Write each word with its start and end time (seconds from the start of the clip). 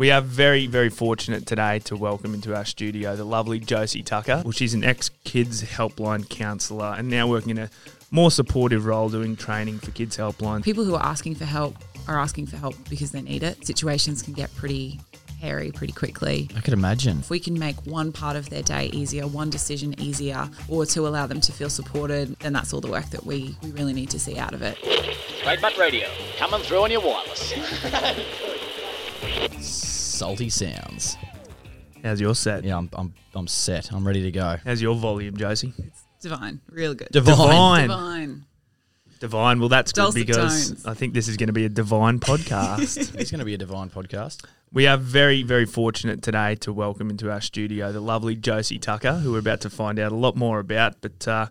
We 0.00 0.10
are 0.10 0.22
very, 0.22 0.66
very 0.66 0.88
fortunate 0.88 1.44
today 1.44 1.78
to 1.80 1.94
welcome 1.94 2.32
into 2.32 2.56
our 2.56 2.64
studio 2.64 3.16
the 3.16 3.24
lovely 3.24 3.58
Josie 3.58 4.02
Tucker. 4.02 4.40
Well, 4.42 4.52
she's 4.52 4.72
an 4.72 4.82
ex 4.82 5.10
kids 5.24 5.62
helpline 5.62 6.26
counsellor 6.26 6.94
and 6.96 7.10
now 7.10 7.26
working 7.26 7.50
in 7.50 7.58
a 7.58 7.70
more 8.10 8.30
supportive 8.30 8.86
role 8.86 9.10
doing 9.10 9.36
training 9.36 9.78
for 9.78 9.90
kids 9.90 10.16
helpline. 10.16 10.64
People 10.64 10.86
who 10.86 10.94
are 10.94 11.04
asking 11.04 11.34
for 11.34 11.44
help 11.44 11.76
are 12.08 12.18
asking 12.18 12.46
for 12.46 12.56
help 12.56 12.76
because 12.88 13.10
they 13.10 13.20
need 13.20 13.42
it. 13.42 13.66
Situations 13.66 14.22
can 14.22 14.32
get 14.32 14.50
pretty 14.56 14.98
hairy 15.38 15.70
pretty 15.70 15.92
quickly. 15.92 16.48
I 16.56 16.60
could 16.62 16.72
imagine. 16.72 17.18
If 17.18 17.28
we 17.28 17.38
can 17.38 17.58
make 17.58 17.76
one 17.84 18.10
part 18.10 18.36
of 18.36 18.48
their 18.48 18.62
day 18.62 18.86
easier, 18.94 19.26
one 19.26 19.50
decision 19.50 19.94
easier, 20.00 20.48
or 20.66 20.86
to 20.86 21.06
allow 21.08 21.26
them 21.26 21.42
to 21.42 21.52
feel 21.52 21.68
supported, 21.68 22.38
then 22.40 22.54
that's 22.54 22.72
all 22.72 22.80
the 22.80 22.90
work 22.90 23.10
that 23.10 23.26
we, 23.26 23.54
we 23.62 23.70
really 23.72 23.92
need 23.92 24.08
to 24.08 24.18
see 24.18 24.38
out 24.38 24.54
of 24.54 24.62
it. 24.62 24.78
Great 25.42 25.60
Butt 25.60 25.76
Radio, 25.76 26.08
coming 26.38 26.62
through 26.62 26.84
on 26.84 26.90
your 26.90 27.02
wireless. 27.02 27.52
Salty 30.20 30.50
sounds. 30.50 31.16
How's 32.04 32.20
your 32.20 32.34
set? 32.34 32.62
Yeah, 32.62 32.76
I'm, 32.76 32.90
I'm, 32.92 33.14
I'm 33.34 33.46
set. 33.46 33.90
I'm 33.90 34.06
ready 34.06 34.20
to 34.24 34.30
go. 34.30 34.58
How's 34.62 34.82
your 34.82 34.94
volume, 34.94 35.34
Josie? 35.34 35.72
It's 35.78 36.04
divine, 36.20 36.60
real 36.68 36.92
good. 36.92 37.08
Divine. 37.10 37.88
Divine. 37.88 38.44
Divine. 39.18 39.60
Well, 39.60 39.70
that's 39.70 39.92
good 39.94 40.12
because 40.12 40.68
tones. 40.68 40.84
I 40.84 40.92
think 40.92 41.14
this 41.14 41.26
is 41.26 41.38
going 41.38 41.46
to 41.46 41.54
be 41.54 41.64
a 41.64 41.70
divine 41.70 42.20
podcast. 42.20 43.14
It's 43.18 43.30
going 43.30 43.38
to 43.38 43.46
be 43.46 43.54
a 43.54 43.56
divine 43.56 43.88
podcast. 43.88 44.44
we 44.70 44.86
are 44.86 44.98
very, 44.98 45.42
very 45.42 45.64
fortunate 45.64 46.20
today 46.20 46.54
to 46.56 46.70
welcome 46.70 47.08
into 47.08 47.32
our 47.32 47.40
studio 47.40 47.90
the 47.90 48.00
lovely 48.02 48.36
Josie 48.36 48.78
Tucker, 48.78 49.14
who 49.14 49.32
we're 49.32 49.38
about 49.38 49.62
to 49.62 49.70
find 49.70 49.98
out 49.98 50.12
a 50.12 50.16
lot 50.16 50.36
more 50.36 50.58
about. 50.58 51.00
But 51.00 51.26
uh, 51.26 51.46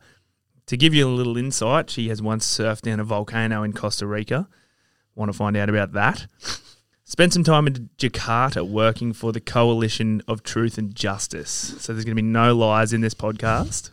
to 0.67 0.77
give 0.77 0.93
you 0.93 1.07
a 1.07 1.09
little 1.09 1.38
insight, 1.38 1.90
she 1.90 2.09
has 2.09 2.21
once 2.21 2.45
surfed 2.45 2.81
down 2.81 2.99
a 2.99 3.04
volcano 3.04 3.63
in 3.63 3.73
Costa 3.73 4.05
Rica. 4.05 4.48
Want 5.15 5.31
to 5.31 5.35
find 5.35 5.57
out 5.57 5.70
about 5.70 5.93
that? 5.93 6.27
Spent 7.09 7.34
some 7.34 7.44
time 7.44 7.66
in 7.66 7.90
Jakarta 7.98 8.62
working 8.62 9.13
for 9.13 9.31
the 9.31 9.40
Coalition 9.41 10.22
of 10.27 10.44
Truth 10.44 10.77
and 10.77 10.94
Justice. 10.94 11.49
So 11.80 11.91
there's 11.91 12.05
going 12.05 12.16
to 12.16 12.22
be 12.22 12.27
no 12.27 12.55
lies 12.55 12.93
in 12.93 13.01
this 13.01 13.16
podcast. 13.16 13.90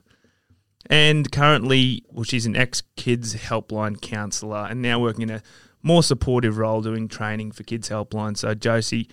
And 0.90 1.32
currently, 1.32 2.04
well, 2.10 2.24
she's 2.24 2.44
an 2.44 2.54
ex 2.56 2.82
kids 2.96 3.34
helpline 3.34 4.02
counsellor 4.02 4.66
and 4.68 4.82
now 4.82 5.00
working 5.00 5.22
in 5.22 5.30
a 5.30 5.42
more 5.82 6.02
supportive 6.02 6.58
role 6.58 6.82
doing 6.82 7.08
training 7.08 7.52
for 7.52 7.62
kids 7.62 7.88
helpline. 7.88 8.36
So, 8.36 8.52
Josie, 8.52 9.08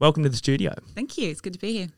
welcome 0.00 0.22
to 0.24 0.28
the 0.28 0.36
studio. 0.36 0.74
Thank 0.94 1.16
you. 1.16 1.30
It's 1.30 1.40
good 1.40 1.54
to 1.54 1.58
be 1.58 1.72
here. 1.72 1.88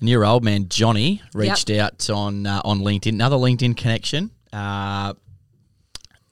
And 0.00 0.08
your 0.08 0.24
old 0.24 0.44
man 0.44 0.70
Johnny 0.70 1.20
reached 1.34 1.68
out 1.68 2.08
on 2.08 2.46
uh, 2.46 2.62
on 2.64 2.80
LinkedIn, 2.80 3.12
another 3.12 3.36
LinkedIn 3.36 3.76
connection, 3.76 4.30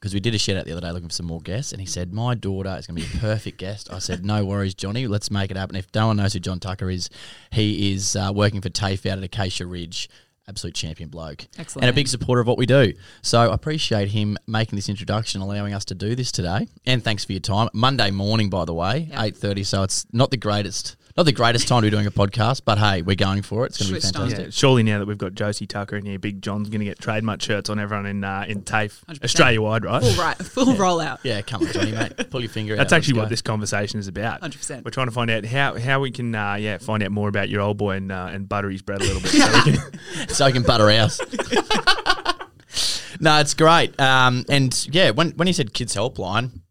because 0.04 0.12
we 0.12 0.20
did 0.20 0.34
a 0.34 0.38
shout 0.38 0.58
out 0.58 0.66
the 0.66 0.72
other 0.72 0.82
day 0.82 0.90
looking 0.92 1.08
for 1.08 1.14
some 1.14 1.24
more 1.24 1.40
guests, 1.40 1.72
and 1.72 1.80
he 1.80 1.86
said 1.86 2.12
my 2.12 2.34
daughter 2.34 2.76
is 2.78 2.86
going 2.86 3.00
to 3.00 3.08
be 3.10 3.16
a 3.16 3.20
perfect 3.22 3.56
guest. 3.56 3.90
I 3.90 4.00
said 4.00 4.22
no 4.22 4.44
worries, 4.44 4.74
Johnny, 4.74 5.06
let's 5.06 5.30
make 5.30 5.50
it 5.50 5.56
happen. 5.56 5.76
If 5.76 5.86
no 5.94 6.08
one 6.08 6.18
knows 6.18 6.34
who 6.34 6.40
John 6.40 6.60
Tucker 6.60 6.90
is, 6.90 7.08
he 7.50 7.94
is 7.94 8.14
uh, 8.14 8.30
working 8.34 8.60
for 8.60 8.68
TAFE 8.68 9.06
out 9.06 9.16
at 9.16 9.24
Acacia 9.24 9.64
Ridge. 9.64 10.10
Absolute 10.46 10.74
champion 10.74 11.08
bloke, 11.08 11.46
Excellent. 11.58 11.84
and 11.84 11.90
a 11.90 11.94
big 11.94 12.06
supporter 12.06 12.42
of 12.42 12.46
what 12.46 12.58
we 12.58 12.66
do. 12.66 12.92
So 13.22 13.50
I 13.50 13.54
appreciate 13.54 14.08
him 14.10 14.36
making 14.46 14.76
this 14.76 14.90
introduction, 14.90 15.40
allowing 15.40 15.72
us 15.72 15.86
to 15.86 15.94
do 15.94 16.14
this 16.14 16.30
today. 16.30 16.68
And 16.84 17.02
thanks 17.02 17.24
for 17.24 17.32
your 17.32 17.40
time. 17.40 17.70
Monday 17.72 18.10
morning, 18.10 18.50
by 18.50 18.66
the 18.66 18.74
way, 18.74 19.08
Yep. 19.10 19.20
eight 19.22 19.36
thirty. 19.38 19.64
So 19.64 19.84
it's 19.84 20.04
not 20.12 20.30
the 20.30 20.36
greatest, 20.36 20.96
not 21.16 21.22
the 21.22 21.32
greatest 21.32 21.68
time 21.68 21.82
to 21.82 21.86
be 21.86 21.90
doing 21.90 22.06
a 22.06 22.10
podcast, 22.10 22.62
but 22.64 22.76
hey, 22.76 23.02
we're 23.02 23.14
going 23.14 23.42
for 23.42 23.64
it. 23.64 23.68
It's 23.68 23.78
going 23.78 23.88
to 23.88 23.94
be 23.94 24.00
Switched 24.00 24.16
fantastic. 24.16 24.46
Yeah, 24.46 24.50
surely 24.50 24.82
now 24.82 24.98
that 24.98 25.06
we've 25.06 25.16
got 25.16 25.34
Josie 25.34 25.66
Tucker 25.66 25.96
in 25.96 26.04
here, 26.04 26.18
Big 26.18 26.42
John's 26.42 26.68
going 26.68 26.80
to 26.80 26.84
get 26.84 26.98
trademark 26.98 27.40
shirts 27.40 27.70
on 27.70 27.78
everyone 27.78 28.06
in 28.06 28.24
uh, 28.24 28.44
in 28.48 28.62
TAFE, 28.62 29.04
100%. 29.06 29.24
Australia 29.24 29.62
wide, 29.62 29.84
right? 29.84 30.02
Full 30.02 30.24
right, 30.24 30.36
full 30.36 30.74
rollout. 30.74 31.18
Yeah, 31.22 31.40
come 31.42 31.62
on, 31.62 31.72
Johnny, 31.72 31.92
mate. 31.92 32.30
Pull 32.30 32.40
your 32.40 32.50
finger 32.50 32.74
out. 32.74 32.78
That's 32.78 32.92
actually 32.92 33.18
what 33.18 33.26
go. 33.26 33.28
this 33.28 33.42
conversation 33.42 34.00
is 34.00 34.08
about. 34.08 34.40
100%. 34.40 34.84
We're 34.84 34.90
trying 34.90 35.06
to 35.06 35.12
find 35.12 35.30
out 35.30 35.44
how, 35.44 35.78
how 35.78 36.00
we 36.00 36.10
can 36.10 36.34
uh, 36.34 36.54
yeah 36.54 36.78
find 36.78 37.02
out 37.02 37.12
more 37.12 37.28
about 37.28 37.48
your 37.48 37.60
old 37.60 37.76
boy 37.76 37.92
and 37.92 38.10
uh, 38.10 38.30
and 38.32 38.48
butter 38.48 38.70
his 38.70 38.82
bread 38.82 39.00
a 39.00 39.04
little 39.04 39.22
bit. 39.22 39.30
So 39.30 39.52
we 39.52 39.76
can, 39.76 40.00
so 40.28 40.44
I 40.44 40.50
can 40.50 40.64
butter 40.64 40.90
ours. 40.90 41.20
no, 43.20 43.38
it's 43.38 43.54
great. 43.54 43.98
Um, 44.00 44.44
and 44.48 44.88
yeah, 44.92 45.10
when 45.10 45.30
when 45.32 45.46
he 45.46 45.52
said 45.52 45.72
kids 45.72 45.94
helpline, 45.94 46.62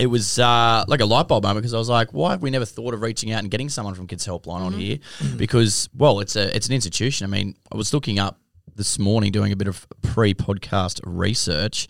it 0.00 0.06
was 0.06 0.38
uh, 0.38 0.84
like 0.88 1.00
a 1.00 1.06
light 1.06 1.28
bulb 1.28 1.44
moment 1.44 1.62
because 1.62 1.74
I 1.74 1.78
was 1.78 1.88
like, 1.88 2.12
why 2.12 2.32
have 2.32 2.42
we 2.42 2.50
never 2.50 2.64
thought 2.64 2.94
of 2.94 3.02
reaching 3.02 3.30
out 3.32 3.40
and 3.40 3.50
getting 3.50 3.68
someone 3.68 3.94
from 3.94 4.06
Kids 4.06 4.26
Helpline 4.26 4.60
on 4.60 4.72
here? 4.72 4.98
Because 5.36 5.88
well, 5.96 6.20
it's 6.20 6.36
a 6.36 6.54
it's 6.54 6.66
an 6.68 6.74
institution. 6.74 7.24
I 7.24 7.28
mean, 7.30 7.56
I 7.72 7.76
was 7.76 7.92
looking 7.94 8.18
up 8.18 8.38
this 8.74 8.98
morning 8.98 9.30
doing 9.30 9.52
a 9.52 9.56
bit 9.56 9.68
of 9.68 9.86
pre-podcast 10.02 11.00
research, 11.04 11.86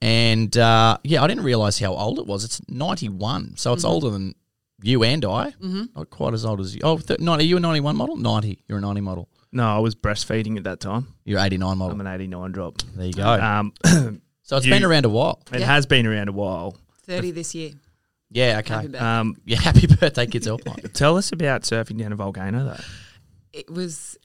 and 0.00 0.56
uh, 0.56 0.98
yeah, 1.04 1.22
I 1.22 1.26
didn't 1.26 1.44
realize 1.44 1.78
how 1.78 1.94
old 1.94 2.18
it 2.18 2.26
was. 2.26 2.44
It's 2.44 2.60
ninety 2.68 3.08
one, 3.08 3.54
so 3.56 3.72
it's 3.72 3.84
older 3.84 4.10
than 4.10 4.34
you 4.82 5.02
and 5.04 5.24
I. 5.24 5.52
Not 5.60 6.10
quite 6.10 6.34
as 6.34 6.44
old 6.44 6.60
as 6.60 6.74
you. 6.74 6.80
Oh, 6.84 6.98
th- 6.98 7.20
90, 7.20 7.44
are 7.44 7.46
you 7.46 7.56
a 7.56 7.60
ninety 7.60 7.80
one 7.80 7.96
model? 7.96 8.16
Ninety. 8.16 8.62
You're 8.68 8.78
a 8.78 8.80
ninety 8.80 9.00
model. 9.02 9.28
no, 9.52 9.64
I 9.64 9.78
was 9.78 9.94
breastfeeding 9.94 10.56
at 10.56 10.64
that 10.64 10.80
time. 10.80 11.08
You're 11.24 11.38
eighty 11.40 11.58
nine 11.58 11.76
model. 11.78 11.94
I'm 11.94 12.00
an 12.06 12.06
89 12.20 12.52
drop. 12.52 12.80
There 12.96 13.06
you 13.06 13.12
go. 13.12 13.28
Um, 13.30 13.72
so 14.42 14.56
it's 14.56 14.64
you- 14.66 14.72
been 14.72 14.84
around 14.84 15.04
a 15.04 15.10
while. 15.10 15.42
it 15.52 15.60
Yeah. 15.60 15.66
has 15.66 15.84
been 15.86 16.06
around 16.06 16.28
a 16.28 16.32
while. 16.32 16.76
30 17.04 17.30
this 17.32 17.54
year. 17.54 17.72
Yeah, 18.30 18.58
okay. 18.60 18.82
birthday. 18.82 18.98
Um, 18.98 19.36
Yeah, 19.44 19.60
happy 19.60 19.86
birthday, 19.86 20.26
Kids 20.26 20.46
Helpline. 20.46 20.92
tell 20.94 21.16
us 21.16 21.32
about 21.32 21.62
surfing 21.62 21.98
down 21.98 22.12
a 22.12 22.16
volcano, 22.16 22.64
though. 22.64 22.84
it 23.52 23.70
was 23.70 24.16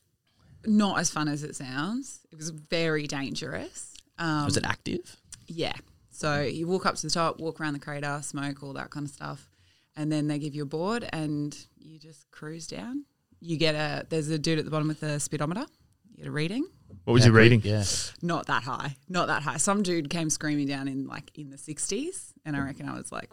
not 0.66 1.00
as 1.00 1.10
fun 1.10 1.28
as 1.28 1.44
it 1.44 1.56
sounds. 1.56 2.22
It 2.32 2.38
was 2.38 2.50
very 2.50 3.08
dangerous. 3.08 3.94
Um, 4.18 4.46
Was 4.46 4.58
it 4.58 4.66
active? 4.66 5.16
Yeah. 5.48 5.74
So 6.12 6.42
you 6.42 6.68
walk 6.68 6.86
up 6.86 6.96
to 6.96 7.02
the 7.08 7.12
top, 7.12 7.40
walk 7.40 7.60
around 7.62 7.74
the 7.74 7.80
crater, 7.80 8.20
smoke, 8.24 8.64
all 8.64 8.74
that 8.74 8.90
kind 8.90 9.06
of 9.06 9.12
stuff, 9.12 9.50
and 9.96 10.12
then 10.12 10.28
they 10.28 10.40
give 10.40 10.56
you 10.56 10.64
a 10.64 10.66
board 10.66 11.08
and 11.14 11.56
you 11.78 12.00
just 12.00 12.30
cruise 12.32 12.66
down. 12.68 13.06
You 13.40 13.56
get 13.58 13.76
a 13.76 14.06
there's 14.10 14.30
a 14.30 14.40
dude 14.40 14.58
at 14.58 14.66
the 14.66 14.72
bottom 14.72 14.88
with 14.88 15.04
a 15.04 15.20
speedometer. 15.20 15.66
You 16.10 16.18
get 16.18 16.28
a 16.28 16.32
reading. 16.32 16.66
What 17.04 17.14
was 17.14 17.24
Yeah, 17.24 17.28
your 17.32 17.36
reading? 17.38 17.62
Yeah. 17.64 17.84
Not 18.24 18.48
that 18.48 18.64
high. 18.64 18.96
Not 19.08 19.28
that 19.28 19.44
high. 19.44 19.58
Some 19.58 19.84
dude 19.84 20.10
came 20.10 20.30
screaming 20.32 20.68
down 20.68 20.88
in 20.88 21.06
like 21.06 21.30
in 21.38 21.52
the 21.52 21.58
sixties, 21.58 22.34
and 22.48 22.56
I 22.56 22.62
reckon 22.62 22.90
I 22.90 22.96
was 22.96 23.12
like 23.12 23.30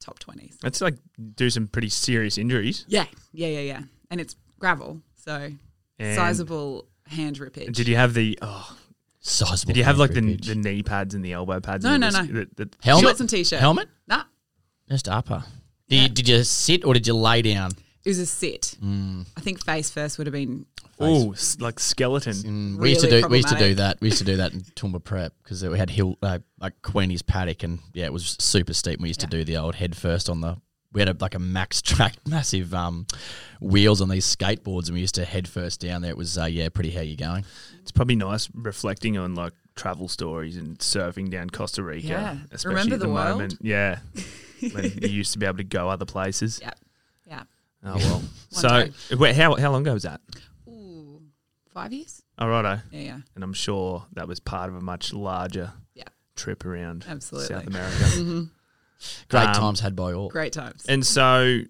top 0.00 0.18
twenties. 0.18 0.58
That's 0.60 0.82
like 0.82 0.96
do 1.36 1.48
some 1.48 1.68
pretty 1.68 1.88
serious 1.88 2.36
injuries. 2.36 2.84
Yeah, 2.88 3.06
yeah, 3.32 3.48
yeah, 3.48 3.60
yeah. 3.60 3.82
And 4.10 4.20
it's 4.20 4.36
gravel, 4.58 5.00
so 5.14 5.50
And 5.98 6.16
sizable 6.16 6.88
hand 7.06 7.38
rippage. 7.38 7.72
Did 7.72 7.88
you 7.88 7.96
have 7.96 8.12
the 8.12 8.38
oh, 8.42 8.76
Sizable. 9.20 9.68
Did 9.68 9.76
you 9.78 9.84
have 9.84 9.98
like 9.98 10.12
the, 10.12 10.20
hand 10.20 10.44
the 10.44 10.54
knee 10.54 10.82
pads 10.82 11.14
and 11.14 11.24
the 11.24 11.32
elbow 11.32 11.60
pads? 11.60 11.84
No, 11.84 11.92
and 11.92 12.00
no, 12.00 12.10
the, 12.10 12.22
no. 12.22 12.26
The, 12.26 12.64
the, 12.64 12.70
helmet? 12.82 13.04
Shorts 13.04 13.20
and 13.20 13.30
t-shirt. 13.30 13.60
Helmet? 13.60 13.88
Nah, 14.06 14.24
Just 14.88 15.08
upper. 15.08 15.44
Did, 15.88 16.02
you, 16.02 16.08
did 16.08 16.28
you 16.28 16.44
sit 16.44 16.84
or 16.84 16.94
did 16.94 17.06
you 17.06 17.14
lay 17.14 17.42
down? 17.42 17.72
It 18.08 18.12
was 18.12 18.18
a 18.20 18.26
sit. 18.26 18.74
Mm. 18.82 19.26
I 19.36 19.40
think 19.42 19.62
face 19.62 19.90
first 19.90 20.16
would 20.16 20.26
have 20.26 20.32
been 20.32 20.64
oh, 20.98 21.32
s- 21.32 21.58
like 21.60 21.78
skeleton. 21.78 22.32
Mm, 22.32 22.78
we 22.78 22.88
used 22.88 23.02
to 23.02 23.10
do 23.10 23.28
we 23.28 23.36
used 23.36 23.50
to 23.50 23.58
do 23.58 23.74
that. 23.74 24.00
We 24.00 24.08
used 24.08 24.16
to 24.20 24.24
do 24.24 24.38
that 24.38 24.54
in 24.54 24.62
Toowoomba 24.62 25.04
Prep 25.04 25.34
because 25.42 25.62
we 25.62 25.76
had 25.76 25.90
hill 25.90 26.16
uh, 26.22 26.38
like 26.58 26.80
Queenie's 26.80 27.20
paddock 27.20 27.64
and 27.64 27.80
yeah, 27.92 28.06
it 28.06 28.12
was 28.14 28.34
super 28.40 28.72
steep. 28.72 28.98
We 28.98 29.08
used 29.08 29.20
to 29.20 29.26
do 29.26 29.44
the 29.44 29.58
old 29.58 29.74
head 29.74 29.94
first 29.94 30.30
on 30.30 30.40
the. 30.40 30.56
We 30.90 31.02
had 31.02 31.10
a, 31.10 31.16
like 31.20 31.34
a 31.34 31.38
max 31.38 31.82
track, 31.90 32.14
massive 32.26 32.72
um, 32.72 33.06
wheels 33.60 34.00
on 34.00 34.08
these 34.08 34.24
skateboards, 34.24 34.86
and 34.86 34.94
we 34.94 35.00
used 35.00 35.16
to 35.16 35.26
head 35.26 35.46
first 35.46 35.80
down 35.80 36.00
there. 36.00 36.12
It 36.12 36.16
was 36.16 36.38
uh, 36.38 36.46
yeah, 36.46 36.70
pretty 36.70 36.90
how 36.92 37.02
you 37.02 37.14
going. 37.14 37.44
It's 37.82 37.92
probably 37.92 38.16
nice 38.16 38.48
reflecting 38.54 39.18
on 39.18 39.34
like 39.34 39.52
travel 39.76 40.08
stories 40.08 40.56
and 40.56 40.78
surfing 40.78 41.28
down 41.28 41.50
Costa 41.50 41.82
Rica. 41.82 42.06
Yeah. 42.06 42.36
especially 42.52 42.70
Remember 42.70 42.94
at 42.94 43.00
the 43.00 43.08
world? 43.10 43.28
moment. 43.32 43.58
Yeah, 43.60 43.98
when 44.72 44.84
you 45.02 45.08
used 45.08 45.34
to 45.34 45.38
be 45.38 45.44
able 45.44 45.58
to 45.58 45.64
go 45.64 45.90
other 45.90 46.06
places. 46.06 46.58
yeah, 46.62 46.70
yeah. 46.70 46.87
Oh 47.84 47.96
well. 47.96 48.22
so 48.50 49.16
wait, 49.16 49.36
how 49.36 49.54
how 49.56 49.70
long 49.72 49.82
ago 49.82 49.94
was 49.94 50.02
that? 50.04 50.20
Ooh, 50.68 51.22
five 51.72 51.92
years. 51.92 52.22
All 52.38 52.48
righto. 52.48 52.80
Yeah, 52.92 53.00
yeah, 53.00 53.18
And 53.34 53.42
I'm 53.44 53.52
sure 53.52 54.06
that 54.12 54.28
was 54.28 54.38
part 54.40 54.68
of 54.68 54.76
a 54.76 54.80
much 54.80 55.12
larger 55.12 55.72
yeah. 55.94 56.04
trip 56.36 56.64
around 56.64 57.04
Absolutely. 57.08 57.48
South 57.54 57.66
America. 57.66 58.46
Great 59.28 59.46
Um, 59.48 59.54
times 59.54 59.80
had 59.80 59.94
by 59.96 60.12
all. 60.12 60.28
Great 60.28 60.52
times. 60.52 60.84
and 60.88 61.04
so 61.06 61.60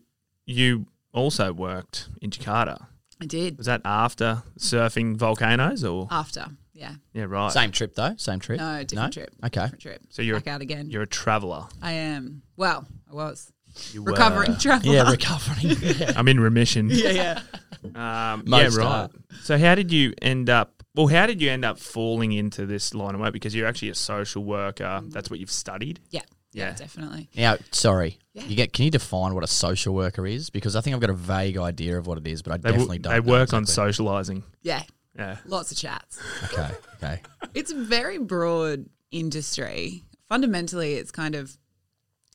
you 0.46 0.86
also 1.12 1.52
worked 1.52 2.08
in 2.22 2.30
Jakarta. 2.30 2.86
I 3.20 3.26
did 3.26 3.56
Was 3.58 3.66
that 3.66 3.80
after 3.84 4.42
surfing 4.58 5.16
volcanoes 5.16 5.84
or? 5.84 6.06
after. 6.10 6.46
Yeah. 6.72 6.94
yeah, 7.12 7.24
right. 7.24 7.50
Same 7.50 7.72
trip 7.72 7.94
though. 7.96 8.14
Same 8.16 8.38
trip. 8.38 8.58
No, 8.60 8.84
different 8.84 9.12
trip. 9.14 9.30
Okay. 9.44 9.62
Different 9.62 9.80
trip. 9.82 10.02
So 10.10 10.22
you're- 10.22 10.38
back 10.38 10.46
out 10.54 10.60
again. 10.60 10.90
You're 10.90 11.02
a 11.02 11.06
traveller. 11.08 11.66
I 11.82 11.92
am. 11.92 12.42
Well, 12.56 12.86
I 13.10 13.14
was 13.14 13.52
You 13.92 14.02
were- 14.02 14.12
recovering 14.12 14.56
traveler. 14.58 14.94
Yeah, 14.94 15.10
recovering. 15.10 15.76
yeah. 15.80 16.12
I'm 16.16 16.28
in 16.28 16.40
remission. 16.40 16.88
yeah, 16.90 17.10
yeah. 17.10 17.40
Um, 17.84 17.92
yeah, 17.94 18.62
Most 18.64 18.76
right. 18.76 18.86
are. 18.86 19.10
So 19.42 19.58
how 19.58 19.74
did 19.74 19.92
you 19.92 20.12
end 20.20 20.50
up? 20.50 20.82
Well, 20.94 21.06
how 21.06 21.26
did 21.26 21.40
you 21.40 21.50
end 21.50 21.64
up 21.64 21.78
falling 21.78 22.32
into 22.32 22.66
this 22.66 22.92
line 22.94 23.14
of 23.14 23.20
work? 23.20 23.32
Because 23.32 23.54
you're 23.54 23.68
actually 23.68 23.90
a 23.90 23.94
social 23.94 24.42
worker. 24.44 25.00
That's 25.08 25.30
what 25.30 25.38
you've 25.38 25.50
studied. 25.50 26.00
Yeah. 26.10 26.22
Yeah, 26.52 26.68
Yeah. 26.70 26.74
definitely. 26.74 27.28
Now, 27.36 27.56
sorry, 27.72 28.18
Yeah. 28.32 28.44
you 28.46 28.56
get. 28.56 28.72
Can 28.72 28.84
you 28.86 28.90
define 28.90 29.34
what 29.34 29.44
a 29.44 29.48
social 29.48 29.94
worker 29.94 30.26
is? 30.26 30.50
Because 30.50 30.74
I 30.76 30.80
think 30.80 30.94
I've 30.94 31.00
got 31.00 31.10
a 31.10 31.14
vague 31.14 31.56
idea 31.58 31.98
of 31.98 32.06
what 32.06 32.18
it 32.18 32.26
is, 32.26 32.42
but 32.42 32.52
I 32.52 32.56
They, 32.56 32.62
w- 32.70 32.78
definitely 32.78 32.98
don't. 33.00 33.12
they 33.12 33.20
know 33.20 33.32
work 33.38 33.52
on 33.52 33.62
exactly. 33.62 33.92
socializing. 33.92 34.42
Yeah. 34.62 34.82
Yeah. 35.16 35.36
Lots 35.46 35.70
of 35.72 35.78
chats. 35.78 36.18
Okay, 36.44 36.70
okay. 36.96 37.22
It's 37.54 37.70
a 37.70 37.76
very 37.76 38.18
broad 38.18 38.86
industry. 39.10 40.04
Fundamentally, 40.28 40.94
it's 40.94 41.10
kind 41.10 41.34
of 41.34 41.56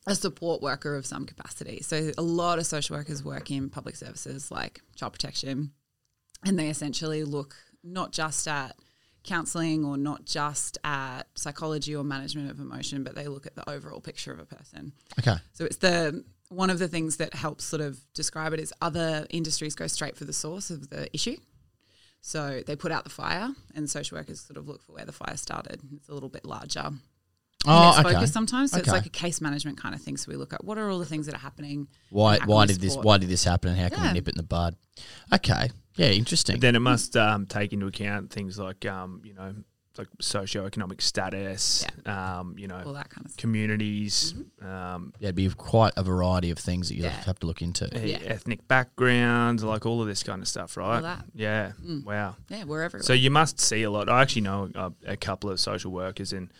a 0.06 0.14
support 0.14 0.60
worker 0.60 0.96
of 0.96 1.06
some 1.06 1.24
capacity. 1.24 1.80
So 1.82 2.12
a 2.18 2.22
lot 2.22 2.58
of 2.58 2.66
social 2.66 2.96
workers 2.96 3.24
work 3.24 3.50
in 3.50 3.70
public 3.70 3.96
services 3.96 4.50
like 4.50 4.80
child 4.96 5.12
protection, 5.12 5.72
and 6.44 6.58
they 6.58 6.68
essentially 6.68 7.24
look 7.24 7.56
not 7.82 8.12
just 8.12 8.46
at 8.46 8.76
counseling 9.22 9.84
or 9.84 9.96
not 9.96 10.26
just 10.26 10.76
at 10.84 11.22
psychology 11.34 11.96
or 11.96 12.04
management 12.04 12.50
of 12.50 12.60
emotion, 12.60 13.02
but 13.02 13.14
they 13.14 13.26
look 13.26 13.46
at 13.46 13.54
the 13.54 13.68
overall 13.68 14.00
picture 14.00 14.32
of 14.32 14.38
a 14.38 14.44
person. 14.44 14.92
Okay. 15.18 15.36
So 15.54 15.64
it's 15.64 15.78
the 15.78 16.24
one 16.50 16.68
of 16.68 16.78
the 16.78 16.88
things 16.88 17.16
that 17.16 17.34
helps 17.34 17.64
sort 17.64 17.80
of 17.80 17.98
describe 18.12 18.52
it 18.52 18.60
is 18.60 18.72
other 18.82 19.26
industries 19.30 19.74
go 19.74 19.86
straight 19.86 20.16
for 20.16 20.24
the 20.24 20.32
source 20.32 20.70
of 20.70 20.90
the 20.90 21.08
issue. 21.14 21.36
So 22.20 22.62
they 22.66 22.76
put 22.76 22.92
out 22.92 23.04
the 23.04 23.10
fire, 23.10 23.50
and 23.74 23.88
social 23.88 24.16
workers 24.18 24.40
sort 24.40 24.56
of 24.56 24.68
look 24.68 24.82
for 24.82 24.92
where 24.92 25.04
the 25.04 25.12
fire 25.12 25.36
started. 25.36 25.80
It's 25.96 26.08
a 26.08 26.14
little 26.14 26.28
bit 26.28 26.44
larger 26.44 26.90
Oh, 27.66 27.80
less 27.96 27.98
okay. 28.00 28.14
focus 28.14 28.32
sometimes. 28.32 28.70
So 28.72 28.78
it's 28.78 28.88
like 28.88 29.06
a 29.06 29.10
case 29.10 29.40
management 29.40 29.78
kind 29.80 29.94
of 29.94 30.00
thing. 30.02 30.16
So 30.16 30.30
we 30.30 30.36
look 30.36 30.52
at 30.52 30.64
what 30.64 30.78
are 30.78 30.90
all 30.90 30.98
the 30.98 31.06
things 31.06 31.26
that 31.26 31.34
are 31.34 31.38
happening. 31.38 31.88
Why? 32.10 32.34
and 32.34 32.40
how 32.42 32.46
can 32.46 32.54
Why 32.54 32.62
we 32.62 32.66
did 32.68 32.80
this? 32.80 32.96
Why 32.96 33.18
did 33.18 33.28
this 33.28 33.44
happen? 33.44 33.70
And 33.70 33.78
how 33.80 33.88
can 33.88 33.98
Yeah. 34.04 34.08
we 34.08 34.14
nip 34.14 34.28
it 34.28 34.34
in 34.34 34.38
the 34.38 34.42
bud? 34.42 34.76
Okay. 35.32 35.70
Yeah. 35.96 36.08
Interesting. 36.08 36.56
But 36.56 36.60
then 36.62 36.76
it 36.76 36.80
must 36.80 37.16
um, 37.16 37.46
take 37.46 37.72
into 37.72 37.86
account 37.86 38.30
things 38.30 38.58
like 38.58 38.84
um, 38.86 39.22
you 39.24 39.34
know 39.34 39.54
like 39.96 40.08
socioeconomic 40.20 41.00
status, 41.00 41.86
um, 42.04 42.56
you 42.58 42.66
know, 42.66 42.82
all 42.84 42.94
that 42.94 43.08
kind 43.10 43.24
of 43.26 43.30
stuff. 43.30 43.40
communities, 43.40 44.34
um, 44.60 45.12
yeah, 45.20 45.26
it'd 45.26 45.36
be 45.36 45.48
quite 45.50 45.92
a 45.96 46.02
variety 46.02 46.50
of 46.50 46.58
things 46.58 46.88
that 46.88 46.96
you 46.96 47.04
Yeah. 47.04 47.10
have 47.10 47.38
to 47.38 47.46
look 47.46 47.62
into. 47.62 47.88
Yeah. 48.02 48.18
ethnic 48.24 48.66
backgrounds, 48.66 49.62
like 49.62 49.86
all 49.86 50.00
of 50.02 50.08
this 50.08 50.24
kind 50.24 50.42
of 50.42 50.48
stuff, 50.48 50.76
right? 50.76 51.00
that. 51.00 51.26
Yeah. 51.32 51.72
Mm. 51.80 52.04
Wow. 52.04 52.34
Yeah, 52.48 52.64
we're. 52.64 52.90
So 53.02 53.12
you 53.12 53.30
must 53.30 53.60
see 53.60 53.84
a 53.84 53.90
lot. 53.90 54.08
I 54.08 54.22
actually 54.22 54.42
know 54.42 54.68
a, 54.74 54.92
a 55.06 55.16
couple 55.16 55.48
of 55.48 55.60
social 55.60 55.92
workers 55.92 56.32
in 56.32 56.50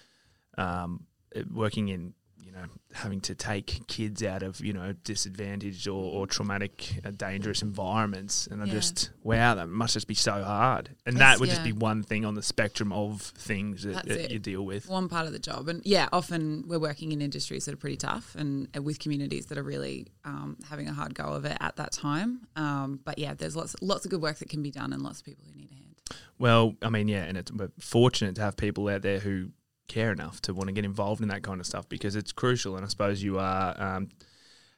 um, 0.58 1.06
uh, 1.36 1.42
working 1.52 1.88
in 1.88 2.14
you 2.42 2.52
know 2.52 2.64
having 2.92 3.20
to 3.20 3.34
take 3.34 3.84
kids 3.88 4.22
out 4.22 4.42
of 4.42 4.60
you 4.60 4.72
know 4.72 4.92
disadvantaged 5.02 5.88
or, 5.88 5.94
or 6.12 6.26
traumatic, 6.26 7.00
uh, 7.04 7.10
dangerous 7.10 7.62
environments, 7.62 8.46
and 8.46 8.62
I 8.62 8.66
Yeah. 8.66 8.72
just 8.74 9.10
wow, 9.24 9.54
that 9.56 9.66
must 9.68 9.94
just 9.94 10.06
be 10.06 10.14
so 10.14 10.44
hard. 10.44 10.90
And 11.06 11.16
That's- 11.16 11.34
that 11.36 11.40
would 11.40 11.48
just 11.48 11.64
be 11.64 11.72
one 11.72 12.02
thing 12.02 12.24
on 12.24 12.34
the 12.34 12.42
spectrum 12.42 12.92
of 12.92 13.22
things 13.22 13.82
that, 13.82 14.06
that 14.06 14.30
you 14.30 14.38
deal 14.38 14.64
with. 14.64 14.88
one 14.88 15.08
part 15.08 15.26
of 15.26 15.32
the 15.32 15.38
job. 15.38 15.68
And 15.68 15.80
yeah, 15.84 16.08
often 16.12 16.64
we're 16.68 16.78
working 16.78 17.10
in 17.12 17.20
industries 17.22 17.64
that 17.64 17.74
are 17.74 17.78
pretty 17.78 17.96
tough 17.96 18.34
and, 18.36 18.68
and 18.74 18.84
with 18.84 18.98
communities 19.00 19.46
that 19.46 19.58
are 19.58 19.62
really 19.64 20.06
um, 20.24 20.56
having 20.68 20.86
a 20.88 20.92
hard 20.92 21.14
go 21.14 21.24
of 21.24 21.44
it 21.46 21.56
at 21.60 21.76
that 21.76 21.90
time. 21.92 22.46
Um, 22.54 23.00
but 23.04 23.18
yeah, 23.18 23.34
there's 23.34 23.56
lots 23.56 23.74
lots 23.82 24.04
of 24.04 24.10
good 24.10 24.22
work 24.22 24.38
that 24.38 24.48
can 24.48 24.62
be 24.62 24.70
done 24.70 24.92
and 24.92 25.02
lots 25.02 25.18
of 25.20 25.24
people 25.24 25.44
who 25.50 25.58
need 25.58 25.70
a 25.72 25.74
hand. 25.74 25.96
Well, 26.38 26.74
I 26.82 26.90
mean, 26.90 27.08
yeah, 27.08 27.24
and 27.24 27.36
it's 27.38 27.50
we're 27.50 27.70
fortunate 27.80 28.34
to 28.36 28.42
have 28.42 28.56
people 28.56 28.86
out 28.88 29.02
there 29.02 29.18
who 29.18 29.50
care 29.88 30.12
enough 30.12 30.40
to 30.42 30.54
want 30.54 30.68
to 30.68 30.72
get 30.72 30.84
involved 30.84 31.20
in 31.20 31.28
that 31.28 31.42
kind 31.42 31.60
of 31.60 31.66
stuff 31.66 31.88
because 31.88 32.16
it's 32.16 32.32
crucial. 32.32 32.76
And 32.76 32.84
I 32.84 32.88
suppose 32.88 33.22
you 33.22 33.38
are 33.38 33.80
um, 33.80 34.08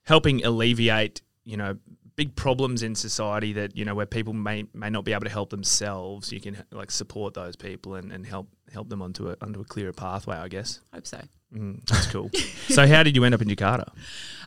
helping 0.05 0.45
alleviate, 0.45 1.23
you 1.45 1.57
know, 1.57 1.77
big 2.17 2.35
problems 2.35 2.83
in 2.83 2.95
society 2.95 3.53
that 3.53 3.77
you 3.77 3.85
know 3.85 3.95
where 3.95 4.07
people 4.07 4.33
may 4.33 4.65
may 4.73 4.89
not 4.89 5.05
be 5.05 5.13
able 5.13 5.25
to 5.25 5.31
help 5.31 5.51
themselves. 5.51 6.33
You 6.33 6.41
can 6.41 6.65
like 6.73 6.91
support 6.91 7.35
those 7.35 7.57
people 7.57 7.95
and, 7.95 8.11
and 8.11 8.27
help 8.27 8.49
help 8.73 8.89
them 8.89 9.03
onto 9.03 9.31
a 9.31 9.37
onto 9.41 9.61
a 9.61 9.65
clearer 9.65 9.93
pathway. 9.93 10.37
I 10.37 10.49
guess 10.49 10.81
Hope 10.93 11.07
so. 11.07 11.21
mm, 11.55 11.85
that's 11.87 12.07
cool. 12.07 12.31
so, 12.69 12.87
how 12.87 13.03
did 13.03 13.15
you 13.15 13.25
end 13.25 13.35
up 13.35 13.43
in 13.43 13.49
Jakarta? 13.49 13.89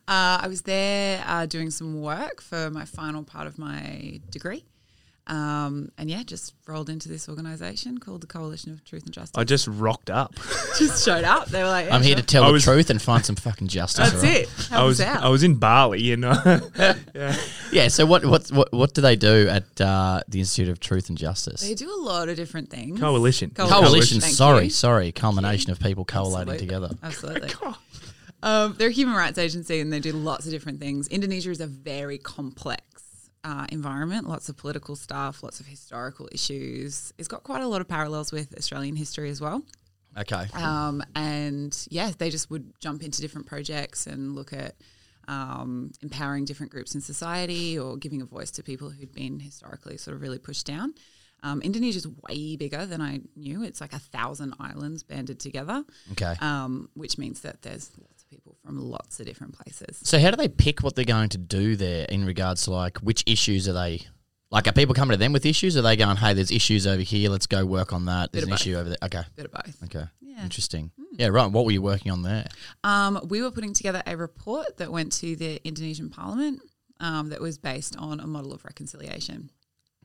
Uh, 0.08 0.42
I 0.42 0.48
was 0.48 0.64
there 0.64 1.24
uh, 1.28 1.46
doing 1.46 1.70
some 1.70 2.02
work 2.02 2.42
for 2.42 2.72
my 2.72 2.86
final 2.86 3.24
part 3.24 3.46
of 3.48 3.60
my 3.60 4.20
degree. 4.32 4.66
Um, 5.30 5.92
and 5.98 6.10
yeah, 6.10 6.24
just 6.24 6.56
rolled 6.68 6.90
into 6.90 7.08
this 7.08 7.30
organisation 7.30 8.00
called 8.00 8.22
the 8.22 8.28
Coalition 8.28 8.72
of 8.74 8.84
Truth 8.84 9.06
and 9.06 9.14
Justice. 9.14 9.38
I 9.38 9.44
just 9.44 9.68
rocked 9.68 10.10
up. 10.10 10.34
just 10.80 11.06
showed 11.06 11.24
up. 11.24 11.48
They 11.50 11.62
were 11.62 11.70
like, 11.70 11.86
yeah, 11.86 11.96
I'm 11.96 12.02
here 12.02 12.16
sure. 12.16 12.22
to 12.22 12.26
tell 12.26 12.44
I 12.44 12.48
the 12.48 12.54
was- 12.54 12.64
truth 12.64 12.90
and 12.90 13.00
find 13.00 13.24
some 13.24 13.36
fucking 13.36 13.68
justice. 13.68 14.12
That's 14.12 14.24
all 14.24 14.30
right? 14.30 14.42
it. 14.42 14.50
Help 14.50 14.72
I 14.82 14.84
was 14.86 15.00
us 15.00 15.06
out. 15.08 15.24
I 15.24 15.30
was 15.30 15.44
in 15.44 15.56
Bali 15.56 16.02
you 16.02 16.18
know. 16.18 16.34
Yeah. 17.14 17.36
yeah. 17.72 17.88
So 17.90 18.06
what 18.06 18.26
what 18.26 18.50
what 18.50 18.72
what 18.74 18.94
do 18.94 19.02
they 19.02 19.16
do 19.16 19.48
at 19.48 19.80
uh, 19.82 20.22
the 20.28 20.40
Institute 20.40 20.70
of 20.70 20.80
Truth 20.80 21.10
and 21.10 21.18
Justice? 21.18 21.62
they 21.62 21.76
do 21.76 21.94
a 21.94 22.02
lot 22.02 22.30
of 22.30 22.36
different 22.36 22.70
things. 22.70 23.00
coalition. 23.00 23.52
Coalition. 23.52 24.22
Thank 24.22 24.34
sorry, 24.34 24.64
you. 24.66 24.70
sorry. 24.70 25.12
Culmination 25.12 25.72
of 25.72 25.80
people 25.80 26.06
collating 26.06 26.54
Absolutely. 26.54 26.68
together. 26.68 26.90
Absolutely. 27.04 27.50
Um, 28.42 28.76
they're 28.78 28.88
a 28.88 28.92
human 28.92 29.16
rights 29.16 29.38
agency 29.38 29.82
and 29.82 29.92
they 29.92 30.00
do 30.00 30.14
lots 30.14 30.46
of 30.46 30.52
different 30.52 30.80
things. 30.80 31.10
Indonesia 31.10 31.52
is 31.52 31.60
a 31.60 31.68
very 31.68 32.18
complex 32.18 32.99
uh, 33.44 33.66
environment, 33.70 34.28
lots 34.28 34.50
of 34.50 34.58
political 34.58 34.96
stuff, 34.96 35.44
lots 35.44 35.60
of 35.60 35.66
historical 35.68 36.28
issues. 36.32 37.14
It's 37.18 37.28
got 37.28 37.44
quite 37.44 37.62
a 37.62 37.68
lot 37.68 37.82
of 37.82 37.88
parallels 37.88 38.32
with 38.32 38.54
Australian 38.58 38.96
history 38.96 39.30
as 39.30 39.40
well. 39.42 39.64
Okay. 40.18 40.48
Um, 40.54 41.04
and 41.16 41.78
yeah, 41.90 42.12
they 42.18 42.30
just 42.30 42.50
would 42.50 42.74
jump 42.80 43.04
into 43.04 43.22
different 43.22 43.48
projects 43.48 44.08
and 44.08 44.36
look 44.36 44.52
at 44.54 44.76
um, 45.28 45.92
empowering 46.02 46.46
different 46.46 46.72
groups 46.72 46.96
in 46.96 47.02
society 47.02 47.78
or 47.78 47.96
giving 47.98 48.22
a 48.22 48.26
voice 48.26 48.52
to 48.52 48.64
people 48.64 48.90
who'd 48.90 49.14
been 49.14 49.40
historically 49.40 49.98
sort 49.98 50.16
of 50.16 50.22
really 50.22 50.40
pushed 50.40 50.66
down. 50.66 50.94
Um, 51.42 51.62
Indonesia's 51.62 52.08
way 52.28 52.58
bigger 52.58 52.86
than 52.86 53.02
I 53.02 53.22
knew. 53.38 53.64
It's 53.64 53.80
like 53.80 53.94
a 53.94 54.00
thousand 54.00 54.56
islands 54.60 55.04
banded 55.04 55.40
together, 55.40 55.86
Okay. 56.14 56.34
um, 56.42 56.90
which 56.96 57.18
means 57.18 57.42
that 57.42 57.62
there's 57.62 57.92
people 58.30 58.58
from 58.64 58.78
lots 58.78 59.20
of 59.20 59.26
different 59.26 59.58
places. 59.58 60.00
So 60.04 60.20
how 60.20 60.32
do 60.32 60.38
they 60.38 60.48
pick 60.48 60.82
what 60.82 60.96
they're 60.96 61.06
going 61.06 61.30
to 61.30 61.38
do 61.38 61.76
there 61.76 62.06
in 62.06 62.26
regards 62.26 62.64
to 62.64 62.72
like 62.72 62.98
which 63.00 63.24
issues 63.26 63.68
are 63.68 63.74
they 63.74 64.02
like 64.52 64.68
are 64.68 64.72
people 64.72 64.96
coming 64.96 65.14
to 65.14 65.18
them 65.18 65.34
with 65.34 65.46
issues? 65.46 65.78
Are 65.78 65.82
they 65.82 65.96
going, 65.96 66.18
Hey, 66.18 66.34
there's 66.34 66.52
issues 66.52 66.88
over 66.88 67.02
here, 67.02 67.30
let's 67.30 67.48
go 67.48 67.66
work 67.66 67.94
on 67.94 68.06
that. 68.06 68.32
There's 68.32 68.46
an 68.46 68.52
of 68.52 68.60
issue 68.60 68.76
over 68.76 68.90
there. 68.90 68.98
Okay. 69.04 69.22
Bit 69.36 69.46
of 69.46 69.52
both. 69.52 69.84
Okay. 69.86 70.06
Yeah. 70.22 70.44
Interesting. 70.44 70.92
Yeah, 71.14 71.28
right. 71.28 71.52
What 71.52 71.66
were 71.66 71.72
you 71.72 71.82
working 71.82 72.12
on 72.12 72.22
there? 72.22 72.48
Um, 72.84 73.20
we 73.28 73.42
were 73.42 73.52
putting 73.52 73.74
together 73.74 74.02
a 74.06 74.16
report 74.16 74.78
that 74.78 74.92
went 74.92 75.12
to 75.14 75.36
the 75.36 75.60
Indonesian 75.68 76.10
Parliament 76.10 76.62
um, 77.00 77.30
that 77.30 77.42
was 77.42 77.58
based 77.58 77.98
on 77.98 78.20
a 78.20 78.28
model 78.28 78.54
of 78.54 78.64
reconciliation. 78.64 79.50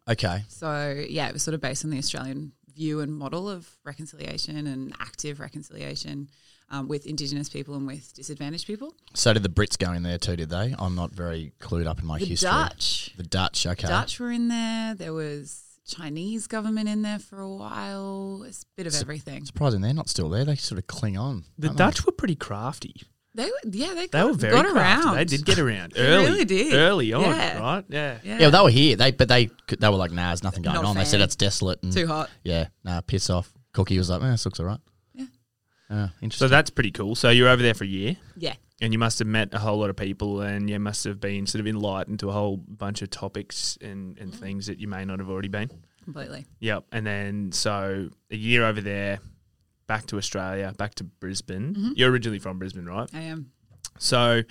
Okay. 0.09 0.45
So 0.49 1.05
yeah, 1.09 1.29
it 1.29 1.33
was 1.33 1.43
sort 1.43 1.55
of 1.55 1.61
based 1.61 1.85
on 1.85 1.91
the 1.91 1.99
Australian 1.99 2.53
view 2.75 3.01
and 3.01 3.17
model 3.17 3.49
of 3.49 3.69
reconciliation 3.85 4.67
and 4.67 4.95
active 4.99 5.41
reconciliation 5.41 6.29
um, 6.71 6.89
with 6.89 7.07
Indigenous 7.07 7.49
people 7.49 7.75
and 7.75 7.87
with 7.87 8.13
disadvantaged 8.15 8.67
people. 8.67 8.95
So 9.15 9.33
did 9.33 9.43
the 9.43 9.49
Brits 9.49 9.79
go 9.79 9.93
in 9.93 10.03
there 10.03 10.19
too, 10.19 10.37
did 10.37 10.51
they? 10.51 10.75
I'm 10.79 10.95
not 10.95 11.13
very 11.13 11.53
clued 11.61 11.87
up 11.87 12.01
in 12.01 12.07
my 12.07 12.19
The 12.19 12.25
history. 12.27 12.51
Dutch, 12.51 13.13
The 13.17 13.23
Dutch, 13.23 13.67
okay. 13.67 13.87
Dutch 13.89 14.19
were 14.21 14.31
in 14.33 14.49
there. 14.49 14.95
There 14.95 15.13
was 15.13 15.61
Chinese 15.87 16.47
government 16.47 16.89
in 16.89 17.03
there 17.03 17.19
for 17.19 17.41
a 17.41 17.49
while. 17.51 18.43
It's 18.47 18.63
a 18.63 18.67
bit 18.77 18.87
of 18.87 18.95
everything. 19.01 19.45
Surprising 19.45 19.81
they're 19.83 19.93
not 19.95 20.09
still 20.09 20.29
there. 20.31 20.45
They 20.45 20.57
sort 20.57 20.79
of 20.79 20.87
cling 20.87 21.17
on. 21.19 21.45
The 21.59 21.69
don't 21.69 21.77
they? 21.77 21.85
Dutch 21.85 22.07
were 22.07 22.13
pretty 22.13 22.37
crafty. 22.37 23.03
They 23.37 23.47
were, 23.47 23.51
yeah, 23.65 23.89
they, 23.95 24.03
They 24.03 24.07
got, 24.07 24.27
were 24.29 24.33
very 24.35 24.53
got 24.55 24.67
crafty. 24.67 25.07
around. 25.09 25.17
They 25.17 25.25
did 25.25 25.45
get 25.45 25.59
around 25.59 25.93
They 25.97 26.01
early. 26.03 26.25
really 26.27 26.45
did. 26.45 26.73
Early 26.73 27.13
on, 27.13 27.23
Yeah. 27.23 27.59
right? 27.59 27.85
Yeah. 27.89 28.19
Yeah, 28.23 28.33
Yeah, 28.35 28.39
well, 28.43 28.51
they 28.53 28.61
were 28.63 28.71
here. 28.71 28.97
They 28.97 29.11
but 29.11 29.29
they 29.29 29.51
they 29.77 29.89
were 29.89 29.97
like, 29.97 30.13
nah, 30.13 30.29
there's 30.29 30.45
nothing 30.45 30.63
going 30.63 30.75
Not 30.77 30.85
a 30.85 30.87
on. 30.89 30.97
They 30.97 31.05
said 31.05 31.21
it's 31.21 31.35
desolate 31.37 31.83
and 31.83 31.93
too 31.93 32.07
hot. 32.07 32.31
yeah, 32.45 32.69
nah, 32.85 33.01
piss 33.01 33.29
off. 33.31 33.53
Cookie 33.73 33.99
was 33.99 34.09
like, 34.09 34.23
eh, 34.23 34.31
this 34.31 34.45
looks 34.45 34.61
all 34.61 34.67
right. 35.95 36.11
Yeah. 36.21 36.27
Uh, 36.27 36.31
So 36.31 36.49
that's 36.49 36.71
pretty 36.71 36.91
cool. 36.91 37.15
So 37.15 37.31
you're 37.31 37.49
over 37.49 37.63
there 37.63 37.75
for 37.75 37.85
a 37.85 37.89
year, 37.89 38.17
Yeah, 38.37 38.55
and 38.81 38.93
you 38.93 38.99
must 38.99 39.19
have 39.21 39.29
met 39.29 39.53
a 39.55 39.59
whole 39.59 39.79
lot 39.79 39.91
of 39.91 39.97
people, 39.97 40.41
and 40.41 40.69
you 40.69 40.79
must 40.79 41.05
have 41.05 41.21
been 41.21 41.47
sort 41.47 41.61
of 41.61 41.67
enlightened 41.67 42.21
to 42.21 42.29
a 42.29 42.33
whole 42.33 42.57
bunch 42.57 43.03
of 43.03 43.11
topics 43.11 43.79
and, 43.81 44.19
and 44.19 44.35
things 44.35 44.67
that 44.67 44.79
you 44.79 44.89
may 44.89 45.05
not 45.05 45.19
have 45.21 45.29
already 45.31 45.49
been. 45.49 45.71
completely. 46.05 46.47
Yep. 46.61 46.85
And 46.93 47.07
then 47.07 47.53
so 47.53 48.11
a 48.31 48.37
year 48.37 48.65
over 48.65 48.81
there, 48.81 49.21
back 49.87 50.07
to 50.07 50.17
Australia, 50.17 50.73
back 50.77 50.95
to 50.97 51.05
Brisbane. 51.05 51.75
Mm-hmm. 51.75 51.93
You're 51.97 52.11
originally 52.11 52.39
from 52.39 52.59
Brisbane, 52.59 52.87
right? 52.87 53.09
I 53.13 53.21
am. 53.23 53.51
So 53.99 54.43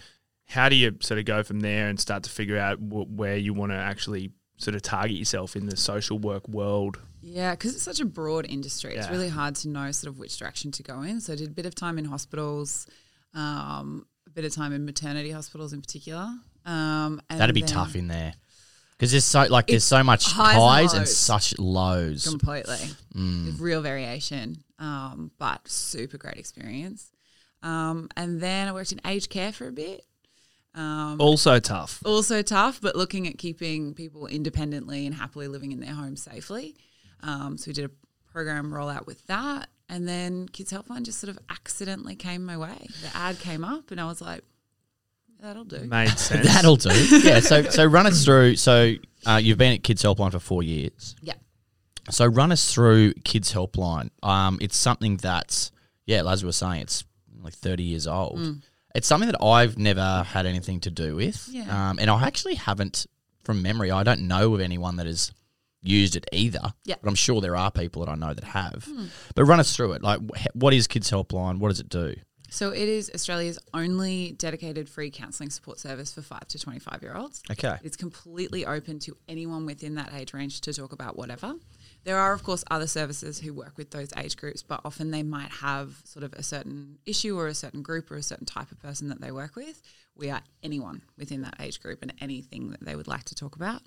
how 0.46 0.70
do 0.70 0.76
you 0.76 0.96
sort 1.02 1.20
of 1.20 1.26
go 1.26 1.42
from 1.44 1.60
there 1.62 1.88
and 1.90 2.00
start 2.00 2.24
to 2.24 2.30
figure 2.30 2.58
out 2.58 2.78
wh- 2.78 3.10
where 3.10 3.38
you 3.38 3.54
want 3.54 3.72
to 3.72 3.78
actually 3.78 4.32
sort 4.64 4.76
of 4.76 4.82
target 4.82 5.18
yourself 5.18 5.56
in 5.56 5.66
the 5.68 5.78
social 5.78 6.18
work 6.18 6.48
world? 6.48 6.98
Yeah, 7.22 7.52
because 7.52 7.74
it's 7.76 7.84
such 7.84 8.00
a 8.00 8.06
broad 8.06 8.46
industry. 8.50 8.96
It's 8.96 9.08
Yeah. 9.08 9.12
really 9.12 9.30
hard 9.30 9.56
to 9.58 9.70
know 9.70 9.92
sort 9.92 10.12
of 10.14 10.20
which 10.20 10.38
direction 10.38 10.72
to 10.72 10.84
go 10.84 11.02
in. 11.04 11.22
So 11.22 11.34
I 11.34 11.36
did 11.36 11.48
a 11.50 11.52
bit 11.54 11.66
of 11.66 11.76
time 11.76 11.98
in 11.98 12.06
hospitals, 12.06 12.88
um, 13.34 14.06
a 14.28 14.30
bit 14.30 14.46
of 14.46 14.54
time 14.54 14.74
in 14.74 14.86
maternity 14.86 15.32
hospitals 15.32 15.74
in 15.74 15.82
particular. 15.82 16.28
Um, 16.66 17.22
and 17.30 17.40
That'd 17.40 17.56
be 17.56 17.62
tough 17.62 17.96
in 17.96 18.08
there 18.08 18.34
because 18.92 19.12
there's 19.12 19.26
so 19.26 19.44
like 19.50 19.68
there's 19.68 19.84
so 19.84 20.02
much 20.04 20.26
highs 20.32 20.54
and 20.56 20.64
highs 20.64 20.94
and 20.94 21.00
lows. 21.02 21.18
such 21.18 21.60
lows. 21.60 22.28
completely. 22.28 22.78
Mm. 23.16 23.60
Real 23.60 23.82
variation, 23.82 24.64
um, 24.80 25.32
but 25.40 25.68
super 25.68 26.18
great 26.18 26.38
experience. 26.38 27.12
Um, 27.62 28.10
and 28.16 28.40
then 28.42 28.68
I 28.68 28.72
worked 28.74 28.92
in 28.94 29.02
aged 29.06 29.30
care 29.30 29.52
for 29.52 29.68
a 29.68 29.72
bit. 29.72 30.06
Um, 30.76 31.22
Also 31.22 31.60
tough. 31.60 32.02
also 32.06 32.42
tough, 32.42 32.80
but 32.82 32.96
looking 32.96 33.28
at 33.28 33.38
keeping 33.38 33.94
people 33.94 34.26
independently 34.28 35.06
and 35.06 35.14
happily 35.16 35.48
living 35.48 35.72
in 35.72 35.80
their 35.80 35.94
homes 35.94 36.24
safely. 36.24 36.76
Um, 37.22 37.58
so 37.58 37.70
we 37.70 37.74
did 37.74 37.86
a 37.86 37.92
program 38.32 38.72
rollout 38.72 39.06
with 39.06 39.26
that. 39.28 39.70
And 39.90 40.08
then 40.08 40.48
Kids 40.50 40.72
Helpline 40.72 41.04
just 41.04 41.20
sort 41.20 41.30
of 41.30 41.38
accidentally 41.50 42.16
came 42.16 42.46
my 42.46 42.58
way. 42.58 42.88
The 43.02 43.16
ad 43.16 43.38
came 43.40 43.64
up 43.64 43.92
and 43.92 44.02
I 44.02 44.06
was 44.06 44.22
like, 44.22 44.42
that'll 45.40 45.66
do. 45.66 45.82
Made 45.82 46.10
sense. 46.18 46.48
That'll 46.48 46.76
do. 46.78 46.90
yeah. 47.24 47.40
So 47.40 47.64
so 47.64 47.86
run 47.86 48.08
us 48.08 48.24
through. 48.26 48.56
So 48.56 48.94
uh, 49.26 49.40
you've 49.44 49.58
been 49.58 49.74
at 49.74 49.84
Kids 49.84 50.02
Helpline 50.02 50.32
for 50.32 50.40
four 50.40 50.64
years. 50.64 51.16
Yeah. 51.22 51.34
So 52.10 52.26
run 52.26 52.52
us 52.52 52.74
through 52.74 53.14
Kids 53.24 53.54
Helpline. 53.54 54.10
Um, 54.24 54.58
it's 54.62 54.76
something 54.78 55.18
that's 55.18 55.72
yeah, 56.06 56.24
as 56.30 56.44
we 56.44 56.48
were 56.48 56.52
saying, 56.54 56.82
it's 56.82 57.04
like 57.42 57.54
thirty 57.54 57.84
years 57.84 58.08
old. 58.08 58.40
Mm. 58.40 58.62
It's 58.96 59.08
something 59.08 59.30
that 59.30 59.44
I've 59.44 59.78
never 59.78 60.24
had 60.24 60.46
anything 60.46 60.80
to 60.82 60.92
do 60.92 61.16
with. 61.16 61.48
Yeah. 61.52 61.90
Um, 61.90 62.00
and 62.00 62.10
I 62.10 62.24
actually 62.26 62.56
haven't, 62.56 63.08
from 63.44 63.62
memory, 63.62 63.92
I 63.92 64.04
don't 64.04 64.28
know 64.28 64.54
of 64.54 64.62
anyone 64.62 64.98
that 64.98 65.08
has 65.08 65.32
used 65.82 66.16
it 66.16 66.26
either. 66.32 66.74
Yeah. 66.86 66.96
But 67.02 67.10
I'm 67.10 67.16
sure 67.16 67.42
there 67.42 67.56
are 67.56 67.72
people 67.72 68.06
that 68.06 68.12
I 68.12 68.16
know 68.16 68.34
that 68.34 68.44
have. 68.44 68.88
But 69.36 69.46
run 69.46 69.60
us 69.60 69.76
through 69.76 69.94
it. 69.94 70.04
Like, 70.04 70.20
what 70.54 70.74
is 70.74 70.88
Kids 70.88 71.10
Helpline? 71.10 71.60
What 71.60 71.70
does 71.70 71.80
it 71.80 71.90
do? 71.90 72.16
So 72.54 72.70
it 72.70 72.88
is 72.88 73.10
Australia's 73.16 73.58
only 73.74 74.34
dedicated 74.34 74.88
free 74.88 75.10
counselling 75.10 75.50
support 75.50 75.80
service 75.80 76.14
for 76.14 76.22
five 76.22 76.48
to 76.50 76.60
25 76.60 77.02
year 77.02 77.16
olds. 77.16 77.42
Okay. 77.50 77.78
It's 77.82 77.98
completely 77.98 78.64
open 78.64 79.00
to 79.00 79.18
anyone 79.28 79.66
within 79.66 79.96
that 79.96 80.14
age 80.14 80.36
range 80.36 80.62
to 80.62 80.72
talk 80.74 80.94
about 80.94 81.18
whatever. 81.18 81.56
There 82.04 82.20
are, 82.20 82.34
of 82.34 82.44
course, 82.44 82.64
other 82.70 82.88
services 82.88 83.40
who 83.40 83.54
work 83.54 83.78
with 83.78 83.92
those 83.92 84.12
age 84.18 84.36
groups, 84.36 84.62
but 84.62 84.82
often 84.84 85.12
they 85.12 85.24
might 85.24 85.52
have 85.52 86.02
sort 86.04 86.24
of 86.24 86.34
a 86.34 86.44
certain 86.44 86.98
issue 87.06 87.38
or 87.40 87.48
a 87.48 87.54
certain 87.54 87.82
group 87.82 88.12
or 88.12 88.18
a 88.18 88.24
certain 88.24 88.46
type 88.46 88.72
of 88.72 88.80
person 88.82 89.08
that 89.10 89.22
they 89.22 89.32
work 89.32 89.56
with. 89.56 89.82
We 90.16 90.30
are 90.30 90.42
anyone 90.62 91.02
within 91.18 91.42
that 91.44 91.56
age 91.60 91.80
group 91.82 92.02
and 92.02 92.14
anything 92.20 92.72
that 92.72 92.84
they 92.84 92.96
would 92.96 93.08
like 93.08 93.24
to 93.26 93.36
talk 93.36 93.56
about. 93.56 93.82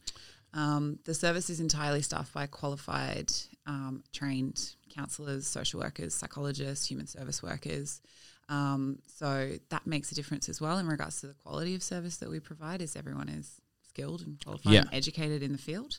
Um, 0.54 0.98
the 1.04 1.12
service 1.12 1.50
is 1.50 1.60
entirely 1.60 2.00
staffed 2.00 2.32
by 2.32 2.46
qualified, 2.46 3.30
um, 3.66 4.02
trained 4.12 4.74
counsellors, 4.94 5.46
social 5.46 5.80
workers, 5.80 6.14
psychologists, 6.14 6.86
human 6.86 7.06
service 7.06 7.42
workers. 7.42 8.00
Um, 8.48 9.00
so 9.06 9.58
that 9.70 9.86
makes 9.86 10.10
a 10.10 10.14
difference 10.14 10.48
as 10.48 10.60
well 10.60 10.78
in 10.78 10.86
regards 10.86 11.20
to 11.20 11.26
the 11.26 11.34
quality 11.34 11.74
of 11.74 11.82
service 11.82 12.16
that 12.18 12.30
we 12.30 12.40
provide. 12.40 12.80
as 12.80 12.96
everyone 12.96 13.28
is 13.28 13.60
skilled 13.88 14.22
and 14.22 14.42
qualified 14.42 14.72
Yeah. 14.72 14.80
and 14.82 14.94
educated 14.94 15.42
in 15.42 15.52
the 15.52 15.58
field? 15.58 15.98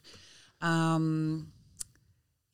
Um, 0.62 1.52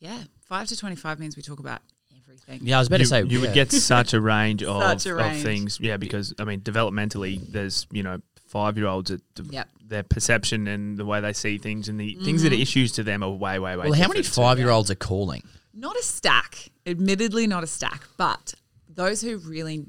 yeah, 0.04 0.24
five 0.42 0.68
to 0.68 0.76
twenty-five 0.76 1.18
means 1.18 1.38
we 1.38 1.42
talk 1.44 1.60
about 1.60 1.82
everything. 2.18 2.60
Yeah, 2.62 2.76
I 2.76 2.80
was 2.80 2.88
about 2.90 3.00
you, 3.00 3.06
to 3.06 3.10
say 3.10 3.24
you 3.24 3.40
yeah. 3.40 3.46
would 3.46 3.54
get 3.54 3.72
such 3.72 4.14
a 4.14 4.20
range 4.20 4.62
of, 4.64 4.82
Such 4.82 5.06
a 5.06 5.18
of 5.18 5.38
things. 5.42 5.80
Yeah, 5.80 5.96
because 5.96 6.34
I 6.38 6.44
mean, 6.44 6.60
developmentally, 6.60 7.40
there's 7.50 7.88
you 7.90 8.04
know 8.04 8.20
five 8.48 8.78
year 8.78 8.88
olds 8.88 9.12
that 9.12 9.22
d- 9.34 9.44
Yep. 9.50 9.70
their 9.88 10.04
perception 10.04 10.68
and 10.68 10.98
the 10.98 11.06
way 11.06 11.22
they 11.22 11.32
see 11.32 11.58
things 11.58 11.88
and 11.88 11.98
the 11.98 12.16
mm-hmm. 12.16 12.26
things 12.26 12.44
that 12.44 12.52
are 12.52 12.56
issues 12.56 12.92
to 12.94 13.04
them 13.04 13.24
are 13.24 13.30
way, 13.30 13.60
way, 13.60 13.78
way. 13.78 13.90
Well, 13.90 13.94
how 13.94 14.10
many 14.10 14.24
five 14.24 14.60
year 14.60 14.70
olds 14.70 14.92
are 14.92 14.96
calling? 14.96 15.48
Not 15.74 15.96
a 15.96 16.04
stack, 16.04 16.70
admittedly, 16.86 17.48
not 17.48 17.64
a 17.64 17.68
stack, 17.68 18.04
but 18.18 18.54
those 18.90 19.22
who 19.22 19.38
really 19.38 19.86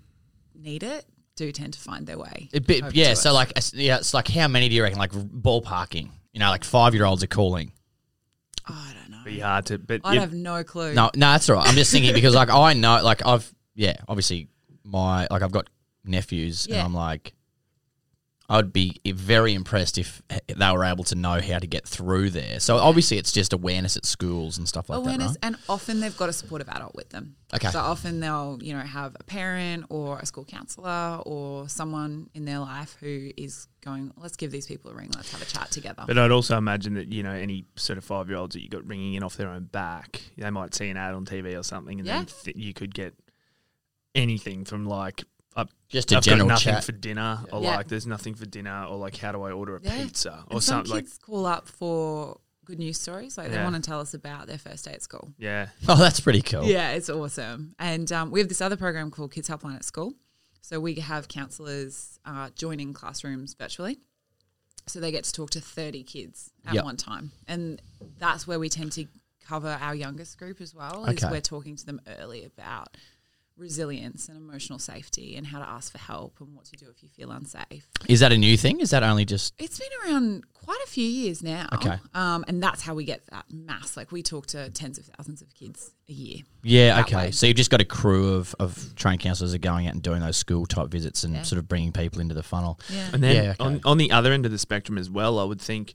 need 0.54 0.84
it 0.84 1.04
do 1.34 1.50
tend 1.50 1.74
to 1.74 1.80
find 1.80 2.06
their 2.06 2.18
way. 2.18 2.48
A 2.54 2.60
bit, 2.60 2.94
yeah. 2.94 3.14
So 3.14 3.30
us. 3.30 3.34
like, 3.34 3.52
yeah, 3.74 3.96
it's 3.96 4.14
like 4.14 4.28
how 4.28 4.46
many 4.46 4.68
do 4.68 4.76
you 4.76 4.84
reckon? 4.84 4.98
Like 4.98 5.10
ballparking. 5.10 6.10
You 6.32 6.40
know, 6.40 6.50
like 6.50 6.62
five 6.62 6.94
year 6.94 7.04
olds 7.04 7.24
are 7.24 7.28
calling. 7.28 7.72
Oh, 8.68 8.72
I 8.72 8.94
don't 8.94 9.03
know. 9.03 9.03
Be 9.24 9.40
hard 9.40 9.66
to, 9.66 9.78
but 9.78 10.02
I 10.04 10.14
you- 10.14 10.20
have 10.20 10.32
no 10.34 10.62
clue. 10.64 10.94
No, 10.94 11.10
no, 11.14 11.32
that's 11.32 11.48
all 11.50 11.56
right. 11.56 11.66
I'm 11.68 11.74
just 11.74 11.90
thinking 11.92 12.14
because 12.20 12.34
like 12.34 12.50
I 12.50 12.72
know, 12.74 13.02
like 13.02 13.24
I've 13.26 13.52
yeah, 13.74 13.96
obviously 14.08 14.48
my 14.84 15.26
like 15.30 15.42
I've 15.42 15.52
got 15.52 15.68
nephews, 16.04 16.66
and 16.66 16.76
I'm 16.76 16.94
like, 16.94 17.32
I'd 18.46 18.74
be 18.74 19.00
very 19.06 19.54
impressed 19.54 19.96
if 19.96 20.20
they 20.48 20.70
were 20.70 20.84
able 20.84 21.04
to 21.04 21.14
know 21.14 21.40
how 21.40 21.58
to 21.58 21.66
get 21.66 21.88
through 21.88 22.28
there. 22.30 22.60
So 22.60 22.76
obviously, 22.76 23.16
it's 23.16 23.32
just 23.32 23.54
awareness 23.54 23.96
at 23.96 24.04
schools 24.04 24.58
and 24.58 24.68
stuff 24.68 24.90
like 24.90 24.98
awareness 24.98 25.32
that, 25.32 25.38
and 25.42 25.56
often 25.66 26.00
they've 26.00 26.16
got 26.16 26.28
a 26.28 26.32
supportive 26.34 26.68
adult 26.68 26.94
with 26.94 27.08
them 27.08 27.36
Okay. 27.54 27.70
so 27.70 27.78
often 27.78 28.20
they'll 28.20 28.58
you 28.60 28.74
know 28.74 28.80
have 28.80 29.16
a 29.18 29.24
parent 29.24 29.86
or 29.88 30.18
a 30.18 30.26
school 30.26 30.44
counselor 30.44 31.20
or 31.24 31.68
someone 31.70 32.28
in 32.34 32.44
their 32.44 32.58
life 32.58 32.96
who 33.00 33.30
is 33.36 33.66
going 33.84 34.12
let's 34.16 34.36
give 34.36 34.50
these 34.50 34.66
people 34.66 34.90
a 34.90 34.94
ring 34.94 35.10
let's 35.14 35.30
have 35.32 35.42
a 35.42 35.44
chat 35.44 35.70
together 35.70 36.04
But 36.06 36.18
I'd 36.18 36.30
also 36.30 36.56
imagine 36.58 36.94
that 36.94 37.12
you 37.12 37.22
know 37.22 37.32
any 37.32 37.66
sort 37.76 37.98
of 37.98 38.04
five 38.04 38.28
year 38.28 38.38
olds 38.38 38.54
that 38.54 38.62
you 38.62 38.68
got 38.68 38.86
ringing 38.86 39.14
in 39.14 39.22
off 39.22 39.36
their 39.36 39.48
own 39.50 39.64
back, 39.64 40.22
they 40.36 40.50
might 40.50 40.74
see 40.74 40.88
an 40.88 40.96
ad 40.96 41.14
on 41.14 41.24
TV 41.24 41.58
or 41.58 41.62
something, 41.62 41.98
and 42.00 42.06
Yeah. 42.06 42.16
then 42.18 42.26
th- 42.26 42.56
you 42.56 42.72
could 42.74 42.94
get 42.94 43.14
anything 44.14 44.64
from 44.64 44.86
like. 44.86 45.24
Up, 45.56 45.70
Just 45.88 46.10
a 46.10 46.16
I've 46.16 46.24
general 46.24 46.48
got 46.48 46.54
nothing 46.54 46.72
chat. 46.74 46.84
for 46.84 46.90
dinner, 46.90 47.44
or 47.52 47.62
Yeah. 47.62 47.76
like 47.76 47.86
there's 47.86 48.08
nothing 48.08 48.34
for 48.34 48.44
dinner, 48.44 48.86
or 48.86 48.96
like 48.96 49.16
how 49.16 49.30
do 49.30 49.42
I 49.42 49.52
order 49.52 49.76
a 49.76 49.80
Yeah. 49.80 50.02
pizza, 50.02 50.30
or 50.48 50.54
and 50.54 50.62
some 50.64 50.78
something 50.78 50.90
like 50.92 51.04
kids 51.04 51.16
call 51.18 51.46
up 51.46 51.68
for 51.68 52.40
good 52.64 52.78
news 52.80 52.98
stories 52.98 53.36
like 53.38 53.50
they 53.52 53.58
want 53.62 53.76
to 53.76 53.80
tell 53.80 54.00
us 54.00 54.14
about 54.14 54.46
their 54.48 54.56
first 54.58 54.86
day 54.86 54.92
at 54.92 55.02
school 55.02 55.32
yeah, 55.38 55.68
Oh, 55.86 55.94
that's 55.96 56.18
pretty 56.18 56.40
cool. 56.42 56.64
Yeah, 56.64 56.92
it's 56.92 57.08
awesome. 57.10 57.74
And 57.78 58.10
um, 58.10 58.30
we 58.32 58.40
have 58.40 58.48
this 58.48 58.60
other 58.62 58.76
program 58.76 59.10
called 59.12 59.30
Kids 59.32 59.48
Helpline 59.48 59.76
at 59.76 59.84
School. 59.84 60.14
So 60.64 60.80
we 60.80 60.94
have 60.94 61.28
counsellors 61.28 62.18
uh, 62.24 62.48
joining 62.56 62.94
classrooms 62.94 63.52
virtually. 63.52 63.98
So 64.86 64.98
they 64.98 65.12
get 65.12 65.24
to 65.24 65.32
talk 65.32 65.50
to 65.50 65.60
30 65.60 66.02
kids 66.04 66.52
at 66.66 66.72
Yep. 66.72 66.84
one 66.84 66.96
time. 66.96 67.32
And 67.46 67.82
that's 68.18 68.46
where 68.46 68.58
we 68.58 68.70
tend 68.70 68.92
to 68.92 69.04
cover 69.46 69.76
our 69.78 69.94
youngest 69.94 70.38
group 70.38 70.62
as 70.62 70.74
well, 70.74 71.02
Okay. 71.06 71.16
is 71.16 71.24
we're 71.30 71.42
talking 71.42 71.76
to 71.76 71.84
them 71.84 72.00
early 72.18 72.44
about 72.46 72.96
resilience 73.56 74.28
and 74.28 74.36
emotional 74.36 74.78
safety 74.80 75.36
and 75.36 75.46
how 75.46 75.60
to 75.60 75.68
ask 75.68 75.92
for 75.92 75.98
help 75.98 76.40
and 76.40 76.54
what 76.56 76.64
to 76.64 76.72
do 76.72 76.86
if 76.90 77.02
you 77.04 77.08
feel 77.08 77.30
unsafe. 77.30 77.86
Is 78.08 78.18
that 78.20 78.32
a 78.32 78.36
new 78.38 78.56
thing? 78.56 78.80
Is 78.80 78.90
that 78.90 79.02
only 79.04 79.24
just 79.24 79.54
It's 79.58 79.78
been 79.78 79.88
around 80.12 80.44
quite 80.54 80.80
a 80.84 80.88
few 80.88 81.06
years 81.06 81.40
now. 81.42 81.68
Okay. 81.72 81.96
Um, 82.14 82.44
and 82.48 82.60
that's 82.60 82.82
how 82.82 82.94
we 82.94 83.04
get 83.04 83.24
that 83.30 83.44
mass. 83.52 83.96
Like 83.96 84.10
we 84.10 84.22
talk 84.24 84.46
to 84.48 84.70
tens 84.70 84.98
of 84.98 85.06
thousands 85.06 85.40
of 85.40 85.54
kids 85.54 85.92
a 86.08 86.12
year. 86.12 86.38
yeah? 86.64 87.00
Okay, 87.02 87.16
way. 87.16 87.30
so 87.30 87.46
you've 87.46 87.56
just 87.56 87.70
got 87.70 87.80
a 87.80 87.84
crew 87.84 88.34
of 88.34 88.54
of 88.58 88.92
trained 88.96 89.20
counsellors 89.20 89.52
that 89.52 89.58
are 89.64 89.70
going 89.70 89.86
out 89.86 89.94
and 89.94 90.02
doing 90.02 90.20
those 90.20 90.36
school 90.36 90.66
type 90.66 90.88
visits 90.88 91.22
and 91.22 91.34
Yeah. 91.34 91.42
sort 91.42 91.58
of 91.60 91.68
bringing 91.68 91.92
people 91.92 92.20
into 92.20 92.34
the 92.34 92.42
funnel. 92.42 92.80
Yeah. 92.90 93.08
And 93.12 93.22
then 93.22 93.36
Yeah, 93.36 93.50
okay. 93.52 93.64
on, 93.64 93.80
on 93.84 93.98
the 93.98 94.10
other 94.10 94.32
end 94.32 94.46
of 94.46 94.52
the 94.52 94.58
spectrum 94.58 94.98
as 94.98 95.08
well, 95.08 95.38
I 95.38 95.44
would 95.44 95.60
think, 95.60 95.94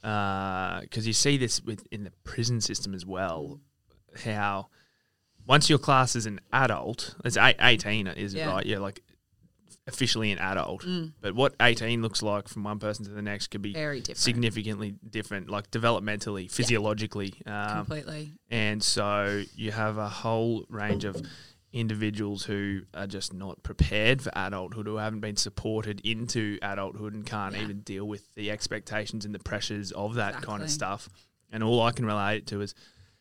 because 0.00 1.06
you 1.06 1.12
see 1.12 1.36
this 1.36 1.62
with 1.62 1.86
in 1.92 2.02
the 2.04 2.12
prison 2.24 2.60
system 2.60 2.94
as 2.94 3.06
well, 3.06 3.60
how 4.24 4.68
once 5.46 5.68
your 5.70 5.78
class 5.78 6.16
is 6.16 6.26
an 6.26 6.40
adult, 6.52 7.14
it's 7.24 7.36
eight, 7.36 7.56
18, 7.60 8.06
is 8.08 8.34
it 8.34 8.38
Yeah. 8.38 8.50
right? 8.50 8.66
Yeah, 8.66 8.78
like 8.78 9.02
officially 9.88 10.32
an 10.32 10.38
adult. 10.38 10.84
But 11.20 11.34
what 11.36 11.54
18 11.60 12.02
looks 12.02 12.20
like 12.22 12.48
from 12.48 12.64
one 12.64 12.80
person 12.80 13.04
to 13.04 13.12
the 13.12 13.22
next 13.22 13.48
could 13.48 13.62
be 13.62 13.72
Very 13.72 14.00
different. 14.00 14.18
significantly 14.18 14.96
different, 15.08 15.48
like 15.48 15.70
developmentally, 15.70 16.50
physiologically. 16.50 17.34
Um, 17.46 17.76
completely. 17.86 18.32
and 18.50 18.82
so 18.82 19.44
you 19.54 19.70
have 19.70 19.96
a 19.96 20.08
whole 20.08 20.66
range 20.68 21.04
of 21.04 21.22
individuals 21.72 22.44
who 22.44 22.80
are 22.94 23.06
just 23.06 23.32
not 23.34 23.62
prepared 23.62 24.22
for 24.22 24.32
adulthood, 24.34 24.86
who 24.86 24.96
haven't 24.96 25.20
been 25.20 25.36
supported 25.36 26.00
into 26.00 26.58
adulthood 26.62 27.14
and 27.14 27.24
can't 27.26 27.54
Yeah. 27.54 27.62
even 27.62 27.80
deal 27.82 28.06
with 28.08 28.34
the 28.34 28.50
expectations 28.50 29.24
and 29.24 29.34
the 29.34 29.38
pressures 29.38 29.92
of 29.92 30.14
that 30.14 30.42
kind 30.42 30.62
of 30.62 30.70
stuff. 30.70 31.08
And 31.52 31.62
all 31.62 31.80
I 31.82 31.92
can 31.92 32.06
relate 32.06 32.38
it 32.38 32.46
to 32.48 32.60
is 32.60 32.74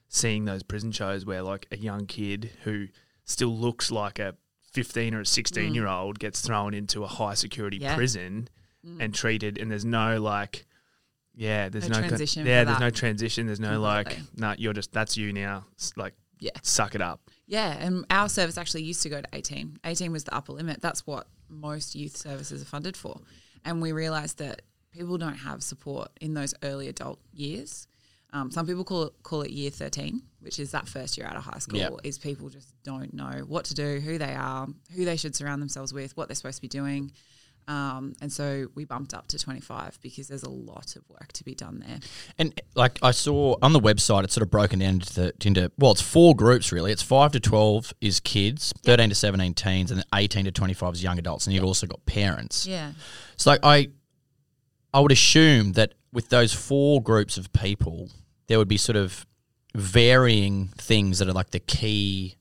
seeing 0.08 0.46
those 0.46 0.64
prison 0.64 0.92
shows 0.92 1.26
where 1.26 1.42
like 1.42 1.68
a 1.72 1.78
young 1.78 2.06
kid 2.06 2.52
who 2.64 2.88
still 3.24 3.56
looks 3.56 3.92
like 3.92 4.20
a 4.20 4.36
15 4.72 5.14
or 5.16 5.22
a 5.22 5.26
16 5.26 5.74
year 5.74 5.88
old 5.88 6.20
gets 6.20 6.42
thrown 6.42 6.74
into 6.74 7.04
a 7.04 7.08
high 7.08 7.34
security 7.34 7.78
Mm. 7.80 7.82
Yeah. 7.82 7.92
Mm. 7.94 7.96
prison 7.96 8.48
and 9.00 9.14
treated 9.16 9.58
and 9.58 9.72
there's 9.72 9.84
no 9.86 10.22
like 10.22 10.66
yeah 11.34 11.70
there's 11.70 11.90
No 11.90 11.96
no, 11.96 12.00
con- 12.02 12.10
transition 12.10 12.46
yeah 12.46 12.64
there's 12.64 12.80
no 12.80 12.92
transition 12.92 13.48
there's 13.48 13.60
no 13.60 13.80
like 13.80 14.16
no 14.38 14.50
nah 14.50 14.56
you're 14.60 14.74
just 14.74 14.92
that's 14.94 15.18
you 15.18 15.34
now 15.34 15.66
S- 15.80 15.94
like 15.98 16.14
Yeah. 16.40 16.52
suck 16.62 16.94
it 16.94 17.02
up 17.02 17.20
Yeah, 17.48 17.76
and 17.80 18.06
our 18.12 18.30
service 18.30 18.58
actually 18.60 18.84
used 18.84 19.02
to 19.04 19.10
go 19.10 19.22
to 19.22 19.28
18. 19.34 19.80
18 19.86 20.12
was 20.12 20.24
the 20.24 20.34
upper 20.36 20.52
limit. 20.54 20.82
That's 20.82 21.06
what 21.08 21.28
most 21.50 21.94
youth 21.96 22.18
services 22.18 22.62
are 22.62 22.66
funded 22.66 22.98
for. 22.98 23.22
And 23.64 23.82
we 23.84 23.92
realised 23.92 24.38
that 24.40 24.62
people 24.92 25.18
don't 25.20 25.36
have 25.38 25.62
support 25.64 26.10
in 26.22 26.34
those 26.34 26.54
early 26.64 26.88
adult 26.88 27.20
years. 27.34 27.88
Um, 28.36 28.52
some 28.52 28.68
people 28.68 28.84
call 28.84 29.04
it, 29.04 29.14
call 29.24 29.44
it 29.44 29.52
year 29.52 29.70
13, 29.72 30.22
which 30.42 30.60
is 30.60 30.72
that 30.72 30.90
first 30.90 31.18
year 31.18 31.26
out 31.26 31.38
of 31.38 31.44
high 31.46 31.60
school, 31.60 31.80
Yep. 31.80 31.94
is 32.04 32.18
people 32.20 32.50
just 32.50 32.74
don't 32.84 33.14
know 33.14 33.46
what 33.48 33.64
to 33.66 33.74
do, 33.74 34.02
who 34.02 34.18
they 34.18 34.34
are, 34.36 34.68
who 34.94 35.06
they 35.06 35.16
should 35.16 35.36
surround 35.36 35.62
themselves 35.62 35.94
with, 35.94 36.18
what 36.18 36.28
they're 36.28 36.36
supposed 36.36 36.58
to 36.58 36.62
be 36.62 36.68
doing. 36.68 37.14
Um, 37.68 38.14
and 38.22 38.32
so 38.32 38.68
we 38.76 38.84
bumped 38.84 39.14
up 39.14 39.28
to 39.30 39.40
25 39.40 40.00
because 40.02 40.28
there's 40.28 40.44
a 40.44 40.50
lot 40.50 40.98
of 40.98 41.04
work 41.10 41.32
to 41.34 41.44
be 41.46 41.56
done 41.56 41.80
there. 41.80 42.00
And 42.38 42.62
like 42.76 43.00
I 43.02 43.12
saw 43.12 43.56
on 43.62 43.72
the 43.74 43.80
website, 43.80 44.26
it's 44.26 44.34
sort 44.36 44.44
of 44.44 44.52
broken 44.52 44.80
down 44.80 44.96
into, 44.96 45.14
the, 45.14 45.34
into 45.46 45.72
well, 45.80 45.94
it's 45.94 46.02
four 46.02 46.36
groups 46.36 46.72
really. 46.74 46.92
It's 46.92 47.02
five 47.02 47.32
to 47.32 47.40
twelve 47.40 47.92
is 48.02 48.20
kids, 48.20 48.72
thirteen 48.84 49.10
to 49.10 49.16
seventeen 49.16 49.56
teens, 49.56 49.90
and 49.90 49.98
then 50.00 50.06
eighteen 50.14 50.46
to 50.46 50.52
twenty 50.52 50.76
five 50.76 50.94
is 50.94 51.02
young 51.02 51.18
adults. 51.18 51.48
And 51.48 51.56
you've 51.56 51.64
also 51.64 51.88
got 51.88 52.06
parents. 52.06 52.68
Yeah. 52.68 52.92
So 53.38 53.50
like 53.50 53.62
I, 53.64 53.90
I 54.94 55.00
would 55.00 55.12
assume 55.12 55.72
that 55.72 55.94
with 56.14 56.30
those 56.30 56.54
four 56.54 57.02
groups 57.02 57.36
of 57.38 57.52
people, 57.52 58.10
there 58.48 58.58
would 58.58 58.68
be 58.68 58.78
sort 58.78 58.96
of 58.96 59.26
varying 59.74 60.68
things 60.78 61.20
that 61.20 61.28
are 61.28 61.34
like 61.34 61.52
the 61.52 61.60
key 61.60 62.36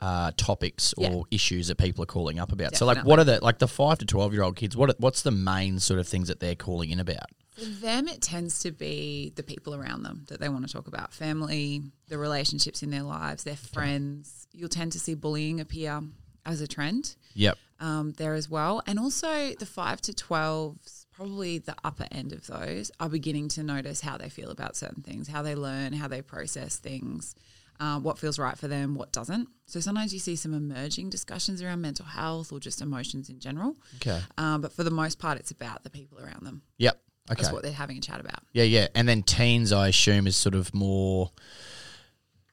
uh, 0.00 0.30
topics 0.36 0.94
or 0.96 1.10
Yeah. 1.10 1.22
issues 1.32 1.66
that 1.68 1.76
people 1.76 2.02
are 2.04 2.06
calling 2.06 2.38
up 2.38 2.52
about. 2.52 2.76
So 2.76 2.86
like, 2.86 3.04
what 3.04 3.18
are 3.18 3.24
the 3.24 3.40
like 3.42 3.58
the 3.58 3.66
five 3.66 3.98
to 3.98 4.04
twelve 4.06 4.32
year 4.32 4.42
old 4.42 4.54
kids? 4.56 4.76
What 4.76 4.90
are, 4.90 4.94
what's 4.98 5.22
the 5.22 5.32
main 5.32 5.80
sort 5.80 5.98
of 5.98 6.06
things 6.06 6.28
that 6.28 6.38
they're 6.40 6.54
calling 6.54 6.90
in 6.90 7.00
about? 7.00 7.26
For 7.56 7.64
them, 7.64 8.06
it 8.06 8.22
tends 8.22 8.60
to 8.60 8.70
be 8.70 9.32
the 9.34 9.42
people 9.42 9.74
around 9.74 10.04
them 10.04 10.24
that 10.28 10.38
they 10.38 10.48
want 10.48 10.64
to 10.66 10.72
talk 10.72 10.86
about 10.86 11.12
family, 11.12 11.82
the 12.06 12.16
relationships 12.16 12.84
in 12.84 12.90
their 12.90 13.02
lives, 13.02 13.42
their 13.42 13.56
friends. 13.56 14.46
You'll 14.52 14.68
tend 14.68 14.92
to 14.92 15.00
see 15.00 15.14
bullying 15.14 15.58
appear 15.58 16.00
as 16.46 16.60
a 16.60 16.68
trend 16.68 17.16
Yep. 17.34 17.58
um, 17.80 18.12
there 18.12 18.34
as 18.34 18.48
well. 18.48 18.80
And 18.86 18.98
also, 19.00 19.52
the 19.58 19.66
5 19.66 20.00
to 20.02 20.12
12s, 20.12 20.97
probably 21.18 21.58
the 21.58 21.74
upper 21.82 22.06
end 22.12 22.32
of 22.32 22.46
those, 22.46 22.92
are 23.00 23.08
beginning 23.08 23.48
to 23.48 23.62
notice 23.64 24.00
how 24.00 24.16
they 24.16 24.28
feel 24.28 24.50
about 24.50 24.76
certain 24.76 25.02
things, 25.02 25.26
how 25.26 25.42
they 25.42 25.56
learn, 25.56 25.92
how 25.92 26.06
they 26.06 26.22
process 26.22 26.76
things. 26.76 27.34
uh, 27.80 27.98
what 28.00 28.18
feels 28.18 28.38
right 28.38 28.58
for 28.58 28.68
them, 28.68 28.94
what 28.94 29.12
doesn't. 29.12 29.48
So 29.66 29.80
sometimes 29.80 30.12
you 30.12 30.18
see 30.18 30.36
some 30.36 30.54
emerging 30.54 31.10
discussions 31.10 31.62
around 31.62 31.80
mental 31.80 32.04
health 32.06 32.52
or 32.52 32.58
just 32.58 32.80
emotions 32.80 33.28
in 33.28 33.38
general. 33.38 33.76
Okay. 33.96 34.20
Um, 34.36 34.60
but 34.60 34.72
for 34.72 34.82
the 34.82 34.90
most 34.90 35.18
part, 35.18 35.38
it's 35.38 35.50
about 35.50 35.84
the 35.84 35.90
people 35.90 36.18
around 36.18 36.44
them. 36.44 36.62
Yep. 36.78 37.00
Okay. 37.30 37.42
That's 37.42 37.52
what 37.52 37.62
they're 37.62 37.72
having 37.72 37.98
a 37.98 38.00
chat 38.00 38.20
about. 38.20 38.40
Yeah, 38.52 38.64
yeah. 38.64 38.88
And 38.94 39.08
then 39.08 39.22
teens, 39.22 39.70
I 39.72 39.88
assume, 39.88 40.26
is 40.26 40.36
sort 40.36 40.54
of 40.54 40.74
more. 40.74 41.30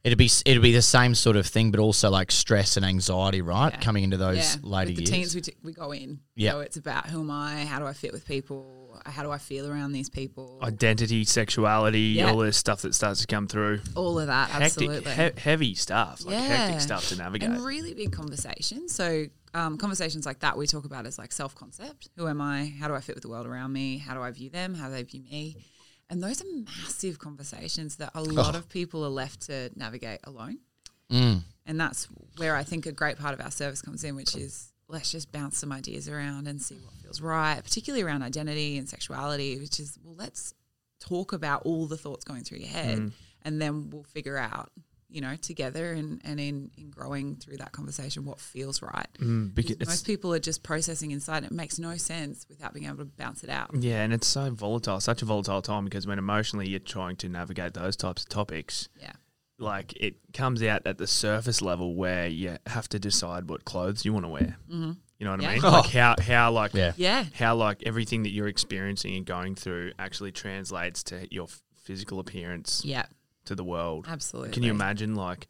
It'd 0.05 0.19
be 0.19 0.29
it'd 0.45 0.61
be 0.61 0.71
the 0.71 0.83
same 0.83 1.15
sort 1.15 1.35
of 1.35 1.47
thing, 1.47 1.71
but 1.71 1.79
also 1.79 2.11
like 2.11 2.31
stress 2.31 2.77
and 2.77 2.85
anxiety, 2.85 3.41
right? 3.41 3.73
Yeah. 3.73 3.79
Coming 3.79 4.03
into 4.03 4.17
those 4.17 4.37
yeah. 4.37 4.61
later 4.61 4.89
With 4.89 4.97
the 4.97 5.01
years. 5.01 5.09
teens, 5.09 5.35
we, 5.35 5.41
t- 5.41 5.55
we 5.63 5.73
go 5.73 5.91
in. 5.91 6.19
Yeah. 6.35 6.51
So 6.51 6.59
it's 6.59 6.77
about 6.77 7.07
who 7.07 7.21
am 7.21 7.31
I? 7.31 7.65
How 7.65 7.79
do 7.79 7.87
I 7.87 7.93
fit 7.93 8.13
with 8.13 8.23
people? 8.27 9.01
How 9.07 9.23
do 9.23 9.31
I 9.31 9.39
feel 9.39 9.67
around 9.69 9.93
these 9.93 10.09
people? 10.09 10.59
Identity, 10.61 11.25
sexuality, 11.25 11.99
Yeah. 11.99 12.29
all 12.31 12.37
this 12.37 12.55
stuff 12.55 12.83
that 12.83 12.93
starts 12.93 13.21
to 13.21 13.27
come 13.27 13.47
through. 13.47 13.81
All 13.95 14.19
of 14.19 14.27
that, 14.27 14.49
Hectic, 14.49 14.89
absolutely. 14.89 15.11
he- 15.11 15.39
heavy 15.39 15.73
stuff, 15.75 16.23
like 16.23 16.33
Yeah. 16.35 16.41
hectic 16.55 16.81
stuff 16.81 17.09
to 17.09 17.15
navigate. 17.15 17.49
And 17.49 17.63
really 17.65 17.93
big 17.95 18.11
conversations. 18.11 18.93
So 18.93 19.25
um, 19.55 19.77
conversations 19.77 20.25
like 20.27 20.39
that 20.41 20.55
we 20.57 20.67
talk 20.67 20.85
about 20.85 21.05
as 21.07 21.17
like 21.17 21.31
self 21.31 21.55
concept. 21.55 22.09
Who 22.15 22.27
am 22.27 22.41
I? 22.41 22.73
How 22.79 22.87
do 22.87 22.93
I 22.93 22.99
fit 23.01 23.15
with 23.15 23.23
the 23.23 23.29
world 23.29 23.47
around 23.47 23.73
me? 23.73 23.97
How 23.97 24.13
do 24.13 24.21
I 24.21 24.29
view 24.31 24.49
them? 24.51 24.75
How 24.75 24.87
do 24.87 24.93
they 24.93 25.03
view 25.03 25.21
me? 25.21 25.57
And 26.09 26.21
those 26.21 26.41
are 26.41 26.45
massive 26.83 27.17
conversations 27.19 27.95
that 27.97 28.11
a 28.13 28.21
lot 28.21 28.55
Oh. 28.55 28.59
of 28.59 28.69
people 28.69 29.03
are 29.03 29.09
left 29.09 29.41
to 29.47 29.71
navigate 29.75 30.19
alone. 30.23 30.59
Mm. 31.09 31.41
And 31.65 31.79
that's 31.79 32.05
where 32.37 32.55
I 32.55 32.63
think 32.63 32.85
a 32.85 32.91
great 32.91 33.17
part 33.17 33.33
of 33.33 33.41
our 33.41 33.51
service 33.51 33.81
comes 33.81 34.03
in, 34.03 34.15
which 34.15 34.35
is 34.35 34.71
let's 34.87 35.11
just 35.11 35.31
bounce 35.31 35.57
some 35.57 35.71
ideas 35.71 36.07
around 36.07 36.47
and 36.47 36.61
see 36.61 36.75
what 36.75 36.93
feels 37.01 37.19
right, 37.21 37.59
particularly 37.63 38.03
around 38.03 38.21
identity 38.21 38.77
and 38.77 38.87
sexuality, 38.87 39.57
which 39.59 39.79
is, 39.79 39.97
well, 40.03 40.13
let's 40.15 40.53
talk 40.99 41.33
about 41.33 41.63
all 41.63 41.87
the 41.87 41.97
thoughts 41.97 42.23
going 42.23 42.43
through 42.43 42.59
your 42.59 42.67
head 42.69 43.11
and 43.41 43.59
then 43.61 43.89
we'll 43.89 44.03
figure 44.03 44.37
out, 44.37 44.71
you 45.15 45.21
know, 45.21 45.35
together 45.37 45.93
and, 45.93 46.21
and 46.25 46.39
in, 46.39 46.69
in 46.77 46.89
growing 46.89 47.37
through 47.37 47.57
that 47.57 47.71
conversation 47.71 48.25
what 48.25 48.39
feels 48.39 48.81
right. 48.81 49.07
Mm, 49.19 49.55
because 49.55 49.77
Because 49.77 49.87
most 49.87 50.05
people 50.05 50.33
are 50.33 50.39
just 50.39 50.61
processing 50.61 51.11
inside 51.11 51.37
and 51.43 51.47
it 51.47 51.51
makes 51.55 51.79
no 51.79 51.95
sense 51.95 52.45
without 52.49 52.73
being 52.73 52.85
able 52.85 52.97
to 52.97 53.05
bounce 53.05 53.43
it 53.43 53.49
out. 53.49 53.71
Yeah, 53.79 54.03
and 54.03 54.11
it's 54.13 54.27
so 54.27 54.51
volatile, 54.51 54.99
such 54.99 55.21
a 55.21 55.25
volatile 55.25 55.61
time 55.61 55.85
because 55.85 56.05
when 56.05 56.19
emotionally 56.19 56.67
you're 56.69 56.79
trying 56.79 57.15
to 57.17 57.29
navigate 57.29 57.73
those 57.73 57.95
types 57.95 58.23
of 58.23 58.29
topics, 58.29 58.89
Yeah. 59.01 59.13
like 59.57 59.93
it 59.95 60.15
comes 60.33 60.61
out 60.61 60.85
at 60.85 60.97
the 60.97 61.07
surface 61.07 61.61
level 61.61 61.95
where 61.95 62.27
you 62.27 62.57
have 62.67 62.89
to 62.89 62.99
decide 62.99 63.49
what 63.49 63.63
clothes 63.63 64.03
you 64.03 64.11
want 64.11 64.25
to 64.25 64.29
wear. 64.29 64.57
Mm-hmm. 64.69 64.91
You 65.17 65.25
know 65.25 65.31
what 65.31 65.41
Yeah. 65.43 65.49
I 65.49 65.53
mean? 65.53 65.61
Oh. 65.63 65.71
Like 65.81 65.91
how 65.91 66.15
how 66.21 66.51
like 66.51 66.73
Yeah. 66.73 66.91
Yeah. 66.97 67.23
how 67.35 67.55
like 67.55 67.83
everything 67.85 68.23
that 68.23 68.31
you're 68.31 68.49
experiencing 68.49 69.15
and 69.15 69.25
going 69.25 69.55
through 69.55 69.93
actually 69.97 70.33
translates 70.33 71.03
to 71.03 71.25
your 71.33 71.47
physical 71.85 72.19
appearance 72.19 72.83
Yeah. 72.83 73.05
To 73.45 73.55
the 73.55 73.63
world. 73.63 74.05
Absolutely. 74.07 74.51
Can 74.51 74.63
you 74.63 74.71
imagine 74.71 75.15
like 75.15 75.47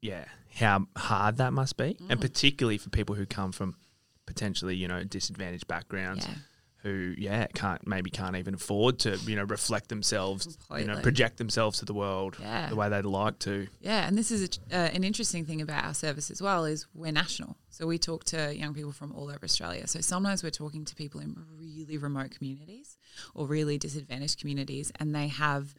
yeah, 0.00 0.26
how 0.54 0.86
hard 0.96 1.38
that 1.38 1.52
must 1.52 1.76
be? 1.76 1.94
Mm. 1.94 2.10
And 2.10 2.20
particularly 2.20 2.76
for 2.78 2.90
people 2.90 3.14
who 3.14 3.24
come 3.24 3.52
from 3.52 3.76
potentially, 4.26 4.76
you 4.76 4.86
know, 4.88 5.02
disadvantaged 5.04 5.66
backgrounds 5.66 6.26
Yeah. 6.26 6.34
who 6.82 7.14
yeah, 7.16 7.46
can't 7.54 7.86
maybe 7.86 8.10
can't 8.10 8.36
even 8.36 8.52
afford 8.54 8.98
to, 9.00 9.16
you 9.16 9.34
know, 9.36 9.44
reflect 9.44 9.88
themselves, 9.88 10.58
you 10.78 10.84
know, 10.84 11.00
project 11.00 11.38
themselves 11.38 11.78
to 11.78 11.86
the 11.86 11.94
world 11.94 12.36
Yeah. 12.38 12.68
the 12.68 12.76
way 12.76 12.90
they'd 12.90 13.06
like 13.06 13.38
to. 13.40 13.66
Yeah, 13.80 14.06
and 14.06 14.18
this 14.18 14.30
is 14.30 14.58
a, 14.70 14.76
uh, 14.76 14.90
an 14.92 15.04
interesting 15.04 15.46
thing 15.46 15.62
about 15.62 15.84
our 15.84 15.94
service 15.94 16.30
as 16.30 16.42
well 16.42 16.66
is 16.66 16.86
we're 16.94 17.10
national. 17.12 17.56
So 17.70 17.86
we 17.86 17.96
talk 17.98 18.24
to 18.24 18.54
young 18.54 18.74
people 18.74 18.92
from 18.92 19.12
all 19.12 19.28
over 19.30 19.42
Australia. 19.42 19.86
So 19.86 20.00
sometimes 20.02 20.42
we're 20.42 20.50
talking 20.50 20.84
to 20.84 20.94
people 20.94 21.20
in 21.22 21.34
really 21.58 21.96
remote 21.96 22.30
communities 22.30 22.98
or 23.34 23.46
really 23.46 23.78
disadvantaged 23.78 24.38
communities, 24.38 24.92
and 25.00 25.14
they 25.14 25.28
have, 25.28 25.74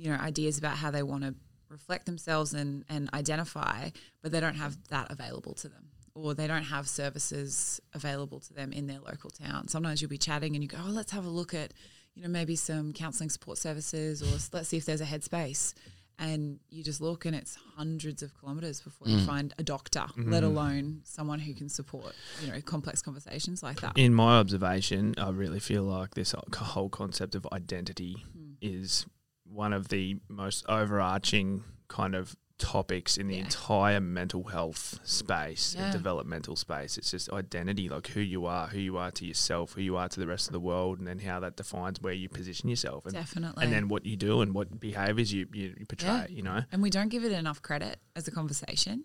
you 0.00 0.08
know, 0.10 0.16
ideas 0.32 0.56
about 0.62 0.76
how 0.82 0.90
they 0.90 1.02
want 1.12 1.22
to 1.24 1.32
reflect 1.68 2.04
themselves 2.06 2.54
and 2.60 2.84
and 2.88 3.02
identify, 3.20 3.90
but 4.22 4.28
they 4.32 4.40
don't 4.44 4.56
have 4.64 4.74
that 4.88 5.06
available 5.10 5.54
to 5.62 5.68
them. 5.68 5.84
Or 6.14 6.34
they 6.34 6.48
don't 6.52 6.64
have 6.76 6.86
services 6.88 7.80
available 7.94 8.40
to 8.40 8.52
them 8.58 8.72
in 8.72 8.86
their 8.86 8.98
local 9.00 9.30
town. 9.30 9.68
Sometimes 9.68 10.00
you'll 10.00 10.08
be 10.18 10.18
chatting 10.18 10.54
and 10.54 10.62
you 10.64 10.68
go, 10.68 10.78
"Oh, 10.84 10.90
let's 10.90 11.12
have 11.12 11.24
a 11.24 11.30
look 11.40 11.52
at, 11.54 11.72
you 12.14 12.22
know, 12.22 12.28
maybe 12.28 12.56
some 12.56 12.92
counselling 12.92 13.30
support 13.30 13.58
services, 13.58 14.22
or 14.22 14.32
let's 14.56 14.68
see 14.68 14.76
if 14.78 14.84
there's 14.86 15.00
a 15.00 15.06
headspace." 15.06 15.74
and 16.22 16.60
you 16.68 16.84
just 16.84 17.00
look 17.00 17.24
and 17.24 17.34
it's 17.34 17.54
hundreds 17.76 18.22
of 18.22 18.28
kilometers 18.38 18.82
before 18.82 19.08
you 19.08 19.18
find 19.24 19.54
a 19.56 19.62
doctor 19.62 20.04
let 20.18 20.42
alone 20.44 21.00
someone 21.02 21.38
who 21.38 21.54
can 21.54 21.66
support 21.70 22.12
you 22.42 22.48
know 22.52 22.60
complex 22.60 23.00
conversations 23.00 23.62
like 23.62 23.80
that 23.80 23.96
In 23.96 24.12
my 24.12 24.32
observation, 24.38 25.14
I 25.16 25.30
really 25.30 25.60
feel 25.60 25.84
like 25.84 26.10
this 26.20 26.34
whole 26.72 26.90
concept 26.90 27.34
of 27.34 27.46
identity 27.60 28.14
Hmm. 28.34 28.52
is 28.60 29.06
one 29.52 29.72
of 29.72 29.88
the 29.88 30.16
most 30.28 30.64
overarching 30.68 31.64
kind 31.88 32.14
of 32.14 32.36
topics 32.58 33.16
in 33.16 33.26
the 33.26 33.36
Yeah. 33.36 33.44
entire 33.44 34.00
mental 34.00 34.44
health 34.44 35.00
space 35.02 35.74
Yeah. 35.74 35.84
and 35.84 35.92
developmental 35.94 36.56
space. 36.56 36.98
It's 36.98 37.10
just 37.10 37.30
identity, 37.32 37.88
like 37.88 38.08
who 38.08 38.20
you 38.20 38.44
are, 38.44 38.66
who 38.66 38.78
you 38.78 38.98
are 38.98 39.10
to 39.12 39.24
yourself, 39.24 39.72
who 39.72 39.80
you 39.80 39.96
are 39.96 40.10
to 40.10 40.20
the 40.20 40.26
rest 40.26 40.46
of 40.46 40.52
the 40.52 40.60
world, 40.60 40.98
and 40.98 41.08
then 41.08 41.20
how 41.20 41.40
that 41.40 41.56
defines 41.56 42.02
where 42.02 42.12
you 42.12 42.28
position 42.28 42.68
yourself, 42.68 43.06
and, 43.06 43.14
definitely 43.14 43.64
and 43.64 43.72
then 43.72 43.88
what 43.88 44.04
you 44.04 44.14
do 44.14 44.42
and 44.42 44.52
what 44.52 44.78
behaviors 44.78 45.32
you, 45.32 45.48
you, 45.54 45.74
you 45.78 45.86
portray. 45.86 46.08
Yeah. 46.10 46.26
You 46.28 46.42
know, 46.42 46.62
and 46.70 46.82
we 46.82 46.90
don't 46.90 47.08
give 47.08 47.24
it 47.24 47.32
enough 47.32 47.62
credit 47.62 47.98
as 48.14 48.28
a 48.28 48.30
conversation. 48.30 49.02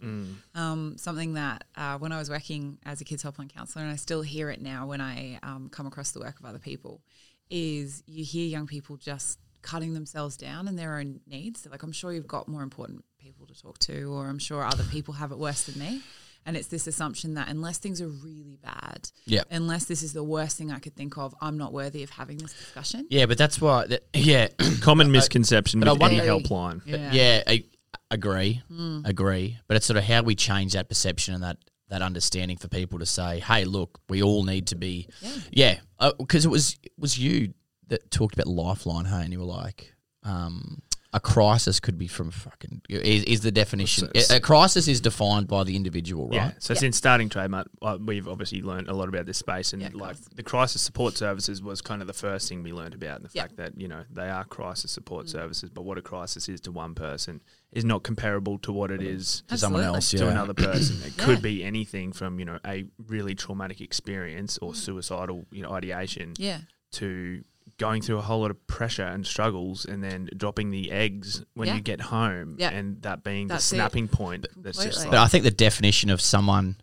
Mm. 0.53 0.60
Um, 0.60 0.97
something 0.97 1.36
that 1.36 1.63
uh, 1.77 1.97
when 1.97 2.12
I 2.12 2.17
was 2.19 2.29
working 2.29 2.77
as 2.86 2.99
a 2.99 3.05
kids 3.05 3.23
helpline 3.23 3.47
counsellor, 3.47 3.84
and 3.84 3.91
I 3.91 3.95
still 3.95 4.21
hear 4.21 4.49
it 4.49 4.62
now 4.62 4.86
when 4.86 4.99
I 4.99 5.39
um, 5.43 5.69
come 5.69 5.88
across 5.88 6.12
the 6.12 6.19
work 6.19 6.38
of 6.41 6.45
other 6.45 6.60
people, 6.60 7.01
is 7.49 8.03
you 8.05 8.25
hear 8.25 8.45
young 8.47 8.67
people 8.67 8.97
just 8.97 9.39
cutting 9.65 9.93
themselves 9.93 10.38
down 10.38 10.67
and 10.67 10.78
their 10.78 10.97
own 10.99 11.19
needs. 11.28 11.62
They're 11.63 11.71
like, 11.71 11.84
I'm 11.84 11.91
sure 11.91 12.13
you've 12.13 12.28
got 12.28 12.47
more 12.47 12.62
important 12.63 13.04
people 13.19 13.47
to 13.47 13.54
talk 13.62 13.80
to, 13.80 14.13
or 14.13 14.28
I'm 14.28 14.39
sure 14.39 14.63
other 14.63 14.84
people 14.86 15.15
have 15.15 15.32
it 15.32 15.39
worse 15.39 15.63
than 15.65 15.80
me. 15.80 16.01
And 16.45 16.56
it's 16.56 16.67
this 16.67 16.86
assumption 16.86 17.34
that 17.34 17.47
unless 17.49 17.80
things 17.80 17.99
are 18.01 18.08
really 18.08 18.60
bad, 18.62 19.10
Yeah. 19.25 19.41
unless 19.49 19.86
this 19.86 20.04
is 20.04 20.13
the 20.13 20.23
worst 20.23 20.58
thing 20.58 20.71
I 20.71 20.78
could 20.78 20.95
think 20.95 21.17
of, 21.17 21.34
I'm 21.41 21.58
not 21.58 21.73
worthy 21.73 22.04
of 22.04 22.12
having 22.12 22.38
this 22.38 22.54
discussion. 22.54 23.08
Yeah, 23.10 23.25
but 23.25 23.39
that's 23.39 23.60
why. 23.60 23.88
That, 23.88 24.04
yeah, 24.13 24.49
common 24.82 25.12
misconception 25.12 25.80
but 25.80 25.89
I 25.89 25.93
with 25.93 26.01
any 26.04 26.17
wonder- 26.30 26.47
helpline. 26.47 26.82
Yeah. 26.86 27.12
yeah, 27.12 27.43
I 27.47 27.63
agree, 28.12 28.62
Hmm. 28.67 28.99
agree. 29.06 29.58
But 29.67 29.78
it's 29.78 29.88
sort 29.88 29.97
of 29.97 30.04
how 30.04 30.21
we 30.21 30.36
change 30.36 30.73
that 30.73 30.88
perception 30.88 31.34
and 31.34 31.43
that 31.43 31.58
that 31.89 32.01
understanding 32.01 32.58
for 32.58 32.67
people 32.67 32.97
to 32.99 33.06
say, 33.06 33.39
"Hey, 33.39 33.63
look, 33.63 33.99
we 34.10 34.21
all 34.23 34.43
need 34.43 34.67
to 34.67 34.75
be." 34.75 35.08
Yeah. 35.21 35.80
Yeah, 35.99 36.12
because 36.19 36.43
it 36.45 36.49
was 36.49 36.78
it 36.84 36.91
was 36.97 37.17
you 37.17 37.54
that 37.89 38.09
talked 38.11 38.33
about 38.33 38.47
Lifeline, 38.47 39.05
hey, 39.05 39.21
and 39.23 39.31
you 39.33 39.39
were 39.39 39.45
like, 39.45 39.93
um, 40.23 40.81
"A 41.13 41.19
crisis 41.19 41.79
could 41.79 41.97
be 41.97 42.07
from 42.07 42.31
fucking." 42.31 42.81
Is, 42.89 43.23
is 43.25 43.41
the 43.41 43.51
definition? 43.51 44.09
A 44.31 44.39
crisis 44.39 44.87
is 44.87 44.99
defined 44.99 45.47
by 45.47 45.63
the 45.63 45.75
individual, 45.75 46.27
right? 46.29 46.35
Yeah. 46.35 46.51
So 46.59 46.73
Yeah. 46.73 46.79
since 46.81 46.97
starting 46.97 47.29
trademark, 47.29 47.67
uh, 47.81 47.97
we've 48.03 48.27
obviously 48.27 48.61
learned 48.61 48.87
a 48.89 48.93
lot 48.93 49.07
about 49.07 49.25
this 49.27 49.37
space, 49.37 49.71
and 49.71 49.81
Yeah, 49.81 49.89
like 49.93 50.17
the 50.35 50.43
crisis 50.43 50.81
support 50.81 51.15
services 51.15 51.61
was 51.61 51.81
kind 51.81 52.01
of 52.01 52.07
the 52.07 52.13
first 52.13 52.49
thing 52.49 52.63
we 52.63 52.73
learned 52.73 52.95
about, 52.95 53.17
and 53.21 53.25
the 53.25 53.29
Yeah. 53.33 53.43
fact 53.43 53.57
that 53.57 53.79
you 53.79 53.87
know 53.87 54.03
they 54.11 54.29
are 54.29 54.43
crisis 54.45 54.91
Mm. 54.91 54.95
support 54.95 55.29
services, 55.29 55.69
but 55.69 55.83
what 55.83 55.97
a 55.97 56.01
crisis 56.01 56.49
is 56.49 56.59
to 56.61 56.71
one 56.71 56.95
person 56.95 57.41
is 57.71 57.85
not 57.85 58.03
comparable 58.03 58.57
to 58.59 58.71
what 58.71 58.89
it 58.89 59.01
is 59.01 59.43
To 59.49 59.57
someone 59.57 59.83
Absolutely. 59.83 59.95
else, 59.97 60.09
to 60.11 60.29
another 60.29 60.53
person. 60.53 60.95
It 61.03 61.13
Yeah. 61.17 61.25
could 61.25 61.41
be 61.41 61.63
anything 61.63 62.13
from 62.13 62.39
you 62.39 62.45
know 62.45 62.59
a 62.65 62.85
really 63.07 63.35
traumatic 63.35 63.79
experience 63.79 64.57
or 64.57 64.73
suicidal 64.73 65.45
you 65.51 65.61
know 65.61 65.71
ideation 65.71 66.33
Yeah. 66.37 66.61
to 66.93 67.43
going 67.77 68.01
through 68.01 68.17
a 68.17 68.21
whole 68.21 68.39
lot 68.41 68.51
of 68.51 68.67
pressure 68.67 69.03
and 69.03 69.25
struggles 69.27 69.83
and 69.85 70.01
then 70.03 70.29
dropping 70.38 70.71
the 70.71 70.91
eggs 70.91 71.43
when 71.55 71.67
Yeah. 71.67 71.75
you 71.75 71.81
get 71.81 71.99
home 72.01 72.55
Yeah. 72.57 72.69
and 72.69 73.01
that 73.01 73.23
being 73.23 73.47
That's 73.47 73.69
the 73.69 73.75
snapping 73.75 74.07
point 74.07 74.47
that's 74.55 74.77
just 74.77 74.88
Completely. 74.99 75.05
But 75.11 75.17
like 75.17 75.25
I 75.25 75.27
think 75.29 75.43
the 75.43 75.51
definition 75.51 76.09
of 76.09 76.21
someone 76.21 76.77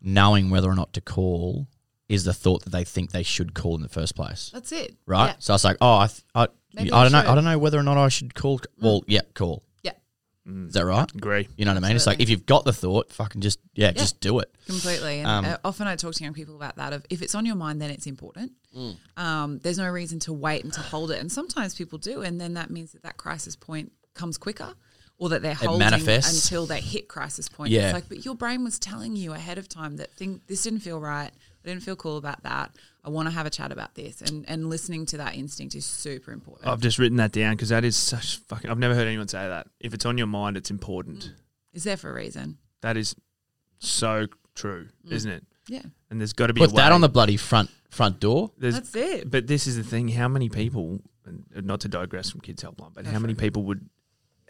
knowing 0.00 0.50
whether 0.50 0.68
or 0.70 0.74
not 0.74 0.92
to 0.94 1.00
call 1.00 1.68
is 2.08 2.24
the 2.24 2.32
thought 2.34 2.62
that 2.64 2.70
they 2.70 2.84
think 2.84 3.10
they 3.12 3.22
should 3.22 3.54
call 3.54 3.74
in 3.76 3.82
the 3.82 3.88
first 3.88 4.14
place, 4.14 4.50
That's 4.52 4.72
it. 4.72 4.96
right? 5.06 5.28
Yeah. 5.28 5.34
So 5.38 5.52
I 5.52 5.54
was 5.54 5.64
like, 5.64 5.76
oh, 5.80 5.98
I, 5.98 6.06
th- 6.08 6.22
I, 6.34 6.42
I 6.42 6.46
I 6.80 6.84
don't 7.02 7.12
know. 7.12 7.18
I 7.30 7.34
don't 7.34 7.44
know 7.44 7.58
whether 7.58 7.78
or 7.78 7.82
not 7.82 7.96
I 7.96 8.08
should 8.08 8.34
call. 8.34 8.58
Mm. 8.58 8.64
Well, 8.80 9.02
yeah, 9.06 9.20
call. 9.34 9.62
Yeah. 10.44 10.66
Is 10.66 10.72
that 10.74 10.84
right? 10.84 11.08
agree 11.14 11.48
You 11.56 11.64
know 11.64 11.72
what 11.74 11.84
I 11.84 11.86
mean? 11.88 11.96
It's 11.96 12.06
like 12.06 12.14
Absolutely. 12.14 12.22
if 12.24 12.30
you've 12.30 12.46
got 12.46 12.64
the 12.64 12.72
thought, 12.72 13.12
fucking 13.12 13.40
just 13.40 13.60
yeah, 13.74 13.92
just 13.92 14.20
do 14.20 14.40
it. 14.40 14.52
Completely. 14.66 15.20
And 15.20 15.28
Um, 15.28 15.44
uh, 15.44 15.56
often 15.64 15.86
I 15.86 15.96
talk 15.96 16.14
to 16.14 16.24
young 16.24 16.32
people 16.34 16.56
about 16.56 16.76
that 16.76 16.92
of 16.92 17.04
if 17.10 17.22
it's 17.22 17.34
on 17.34 17.46
your 17.46 17.54
mind, 17.56 17.80
then 17.80 17.90
it's 17.90 18.06
important. 18.06 18.52
Um, 19.16 19.58
there's 19.62 19.78
no 19.78 19.88
reason 19.88 20.18
to 20.20 20.32
wait 20.32 20.64
and 20.64 20.72
to 20.72 20.80
hold 20.80 21.10
it. 21.10 21.20
And 21.20 21.30
sometimes 21.30 21.74
people 21.74 21.98
do. 21.98 22.22
And 22.22 22.40
then 22.40 22.54
that 22.54 22.70
means 22.70 22.92
that 22.92 23.02
that 23.02 23.16
crisis 23.16 23.54
point 23.56 23.92
comes 24.14 24.36
quicker 24.38 24.74
or 25.18 25.28
that 25.28 25.42
they're 25.42 25.54
holding 25.54 25.78
manifests. 25.78 26.44
until 26.44 26.66
they 26.66 26.80
hit 26.80 27.06
crisis 27.08 27.48
point. 27.48 27.70
Yeah. 27.70 27.84
It's 27.84 27.94
like, 27.94 28.08
but 28.08 28.24
your 28.24 28.34
brain 28.34 28.64
was 28.64 28.78
telling 28.78 29.14
you 29.14 29.32
ahead 29.34 29.58
of 29.58 29.68
time 29.68 29.96
that 29.98 30.12
thing, 30.14 30.40
this 30.48 30.62
didn't 30.62 30.80
feel 30.80 30.98
right. 31.00 31.30
I 31.64 31.68
didn't 31.68 31.82
feel 31.84 31.94
cool 31.96 32.16
about 32.16 32.42
that. 32.42 32.72
I 33.04 33.10
want 33.10 33.26
to 33.26 33.34
have 33.34 33.46
a 33.46 33.50
chat 33.50 33.72
about 33.72 33.94
this. 33.94 34.20
And, 34.22 34.44
and 34.48 34.70
listening 34.70 35.06
to 35.06 35.16
that 35.16 35.34
instinct 35.34 35.74
is 35.74 35.84
super 35.84 36.30
important. 36.32 36.68
I've 36.68 36.80
just 36.80 36.98
written 36.98 37.16
that 37.16 37.32
down 37.32 37.54
because 37.56 37.70
that 37.70 37.84
is 37.84 37.96
such 37.96 38.36
fucking. 38.48 38.70
I've 38.70 38.78
never 38.78 38.94
heard 38.94 39.08
anyone 39.08 39.28
say 39.28 39.46
that. 39.48 39.66
If 39.80 39.92
it's 39.94 40.06
on 40.06 40.18
your 40.18 40.28
mind, 40.28 40.56
it's 40.56 40.70
important. 40.70 41.32
It's 41.72 41.84
there 41.84 41.96
for 41.96 42.10
a 42.10 42.14
reason. 42.14 42.58
That 42.80 42.96
is 42.96 43.16
so 43.78 44.26
true, 44.54 44.88
Mm. 45.06 45.12
isn't 45.12 45.30
it? 45.30 45.44
Yeah. 45.68 45.82
And 46.10 46.20
there's 46.20 46.32
got 46.32 46.48
to 46.48 46.52
be 46.52 46.60
Put 46.60 46.72
a 46.72 46.74
that 46.74 46.92
on 46.92 47.00
the 47.00 47.08
bloody 47.08 47.36
front 47.36 47.70
front 47.90 48.20
door. 48.20 48.50
There's, 48.58 48.74
That's 48.74 48.94
it. 48.96 49.30
but 49.30 49.46
this 49.46 49.66
is 49.66 49.76
the 49.76 49.84
thing: 49.84 50.08
how 50.08 50.28
many 50.28 50.48
people, 50.48 51.00
and 51.24 51.44
not 51.66 51.80
to 51.80 51.88
digress 51.88 52.30
from 52.30 52.40
Kids 52.40 52.62
Helpline, 52.62 52.92
but 52.94 53.04
Go 53.04 53.10
how 53.10 53.18
many 53.18 53.32
it. 53.32 53.38
people 53.38 53.62
would 53.64 53.88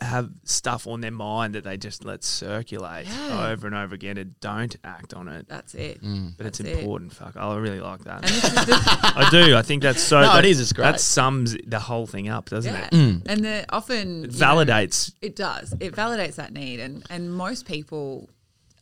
have 0.02 0.30
stuff 0.44 0.86
on 0.86 1.00
their 1.00 1.10
mind 1.10 1.54
that 1.54 1.64
they 1.64 1.76
just 1.76 2.04
let 2.04 2.24
circulate 2.24 3.06
Yeah. 3.06 3.50
over 3.50 3.66
and 3.66 3.76
over 3.76 3.94
again 3.94 4.18
and 4.18 4.38
don't 4.40 4.74
act 4.84 5.14
on 5.14 5.28
it. 5.28 5.46
That's 5.48 5.74
it. 5.74 6.02
Mm. 6.02 6.34
But 6.36 6.46
it's 6.46 6.58
That's 6.58 6.70
it. 6.70 6.78
important. 6.78 7.12
Fuck, 7.14 7.36
I 7.36 7.56
really 7.56 7.80
like 7.80 8.04
that. 8.04 8.22
And 8.22 8.30
this 8.30 8.44
is 8.44 8.66
the, 8.66 8.74
I 9.16 9.28
do. 9.30 9.56
I 9.56 9.62
think 9.62 9.82
that's 9.82 10.02
so. 10.02 10.20
No, 10.20 10.32
that, 10.34 10.44
it 10.44 10.50
is, 10.50 10.60
it's 10.60 10.72
great. 10.72 10.84
That 10.84 11.00
sums 11.00 11.56
the 11.66 11.80
whole 11.80 12.06
thing 12.06 12.28
up, 12.28 12.48
doesn't 12.48 12.72
yeah. 12.72 12.88
it? 12.90 13.22
And 13.26 13.44
the 13.44 13.64
often 13.70 14.24
It 14.24 14.32
you 14.32 14.38
know, 14.40 14.46
validates. 14.46 15.12
It 15.22 15.36
does. 15.36 15.74
It 15.80 15.94
validates 15.94 16.36
that 16.36 16.52
need, 16.52 16.80
and 16.80 17.04
and 17.10 17.32
most 17.32 17.66
people 17.66 18.28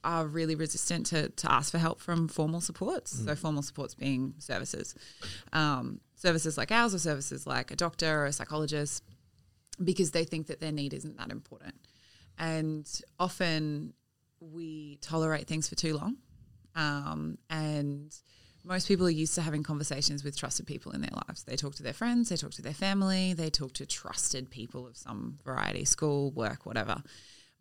are 0.02 0.26
really 0.26 0.54
resistant 0.54 1.06
to 1.06 1.28
to 1.28 1.52
ask 1.52 1.70
for 1.70 1.78
help 1.78 2.00
from 2.00 2.26
formal 2.28 2.61
supports. 2.61 3.14
Mm. 3.20 3.24
So 3.26 3.35
formal 3.37 3.62
supports 3.62 3.94
being 3.94 4.35
services, 4.38 4.94
um, 5.52 6.00
services 6.14 6.56
like 6.56 6.72
ours, 6.72 6.94
or 6.94 6.98
services 6.98 7.46
like 7.46 7.70
a 7.70 7.76
doctor 7.76 8.22
or 8.22 8.26
a 8.26 8.33
psychologist, 8.33 9.02
because 9.82 10.10
they 10.10 10.24
think 10.24 10.46
that 10.48 10.60
their 10.60 10.72
need 10.72 10.94
isn't 10.94 11.16
that 11.18 11.30
important, 11.30 11.74
and 12.38 12.88
often 13.18 13.94
we 14.40 14.98
tolerate 15.02 15.46
things 15.46 15.68
for 15.68 15.74
too 15.74 15.96
long, 15.96 16.16
um, 16.74 17.38
and 17.48 18.14
most 18.64 18.88
people 18.88 19.06
are 19.06 19.10
used 19.10 19.34
to 19.34 19.42
having 19.42 19.62
conversations 19.62 20.22
with 20.22 20.36
trusted 20.36 20.66
people 20.66 20.92
in 20.92 21.00
their 21.00 21.10
lives. 21.28 21.44
They 21.44 21.56
talk 21.56 21.74
to 21.76 21.82
their 21.82 21.92
friends, 21.92 22.28
they 22.28 22.36
talk 22.36 22.52
to 22.52 22.62
their 22.62 22.74
family, 22.74 23.32
they 23.32 23.50
talk 23.50 23.72
to 23.74 23.86
trusted 23.86 24.50
people 24.50 24.86
of 24.86 24.96
some 24.96 25.38
variety, 25.44 25.84
school, 25.84 26.30
work, 26.32 26.66
whatever. 26.66 27.02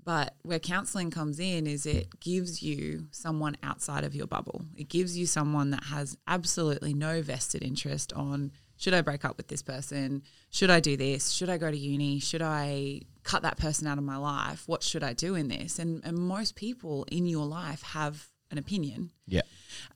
But 0.03 0.36
where 0.43 0.60
counseling 0.60 1.12
comes 1.12 1.39
in 1.39 1.67
is 1.67 1.86
it 1.86 2.19
gives 2.19 2.63
you 2.63 3.08
someone 3.12 3.58
outside 3.63 4.03
of 4.03 4.15
your 4.15 4.27
bubble. 4.27 4.65
It 4.75 4.89
gives 4.89 5.17
you 5.17 5.25
someone 5.25 5.71
that 5.71 5.84
has 5.86 6.17
absolutely 6.27 6.93
no 6.93 7.21
vested 7.21 7.63
interest 7.63 8.13
on 8.13 8.51
should 8.80 8.94
I 8.96 9.02
break 9.02 9.26
up 9.26 9.38
with 9.38 9.48
this 9.50 9.62
person? 9.62 10.24
Should 10.50 10.70
I 10.72 10.80
do 10.80 10.98
this? 10.98 11.30
Should 11.30 11.50
I 11.50 11.58
go 11.58 11.70
to 11.70 11.78
uni? 11.78 12.20
Should 12.20 12.42
I 12.42 13.02
cut 13.24 13.42
that 13.44 13.58
person 13.58 13.86
out 13.88 13.98
of 14.00 14.04
my 14.04 14.18
life? 14.18 14.63
What 14.68 14.82
should 14.84 15.04
I 15.04 15.13
do 15.13 15.36
in 15.36 15.50
this? 15.50 15.78
And, 15.80 16.02
and 16.04 16.18
most 16.18 16.56
people 16.56 17.06
in 17.12 17.26
your 17.28 17.46
life 17.46 17.82
have 17.84 18.26
an 18.52 18.58
opinion 18.58 19.12
Yeah. 19.28 19.42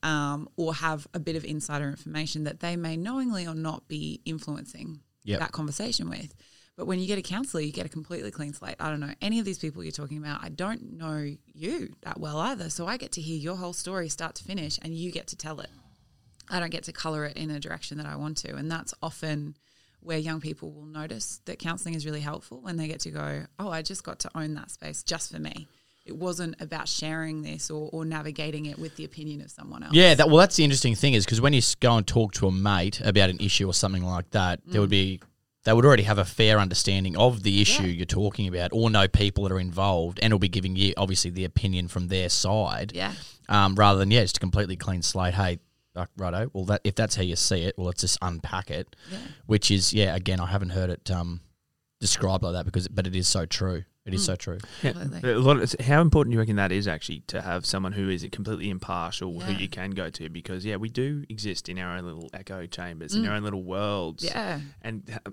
um, 0.02 0.48
or 0.56 0.74
have 0.74 1.08
a 1.14 1.18
bit 1.18 1.34
of 1.34 1.44
insider 1.44 1.88
information 1.88 2.44
that 2.44 2.60
they 2.60 2.76
may 2.76 2.96
knowingly 2.96 3.46
or 3.46 3.54
not 3.54 3.88
be 3.88 4.20
influencing 4.24 5.00
Yep. 5.24 5.40
that 5.40 5.52
conversation 5.52 6.08
with. 6.10 6.34
But 6.76 6.86
when 6.86 6.98
you 6.98 7.06
get 7.06 7.18
a 7.18 7.22
counselor, 7.22 7.62
you 7.62 7.72
get 7.72 7.86
a 7.86 7.88
completely 7.88 8.30
clean 8.30 8.52
slate. 8.52 8.76
I 8.78 8.90
don't 8.90 9.00
know 9.00 9.14
any 9.22 9.38
of 9.38 9.44
these 9.46 9.58
people 9.58 9.82
you're 9.82 9.92
talking 9.92 10.18
about. 10.18 10.44
I 10.44 10.50
don't 10.50 10.98
know 10.98 11.34
you 11.54 11.94
that 12.02 12.20
well 12.20 12.38
either. 12.38 12.68
So 12.68 12.86
I 12.86 12.96
get 12.98 13.12
to 13.12 13.20
hear 13.22 13.36
your 13.38 13.56
whole 13.56 13.72
story 13.72 14.08
start 14.08 14.34
to 14.36 14.44
finish 14.44 14.78
and 14.82 14.92
you 14.94 15.10
get 15.10 15.26
to 15.28 15.36
tell 15.36 15.60
it. 15.60 15.70
I 16.50 16.60
don't 16.60 16.70
get 16.70 16.84
to 16.84 16.92
colour 16.92 17.24
it 17.24 17.36
in 17.36 17.50
a 17.50 17.60
direction 17.60 17.98
that 17.98 18.06
I 18.06 18.16
want 18.16 18.36
to. 18.38 18.54
And 18.54 18.70
that's 18.70 18.94
often 19.02 19.56
where 20.00 20.18
young 20.18 20.40
people 20.40 20.70
will 20.70 20.84
notice 20.86 21.40
that 21.46 21.58
counselling 21.58 21.94
is 21.94 22.04
really 22.04 22.20
helpful 22.20 22.60
when 22.60 22.76
they 22.76 22.86
get 22.86 23.00
to 23.00 23.10
go, 23.10 23.44
oh, 23.58 23.70
I 23.70 23.82
just 23.82 24.04
got 24.04 24.18
to 24.20 24.30
own 24.34 24.54
that 24.54 24.70
space 24.70 25.02
just 25.02 25.32
for 25.32 25.38
me. 25.40 25.66
It 26.04 26.14
wasn't 26.16 26.60
about 26.60 26.86
sharing 26.86 27.40
this 27.40 27.70
or, 27.70 27.88
or 27.90 28.04
navigating 28.04 28.66
it 28.66 28.78
with 28.78 28.94
the 28.96 29.06
opinion 29.06 29.40
of 29.40 29.50
someone 29.50 29.82
else. 29.82 29.94
Yeah, 29.94 30.14
that, 30.14 30.28
well, 30.28 30.36
that's 30.36 30.56
the 30.56 30.64
interesting 30.64 30.94
thing 30.94 31.14
is 31.14 31.24
because 31.24 31.40
when 31.40 31.54
you 31.54 31.62
go 31.80 31.96
and 31.96 32.06
talk 32.06 32.34
to 32.34 32.46
a 32.46 32.52
mate 32.52 33.00
about 33.00 33.30
an 33.30 33.38
issue 33.40 33.66
or 33.66 33.72
something 33.72 34.04
like 34.04 34.28
that, 34.32 34.60
there 34.66 34.82
would 34.82 34.90
be 34.90 35.20
they 35.64 35.72
would 35.72 35.86
already 35.86 36.02
have 36.02 36.18
a 36.18 36.26
fair 36.26 36.58
understanding 36.58 37.16
of 37.16 37.42
the 37.42 37.62
issue 37.62 37.84
Yeah. 37.84 37.88
you're 37.88 38.04
talking 38.04 38.46
about, 38.48 38.68
or 38.74 38.90
know 38.90 39.08
people 39.08 39.44
that 39.44 39.52
are 39.52 39.58
involved, 39.58 40.20
and 40.22 40.30
will 40.30 40.38
be 40.38 40.50
giving 40.50 40.76
you 40.76 40.92
obviously 40.98 41.30
the 41.30 41.46
opinion 41.46 41.88
from 41.88 42.08
their 42.08 42.28
side, 42.28 42.92
Yeah. 42.94 43.14
um, 43.48 43.74
rather 43.74 43.98
than 43.98 44.10
yeah, 44.10 44.20
just 44.20 44.36
a 44.36 44.40
completely 44.40 44.76
clean 44.76 45.00
slate. 45.00 45.32
Hey, 45.32 45.60
uh, 45.96 46.06
righto. 46.16 46.50
Well, 46.52 46.64
that 46.66 46.80
if 46.84 46.94
that's 46.94 47.16
how 47.16 47.22
you 47.22 47.36
see 47.36 47.62
it, 47.64 47.76
well, 47.78 47.86
let's 47.86 48.00
just 48.00 48.18
unpack 48.22 48.70
it. 48.70 48.94
Yeah. 49.10 49.18
Which 49.46 49.70
is 49.70 49.92
yeah, 49.92 50.14
again, 50.14 50.40
I 50.40 50.46
haven't 50.46 50.70
heard 50.70 50.90
it 50.90 51.10
um, 51.10 51.40
described 52.00 52.42
like 52.44 52.52
that 52.54 52.64
because, 52.64 52.88
but 52.88 53.06
it 53.06 53.14
is 53.16 53.28
so 53.28 53.46
true. 53.46 53.84
It 54.06 54.12
is 54.12 54.22
so 54.22 54.36
true. 54.36 54.58
Completely. 54.82 55.32
A 55.32 55.38
lot 55.38 55.60
of, 55.62 55.74
how 55.80 56.02
important 56.02 56.32
do 56.32 56.34
you 56.34 56.40
reckon 56.40 56.56
that 56.56 56.70
is 56.72 56.86
actually 56.86 57.20
to 57.28 57.40
have 57.40 57.64
someone 57.64 57.92
who 57.92 58.10
is 58.10 58.26
completely 58.30 58.68
impartial 58.68 59.40
who 59.40 59.52
you 59.54 59.66
can 59.66 59.92
go 59.92 60.10
to 60.10 60.28
because 60.28 60.62
yeah 60.62 60.76
we 60.76 60.90
do 60.90 61.24
exist 61.30 61.70
in 61.70 61.78
our 61.78 61.96
own 61.96 62.04
little 62.04 62.28
echo 62.34 62.66
chambers 62.66 63.14
in 63.14 63.26
our 63.26 63.34
own 63.34 63.42
little 63.44 63.62
worlds 63.62 64.22
Mm. 64.24 64.28
Yeah. 64.34 64.60
and 64.82 65.20
uh, 65.26 65.30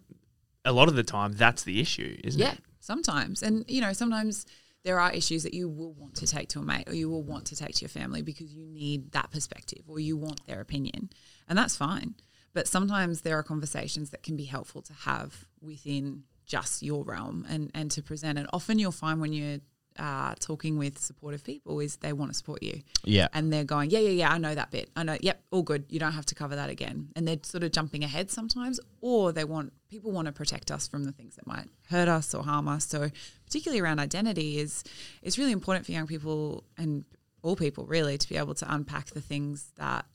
a 0.64 0.72
lot 0.72 0.88
of 0.88 0.96
the 0.96 1.04
time 1.04 1.34
that's 1.34 1.64
the 1.64 1.82
issue 1.82 2.18
isn't 2.24 2.40
Yeah, 2.40 2.52
it 2.54 2.60
Yeah, 2.60 2.66
sometimes. 2.80 3.44
And, 3.44 3.66
you 3.68 3.82
know, 3.82 3.92
sometimes 3.92 4.46
there 4.84 5.00
are 5.00 5.12
issues 5.12 5.44
that 5.44 5.54
you 5.54 5.70
will 5.70 5.94
want 5.94 6.16
to 6.16 6.28
take 6.28 6.50
to 6.50 6.60
a 6.60 6.64
mate 6.64 6.88
or 6.88 6.94
you 6.94 7.10
will 7.10 7.24
want 7.24 7.46
to 7.46 7.56
take 7.56 7.76
to 7.76 7.82
your 7.82 7.90
family 7.90 8.22
because 8.22 8.52
you 8.54 8.66
need 8.66 9.12
that 9.12 9.32
perspective 9.32 9.84
or 9.88 10.00
you 10.00 10.18
want 10.18 10.46
their 10.48 10.62
opinion. 10.62 11.10
And 11.48 11.58
that's 11.58 11.76
fine. 11.76 12.16
But 12.54 12.68
sometimes 12.68 13.22
there 13.22 13.38
are 13.38 13.44
conversations 13.44 14.10
that 14.10 14.24
can 14.24 14.36
be 14.36 14.46
helpful 14.46 14.82
to 14.82 14.94
have 14.94 15.46
within 15.62 16.24
just 16.46 16.82
your 16.82 17.04
realm 17.04 17.46
and, 17.48 17.72
and 17.74 17.90
to 17.92 18.02
present. 18.02 18.38
And 18.38 18.48
often 18.52 18.80
you'll 18.80 18.92
find 18.92 19.22
when 19.22 19.34
you're 19.34 19.60
uh, 20.00 20.34
talking 20.40 20.78
with 20.78 20.98
supportive 20.98 21.44
people 21.44 21.80
is 21.80 21.98
they 21.98 22.14
want 22.14 22.32
to 22.32 22.38
support 22.38 22.64
you 22.64 22.82
Yeah. 23.04 23.28
and 23.34 23.52
they're 23.52 23.66
going, 23.66 23.90
yeah, 23.90 24.00
yeah, 24.00 24.10
yeah, 24.10 24.32
I 24.32 24.38
know 24.38 24.56
that 24.56 24.72
bit. 24.72 24.90
I 24.96 25.04
know, 25.04 25.18
yep, 25.22 25.44
all 25.52 25.64
good. 25.64 25.86
You 25.90 26.00
don't 26.00 26.14
have 26.14 26.26
to 26.28 26.36
cover 26.36 26.56
that 26.56 26.70
again. 26.70 27.10
And 27.16 27.28
they're 27.28 27.38
sort 27.44 27.64
of 27.64 27.72
jumping 27.72 28.04
ahead 28.04 28.32
sometimes, 28.32 28.80
or 29.02 29.32
they 29.32 29.44
want 29.44 29.74
people 29.90 30.12
want 30.12 30.28
to 30.28 30.32
protect 30.32 30.72
us 30.72 30.88
from 30.88 31.04
the 31.04 31.12
things 31.12 31.36
that 31.36 31.46
might 31.46 31.68
hurt 31.90 32.08
us 32.08 32.34
or 32.34 32.44
harm 32.44 32.68
us. 32.70 32.86
So, 32.86 33.10
particularly 33.46 33.82
around 33.82 34.00
identity, 34.00 34.60
is 34.60 34.84
it's 35.22 35.38
really 35.38 35.52
important 35.52 35.86
for 35.86 35.92
young 35.92 36.08
people 36.08 36.64
and 36.78 37.04
all 37.44 37.56
people 37.56 37.86
really 37.86 38.18
to 38.18 38.30
be 38.30 38.38
able 38.38 38.54
to 38.56 38.74
unpack 38.74 39.08
the 39.08 39.22
things 39.22 39.72
that 39.78 40.06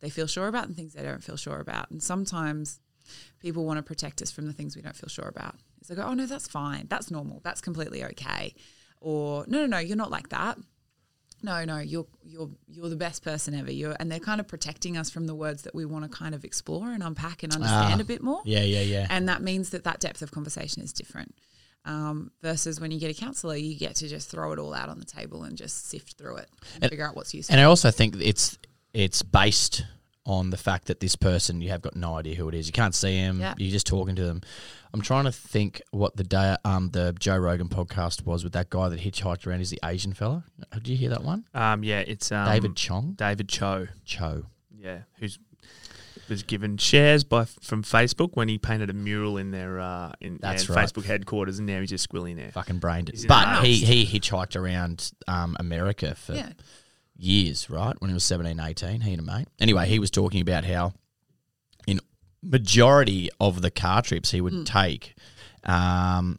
they 0.00 0.10
feel 0.10 0.26
sure 0.26 0.48
about 0.48 0.66
and 0.66 0.76
things 0.76 0.92
they 0.94 1.02
don't 1.02 1.22
feel 1.22 1.36
sure 1.36 1.60
about. 1.60 1.90
And 1.90 2.02
sometimes 2.02 2.80
people 3.40 3.64
want 3.64 3.78
to 3.78 3.82
protect 3.82 4.20
us 4.20 4.30
from 4.30 4.46
the 4.46 4.52
things 4.52 4.76
we 4.76 4.82
don't 4.82 4.96
feel 4.96 5.08
sure 5.08 5.28
about. 5.28 5.54
It's 5.80 5.90
like, 5.90 5.98
oh 5.98 6.14
no, 6.14 6.26
that's 6.26 6.46
fine, 6.48 6.86
that's 6.88 7.10
normal, 7.10 7.40
that's 7.42 7.60
completely 7.60 8.04
okay. 8.04 8.54
Or 9.02 9.44
no, 9.48 9.58
no, 9.60 9.66
no, 9.66 9.78
you're 9.78 9.96
not 9.96 10.10
like 10.10 10.28
that 10.30 10.58
no, 11.42 11.64
no, 11.64 11.78
you're 11.78 12.06
you're 12.22 12.50
you're 12.68 12.88
the 12.88 12.96
best 12.96 13.24
person 13.24 13.54
ever. 13.54 13.72
You're 13.72 13.96
and 13.98 14.10
they're 14.10 14.20
kind 14.20 14.40
of 14.40 14.46
protecting 14.46 14.96
us 14.96 15.10
from 15.10 15.26
the 15.26 15.34
words 15.34 15.62
that 15.62 15.74
we 15.74 15.84
want 15.84 16.04
to 16.04 16.16
kind 16.16 16.34
of 16.34 16.44
explore 16.44 16.90
and 16.92 17.02
unpack 17.02 17.42
and 17.42 17.52
understand 17.52 17.94
Ah, 17.98 18.00
a 18.00 18.04
bit 18.04 18.22
more. 18.22 18.42
Yeah, 18.44 18.62
yeah, 18.62 18.82
yeah. 18.82 19.06
And 19.10 19.28
that 19.28 19.42
means 19.42 19.70
that 19.70 19.82
that 19.84 19.98
depth 19.98 20.22
of 20.22 20.30
conversation 20.30 20.82
is 20.82 20.92
different. 20.92 21.34
Um, 21.84 22.30
versus 22.42 22.80
when 22.80 22.92
you 22.92 23.00
get 23.00 23.10
a 23.10 23.20
counselor, 23.20 23.56
you 23.56 23.76
get 23.76 23.96
to 23.96 24.08
just 24.08 24.30
throw 24.30 24.52
it 24.52 24.60
all 24.60 24.72
out 24.72 24.88
on 24.88 25.00
the 25.00 25.04
table 25.04 25.42
and 25.42 25.56
just 25.56 25.88
sift 25.88 26.16
through 26.16 26.36
it 26.36 26.48
and, 26.74 26.84
And- 26.84 26.90
figure 26.90 27.04
out 27.04 27.16
what's 27.16 27.34
useful. 27.34 27.54
And 27.54 27.60
I 27.60 27.64
also 27.64 27.90
think 27.90 28.14
it's 28.20 28.56
it's 28.94 29.22
based 29.22 29.84
on 30.24 30.50
the 30.50 30.56
fact 30.56 30.86
that 30.86 31.00
this 31.00 31.16
person 31.16 31.60
you 31.60 31.68
have 31.70 31.82
got 31.82 31.96
no 31.96 32.14
idea 32.14 32.34
who 32.36 32.48
it 32.48 32.54
is. 32.54 32.66
You 32.66 32.72
can't 32.72 32.94
see 32.94 33.16
him. 33.16 33.40
Yeah. 33.40 33.54
You're 33.56 33.72
just 33.72 33.86
talking 33.86 34.14
to 34.16 34.24
them. 34.24 34.40
I'm 34.94 35.00
trying 35.00 35.24
to 35.24 35.32
think 35.32 35.80
what 35.90 36.16
the 36.16 36.24
day 36.24 36.56
um 36.64 36.90
the 36.90 37.14
Joe 37.18 37.38
Rogan 37.38 37.68
podcast 37.68 38.24
was 38.24 38.44
with 38.44 38.52
that 38.52 38.70
guy 38.70 38.88
that 38.88 39.00
hitchhiked 39.00 39.46
around. 39.46 39.60
Is 39.60 39.70
the 39.70 39.80
Asian 39.84 40.12
fella? 40.12 40.44
Did 40.74 40.88
you 40.88 40.96
hear 40.96 41.10
that 41.10 41.24
one? 41.24 41.44
um 41.54 41.82
yeah 41.82 42.00
it's 42.00 42.30
um, 42.30 42.46
David 42.46 42.76
Chong 42.76 43.12
David 43.12 43.48
Choe 43.48 43.88
Choe. 44.04 44.46
yeah 44.76 45.00
who's 45.18 45.38
was 46.28 46.42
given 46.44 46.76
shares 46.76 47.24
by 47.24 47.44
from 47.44 47.82
Facebook 47.82 48.30
when 48.34 48.48
he 48.48 48.56
painted 48.56 48.88
a 48.88 48.92
mural 48.92 49.36
in 49.36 49.50
their 49.50 49.80
uh 49.80 50.12
in 50.20 50.38
That's 50.40 50.68
yeah, 50.68 50.76
right. 50.76 50.88
Facebook 50.88 51.04
headquarters 51.04 51.58
and 51.58 51.66
now 51.66 51.80
he's 51.80 51.90
just 51.90 52.04
squilling 52.04 52.36
there 52.36 52.52
Fucking 52.52 52.78
brained 52.78 53.08
it. 53.08 53.24
But 53.26 53.64
he 53.64 53.74
he 53.74 54.06
hitchhiked 54.06 54.56
around 54.56 55.12
um 55.26 55.56
America 55.58 56.14
for 56.14 56.34
yeah, 56.34 56.50
years, 57.22 57.70
right? 57.70 57.94
When 58.00 58.08
he 58.10 58.14
was 58.14 58.24
17, 58.24 58.58
18, 58.58 59.00
he 59.00 59.12
and 59.12 59.20
a 59.20 59.24
mate. 59.24 59.48
Anyway, 59.60 59.86
he 59.86 59.98
was 59.98 60.10
talking 60.10 60.40
about 60.40 60.64
how 60.64 60.92
in 61.86 62.00
majority 62.42 63.30
of 63.40 63.62
the 63.62 63.70
car 63.70 64.02
trips 64.02 64.30
he 64.30 64.40
would 64.40 64.66
take, 64.66 65.14
um, 65.64 66.38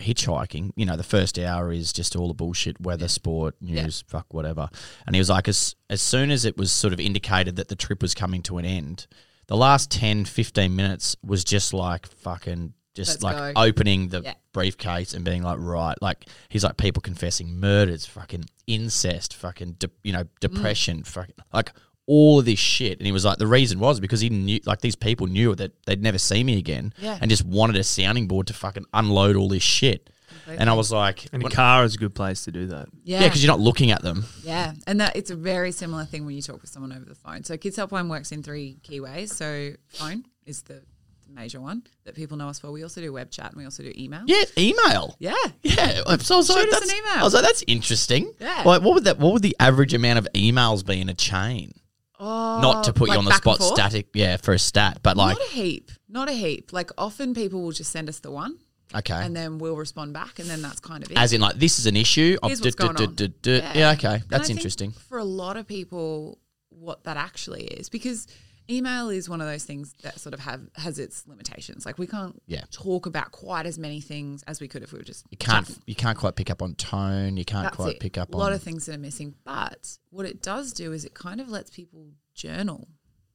hitchhiking, 0.00 0.72
you 0.76 0.84
know, 0.84 0.96
the 0.96 1.02
first 1.02 1.38
hour 1.38 1.72
is 1.72 1.92
just 1.92 2.16
all 2.16 2.28
the 2.28 2.34
bullshit, 2.34 2.80
weather, 2.80 3.08
sport, 3.08 3.54
news, 3.60 4.04
fuck, 4.06 4.26
whatever. 4.34 4.68
And 5.06 5.14
he 5.14 5.20
was 5.20 5.30
like, 5.30 5.48
as, 5.48 5.74
as 5.88 6.02
soon 6.02 6.30
as 6.30 6.44
it 6.44 6.56
was 6.56 6.72
sort 6.72 6.92
of 6.92 7.00
indicated 7.00 7.56
that 7.56 7.68
the 7.68 7.76
trip 7.76 8.02
was 8.02 8.14
coming 8.14 8.42
to 8.42 8.58
an 8.58 8.64
end, 8.64 9.06
the 9.46 9.56
last 9.56 9.90
10, 9.90 10.24
15 10.24 10.74
minutes 10.74 11.16
was 11.24 11.44
just 11.44 11.72
like 11.72 12.06
fucking 12.06 12.74
just 12.94 13.22
Let's 13.22 13.22
like 13.22 13.54
go. 13.54 13.60
opening 13.60 14.08
the 14.08 14.22
Yeah. 14.22 14.34
briefcase 14.52 15.14
and 15.14 15.24
being 15.24 15.42
like, 15.42 15.58
right, 15.58 16.00
like 16.00 16.26
he's 16.48 16.64
like 16.64 16.76
people 16.76 17.00
confessing 17.00 17.58
murders, 17.58 18.06
fucking 18.06 18.44
incest, 18.66 19.34
fucking 19.34 19.72
de- 19.78 19.90
you 20.02 20.12
know 20.12 20.24
mm. 20.24 20.28
depression, 20.40 21.02
fucking 21.04 21.34
like 21.52 21.72
all 22.06 22.38
of 22.38 22.44
this 22.44 22.58
shit. 22.58 22.98
And 22.98 23.06
he 23.06 23.12
was 23.12 23.24
like, 23.24 23.38
the 23.38 23.46
reason 23.46 23.78
was 23.78 23.98
because 23.98 24.20
he 24.20 24.28
knew, 24.28 24.60
like 24.66 24.80
these 24.80 24.96
people 24.96 25.26
knew 25.26 25.54
that 25.54 25.72
they'd 25.86 26.02
never 26.02 26.18
see 26.18 26.44
me 26.44 26.58
again, 26.58 26.92
Yeah. 26.98 27.18
and 27.20 27.30
just 27.30 27.44
wanted 27.44 27.76
a 27.76 27.84
sounding 27.84 28.28
board 28.28 28.46
to 28.48 28.52
fucking 28.52 28.84
unload 28.92 29.36
all 29.36 29.48
this 29.48 29.62
shit. 29.62 30.10
And 30.46 30.68
I 30.68 30.74
was 30.74 30.92
like, 30.92 31.26
and 31.32 31.42
a 31.42 31.48
car 31.48 31.84
is 31.84 31.94
a 31.94 31.98
good 31.98 32.14
place 32.14 32.44
to 32.44 32.52
do 32.52 32.66
that 32.66 32.88
yeah, 33.02 33.20
yeah, 33.20 33.28
because 33.28 33.42
you're 33.42 33.50
not 33.52 33.60
looking 33.60 33.90
at 33.90 34.02
them. 34.02 34.26
Yeah, 34.42 34.74
and 34.86 35.00
that 35.00 35.16
it's 35.16 35.30
a 35.30 35.36
very 35.36 35.72
similar 35.72 36.04
thing 36.04 36.26
when 36.26 36.34
you 36.34 36.42
talk 36.42 36.60
with 36.60 36.70
someone 36.70 36.92
over 36.92 37.04
the 37.06 37.14
phone. 37.14 37.44
So 37.44 37.56
Kids 37.56 37.78
Helpline 37.78 38.10
works 38.10 38.30
in 38.30 38.42
three 38.42 38.78
key 38.82 39.00
ways. 39.00 39.34
So 39.34 39.70
phone 39.88 40.24
is 40.44 40.62
the, 40.62 40.74
the 40.74 40.93
major 41.34 41.60
one 41.60 41.82
that 42.04 42.14
people 42.14 42.36
know 42.36 42.48
us 42.48 42.58
for. 42.58 42.70
We 42.70 42.82
also 42.82 43.00
do 43.00 43.12
web 43.12 43.30
chat 43.30 43.46
and 43.46 43.56
we 43.56 43.64
also 43.64 43.82
do 43.82 43.92
email. 43.96 44.22
Yeah, 44.26 44.44
email. 44.56 45.16
Yeah. 45.18 45.34
Yeah, 45.62 46.02
so 46.18 46.34
I 46.34 46.36
was 46.38 46.48
like, 46.48 46.58
Shoot 46.62 46.68
us 46.72 46.80
that's, 46.80 46.92
an 46.92 46.98
email. 46.98 47.12
I 47.16 47.22
was 47.22 47.34
like, 47.34 47.42
that's 47.42 47.64
interesting. 47.66 48.32
Yeah. 48.40 48.62
Like, 48.64 48.82
what 48.82 48.94
would 48.94 49.04
that? 49.04 49.18
What 49.18 49.32
would 49.32 49.42
the 49.42 49.56
average 49.58 49.94
amount 49.94 50.18
of 50.18 50.28
emails 50.34 50.86
be 50.86 51.00
in 51.00 51.08
a 51.08 51.14
chain? 51.14 51.72
Oh, 52.20 52.60
Not 52.60 52.84
to 52.84 52.90
oh, 52.90 52.94
put 52.94 53.08
like 53.08 53.16
you 53.16 53.18
on 53.18 53.24
the 53.24 53.34
spot, 53.34 53.60
static. 53.60 54.08
Yeah, 54.14 54.36
for 54.36 54.54
a 54.54 54.58
stat, 54.58 55.00
but 55.02 55.16
like, 55.16 55.36
not 55.36 55.46
a 55.46 55.50
heap, 55.50 55.90
not 56.08 56.28
a 56.28 56.32
heap. 56.32 56.72
Like 56.72 56.90
often 56.96 57.34
people 57.34 57.60
will 57.60 57.72
just 57.72 57.90
send 57.90 58.08
us 58.08 58.20
the 58.20 58.30
one, 58.30 58.56
Okay. 58.94 59.14
and 59.14 59.34
then 59.34 59.58
we'll 59.58 59.76
respond 59.76 60.12
back, 60.12 60.38
and 60.38 60.48
then 60.48 60.62
that's 60.62 60.80
kind 60.80 61.04
of 61.04 61.10
it. 61.10 61.18
As 61.18 61.32
in, 61.32 61.40
like, 61.40 61.56
this 61.56 61.78
is 61.78 61.86
an 61.86 61.96
issue. 61.96 62.38
Here's 62.44 62.62
what's 62.62 62.76
going 62.76 62.96
on. 62.96 63.16
Yeah, 63.44 63.92
okay. 63.92 64.22
That's 64.28 64.48
interesting. 64.48 64.92
For 64.92 65.18
a 65.18 65.24
lot 65.24 65.56
of 65.56 65.66
people, 65.66 66.38
what 66.70 67.04
that 67.04 67.16
actually 67.16 67.64
is, 67.64 67.88
because 67.88 68.28
email 68.70 69.10
is 69.10 69.28
one 69.28 69.40
of 69.40 69.46
those 69.46 69.64
things 69.64 69.94
that 70.02 70.18
sort 70.18 70.34
of 70.34 70.40
have 70.40 70.60
has 70.76 70.98
its 70.98 71.26
limitations. 71.26 71.84
Like 71.86 71.98
we 71.98 72.06
can't 72.06 72.40
Yeah. 72.46 72.64
talk 72.70 73.06
about 73.06 73.30
quite 73.32 73.66
as 73.66 73.78
many 73.78 74.00
things 74.00 74.42
as 74.44 74.60
we 74.60 74.68
could 74.68 74.82
if 74.82 74.92
we 74.92 74.98
were 74.98 75.04
just 75.04 75.26
You 75.30 75.36
can't 75.38 75.66
chatting. 75.66 75.82
you 75.86 75.94
can't 75.94 76.18
quite 76.18 76.36
pick 76.36 76.50
up 76.50 76.62
on 76.62 76.74
tone. 76.74 77.36
You 77.36 77.44
can't 77.44 77.64
That's 77.64 77.76
quite 77.76 77.96
it. 77.96 78.00
pick 78.00 78.18
up 78.18 78.34
on 78.34 78.34
a 78.34 78.38
lot 78.42 78.46
on 78.52 78.54
of 78.56 78.62
things 78.62 78.86
that 78.86 78.94
are 78.94 78.98
missing. 78.98 79.34
But 79.44 79.98
what 80.10 80.26
it 80.26 80.42
does 80.42 80.72
do 80.72 80.92
is 80.92 81.04
it 81.04 81.14
kind 81.14 81.40
of 81.40 81.48
lets 81.48 81.70
people 81.70 82.08
journal. 82.34 82.88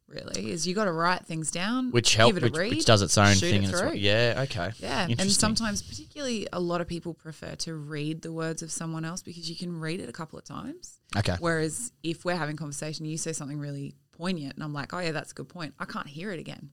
Really, 0.08 0.50
is 0.50 0.66
you 0.68 0.74
got 0.74 0.86
to 0.86 0.92
write 0.92 1.28
things 1.28 1.52
down, 1.52 1.92
which 1.92 2.16
help 2.16 2.34
give 2.34 2.44
it 2.44 2.52
which, 2.54 2.72
which 2.72 2.86
does 2.86 3.04
its 3.04 3.16
own 3.16 3.36
thing 3.36 3.54
it 3.54 3.56
and 3.58 3.66
it's 3.66 3.80
through. 3.80 3.90
right. 3.90 4.00
Yeah, 4.00 4.40
okay. 4.46 4.72
Yeah, 4.80 5.06
and 5.08 5.32
sometimes, 5.32 5.84
particularly, 5.84 6.48
a 6.52 6.60
lot 6.60 6.82
of 6.82 6.88
people 6.88 7.14
prefer 7.14 7.54
to 7.58 7.76
read 7.76 8.24
the 8.24 8.32
words 8.34 8.64
of 8.64 8.72
someone 8.72 9.06
else 9.06 9.22
because 9.22 9.48
you 9.48 9.56
can 9.56 9.80
read 9.80 10.00
it 10.00 10.10
a 10.10 10.12
couple 10.12 10.40
of 10.40 10.46
times. 10.46 11.00
Okay. 11.16 11.36
Whereas 11.40 11.92
if 12.02 12.26
we're 12.26 12.36
having 12.38 12.56
conversation, 12.56 13.06
you 13.06 13.20
say 13.20 13.34
something 13.34 13.60
really 13.60 13.94
poignant, 14.20 14.54
and 14.56 14.64
I'm 14.64 14.74
like, 14.74 14.94
"Oh 14.94 15.00
yeah, 15.00 15.12
that's 15.12 15.32
a 15.32 15.36
good 15.36 15.50
point." 15.50 15.74
I 15.80 15.86
can't 15.86 16.08
hear 16.08 16.32
it 16.32 16.40
again. 16.40 16.72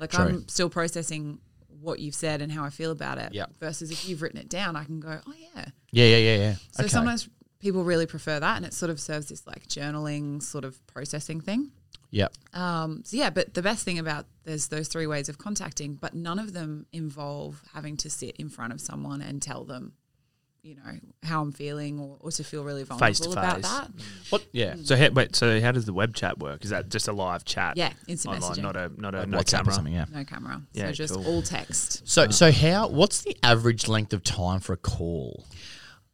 Like 0.00 0.10
True. 0.10 0.24
I'm 0.24 0.48
still 0.48 0.68
processing 0.68 1.38
what 1.80 2.00
you've 2.00 2.14
said 2.14 2.42
and 2.42 2.50
how 2.50 2.64
I 2.64 2.70
feel 2.70 2.90
about 2.90 3.18
it. 3.18 3.32
Yeah. 3.32 3.46
Versus 3.60 3.90
if 3.90 4.08
you've 4.08 4.22
written 4.22 4.40
it 4.40 4.48
down, 4.48 4.76
I 4.76 4.84
can 4.84 5.00
go, 5.00 5.20
"Oh 5.26 5.34
yeah." 5.36 5.66
Yeah, 5.92 6.06
yeah, 6.06 6.16
yeah, 6.16 6.36
yeah. 6.36 6.54
So 6.72 6.82
okay. 6.82 6.88
sometimes 6.88 7.28
people 7.60 7.84
really 7.84 8.06
prefer 8.06 8.40
that, 8.40 8.56
and 8.56 8.66
it 8.66 8.74
sort 8.74 8.90
of 8.90 9.00
serves 9.00 9.28
this 9.28 9.46
like 9.46 9.66
journaling 9.68 10.42
sort 10.42 10.64
of 10.64 10.84
processing 10.86 11.40
thing. 11.40 11.70
Yep. 12.10 12.32
Um, 12.52 13.02
so 13.04 13.16
yeah, 13.16 13.30
but 13.30 13.54
the 13.54 13.62
best 13.62 13.84
thing 13.84 13.98
about 13.98 14.26
there's 14.44 14.68
those 14.68 14.88
three 14.88 15.06
ways 15.06 15.28
of 15.28 15.38
contacting, 15.38 15.94
but 15.94 16.14
none 16.14 16.38
of 16.38 16.52
them 16.52 16.86
involve 16.92 17.62
having 17.72 17.96
to 17.98 18.10
sit 18.10 18.36
in 18.36 18.48
front 18.48 18.72
of 18.72 18.80
someone 18.80 19.20
and 19.20 19.42
tell 19.42 19.64
them, 19.64 19.94
you 20.64 20.76
know, 20.76 20.98
how 21.22 21.42
I'm 21.42 21.52
feeling 21.52 22.00
or, 22.00 22.16
or 22.20 22.30
to 22.30 22.42
feel 22.42 22.64
really 22.64 22.84
vulnerable 22.84 23.06
Face 23.06 23.20
to 23.20 23.30
about 23.30 23.56
face. 23.56 23.68
that. 23.68 23.90
What? 24.30 24.46
Yeah. 24.52 24.76
So 24.82 24.96
how, 24.96 25.10
wait, 25.10 25.36
so 25.36 25.60
how 25.60 25.72
does 25.72 25.84
the 25.84 25.92
web 25.92 26.14
chat 26.14 26.38
work? 26.38 26.64
Is 26.64 26.70
that 26.70 26.88
just 26.88 27.06
a 27.06 27.12
live 27.12 27.44
chat? 27.44 27.76
Yeah, 27.76 27.92
instant 28.08 28.36
online, 28.36 28.52
messaging. 28.56 28.62
not 28.62 28.76
a 28.76 28.90
not 28.96 29.14
a 29.14 29.18
Like 29.20 29.28
no 29.28 29.38
WhatsApp 29.38 29.50
camera. 29.58 29.68
or 29.68 29.74
something. 29.74 29.92
Yeah. 29.92 30.06
No 30.10 30.24
camera. 30.24 30.62
Yeah, 30.72 30.86
so 30.86 30.92
just 30.92 31.14
cool. 31.14 31.26
all 31.26 31.42
text. 31.42 32.08
So, 32.08 32.30
so 32.30 32.50
how? 32.50 32.88
What's 32.88 33.20
the 33.22 33.36
average 33.42 33.88
length 33.88 34.14
of 34.14 34.24
time 34.24 34.60
for 34.60 34.72
a 34.72 34.78
call? 34.78 35.44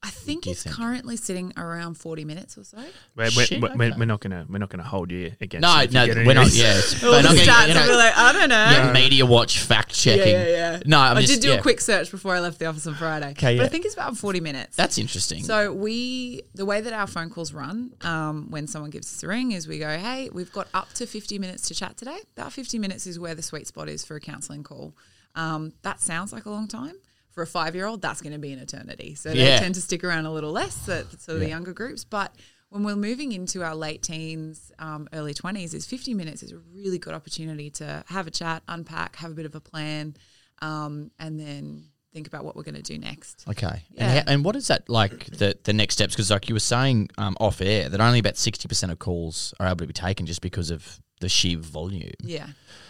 I 0.02 0.08
think 0.08 0.46
it's 0.46 0.62
think? 0.62 0.76
currently 0.76 1.16
sitting 1.16 1.52
around 1.58 1.94
40 1.94 2.24
minutes 2.24 2.56
or 2.56 2.64
so. 2.64 2.78
We're, 3.16 3.24
we're, 3.36 3.44
Shit, 3.44 3.60
we're, 3.60 3.68
okay. 3.70 3.92
we're 3.98 4.06
not 4.06 4.20
gonna 4.20 4.46
we're 4.48 4.56
not 4.56 4.70
gonna 4.70 4.82
hold 4.82 5.10
you 5.10 5.32
against. 5.42 5.60
No, 5.60 5.78
it 5.78 5.84
if 5.84 5.92
you 6.08 6.14
no, 6.14 6.26
we're 6.26 6.32
not. 6.34 6.44
these. 6.46 6.58
Yeah, 6.58 6.70
it's- 6.70 7.04
All 7.04 7.10
we're 7.10 7.16
the 7.18 7.22
not 7.24 7.36
gonna, 7.36 7.46
stats 7.50 7.68
you 7.68 7.74
know, 7.74 7.86
be 7.86 7.94
like, 7.96 8.16
I 8.16 8.32
don't 8.32 8.48
know. 8.48 8.54
yeah, 8.54 8.92
media 8.92 9.26
watch 9.26 9.58
fact 9.60 9.92
checking. 9.92 10.32
Yeah, 10.32 10.46
yeah, 10.46 10.70
yeah. 10.72 10.82
No, 10.86 10.98
I'm 10.98 11.18
I 11.18 11.20
just, 11.20 11.34
did 11.34 11.42
do 11.42 11.48
yeah. 11.48 11.58
a 11.58 11.62
quick 11.62 11.82
search 11.82 12.10
before 12.10 12.34
I 12.34 12.40
left 12.40 12.58
the 12.58 12.64
office 12.64 12.86
on 12.86 12.94
Friday. 12.94 13.30
Okay, 13.32 13.52
yeah. 13.56 13.60
But. 13.60 13.66
I 13.66 13.68
think 13.68 13.84
it's 13.84 13.94
about 13.94 14.16
40 14.16 14.40
minutes. 14.40 14.74
That's 14.74 14.96
interesting. 14.96 15.44
So 15.44 15.70
we, 15.74 16.42
the 16.54 16.64
way 16.64 16.80
that 16.80 16.94
our 16.94 17.06
phone 17.06 17.28
calls 17.28 17.52
run, 17.52 17.92
um, 18.00 18.50
when 18.50 18.66
someone 18.68 18.90
gives 18.90 19.06
us 19.06 19.22
a 19.22 19.28
ring, 19.28 19.52
is 19.52 19.68
we 19.68 19.78
go, 19.78 19.98
"Hey, 19.98 20.30
we've 20.32 20.52
got 20.52 20.68
up 20.72 20.90
to 20.94 21.06
fifty 21.06 21.38
minutes 21.38 21.68
to 21.68 21.74
chat 21.74 21.98
today. 21.98 22.18
About 22.38 22.54
fifty 22.54 22.78
minutes 22.78 23.06
is 23.06 23.18
where 23.18 23.34
the 23.34 23.42
sweet 23.42 23.66
spot 23.66 23.90
is 23.90 24.02
for 24.02 24.16
a 24.16 24.20
counselling 24.20 24.62
call. 24.62 24.96
Um, 25.34 25.74
that 25.82 26.00
sounds 26.00 26.32
like 26.32 26.46
a 26.46 26.50
long 26.50 26.68
time 26.68 26.94
for 27.40 27.44
a 27.44 27.46
five-year-old. 27.46 28.02
That's 28.02 28.20
going 28.20 28.34
to 28.34 28.38
be 28.38 28.52
an 28.52 28.58
eternity. 28.58 29.14
So 29.14 29.32
Yeah. 29.32 29.56
they 29.56 29.58
tend 29.60 29.74
to 29.76 29.80
stick 29.80 30.04
around 30.04 30.26
a 30.26 30.32
little 30.32 30.52
less, 30.52 30.88
at 30.88 31.10
sort 31.20 31.36
of 31.36 31.40
the 31.40 31.48
younger 31.48 31.72
groups. 31.72 32.04
But 32.04 32.34
when 32.68 32.82
we're 32.84 32.96
moving 32.96 33.32
into 33.32 33.62
our 33.62 33.74
late 33.74 34.02
teens, 34.02 34.70
um, 34.78 35.08
early 35.14 35.32
twenties, 35.32 35.72
is 35.72 35.86
fifty 35.86 36.12
minutes 36.12 36.42
is 36.42 36.52
a 36.52 36.58
really 36.74 36.98
good 36.98 37.14
opportunity 37.14 37.70
to 37.70 38.04
have 38.08 38.26
a 38.26 38.30
chat, 38.30 38.62
unpack, 38.68 39.16
have 39.16 39.30
a 39.30 39.34
bit 39.34 39.46
of 39.46 39.54
a 39.54 39.60
plan, 39.60 40.14
um, 40.60 41.10
and 41.18 41.40
then 41.40 41.84
think 42.12 42.26
about 42.26 42.44
what 42.44 42.56
we're 42.56 42.62
going 42.62 42.74
to 42.74 42.82
do 42.82 42.98
next. 42.98 43.44
Okay. 43.48 43.84
Yeah. 43.92 44.04
And, 44.04 44.18
how, 44.28 44.32
and 44.34 44.44
what 44.44 44.54
is 44.56 44.66
that 44.68 44.88
like 44.88 45.24
the 45.26 45.56
the 45.64 45.72
next 45.72 45.94
steps? 45.94 46.14
Because 46.14 46.30
like 46.30 46.48
you 46.50 46.54
were 46.54 46.60
saying 46.60 47.08
um, 47.16 47.36
off 47.40 47.60
air 47.62 47.88
that 47.88 48.00
only 48.00 48.18
about 48.18 48.36
sixty 48.36 48.68
percent 48.68 48.92
of 48.92 48.98
calls 48.98 49.54
are 49.58 49.66
able 49.66 49.78
to 49.78 49.86
be 49.86 49.92
taken 49.94 50.26
just 50.26 50.42
because 50.42 50.70
of 50.70 51.00
the 51.20 51.28
sheer 51.28 51.56
volume. 51.58 52.12
Yeah. 52.22 52.48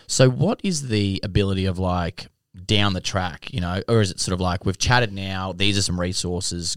So 0.09 0.29
what 0.29 0.61
is 0.65 0.89
the 0.89 1.21
ability 1.23 1.67
of 1.67 1.79
like 1.79 2.27
down 2.67 2.93
the 2.95 3.01
track, 3.01 3.53
you 3.53 3.61
know, 3.61 3.83
or 3.89 4.01
is 4.01 4.11
it 4.11 4.21
sort 4.21 4.33
of 4.33 4.41
like 4.41 4.65
we've 4.67 4.79
chatted 4.79 5.13
now? 5.13 5.53
These 5.53 5.79
are 5.79 5.83
some 5.83 5.99
resources. 6.01 6.77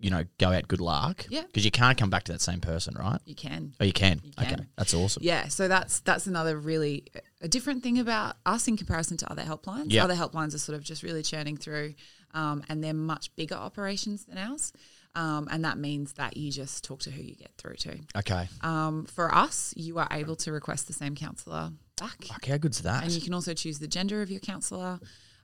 You 0.00 0.10
know, 0.10 0.22
go 0.38 0.50
out. 0.52 0.68
Good 0.68 0.80
luck. 0.80 1.26
Yeah. 1.28 1.42
Because 1.42 1.64
you 1.64 1.72
can't 1.72 1.98
come 1.98 2.08
back 2.08 2.22
to 2.24 2.32
that 2.32 2.40
same 2.40 2.60
person, 2.60 2.94
right? 2.96 3.18
You 3.24 3.34
can. 3.34 3.72
Oh, 3.80 3.84
you 3.84 3.92
can. 3.92 4.20
You 4.22 4.30
Okay, 4.40 4.50
can. 4.54 4.68
that's 4.76 4.94
awesome. 4.94 5.24
Yeah, 5.24 5.48
so 5.48 5.66
that's 5.66 5.98
that's 6.00 6.28
another 6.28 6.56
really 6.56 7.04
a 7.40 7.48
different 7.48 7.82
thing 7.82 7.98
about 7.98 8.36
us 8.46 8.68
in 8.68 8.76
comparison 8.76 9.16
to 9.16 9.30
other 9.32 9.42
helplines. 9.42 9.86
Yeah. 9.88 10.04
Other 10.04 10.14
helplines 10.14 10.54
are 10.54 10.58
sort 10.58 10.78
of 10.78 10.84
just 10.84 11.02
really 11.02 11.24
churning 11.24 11.56
through, 11.56 11.94
um, 12.32 12.62
and 12.68 12.84
they're 12.84 12.94
much 12.94 13.34
bigger 13.34 13.56
operations 13.56 14.24
than 14.26 14.38
ours, 14.38 14.72
um, 15.16 15.48
and 15.50 15.64
that 15.64 15.78
means 15.78 16.12
that 16.12 16.36
you 16.36 16.52
just 16.52 16.84
talk 16.84 17.00
to 17.00 17.10
who 17.10 17.20
you 17.20 17.34
get 17.34 17.50
through 17.58 17.74
to. 17.78 17.98
Okay. 18.18 18.48
Um, 18.60 19.04
for 19.06 19.34
us, 19.34 19.74
you 19.76 19.98
are 19.98 20.06
able 20.12 20.36
to 20.36 20.52
request 20.52 20.86
the 20.86 20.92
same 20.92 21.16
counsellor 21.16 21.72
back, 22.00 22.24
Fuck, 22.24 22.46
how 22.46 22.56
good's 22.58 22.82
that? 22.82 23.02
and 23.04 23.12
you 23.12 23.20
can 23.20 23.34
also 23.34 23.54
choose 23.54 23.78
the 23.78 23.88
gender 23.88 24.22
of 24.22 24.30
your 24.30 24.40
counsellor. 24.40 24.98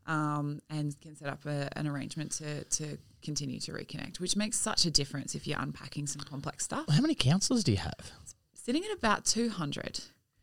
Um, 0.06 0.60
and 0.68 0.94
can 1.00 1.16
set 1.16 1.28
up 1.28 1.46
a, 1.46 1.70
an 1.78 1.86
arrangement 1.88 2.32
to, 2.32 2.62
to 2.64 2.98
continue 3.22 3.58
to 3.60 3.72
reconnect, 3.72 4.20
which 4.20 4.36
makes 4.36 4.58
such 4.58 4.84
a 4.84 4.90
difference 4.90 5.34
if 5.34 5.46
you're 5.46 5.58
unpacking 5.58 6.06
some 6.06 6.20
complex 6.20 6.62
stuff. 6.64 6.84
how 6.90 7.00
many 7.00 7.14
counsellors 7.14 7.64
do 7.64 7.72
you 7.72 7.78
have? 7.78 8.12
Sitting 8.52 8.84
at 8.84 8.90
about 8.98 9.24
200. 9.24 10.00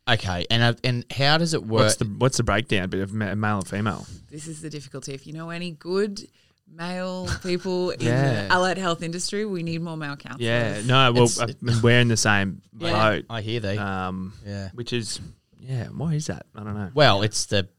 Okay, 0.10 0.48
and 0.50 0.64
uh, 0.64 0.74
and 0.84 1.06
how 1.12 1.38
does 1.38 1.54
it 1.54 1.62
work? 1.64 1.84
What's 1.84 1.96
the 1.98 2.06
what's 2.06 2.38
the 2.38 2.44
breakdown 2.44 2.90
bit 2.90 3.02
of 3.02 3.14
ma- 3.14 3.36
male 3.36 3.58
and 3.58 3.68
female? 3.68 4.08
this 4.32 4.48
is 4.48 4.62
the 4.64 4.70
difficulty. 4.72 5.14
If 5.14 5.28
you 5.28 5.34
know 5.34 5.52
any 5.52 5.70
good 5.74 6.28
male 6.68 7.28
people 7.44 7.90
in 8.00 8.00
the 8.06 8.48
allied 8.50 8.80
health 8.80 9.04
industry, 9.04 9.46
we 9.46 9.62
need 9.62 9.84
more 9.84 9.96
male 9.96 10.16
counselors. 10.16 10.42
Yeah, 10.44 10.82
no, 10.88 11.12
well, 11.14 11.26
It's- 11.26 11.40
I 11.40 11.82
we're 11.84 12.00
in 12.00 12.08
the 12.08 12.18
same 12.18 12.64
Yeah. 12.80 12.92
boat. 13.12 13.26
I 13.30 13.42
hear 13.42 13.60
they. 13.60 13.78
Um, 13.78 14.34
yeah. 14.44 14.70
which 14.74 14.92
is 14.92 15.20
yeah, 15.62 15.88
why 15.88 16.14
is 16.16 16.28
that? 16.28 16.46
I 16.56 16.64
don't 16.64 16.76
know. 16.76 16.90
Well, 16.94 17.22
it's 17.22 17.46
the. 17.46 17.70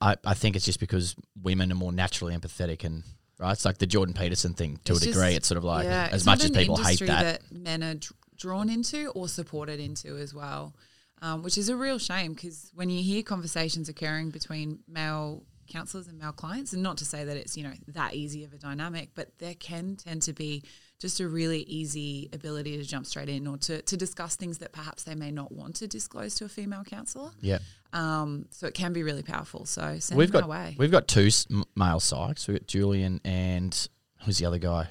I, 0.00 0.16
I 0.24 0.34
think 0.34 0.54
it's 0.56 0.64
just 0.64 0.80
because 0.80 1.14
women 1.42 1.70
are 1.72 1.74
more 1.74 1.92
naturally 1.92 2.36
empathetic 2.36 2.84
and 2.84 3.02
right. 3.40 3.52
It's 3.52 3.64
like 3.64 3.78
the 3.78 3.86
Jordan 3.86 4.14
Peterson 4.14 4.54
thing 4.54 4.78
to 4.84 4.92
It's 4.92 5.02
a 5.02 5.04
just- 5.06 5.14
degree. 5.18 5.34
it's 5.34 5.48
sort 5.48 5.58
of 5.58 5.64
like 5.64 5.84
Yeah, 5.84 6.08
as 6.12 6.20
it's 6.20 6.26
much 6.26 6.38
not 6.38 6.44
as 6.44 6.50
an 6.50 6.56
people 6.56 6.76
hate 6.76 7.00
industry 7.00 7.06
that. 7.08 7.42
men 7.52 7.82
are 7.82 7.94
dr- 7.94 8.12
drawn 8.36 8.70
into 8.70 9.08
or 9.10 9.26
supported 9.28 9.80
into 9.80 10.16
as 10.16 10.32
well, 10.32 10.74
um, 11.20 11.42
which 11.42 11.58
is 11.58 11.68
a 11.68 11.76
real 11.76 11.98
shame 11.98 12.32
because 12.34 12.70
when 12.74 12.88
you 12.90 13.02
hear 13.02 13.22
conversations 13.24 13.88
occurring 13.88 14.30
between 14.30 14.78
male 14.86 15.42
counselors 15.68 16.06
and 16.06 16.16
male 16.18 16.32
clients, 16.32 16.72
and 16.72 16.82
not 16.82 16.96
to 16.98 17.04
say 17.04 17.24
that 17.24 17.36
it's 17.36 17.56
you 17.56 17.64
know 17.64 17.72
that 17.88 18.14
easy 18.14 18.44
of 18.44 18.52
a 18.52 18.56
dynamic, 18.58 19.10
but 19.16 19.36
there 19.38 19.54
can 19.54 19.96
tend 19.96 20.22
to 20.22 20.32
be 20.32 20.62
just 20.98 21.20
a 21.20 21.28
really 21.28 21.60
easy 21.62 22.28
ability 22.32 22.76
to 22.76 22.84
jump 22.84 23.06
straight 23.06 23.28
in 23.28 23.46
or 23.46 23.56
to, 23.58 23.80
to 23.82 23.96
discuss 23.96 24.36
things 24.36 24.58
that 24.58 24.72
perhaps 24.72 25.04
they 25.04 25.14
may 25.14 25.30
not 25.30 25.52
want 25.52 25.76
to 25.76 25.86
disclose 25.86 26.34
to 26.36 26.44
a 26.44 26.48
female 26.48 26.82
counsellor. 26.84 27.30
Yeah, 27.40 27.58
Um, 27.92 28.46
so 28.50 28.66
it 28.66 28.74
can 28.74 28.92
be 28.92 29.02
really 29.02 29.22
powerful. 29.22 29.64
So 29.64 29.98
send 30.00 30.18
we've 30.18 30.32
got 30.32 30.48
we've 30.78 30.90
got 30.90 31.06
two 31.06 31.28
male 31.76 32.00
psychs. 32.00 32.48
We've 32.48 32.58
got 32.58 32.66
Julian 32.66 33.20
and 33.24 33.88
who's 34.24 34.38
the 34.38 34.46
other 34.46 34.58
guy? 34.58 34.88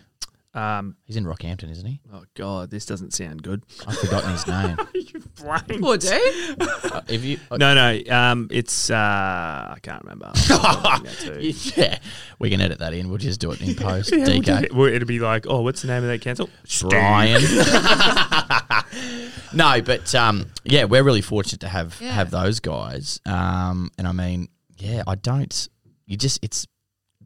Um, 0.57 0.95
He's 1.05 1.15
in 1.17 1.23
Rockhampton, 1.25 1.69
isn't 1.71 1.85
he? 1.85 2.01
oh 2.11 2.23
god, 2.35 2.71
this 2.71 2.85
doesn't 2.85 3.13
sound 3.13 3.43
good. 3.43 3.63
I've 3.87 3.97
forgotten 3.97 4.31
his 4.31 4.47
name. 4.47 4.75
Brain. 5.35 5.81
Poor 5.81 5.97
dude. 5.97 6.11
Uh, 6.59 7.01
if 7.07 7.23
you, 7.23 7.39
No, 7.51 7.75
no, 7.75 8.01
um, 8.13 8.47
it's 8.51 8.89
uh, 8.89 8.95
I 8.95 9.77
can't 9.83 10.01
remember. 10.03 10.31
I'll 10.49 10.99
go 11.01 11.09
to- 11.09 11.43
yeah, 11.43 11.99
we 12.39 12.49
can 12.49 12.59
edit 12.59 12.79
that 12.79 12.93
in. 12.93 13.07
We'll 13.09 13.19
just 13.19 13.39
do 13.39 13.51
it 13.51 13.61
in 13.61 13.75
post. 13.75 14.11
Yeah, 14.11 14.17
we'll 14.17 14.27
DK. 14.41 14.63
it. 14.63 14.73
Well, 14.73 14.87
it'll 14.87 15.07
be 15.07 15.19
like, 15.19 15.45
oh, 15.47 15.61
what's 15.61 15.83
the 15.83 15.87
name 15.89 16.03
of 16.03 16.09
that 16.09 16.21
cancel? 16.21 16.49
Brian. 16.89 17.41
no, 19.53 19.81
but 19.81 20.13
um, 20.15 20.51
yeah, 20.63 20.85
we're 20.85 21.03
really 21.03 21.21
fortunate 21.21 21.61
to 21.61 21.69
have 21.69 21.97
Yeah. 22.01 22.11
have 22.11 22.31
those 22.31 22.59
guys. 22.59 23.19
Um, 23.25 23.91
and 23.97 24.07
I 24.07 24.11
mean, 24.11 24.47
yeah, 24.77 25.03
I 25.07 25.15
don't. 25.15 25.67
You 26.05 26.17
just 26.17 26.39
it's 26.43 26.67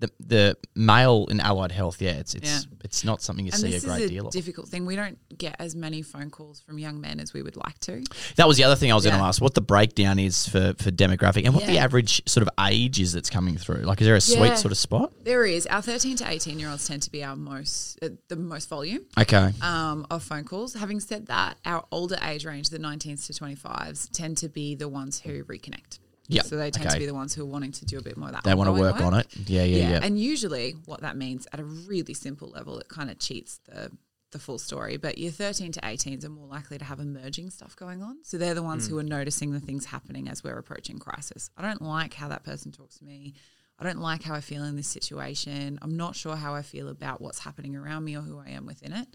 the 0.01 0.09
the 0.19 0.57
male 0.75 1.25
in 1.29 1.39
allied 1.39 1.71
health. 1.71 2.01
Yeah, 2.01 2.11
it's 2.11 2.33
it's 2.35 2.49
Yeah. 2.49 2.59
it's 2.83 3.03
not 3.05 3.21
something 3.21 3.45
you 3.45 3.51
And 3.53 3.61
see 3.61 3.75
a 3.75 3.79
great 3.79 4.01
is 4.01 4.05
a 4.07 4.09
deal 4.09 4.27
of. 4.27 4.33
difficult 4.33 4.67
thing. 4.67 4.85
We 4.85 4.95
don't 4.97 5.17
get 5.37 5.55
as 5.59 5.75
many 5.75 6.01
phone 6.01 6.29
calls 6.29 6.59
from 6.59 6.77
young 6.79 6.99
men 6.99 7.19
as 7.19 7.33
we 7.33 7.41
would 7.41 7.55
like 7.55 7.79
to. 7.81 8.03
That 8.35 8.47
was 8.47 8.57
the 8.57 8.63
other 8.65 8.75
thing 8.75 8.91
I 8.91 8.95
was 8.95 9.05
going 9.05 9.15
to 9.15 9.23
ask. 9.23 9.41
What 9.41 9.53
the 9.53 9.61
breakdown 9.61 10.19
is 10.19 10.47
for 10.47 10.73
for 10.77 10.91
demographic 10.91 11.45
and 11.45 11.53
what 11.55 11.65
the 11.65 11.77
average 11.77 12.21
sort 12.27 12.45
of 12.45 12.49
age 12.67 12.99
is 12.99 13.13
that's 13.13 13.29
coming 13.29 13.57
through. 13.57 13.83
Like, 13.83 14.01
is 14.01 14.07
there 14.07 14.15
a 14.15 14.21
sweet 14.21 14.57
sort 14.57 14.71
of 14.73 14.77
spot? 14.77 15.13
There 15.23 15.45
is 15.45 15.65
our 15.67 15.81
13 15.81 16.17
to 16.17 16.29
18 16.29 16.59
year 16.59 16.69
olds 16.69 16.85
tend 16.87 17.03
to 17.03 17.11
be 17.11 17.23
our 17.23 17.35
most 17.37 17.97
uh, 18.03 18.09
the 18.27 18.35
most 18.35 18.67
volume 18.69 19.05
Okay. 19.17 19.53
um, 19.61 20.05
of 20.09 20.23
phone 20.23 20.43
calls. 20.43 20.73
Having 20.73 20.99
said 21.01 21.27
that, 21.27 21.57
our 21.65 21.85
older 21.91 22.17
age 22.23 22.43
range, 22.45 22.69
the 22.69 22.79
19s 22.79 23.27
to 23.27 23.33
25s, 23.33 24.09
tend 24.11 24.37
to 24.37 24.49
be 24.49 24.73
the 24.75 24.89
ones 24.89 25.19
who 25.21 25.43
reconnect. 25.45 25.99
Yep, 26.36 26.46
So 26.46 26.58
they 26.58 26.72
tend 26.72 26.86
okay. 26.88 26.96
to 26.96 27.00
be 27.00 27.06
the 27.06 27.13
ones 27.13 27.34
who 27.34 27.44
are 27.44 27.46
wanting 27.46 27.72
to 27.74 27.86
do 27.86 27.98
a 27.98 28.02
bit 28.02 28.17
more 28.17 28.30
of 28.30 28.36
that. 28.36 28.44
They 28.44 28.54
want 28.54 28.67
to 28.67 28.72
ongoing 28.72 28.91
work 28.94 29.02
on 29.02 29.13
it. 29.15 29.28
Yeah, 29.48 29.63
yeah, 29.63 29.89
yeah. 29.91 30.00
And 30.04 30.20
usually, 30.20 30.76
what 30.86 31.02
that 31.02 31.15
means 31.17 31.48
at 31.54 31.60
a 31.60 31.63
really 31.63 32.13
simple 32.13 32.50
level, 32.50 32.80
it 32.80 32.88
kind 32.88 33.10
of 33.10 33.20
cheats 33.20 33.60
the 33.65 33.91
the 34.32 34.39
full 34.39 34.58
story. 34.58 34.96
But 34.96 35.17
your 35.17 35.30
13 35.32 35.74
to 35.74 35.82
18s 35.82 36.24
are 36.24 36.30
more 36.30 36.48
likely 36.48 36.78
to 36.78 36.86
have 36.86 37.02
emerging 37.02 37.50
stuff 37.50 37.76
going 37.76 38.02
on. 38.02 38.20
So 38.24 38.38
they're 38.38 38.54
the 38.54 38.63
ones 38.63 38.88
Mm. 38.88 38.91
who 38.91 38.98
are 39.00 39.04
noticing 39.04 39.52
the 39.52 39.60
things 39.60 39.84
happening 39.84 40.30
as 40.30 40.41
we're 40.41 40.58
approaching 40.58 41.00
crisis. 41.00 41.50
I 41.58 41.62
don't 41.63 41.82
like 41.82 42.13
how 42.13 42.30
that 42.30 42.46
person 42.46 42.72
talks 42.72 42.98
to 43.00 43.04
me. 43.04 43.34
I 43.78 43.84
don't 43.84 44.00
like 44.00 44.24
how 44.24 44.34
I 44.34 44.39
feel 44.39 44.63
in 44.63 44.78
this 44.78 44.88
situation. 44.88 45.80
I'm 45.82 45.98
not 45.98 46.15
sure 46.15 46.38
how 46.38 46.54
I 46.56 46.62
feel 46.62 46.88
about 46.88 47.20
what's 47.20 47.39
happening 47.39 47.76
around 47.76 48.06
me 48.06 48.15
or 48.15 48.22
who 48.22 48.39
I 48.39 48.52
am 48.52 48.65
within 48.65 48.94
it. 48.94 49.10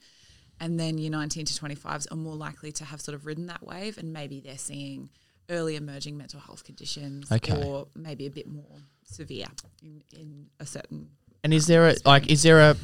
And 0.61 0.79
then 0.79 0.99
your 0.99 1.13
19 1.13 1.47
to 1.47 1.55
25s 1.55 2.07
are 2.13 2.17
more 2.17 2.35
likely 2.37 2.71
to 2.73 2.85
have 2.85 3.01
sort 3.01 3.15
of 3.15 3.25
ridden 3.25 3.47
that 3.47 3.63
wave 3.67 3.97
and 3.97 4.13
maybe 4.13 4.41
they're 4.41 4.59
seeing 4.59 5.09
early 5.51 5.77
emerging 5.77 6.17
mental 6.17 6.41
health 6.41 6.65
conditions 6.65 7.31
Okay. 7.31 7.55
or 7.65 7.87
maybe 7.95 8.27
a 8.27 8.31
bit 8.31 8.47
more 8.49 8.79
severe 9.05 9.47
in, 9.83 10.03
in 10.13 10.47
a 10.61 10.67
certain 10.67 11.11
And 11.45 11.55
is 11.55 11.67
there 11.67 11.89
a 11.89 11.95
like 12.05 12.31
is 12.31 12.43
there 12.43 12.61
a 12.61 12.77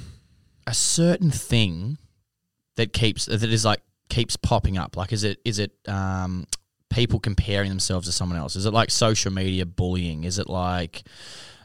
a 0.67 0.75
certain 0.75 1.31
thing 1.31 1.99
that 2.77 2.93
keeps 2.93 3.27
that 3.27 3.43
is 3.43 3.65
like 3.65 3.81
keeps 4.09 4.37
popping 4.37 4.79
up? 4.79 4.97
Like 4.97 5.13
is 5.13 5.25
it 5.25 5.39
is 5.45 5.59
it 5.59 5.73
um 5.89 6.47
people 6.91 7.19
comparing 7.19 7.69
themselves 7.71 8.07
to 8.07 8.13
someone 8.13 8.39
else? 8.39 8.55
Is 8.55 8.67
it 8.67 8.73
like 8.73 8.91
social 8.91 9.33
media 9.33 9.67
bullying? 9.67 10.25
Is 10.25 10.39
it 10.39 10.49
like 10.49 11.03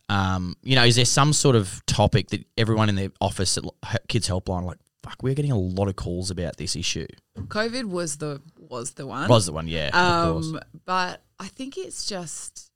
um 0.10 0.56
you 0.64 0.76
know, 0.76 0.84
is 0.86 0.96
there 0.96 1.06
some 1.06 1.34
sort 1.34 1.56
of 1.56 1.86
topic 1.86 2.30
that 2.30 2.46
everyone 2.58 2.90
in 2.90 2.96
the 2.96 3.12
office 3.22 3.58
at 3.58 4.08
Kids 4.08 4.28
Helpline 4.28 4.64
like 4.64 4.80
fuck, 5.04 5.22
we're 5.22 5.34
getting 5.36 5.52
a 5.52 5.58
lot 5.58 5.88
of 5.88 5.96
calls 5.96 6.30
about 6.32 6.58
this 6.58 6.76
issue. 6.76 7.08
COVID 7.38 7.86
was 7.86 8.18
the 8.18 8.42
was 8.70 8.92
the 8.92 9.06
one. 9.08 9.28
Was 9.30 9.46
the 9.46 9.54
one, 9.54 9.68
yeah, 9.68 9.88
of 9.94 10.34
course. 10.34 10.48
Um, 10.48 10.60
but 10.86 11.22
I 11.40 11.48
think 11.48 11.78
it's 11.78 12.06
just, 12.06 12.72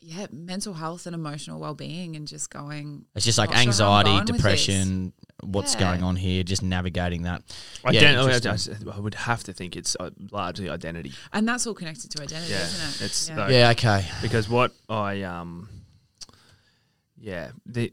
yeah, 0.00 0.26
mental 0.30 0.74
health 0.74 1.06
and 1.06 1.14
emotional 1.14 1.58
well 1.60 1.74
being, 1.74 2.16
and 2.16 2.26
just 2.28 2.50
going. 2.50 3.04
It's 3.14 3.24
just 3.24 3.38
like 3.38 3.50
not 3.50 3.56
sure 3.58 3.66
anxiety, 3.68 4.10
going 4.10 4.18
with 4.20 4.26
this. 4.28 4.36
depression, 4.36 5.12
what's 5.42 5.74
Yeah. 5.74 5.80
going 5.80 6.02
on 6.02 6.16
here, 6.16 6.42
just 6.42 6.62
navigating 6.62 7.22
that. 7.22 7.42
I, 7.84 7.90
Yeah, 7.92 8.00
don't- 8.00 8.16
I 8.30 8.34
interesting. 8.34 8.76
just- 8.76 8.96
I 8.96 9.00
would 9.00 9.14
have 9.14 9.42
to 9.44 9.52
think 9.52 9.76
it's 9.76 9.96
uh, 9.98 10.10
largely 10.30 10.68
identity. 10.68 11.12
and 11.32 11.48
that's 11.48 11.66
all 11.66 11.74
connected 11.74 12.10
to 12.12 12.22
identity, 12.22 12.52
Yeah, 12.52 12.62
isn't 12.64 13.02
it? 13.02 13.04
it's 13.06 13.28
yeah. 13.28 13.36
like- 13.36 13.50
Yeah, 13.52 13.70
okay. 13.70 14.06
because 14.22 14.48
what 14.48 14.72
I 14.88 15.22
um 15.22 15.68
yeah 17.20 17.50
the 17.66 17.92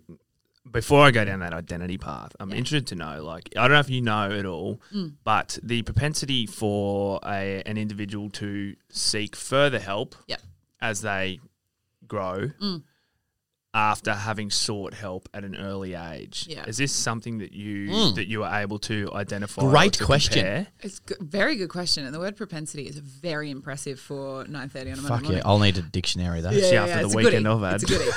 before 0.72 1.06
I 1.06 1.12
go 1.12 1.24
down 1.26 1.40
that 1.40 1.54
identity 1.54 1.98
path, 1.98 2.36
I'm 2.40 2.50
Yeah. 2.52 2.58
interested 2.58 2.88
to 2.88 2.96
know 2.96 3.24
like 3.24 3.50
I 3.58 3.62
don't 3.68 3.72
know 3.74 3.80
if 3.80 3.90
you 3.90 4.02
know 4.02 4.32
at 4.32 4.46
all, 4.46 4.82
Mm. 4.94 5.14
but 5.24 5.58
the 5.64 5.82
propensity 5.84 6.46
for 6.46 7.20
a 7.26 7.62
an 7.66 7.78
individual 7.78 8.30
to 8.32 8.76
seek 8.90 9.36
further 9.36 9.80
help 9.80 10.16
Yep. 10.28 10.42
as 10.82 11.02
they 11.02 11.40
grow 12.08 12.52
Mm. 12.62 12.84
after 13.74 14.14
having 14.14 14.50
sought 14.50 14.94
help 14.94 15.28
at 15.34 15.44
an 15.44 15.56
early 15.56 15.96
age. 15.96 16.46
Yeah. 16.50 16.64
Is 16.66 16.78
this 16.78 16.94
something 16.94 17.40
that 17.40 17.52
you 17.52 17.90
Mm. 17.90 18.16
that 18.16 18.28
you 18.28 18.44
are 18.44 18.62
able 18.62 18.80
to 18.80 19.12
identify? 19.14 19.62
Great 19.62 19.94
to 19.94 20.06
question. 20.06 20.34
compare? 20.34 20.68
It's 20.82 21.02
a 21.20 21.24
very 21.24 21.58
good 21.58 21.70
question, 21.70 22.06
and 22.06 22.14
the 22.16 22.20
word 22.20 22.38
propensity 22.38 22.84
is 22.88 22.98
very 22.98 23.50
impressive 23.52 24.00
for 24.00 24.46
nine 24.48 24.70
thirty 24.70 24.92
on 24.92 25.00
a 25.00 25.02
Monday 25.02 25.26
Fuck 25.28 25.36
yeah. 25.36 25.42
I'll 25.46 25.60
need 25.60 25.78
a 25.78 25.82
dictionary 25.82 26.42
though. 26.42 26.52
Yeah. 26.52 26.84
after 26.86 27.00
the 27.00 27.06
it's 27.06 27.14
a 27.14 27.18
weekend 27.18 27.46
goodie. 27.46 27.66
I've 27.66 27.74
It's 27.76 27.84
a 27.84 27.88
goodie. 27.88 28.12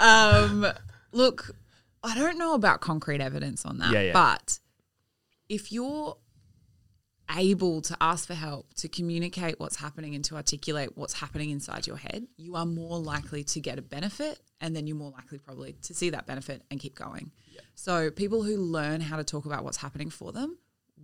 um, 0.00 0.66
look, 1.12 1.54
I 2.02 2.14
don't 2.14 2.38
know 2.38 2.54
about 2.54 2.80
concrete 2.80 3.20
evidence 3.20 3.64
on 3.64 3.78
that, 3.78 3.92
Yeah, 3.92 4.02
yeah. 4.02 4.12
but 4.12 4.58
if 5.48 5.72
you're 5.72 6.16
able 7.36 7.82
to 7.82 7.96
ask 8.00 8.26
for 8.26 8.34
help, 8.34 8.72
to 8.74 8.88
communicate 8.88 9.60
what's 9.60 9.76
happening 9.76 10.14
and 10.14 10.24
to 10.24 10.34
articulate 10.36 10.96
what's 10.96 11.12
happening 11.14 11.50
inside 11.50 11.86
your 11.86 11.96
head, 11.96 12.26
you 12.36 12.54
are 12.56 12.64
more 12.64 12.98
likely 12.98 13.44
to 13.44 13.60
get 13.60 13.78
a 13.78 13.82
benefit 13.82 14.40
and 14.60 14.74
then 14.74 14.86
you're 14.86 14.96
more 14.96 15.10
likely 15.10 15.38
probably 15.38 15.74
to 15.82 15.92
see 15.94 16.10
that 16.10 16.26
benefit 16.26 16.62
and 16.70 16.80
keep 16.80 16.94
going. 16.94 17.30
So 17.74 18.10
people 18.10 18.42
who 18.42 18.56
learn 18.56 19.00
how 19.00 19.16
to 19.16 19.24
talk 19.24 19.44
about 19.44 19.62
what's 19.62 19.76
happening 19.76 20.08
for 20.10 20.32
them 20.32 20.56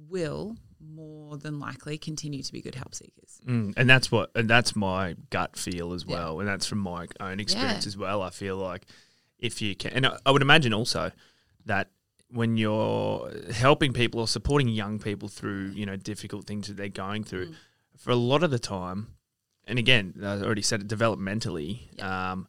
will 0.09 0.57
more 0.81 1.37
than 1.37 1.61
likely 1.61 1.99
continue 1.99 2.43
to 2.43 2.53
be 2.53 2.61
good 2.63 2.75
help 2.75 2.95
seekers. 2.95 3.41
Mm, 3.47 3.75
and 3.77 3.89
that's 3.89 4.11
what 4.11 4.31
and 4.35 4.49
that's 4.49 4.75
my 4.75 5.17
gut 5.31 5.57
feel 5.57 5.93
as 5.93 6.05
Yeah. 6.07 6.15
well, 6.17 6.41
and 6.41 6.49
that's 6.49 6.67
from 6.67 6.79
my 6.79 7.07
own 7.21 7.39
experience 7.41 7.85
Yeah. 7.85 7.89
as 7.89 7.97
well. 7.97 8.23
I 8.23 8.31
feel 8.31 8.57
like 8.57 8.87
if 9.39 9.61
you 9.63 9.75
can, 9.75 9.93
and 9.93 10.07
I, 10.27 10.31
would 10.31 10.43
imagine 10.43 10.73
also 10.73 11.11
that 11.67 11.91
when 12.31 12.57
you're 12.57 13.31
helping 13.53 13.93
people 13.93 14.21
or 14.21 14.29
supporting 14.29 14.69
young 14.69 14.99
people 14.99 15.29
through 15.29 15.69
you 15.75 15.87
know 15.87 15.97
difficult 15.97 16.47
things 16.47 16.69
that 16.69 16.77
they're 16.77 16.89
going 16.89 17.25
through, 17.25 17.49
Mm. 17.49 17.55
for 17.97 18.11
a 18.11 18.17
lot 18.17 18.43
of 18.43 18.51
the 18.51 18.59
time, 18.59 19.09
and 19.67 19.79
again, 19.79 20.15
I 20.23 20.41
already 20.43 20.63
said 20.63 20.81
it 20.83 20.89
developmentally, 20.89 22.03
um, 22.03 22.49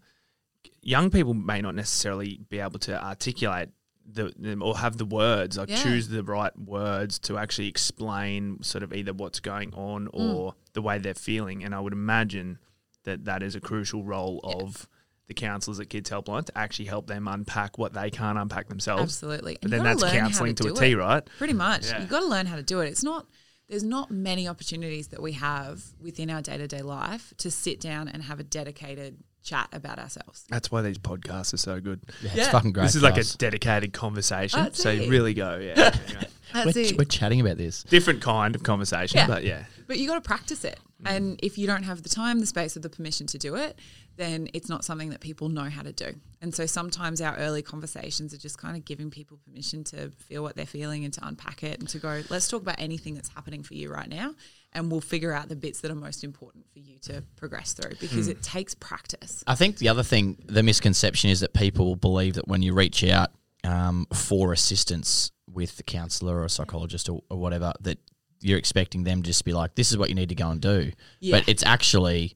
young 0.81 1.09
people 1.09 1.33
may 1.33 1.61
not 1.61 1.75
necessarily 1.75 2.39
be 2.49 2.59
able 2.59 2.79
to 2.79 3.03
articulate 3.03 3.69
the, 4.07 4.31
them 4.37 4.61
or 4.61 4.77
have 4.77 4.97
the 4.97 5.05
words, 5.05 5.57
like 5.57 5.69
Yeah. 5.69 5.81
choose 5.81 6.09
the 6.09 6.23
right 6.23 6.55
words 6.59 7.17
to 7.19 7.37
actually 7.39 7.67
explain 7.67 8.61
sort 8.61 8.83
of 8.83 8.93
either 8.93 9.13
what's 9.13 9.39
going 9.39 9.73
on 9.73 10.05
Mm. 10.07 10.11
or 10.13 10.55
the 10.73 10.81
way 10.81 10.99
they're 10.99 11.15
feeling. 11.15 11.63
And 11.63 11.73
I 11.73 11.79
would 11.79 11.93
imagine 11.93 12.59
that 13.03 13.25
that 13.25 13.41
is 13.41 13.55
a 13.55 13.59
crucial 13.59 14.03
role 14.03 14.39
Yeah. 14.43 14.55
of 14.63 14.87
the 15.27 15.33
counsellors 15.33 15.79
at 15.79 15.89
Kids 15.89 16.09
Helpline 16.09 16.45
to 16.45 16.57
actually 16.57 16.85
help 16.85 17.07
them 17.07 17.27
unpack 17.27 17.77
what 17.77 17.93
they 17.93 18.09
can't 18.09 18.37
unpack 18.37 18.67
themselves. 18.69 19.01
Absolutely. 19.03 19.53
But 19.61 19.63
And 19.65 19.73
then 19.73 19.83
that's 19.83 20.03
counselling 20.03 20.55
to, 20.55 20.67
a 20.67 20.73
do 20.73 20.79
T, 20.79 20.91
it. 20.91 20.95
right? 20.97 21.23
Pretty 21.37 21.53
much. 21.53 21.87
Yeah. 21.87 21.99
You've 21.99 22.09
got 22.09 22.19
to 22.21 22.27
learn 22.27 22.45
how 22.45 22.55
to 22.57 22.63
do 22.63 22.79
it. 22.81 22.87
It's 22.87 23.03
not 23.03 23.25
there's 23.67 23.83
not 23.83 24.11
many 24.11 24.47
opportunities 24.47 25.07
that 25.07 25.21
we 25.21 25.31
have 25.31 25.81
within 25.99 26.29
our 26.29 26.41
day 26.41 26.57
to 26.57 26.67
day 26.67 26.81
life 26.83 27.33
to 27.37 27.49
sit 27.49 27.79
down 27.81 28.07
and 28.07 28.21
have 28.23 28.39
a 28.39 28.43
dedicated 28.43 29.17
chat 29.43 29.67
about 29.73 29.97
ourselves. 29.97 30.45
That's 30.49 30.71
why 30.71 30.81
these 30.83 30.97
podcasts 30.99 31.53
are 31.53 31.57
so 31.57 31.79
good. 31.79 32.01
Yeah, 32.21 32.31
it's 32.35 32.47
fucking 32.49 32.73
great. 32.73 32.83
this 32.83 32.95
is 32.95 33.01
like 33.03 33.15
guys. 33.15 33.33
a 33.33 33.37
dedicated 33.37 33.93
conversation. 33.93 34.59
That's 34.61 34.81
so 34.81 34.91
you 34.91 35.09
really 35.09 35.33
go, 35.33 35.57
yeah. 35.57 35.95
yeah. 36.09 36.63
We're, 36.65 36.71
it. 36.77 36.97
we're 36.97 37.05
chatting 37.05 37.41
about 37.41 37.57
this. 37.57 37.83
Different 37.83 38.21
kind 38.21 38.55
of 38.55 38.61
conversation, 38.63 39.17
Yeah. 39.17 39.27
but 39.27 39.43
yeah. 39.43 39.63
But 39.87 39.97
you 39.97 40.07
got 40.07 40.15
to 40.15 40.21
practice 40.21 40.63
it. 40.63 40.79
And 41.05 41.39
if 41.43 41.57
you 41.57 41.67
don't 41.67 41.83
have 41.83 42.03
the 42.03 42.09
time, 42.09 42.39
the 42.39 42.45
space, 42.45 42.75
or 42.75 42.79
the 42.79 42.89
permission 42.89 43.27
to 43.27 43.37
do 43.37 43.55
it, 43.55 43.79
then 44.17 44.47
it's 44.53 44.69
not 44.69 44.85
something 44.85 45.09
that 45.09 45.19
people 45.19 45.49
know 45.49 45.69
how 45.69 45.81
to 45.81 45.91
do. 45.91 46.13
And 46.41 46.53
so 46.53 46.65
sometimes 46.65 47.21
our 47.21 47.35
early 47.37 47.61
conversations 47.61 48.33
are 48.33 48.37
just 48.37 48.57
kind 48.57 48.77
of 48.77 48.85
giving 48.85 49.11
people 49.11 49.37
permission 49.45 49.83
to 49.85 50.09
feel 50.11 50.41
what 50.41 50.55
they're 50.55 50.65
feeling 50.65 51.03
and 51.03 51.13
to 51.13 51.27
unpack 51.27 51.63
it 51.63 51.79
and 51.79 51.89
to 51.89 51.99
go, 51.99 52.21
let's 52.29 52.47
talk 52.47 52.61
about 52.61 52.79
anything 52.79 53.15
that's 53.15 53.29
happening 53.29 53.63
for 53.63 53.73
you 53.73 53.91
right 53.91 54.09
now. 54.09 54.33
And 54.73 54.91
we'll 54.91 55.01
figure 55.01 55.31
out 55.31 55.47
the 55.47 55.55
bits 55.55 55.81
that 55.81 55.91
are 55.91 55.95
most 55.95 56.23
important 56.23 56.65
for 56.71 56.79
you 56.79 56.97
to 57.03 57.23
progress 57.37 57.73
through 57.73 57.95
because 57.99 58.27
it 58.27 58.41
takes 58.41 58.75
practice. 58.75 59.43
I 59.47 59.55
think 59.55 59.77
the 59.77 59.87
other 59.87 60.03
thing, 60.03 60.37
the 60.45 60.63
misconception 60.63 61.29
is 61.29 61.39
that 61.39 61.53
people 61.53 61.85
will 61.85 61.95
believe 61.95 62.33
that 62.33 62.47
when 62.47 62.61
you 62.61 62.73
reach 62.73 63.03
out 63.05 63.31
um, 63.63 64.05
for 64.13 64.51
assistance 64.51 65.31
with 65.49 65.77
the 65.77 65.83
counsellor 65.83 66.39
or 66.39 66.45
a 66.45 66.49
psychologist 66.49 67.09
or, 67.09 67.21
or 67.29 67.37
whatever, 67.37 67.73
that 67.81 67.99
you're 68.41 68.57
expecting 68.57 69.03
them 69.03 69.21
to 69.23 69.27
just 69.27 69.45
be 69.45 69.53
like, 69.53 69.75
"This 69.75 69.91
is 69.91 69.97
what 69.97 70.09
you 70.09 70.15
need 70.15 70.29
to 70.29 70.35
go 70.35 70.49
and 70.49 70.61
do." 70.61 70.91
Yeah. 71.19 71.37
But 71.37 71.49
it's 71.49 71.63
actually, 71.63 72.35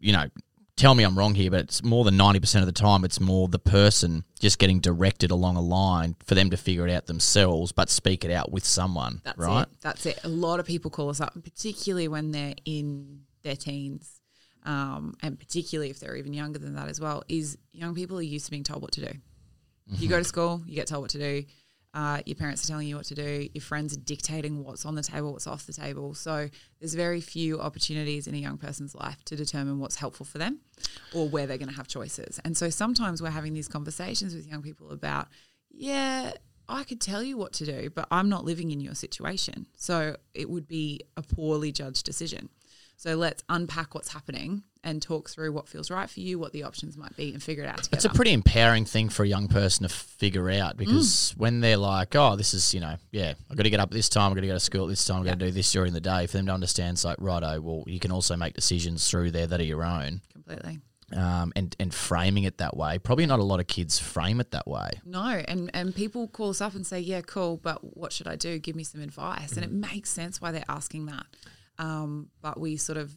you 0.00 0.12
know, 0.12 0.26
tell 0.76 0.94
me 0.94 1.04
I'm 1.04 1.16
wrong 1.18 1.34
here, 1.34 1.50
but 1.50 1.60
it's 1.60 1.82
more 1.82 2.04
than 2.04 2.16
ninety 2.16 2.40
percent 2.40 2.62
of 2.62 2.66
the 2.66 2.80
time, 2.80 3.04
it's 3.04 3.20
more 3.20 3.48
the 3.48 3.58
person 3.58 4.24
just 4.40 4.58
getting 4.58 4.80
directed 4.80 5.30
along 5.30 5.56
a 5.56 5.60
line 5.60 6.16
for 6.24 6.34
them 6.34 6.50
to 6.50 6.56
figure 6.56 6.86
it 6.86 6.92
out 6.92 7.06
themselves, 7.06 7.72
but 7.72 7.88
speak 7.90 8.24
it 8.24 8.30
out 8.30 8.50
with 8.50 8.64
someone, 8.64 9.20
That's 9.24 9.38
right? 9.38 9.62
it. 9.62 9.68
That's 9.80 10.06
it. 10.06 10.18
A 10.24 10.28
lot 10.28 10.60
of 10.60 10.66
people 10.66 10.90
call 10.90 11.08
us 11.10 11.20
up, 11.20 11.34
particularly 11.42 12.08
when 12.08 12.32
they're 12.32 12.54
in 12.64 13.20
their 13.42 13.56
teens, 13.56 14.20
um, 14.64 15.14
and 15.22 15.38
particularly 15.38 15.90
if 15.90 16.00
they're 16.00 16.16
even 16.16 16.32
younger 16.32 16.58
than 16.58 16.74
that 16.74 16.88
as 16.88 17.00
well. 17.00 17.22
Is 17.28 17.58
young 17.72 17.94
people 17.94 18.18
are 18.18 18.22
used 18.22 18.46
to 18.46 18.50
being 18.50 18.64
told 18.64 18.82
what 18.82 18.92
to 18.92 19.12
do. 19.12 19.18
You 19.98 20.08
go 20.08 20.18
to 20.18 20.24
school, 20.24 20.62
you 20.64 20.74
get 20.74 20.86
told 20.86 21.02
what 21.02 21.10
to 21.10 21.18
do. 21.18 21.44
Uh, 21.94 22.20
your 22.24 22.36
parents 22.36 22.64
are 22.64 22.68
telling 22.68 22.88
you 22.88 22.96
what 22.96 23.04
to 23.06 23.14
do. 23.14 23.48
Your 23.52 23.62
friends 23.62 23.94
are 23.94 24.00
dictating 24.00 24.64
what's 24.64 24.86
on 24.86 24.94
the 24.94 25.02
table, 25.02 25.32
what's 25.32 25.46
off 25.46 25.66
the 25.66 25.74
table. 25.74 26.14
So 26.14 26.48
there's 26.80 26.94
very 26.94 27.20
few 27.20 27.60
opportunities 27.60 28.26
in 28.26 28.34
a 28.34 28.38
young 28.38 28.56
person's 28.56 28.94
life 28.94 29.22
to 29.26 29.36
determine 29.36 29.78
what's 29.78 29.96
helpful 29.96 30.24
for 30.24 30.38
them 30.38 30.60
or 31.12 31.28
where 31.28 31.46
they're 31.46 31.58
going 31.58 31.68
to 31.68 31.76
have 31.76 31.88
choices. 31.88 32.40
And 32.44 32.56
so 32.56 32.70
sometimes 32.70 33.20
we're 33.20 33.30
having 33.30 33.52
these 33.52 33.68
conversations 33.68 34.34
with 34.34 34.46
young 34.46 34.62
people 34.62 34.90
about, 34.90 35.28
yeah, 35.70 36.32
I 36.68 36.84
could 36.84 37.00
tell 37.00 37.22
you 37.22 37.36
what 37.36 37.52
to 37.54 37.66
do, 37.66 37.90
but 37.90 38.08
I'm 38.10 38.30
not 38.30 38.44
living 38.44 38.70
in 38.70 38.80
your 38.80 38.94
situation. 38.94 39.66
So 39.76 40.16
it 40.32 40.48
would 40.48 40.66
be 40.66 41.00
a 41.18 41.22
poorly 41.22 41.72
judged 41.72 42.06
decision. 42.06 42.48
So 43.02 43.16
let's 43.16 43.42
unpack 43.48 43.96
what's 43.96 44.12
happening 44.12 44.62
and 44.84 45.02
talk 45.02 45.28
through 45.28 45.50
what 45.50 45.68
feels 45.68 45.90
right 45.90 46.08
for 46.08 46.20
you, 46.20 46.38
what 46.38 46.52
the 46.52 46.62
options 46.62 46.96
might 46.96 47.16
be, 47.16 47.32
and 47.32 47.42
figure 47.42 47.64
it 47.64 47.66
out 47.66 47.78
together. 47.82 47.96
It's 47.96 48.04
a 48.04 48.10
pretty 48.10 48.32
empowering 48.32 48.84
thing 48.84 49.08
for 49.08 49.24
a 49.24 49.26
young 49.26 49.48
person 49.48 49.82
to 49.82 49.92
figure 49.92 50.48
out 50.50 50.76
Mm. 50.76 50.78
because 50.78 51.34
when 51.36 51.58
they're 51.60 51.76
like, 51.76 52.14
oh, 52.14 52.36
this 52.36 52.54
is, 52.54 52.72
you 52.72 52.78
know, 52.78 52.94
yeah, 53.10 53.34
I've 53.50 53.56
got 53.56 53.64
to 53.64 53.70
get 53.70 53.80
up 53.80 53.88
at 53.88 53.92
this 53.92 54.08
time, 54.08 54.30
I've 54.30 54.36
got 54.36 54.42
to 54.42 54.46
go 54.46 54.52
to 54.52 54.60
school 54.60 54.84
at 54.84 54.90
this 54.90 55.04
time, 55.04 55.18
I've 55.22 55.24
got 55.26 55.38
to 55.40 55.46
do 55.46 55.50
this 55.50 55.72
during 55.72 55.92
the 55.94 56.00
day, 56.00 56.28
for 56.28 56.36
them 56.36 56.46
to 56.46 56.52
understand, 56.52 56.94
it's 56.94 57.04
like, 57.04 57.16
righto, 57.18 57.60
well, 57.60 57.82
you 57.88 57.98
can 57.98 58.12
also 58.12 58.36
make 58.36 58.54
decisions 58.54 59.10
through 59.10 59.32
there 59.32 59.48
that 59.48 59.58
are 59.60 59.64
your 59.64 59.82
own. 59.82 60.20
completely. 60.32 60.78
Um, 61.12 61.52
and, 61.56 61.74
and 61.80 61.92
framing 61.92 62.44
it 62.44 62.58
that 62.58 62.76
way. 62.76 62.98
Probably 62.98 63.26
not 63.26 63.40
a 63.40 63.42
lot 63.44 63.58
of 63.58 63.66
kids 63.66 63.98
frame 63.98 64.40
it 64.40 64.52
that 64.52 64.66
way. 64.68 64.92
No, 65.04 65.42
and 65.46 65.70
and 65.74 65.94
people 65.94 66.26
call 66.28 66.48
us 66.48 66.62
up 66.62 66.74
and 66.74 66.86
say, 66.86 67.00
"Yeah, 67.00 67.20
cool, 67.20 67.58
but 67.58 67.80
what 67.98 68.14
should 68.14 68.26
I 68.26 68.36
do? 68.36 68.58
Give 68.58 68.74
me 68.74 68.82
some 68.82 69.02
advice." 69.02 69.52
And 69.52 69.62
it 69.62 69.70
makes 69.70 70.08
sense 70.08 70.40
why 70.40 70.52
they're 70.52 70.64
asking 70.70 71.04
that. 71.06 71.26
Um, 71.82 72.28
but 72.40 72.58
we 72.60 72.76
sort 72.76 72.96
of 72.98 73.16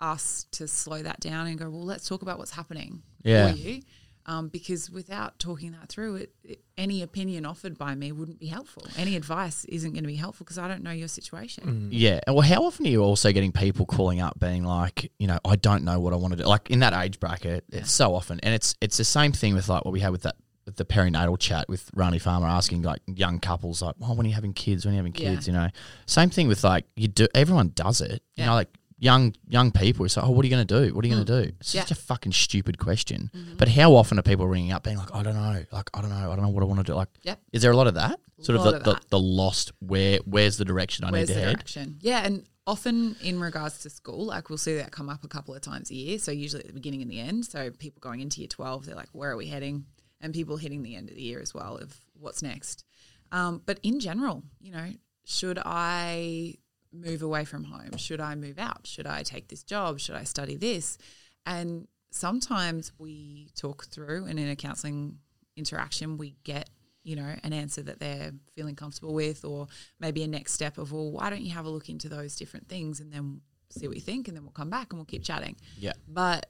ask 0.00 0.50
to 0.52 0.66
slow 0.66 1.02
that 1.02 1.20
down 1.20 1.46
and 1.46 1.58
go, 1.58 1.70
"Well, 1.70 1.84
let's 1.84 2.08
talk 2.08 2.22
about 2.22 2.38
what's 2.38 2.50
happening 2.50 3.02
Yeah. 3.22 3.52
for 3.52 3.56
you," 3.58 3.82
um, 4.26 4.48
because 4.48 4.90
without 4.90 5.38
talking 5.38 5.70
that 5.72 5.88
through, 5.88 6.16
it, 6.16 6.34
it 6.42 6.64
any 6.76 7.02
opinion 7.02 7.46
offered 7.46 7.78
by 7.78 7.94
me 7.94 8.10
wouldn't 8.10 8.40
be 8.40 8.46
helpful. 8.46 8.84
Any 8.96 9.14
advice 9.14 9.64
isn't 9.66 9.92
going 9.92 10.02
to 10.02 10.08
be 10.08 10.16
helpful 10.16 10.44
because 10.44 10.58
I 10.58 10.66
don't 10.66 10.82
know 10.82 10.90
your 10.90 11.06
situation. 11.08 11.64
Mm. 11.64 11.88
Yeah. 11.92 12.20
Well, 12.26 12.40
how 12.40 12.64
often 12.64 12.86
are 12.86 12.90
you 12.90 13.02
also 13.04 13.30
getting 13.32 13.52
people 13.52 13.86
calling 13.86 14.20
up 14.20 14.38
being 14.40 14.64
like, 14.64 15.12
you 15.18 15.26
know, 15.28 15.38
I 15.44 15.54
don't 15.56 15.84
know 15.84 16.00
what 16.00 16.12
I 16.12 16.16
want 16.16 16.32
to 16.36 16.42
do? 16.42 16.48
Like 16.48 16.70
in 16.70 16.80
that 16.80 16.92
age 16.94 17.20
bracket, 17.20 17.64
it's 17.70 17.92
so 17.92 18.14
often, 18.16 18.40
and 18.42 18.52
it's 18.54 18.74
it's 18.80 18.96
the 18.96 19.04
same 19.04 19.30
thing 19.32 19.54
with 19.54 19.68
like 19.68 19.84
what 19.84 19.92
we 19.92 20.00
had 20.00 20.10
with 20.10 20.22
that 20.22 20.34
with 20.36 20.51
the 20.76 20.84
perinatal 20.84 21.38
chat 21.38 21.68
with 21.68 21.90
Rani 21.94 22.18
Farmer 22.18 22.46
asking 22.46 22.82
like 22.82 23.00
young 23.06 23.38
couples 23.40 23.82
like, 23.82 23.94
oh, 24.02 24.14
when 24.14 24.26
are 24.26 24.28
you 24.28 24.34
having 24.34 24.52
kids? 24.52 24.84
When 24.84 24.92
are 24.92 24.96
you 24.96 24.98
having 24.98 25.14
Yeah. 25.14 25.34
kids? 25.34 25.46
You 25.46 25.52
know, 25.52 25.68
same 26.06 26.30
thing 26.30 26.48
with 26.48 26.64
like 26.64 26.86
you 26.96 27.08
do. 27.08 27.26
Everyone 27.34 27.72
does 27.74 28.00
it. 28.00 28.22
You 28.36 28.46
know, 28.46 28.54
like 28.54 28.68
young 28.98 29.34
young 29.48 29.72
people. 29.72 30.04
It's 30.04 30.16
like, 30.16 30.26
oh, 30.26 30.30
what 30.30 30.44
are 30.44 30.48
you 30.48 30.54
going 30.54 30.66
to 30.66 30.86
do? 30.86 30.94
What 30.94 31.04
are 31.04 31.08
you 31.08 31.14
going 31.14 31.26
to 31.26 31.32
mm. 31.32 31.42
do? 31.44 31.52
It's 31.60 31.74
Yeah. 31.74 31.82
such 31.82 31.90
a 31.90 31.94
fucking 32.00 32.32
stupid 32.32 32.78
question. 32.78 33.30
Mm-hmm. 33.34 33.56
But 33.56 33.68
how 33.68 33.94
often 33.94 34.18
are 34.18 34.22
people 34.22 34.46
ringing 34.46 34.72
up 34.72 34.84
being 34.84 34.96
like, 34.96 35.14
I 35.14 35.22
don't 35.22 35.34
know, 35.34 35.64
like 35.72 35.90
I 35.94 36.00
don't 36.00 36.10
know, 36.10 36.30
I 36.30 36.36
don't 36.36 36.42
know 36.42 36.50
what 36.50 36.62
I 36.62 36.66
want 36.66 36.78
to 36.80 36.84
do. 36.84 36.94
Like, 36.94 37.08
Yep. 37.22 37.40
is 37.52 37.62
there 37.62 37.72
a 37.72 37.76
lot 37.76 37.86
of 37.88 37.94
that? 37.94 38.20
Sort 38.40 38.58
of 38.58 38.64
the, 38.64 38.76
of 38.76 38.84
the, 38.84 39.00
the 39.10 39.18
lost 39.20 39.70
where 39.78 40.18
where's 40.24 40.56
the 40.56 40.64
direction 40.64 41.04
I 41.04 41.12
Where's 41.12 41.28
need 41.28 41.34
to 41.34 41.40
head? 41.40 41.52
direction? 41.54 41.98
Yeah, 42.00 42.24
and 42.24 42.44
often 42.66 43.14
in 43.22 43.38
regards 43.40 43.78
to 43.82 43.90
school, 43.90 44.26
like 44.26 44.48
we'll 44.48 44.58
see 44.58 44.76
that 44.76 44.90
come 44.90 45.08
up 45.08 45.22
a 45.22 45.28
couple 45.28 45.54
of 45.54 45.62
times 45.62 45.90
a 45.92 45.94
year. 45.94 46.18
So 46.18 46.32
usually 46.32 46.62
at 46.62 46.66
the 46.68 46.72
beginning 46.72 47.02
and 47.02 47.10
the 47.10 47.20
end. 47.20 47.44
So 47.46 47.70
people 47.70 48.00
going 48.00 48.20
into 48.20 48.40
year 48.40 48.48
twelve, 48.48 48.86
they're 48.86 48.96
like, 48.96 49.10
"Where 49.12 49.30
are 49.30 49.36
we 49.36 49.46
heading?" 49.46 49.86
And 50.22 50.32
people 50.32 50.56
hitting 50.56 50.82
the 50.82 50.94
end 50.94 51.10
of 51.10 51.16
the 51.16 51.22
year 51.22 51.40
as 51.40 51.52
well 51.52 51.76
of 51.76 51.94
what's 52.18 52.42
next. 52.42 52.84
Um, 53.32 53.60
but 53.66 53.80
in 53.82 53.98
general, 53.98 54.44
you 54.60 54.72
know, 54.72 54.92
should 55.24 55.58
I 55.58 56.54
move 56.92 57.22
away 57.22 57.44
from 57.44 57.64
home? 57.64 57.96
Should 57.96 58.20
I 58.20 58.34
move 58.34 58.58
out? 58.58 58.86
Should 58.86 59.06
I 59.06 59.22
take 59.22 59.48
this 59.48 59.62
job? 59.62 59.98
Should 59.98 60.14
I 60.14 60.24
study 60.24 60.56
this? 60.56 60.98
And 61.44 61.88
sometimes 62.10 62.92
we 62.98 63.48
talk 63.56 63.86
through, 63.86 64.26
and 64.26 64.38
in 64.38 64.48
a 64.48 64.56
counselling 64.56 65.18
interaction, 65.56 66.18
we 66.18 66.36
get 66.44 66.70
you 67.02 67.16
know 67.16 67.34
an 67.42 67.52
answer 67.52 67.82
that 67.82 67.98
they're 67.98 68.32
feeling 68.54 68.76
comfortable 68.76 69.14
with, 69.14 69.44
or 69.44 69.66
maybe 69.98 70.22
a 70.22 70.28
next 70.28 70.52
step 70.52 70.78
of, 70.78 70.92
well, 70.92 71.10
why 71.10 71.30
don't 71.30 71.42
you 71.42 71.52
have 71.52 71.64
a 71.64 71.70
look 71.70 71.88
into 71.88 72.08
those 72.08 72.36
different 72.36 72.68
things, 72.68 73.00
and 73.00 73.12
then 73.12 73.40
see 73.70 73.88
what 73.88 73.96
you 73.96 74.02
think, 74.02 74.28
and 74.28 74.36
then 74.36 74.44
we'll 74.44 74.52
come 74.52 74.70
back 74.70 74.92
and 74.92 74.98
we'll 74.98 75.06
keep 75.06 75.24
chatting. 75.24 75.56
Yeah. 75.78 75.94
But 76.06 76.46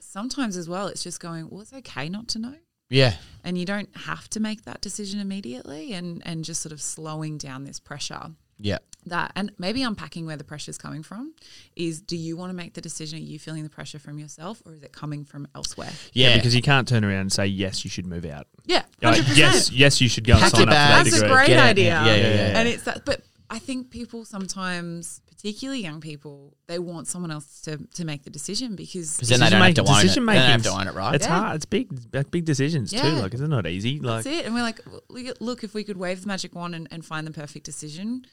sometimes 0.00 0.56
as 0.56 0.68
well, 0.68 0.86
it's 0.86 1.02
just 1.02 1.20
going, 1.20 1.48
well, 1.50 1.60
it's 1.60 1.72
okay 1.72 2.08
not 2.08 2.28
to 2.28 2.38
know 2.38 2.54
Yeah. 2.90 3.14
and 3.42 3.56
you 3.58 3.64
don't 3.64 3.88
have 3.96 4.28
to 4.30 4.40
make 4.40 4.64
that 4.64 4.80
decision 4.80 5.20
immediately 5.20 5.92
and 5.92 6.22
and 6.26 6.44
just 6.44 6.60
sort 6.62 6.72
of 6.72 6.80
slowing 6.80 7.38
down 7.38 7.64
this 7.64 7.80
pressure 7.80 8.30
Yeah. 8.58 8.78
that 9.06 9.32
and 9.34 9.52
maybe 9.58 9.82
unpacking 9.82 10.26
where 10.26 10.36
the 10.36 10.44
pressure 10.44 10.70
is 10.70 10.78
coming 10.78 11.02
from 11.02 11.34
is 11.76 12.00
do 12.00 12.16
you 12.16 12.36
want 12.36 12.50
to 12.50 12.54
make 12.54 12.74
the 12.74 12.80
decision 12.80 13.18
are 13.18 13.22
you 13.22 13.38
feeling 13.38 13.62
the 13.64 13.70
pressure 13.70 13.98
from 13.98 14.18
yourself 14.18 14.62
or 14.64 14.72
is 14.74 14.82
it 14.82 14.92
coming 14.92 15.24
from 15.24 15.48
elsewhere 15.54 15.90
Yeah. 16.12 16.36
because 16.36 16.54
you 16.54 16.62
can't 16.62 16.86
turn 16.86 17.04
around 17.04 17.20
and 17.20 17.32
say 17.32 17.46
yes, 17.46 17.84
you 17.84 17.90
should 17.90 18.06
move 18.06 18.24
out. 18.24 18.46
yeah 18.66 18.82
Like, 19.02 19.20
100%. 19.22 19.36
yes, 19.36 19.70
yes, 19.72 20.00
you 20.00 20.08
should 20.08 20.24
go 20.26 20.34
and 20.34 20.42
sign 20.42 20.48
up 20.50 20.56
for 20.58 20.64
that 20.66 20.96
bags. 21.04 21.10
that's 21.10 21.22
a 21.22 21.28
great 21.28 21.48
Get 21.48 21.58
idea 21.64 21.84
Yeah, 21.86 22.04
yeah, 22.06 22.14
yeah, 22.16 22.28
yeah. 22.34 22.58
and 22.58 22.68
it's 22.68 22.84
that 22.84 23.04
but 23.04 23.22
i 23.50 23.58
think 23.58 23.90
people 23.90 24.24
sometimes 24.24 25.20
particularly 25.44 25.82
young 25.82 26.00
people 26.00 26.56
they 26.68 26.78
want 26.78 27.06
someone 27.06 27.30
else 27.30 27.60
to 27.60 27.76
to 27.92 28.04
make 28.04 28.22
the 28.22 28.30
decision 28.30 28.74
because 28.74 29.16
Because 29.16 29.28
then 29.28 29.40
they 29.40 29.50
don't 29.50 29.60
have 29.60 29.74
to 29.74 29.82
own 29.82 29.98
it. 29.98 30.02
decision 30.02 30.24
They 30.24 30.34
don't 30.34 30.50
have 30.50 30.62
to 30.62 30.70
own 30.70 30.88
it, 30.88 30.94
right? 30.94 31.14
It's 31.14 31.26
Yeah. 31.26 31.38
hard. 31.38 31.56
It's 31.56 31.66
big, 31.66 31.90
big 32.30 32.46
decisions 32.46 32.90
too. 32.90 32.96
Yeah. 32.96 33.20
Like, 33.20 33.34
it's 33.34 33.42
not 33.42 33.66
easy. 33.66 34.00
Like, 34.00 34.24
That's 34.24 34.38
it. 34.38 34.46
And 34.46 34.54
we're 34.54 34.62
like, 34.62 34.80
look- 35.10 35.36
look, 35.40 35.62
if 35.62 35.74
we 35.74 35.84
could 35.84 35.98
wave 35.98 36.22
the 36.22 36.26
magic 36.28 36.54
wand 36.54 36.74
and, 36.74 36.88
and 36.90 37.04
find 37.04 37.26
the 37.26 37.30
perfect 37.30 37.66
decision, 37.66 38.24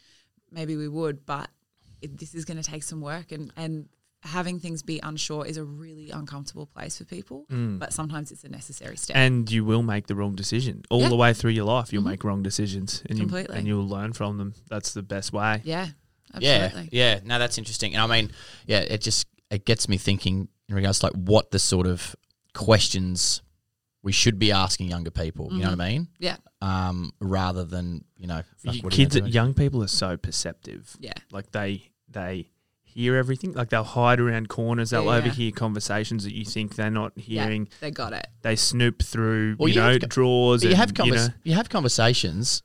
maybe 0.51 0.77
we 0.77 0.87
would. 0.87 1.25
But 1.25 1.49
it, 2.01 2.17
this 2.17 2.33
is 2.33 2.45
going 2.45 2.61
to 2.63 2.63
take 2.63 2.83
some 2.83 3.01
work, 3.01 3.33
and 3.33 3.51
and 3.57 3.89
having 4.23 4.59
things 4.59 4.83
be 4.83 4.99
unsure 5.01 5.45
is 5.47 5.57
a 5.57 5.63
really 5.63 6.11
uncomfortable 6.11 6.67
place 6.67 6.97
for 6.97 7.05
people. 7.05 7.45
Mm. 7.51 7.79
But 7.79 7.91
sometimes 7.91 8.31
it's 8.31 8.43
a 8.43 8.49
necessary 8.49 8.95
step. 8.95 9.17
and 9.17 9.51
you 9.51 9.65
will 9.65 9.81
make 9.81 10.05
the 10.07 10.15
wrong 10.15 10.35
decision 10.35 10.83
all 10.91 11.01
Yeah. 11.01 11.09
the 11.09 11.15
way 11.15 11.33
through 11.33 11.51
your 11.51 11.65
life. 11.65 11.91
You'll 11.91 12.03
mm-hmm. 12.03 12.11
make 12.11 12.23
wrong 12.23 12.43
decisions, 12.43 13.03
and 13.09 13.17
you 13.19 13.27
and 13.49 13.67
you'll 13.67 13.87
learn 13.87 14.13
from 14.13 14.37
them. 14.37 14.53
That's 14.69 14.93
the 14.93 15.03
best 15.03 15.33
way. 15.33 15.61
yeah, 15.65 15.85
Yeah, 15.85 15.87
absolutely. 16.33 16.89
yeah. 16.91 17.19
No, 17.23 17.39
that's 17.39 17.57
interesting. 17.57 17.93
And 17.95 18.01
I 18.01 18.07
mean, 18.21 18.31
yeah, 18.65 18.79
it 18.79 19.01
just 19.01 19.27
it 19.49 19.65
gets 19.65 19.87
me 19.89 19.97
thinking 19.97 20.47
in 20.69 20.75
regards 20.75 20.99
to 20.99 21.07
like 21.07 21.13
what 21.15 21.51
the 21.51 21.59
sort 21.59 21.87
of 21.87 22.15
questions 22.53 23.41
we 24.03 24.11
should 24.11 24.39
be 24.39 24.51
asking 24.51 24.87
younger 24.89 25.11
people. 25.11 25.49
You 25.51 25.59
know 25.63 25.69
what 25.71 25.81
I 25.81 25.89
mean? 25.89 26.07
Yeah, 26.19 26.37
Um, 26.61 27.11
rather 27.19 27.63
than 27.63 28.03
you 28.17 28.27
know, 28.27 28.41
fuck, 28.57 28.75
You- 28.75 28.81
what 28.81 28.93
you 28.97 29.05
kids, 29.05 29.15
gonna 29.15 29.29
young 29.29 29.53
people 29.53 29.83
are 29.83 29.87
so 29.87 30.17
perceptive. 30.17 30.95
yeah, 30.99 31.13
Like 31.31 31.51
they 31.51 31.91
they 32.09 32.47
hear 32.83 33.15
everything. 33.15 33.53
Like 33.53 33.69
they'll 33.69 33.83
hide 33.83 34.19
around 34.19 34.49
corners. 34.49 34.89
They'll 34.89 35.05
Yeah, 35.05 35.11
yeah. 35.11 35.17
overhear 35.17 35.51
conversations 35.51 36.23
that 36.25 36.33
you 36.35 36.43
think 36.45 36.75
they're 36.75 36.89
not 36.89 37.13
hearing. 37.17 37.67
yeah. 37.67 37.77
They 37.79 37.91
got 37.91 38.11
it. 38.13 38.27
They 38.41 38.55
snoop 38.57 39.01
through, 39.03 39.55
Well, 39.59 39.69
you, 39.69 39.75
you 39.75 39.81
know, 39.81 39.91
have 39.93 40.01
co- 40.01 40.07
drawers. 40.07 40.63
You 40.63 40.69
and, 40.69 40.77
have 40.77 40.93
convers- 40.93 41.21
you 41.21 41.27
know, 41.29 41.33
you 41.43 41.53
have 41.53 41.69
conversations 41.69 42.63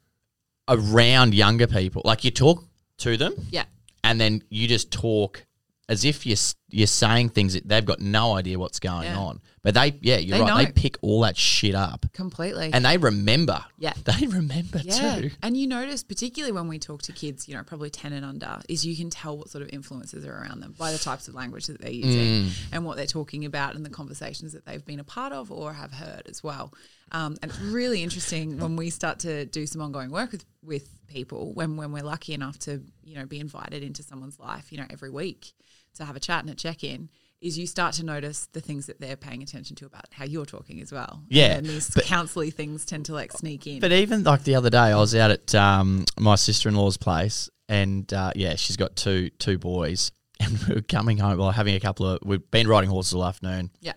around 0.68 1.34
younger 1.34 1.66
people. 1.66 2.02
Like 2.04 2.24
you 2.24 2.30
talk 2.30 2.64
to 2.99 3.16
them, 3.16 3.34
Yeah, 3.51 3.64
and 4.05 4.20
then 4.20 4.42
you 4.49 4.68
just 4.68 4.90
talk 4.90 5.44
as 5.88 6.05
if 6.05 6.26
you're 6.26 6.36
you're 6.68 6.86
saying 6.86 7.28
things 7.28 7.55
that 7.55 7.66
they've 7.68 7.84
got 7.84 8.01
no 8.01 8.34
idea 8.34 8.59
what's 8.59 8.80
going 8.80 9.05
Yeah. 9.05 9.18
on. 9.18 9.40
But 9.62 9.74
they, 9.74 9.97
yeah, 10.01 10.16
you're 10.18 10.36
They 10.38 10.44
right. 10.44 10.66
They 10.66 10.72
pick 10.72 10.97
all 11.01 11.20
that 11.20 11.36
shit 11.36 11.74
up, 11.74 12.07
completely. 12.12 12.70
and 12.72 12.84
they 12.84 12.99
remember. 12.99 13.64
Yeah. 13.78 13.92
they 14.05 14.26
remember 14.26 14.80
Yeah. 14.84 15.20
too. 15.20 15.30
And 15.42 15.57
you 15.57 15.66
notice, 15.68 16.03
particularly 16.03 16.53
when 16.53 16.66
we 16.68 16.78
talk 16.78 17.03
to 17.03 17.12
kids, 17.12 17.49
you 17.49 17.55
know, 17.55 17.62
probably 17.62 17.90
10 17.90 18.12
and 18.12 18.24
under, 18.24 18.61
is 18.68 18.84
you 18.84 18.97
can 18.97 19.11
tell 19.11 19.38
what 19.38 19.49
sort 19.49 19.62
of 19.62 19.70
influences 19.72 20.24
are 20.26 20.32
around 20.32 20.61
them 20.61 20.74
by 20.76 20.92
the 20.92 20.99
types 20.99 21.28
of 21.28 21.34
language 21.34 21.66
that 21.66 21.80
they're 21.80 21.90
using 21.90 22.51
mm. 22.51 22.53
and 22.72 22.84
what 22.84 22.97
they're 22.97 23.07
talking 23.07 23.44
about 23.44 23.76
and 23.76 23.84
the 23.84 23.90
conversations 23.90 24.53
that 24.53 24.66
they've 24.66 24.84
been 24.84 25.01
a 25.01 25.05
part 25.05 25.32
of 25.32 25.53
or 25.53 25.72
have 25.72 25.92
heard 25.92 26.22
as 26.28 26.42
well. 26.42 26.72
Um, 27.12 27.36
and 27.40 27.50
it's 27.50 27.61
really 27.61 28.02
interesting 28.02 28.59
when 28.59 28.76
we 28.76 28.90
start 28.90 29.20
to 29.20 29.46
do 29.46 29.66
some 29.66 29.80
ongoing 29.80 30.11
work 30.11 30.32
with, 30.32 30.44
with 30.62 30.88
people, 31.07 31.52
when, 31.54 31.76
when 31.76 31.92
we're 31.92 32.02
lucky 32.02 32.34
enough 32.34 32.59
to, 32.61 32.82
you 33.04 33.14
know, 33.14 33.26
be 33.26 33.38
invited 33.38 33.82
into 33.82 34.02
someone's 34.02 34.40
life, 34.40 34.72
you 34.72 34.78
know, 34.78 34.86
every 34.90 35.11
week 35.11 35.52
to 35.94 36.04
have 36.04 36.16
a 36.16 36.20
chat 36.20 36.40
and 36.40 36.50
a 36.50 36.54
check 36.54 36.84
in. 36.84 37.09
Is 37.40 37.59
you 37.59 37.66
start 37.66 37.94
to 37.94 38.04
notice 38.04 38.48
the 38.52 38.62
things 38.62 38.86
that 38.86 38.98
they're 38.98 39.16
paying 39.16 39.42
attention 39.42 39.76
to 39.76 39.86
about 39.86 40.07
how 40.11 40.24
you're 40.24 40.46
talking 40.46 40.80
as 40.80 40.90
well. 40.90 41.22
Yeah, 41.28 41.59
And 41.59 41.66
these 41.66 41.90
counselly 42.04 42.50
things 42.50 42.86
tend 42.86 43.04
to 43.07 43.12
like 43.12 43.30
sneak 43.30 43.66
in. 43.66 43.78
But 43.78 43.92
even 43.92 44.24
like 44.24 44.44
the 44.44 44.54
other 44.54 44.70
day, 44.70 44.78
I 44.78 44.96
was 44.96 45.14
out 45.14 45.30
at 45.30 45.54
um, 45.54 46.07
my 46.18 46.36
sister 46.36 46.70
in 46.70 46.74
law's 46.74 46.96
place, 46.96 47.50
and 47.68 48.11
uh, 48.12 48.32
yeah, 48.34 48.54
she's 48.57 48.78
got 48.78 48.96
two 48.96 49.28
two 49.38 49.59
boys, 49.59 50.12
and 50.40 50.59
we 50.66 50.76
were 50.76 50.80
coming 50.80 51.18
home, 51.18 51.38
well, 51.38 51.50
having 51.50 51.74
a 51.74 51.80
couple 51.80 52.07
of. 52.07 52.20
We've 52.24 52.50
been 52.50 52.66
riding 52.66 52.88
horses 52.88 53.12
all 53.12 53.24
afternoon. 53.24 53.70
yeah. 53.80 53.92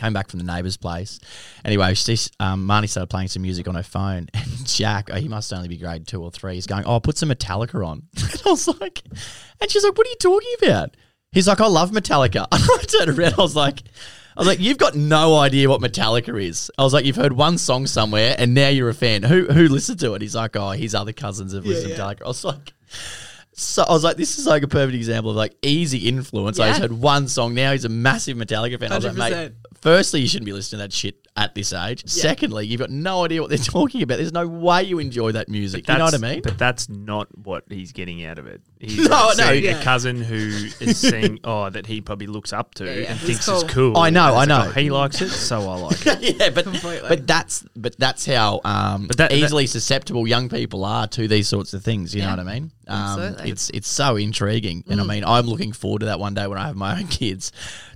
Came 0.00 0.14
back 0.14 0.30
from 0.30 0.38
the 0.38 0.46
neighbour's 0.46 0.78
place. 0.78 1.20
Anyway, 1.62 1.92
she, 1.92 2.16
um, 2.40 2.66
Marnie 2.66 2.88
started 2.88 3.08
playing 3.08 3.28
some 3.28 3.42
music 3.42 3.68
on 3.68 3.74
her 3.74 3.82
phone, 3.82 4.28
and 4.34 4.66
Jack, 4.66 5.10
oh, 5.12 5.16
he 5.16 5.28
must 5.28 5.52
only 5.52 5.68
be 5.68 5.76
grade 5.76 6.06
two 6.06 6.22
or 6.22 6.30
three. 6.30 6.54
He's 6.54 6.66
going, 6.66 6.84
"Oh, 6.86 7.00
put 7.00 7.18
some 7.18 7.28
Metallica 7.28 7.86
on." 7.86 8.04
and 8.16 8.42
I 8.46 8.48
was 8.48 8.66
like, 8.80 9.02
and 9.60 9.70
she's 9.70 9.84
like, 9.84 9.98
"What 9.98 10.06
are 10.06 10.10
you 10.10 10.16
talking 10.16 10.54
about?" 10.62 10.96
He's 11.32 11.46
like, 11.46 11.60
"I 11.60 11.66
love 11.66 11.90
Metallica." 11.90 12.46
And 12.50 12.62
I 12.80 12.82
turned 12.84 13.18
around, 13.18 13.34
I 13.34 13.42
was 13.42 13.56
like. 13.56 13.82
I 14.36 14.40
was 14.40 14.46
like, 14.46 14.60
you've 14.60 14.78
got 14.78 14.94
no 14.94 15.36
idea 15.36 15.68
what 15.68 15.82
Metallica 15.82 16.40
is. 16.42 16.70
I 16.78 16.84
was 16.84 16.94
like, 16.94 17.04
you've 17.04 17.16
heard 17.16 17.32
one 17.32 17.58
song 17.58 17.86
somewhere, 17.86 18.36
and 18.38 18.54
now 18.54 18.68
you're 18.68 18.88
a 18.88 18.94
fan. 18.94 19.24
Who 19.24 19.46
who 19.46 19.68
listened 19.68 20.00
to 20.00 20.14
it? 20.14 20.22
He's 20.22 20.36
like, 20.36 20.56
oh, 20.56 20.70
his 20.70 20.94
other 20.94 21.12
cousins 21.12 21.52
have 21.52 21.66
listened 21.66 21.96
to 21.96 22.00
Metallica. 22.00 22.22
I 22.24 22.28
was 22.28 22.44
like, 22.44 22.72
so 23.60 23.82
I 23.82 23.92
was 23.92 24.04
like, 24.04 24.16
this 24.16 24.38
is 24.38 24.46
like 24.46 24.62
a 24.62 24.68
perfect 24.68 24.94
example 24.94 25.30
of 25.30 25.36
like 25.36 25.54
easy 25.62 26.08
influence. 26.08 26.58
I 26.58 26.68
just 26.68 26.80
heard 26.80 26.92
one 26.92 27.28
song. 27.28 27.54
Now 27.54 27.72
he's 27.72 27.84
a 27.84 27.90
massive 27.90 28.36
Metallica 28.36 28.80
fan. 28.80 28.90
I 28.92 28.96
was 28.96 29.04
like, 29.04 29.16
mate, 29.16 29.32
100%. 29.32 29.54
Firstly, 29.82 30.20
you 30.20 30.28
shouldn't 30.28 30.46
be 30.46 30.52
listening 30.52 30.78
to 30.80 30.84
that 30.84 30.92
shit 30.92 31.16
at 31.36 31.54
this 31.54 31.72
age. 31.72 32.02
Secondly, 32.06 32.66
you've 32.66 32.80
got 32.80 32.90
no 32.90 33.24
idea 33.24 33.40
what 33.40 33.48
they're 33.50 33.58
talking 33.78 34.02
about. 34.02 34.18
There's 34.18 34.32
no 34.32 34.46
way 34.46 34.82
you 34.82 34.98
enjoy 34.98 35.32
that 35.32 35.48
music. 35.48 35.88
You 35.88 35.96
know 35.96 36.04
what 36.04 36.14
I 36.14 36.18
mean? 36.18 36.42
But 36.42 36.58
that's 36.58 36.88
not 36.88 37.28
what 37.38 37.64
he's 37.70 37.92
getting 37.92 38.24
out 38.24 38.38
of 38.38 38.46
it. 38.46 38.60
He's 38.78 38.98
No, 39.08 39.28
no, 39.28 39.32
seeing 39.50 39.64
yeah. 39.64 39.80
a 39.80 39.82
cousin 39.82 40.20
who 40.22 40.36
is 40.80 40.98
seeing 41.00 41.38
oh 41.44 41.70
that 41.70 41.86
he 41.86 42.00
probably 42.00 42.26
looks 42.26 42.52
up 42.52 42.74
to 42.76 42.84
Yeah, 42.84 42.92
yeah. 42.92 43.10
and 43.10 43.18
He's 43.18 43.28
thinks 43.28 43.46
cool. 43.46 43.56
is 43.56 43.64
cool. 43.64 43.96
I 43.98 44.10
know, 44.10 44.34
I 44.34 44.42
it's 44.42 44.48
like, 44.50 44.64
know. 44.64 44.64
oh, 44.68 44.80
he 44.80 44.90
likes 44.90 45.20
it, 45.22 45.28
so 45.30 45.60
I 45.68 45.76
like 45.76 46.06
it. 46.06 46.36
yeah, 46.40 46.50
but 46.50 46.64
Completely. 46.64 47.08
but 47.08 47.26
that's 47.26 47.64
but 47.76 47.96
that's 47.98 48.26
how 48.26 48.60
um, 48.64 49.06
But 49.06 49.16
that- 49.18 49.32
easily 49.32 49.66
susceptible 49.66 50.26
young 50.26 50.48
people 50.48 50.84
are 50.84 51.06
to 51.08 51.28
these 51.28 51.46
sorts 51.48 51.72
of 51.74 51.82
things. 51.84 52.14
You 52.14 52.22
Yeah. 52.22 52.34
know 52.34 52.42
what 52.42 52.48
I 52.48 52.54
mean? 52.54 52.70
Um, 52.88 52.96
Absolutely. 52.98 53.44
Mm. 53.44 53.52
it's 53.52 53.70
it's 53.70 53.88
so 53.88 54.16
intriguing, 54.16 54.82
and 54.88 55.00
I 55.00 55.04
mean, 55.04 55.24
I'm 55.24 55.46
looking 55.46 55.72
forward 55.72 56.00
to 56.00 56.06
that 56.06 56.18
one 56.18 56.34
day 56.34 56.46
when 56.48 56.58
I 56.58 56.66
have 56.66 56.76
my 56.76 56.98
own 56.98 57.06
kids. 57.06 57.52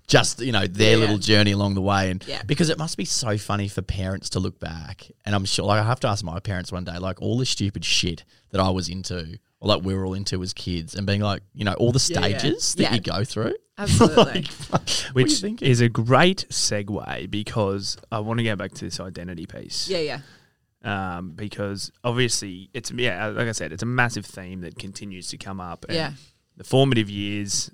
Just 0.07 0.40
you 0.40 0.52
know 0.52 0.66
their 0.66 0.92
Yeah. 0.92 0.96
little 0.98 1.18
journey 1.18 1.52
along 1.52 1.74
the 1.74 1.80
way, 1.80 2.11
and 2.11 2.22
Yeah. 2.26 2.42
because 2.44 2.68
it 2.68 2.78
must 2.78 2.96
be 2.98 3.05
so 3.07 3.38
funny 3.38 3.68
for 3.68 3.80
parents 3.82 4.28
to 4.30 4.38
look 4.40 4.61
back, 4.61 5.11
and 5.24 5.34
I'm 5.34 5.44
sure 5.46 5.64
like 5.64 5.80
I 5.80 5.84
have 5.84 6.00
to 6.00 6.09
ask 6.09 6.22
my 6.24 6.38
parents 6.40 6.70
one 6.70 6.84
day, 6.84 6.98
like 6.98 7.22
all 7.22 7.38
the 7.38 7.46
stupid 7.46 7.84
shit 7.84 8.24
that 8.50 8.61
I 8.61 8.68
was 8.70 8.88
into, 8.90 9.38
or 9.61 9.68
like 9.68 9.82
we 9.82 9.94
were 9.94 10.05
all 10.05 10.12
into 10.14 10.42
as 10.42 10.52
kids, 10.52 10.94
and 10.94 11.07
being 11.07 11.22
like, 11.22 11.42
you 11.55 11.64
know, 11.64 11.72
all 11.74 11.90
the 11.90 12.07
Yeah, 12.12 12.26
yeah. 12.26 12.38
stages 12.38 12.74
that 12.74 12.82
Yeah. 12.82 12.94
you 12.94 13.00
go 13.00 13.24
through. 13.24 13.55
Absolutely. 13.78 14.24
Like, 14.24 14.46
what 14.70 14.80
are 14.90 14.94
you 15.07 15.12
Which 15.14 15.62
is 15.62 15.80
a 15.80 15.88
great 15.88 16.46
segue 16.50 17.30
because 17.30 17.96
I 18.12 18.18
want 18.20 18.38
to 18.38 18.44
go 18.44 18.57
back 18.57 18.72
to 18.74 18.84
this 18.84 19.00
identity 19.00 19.46
piece. 19.46 19.88
yeah, 19.88 19.98
yeah. 19.98 20.20
Um, 20.84 21.30
because 21.30 21.90
obviously 22.05 22.68
it's 22.74 22.90
yeah, 22.90 23.28
like 23.28 23.48
I 23.48 23.52
said, 23.52 23.72
it's 23.72 23.82
a 23.82 23.86
massive 23.86 24.26
theme 24.26 24.61
that 24.61 24.78
continues 24.78 25.28
to 25.28 25.38
come 25.38 25.61
up. 25.61 25.86
And 25.88 25.96
Yeah. 25.96 26.12
The 26.59 26.64
formative 26.64 27.09
years 27.09 27.70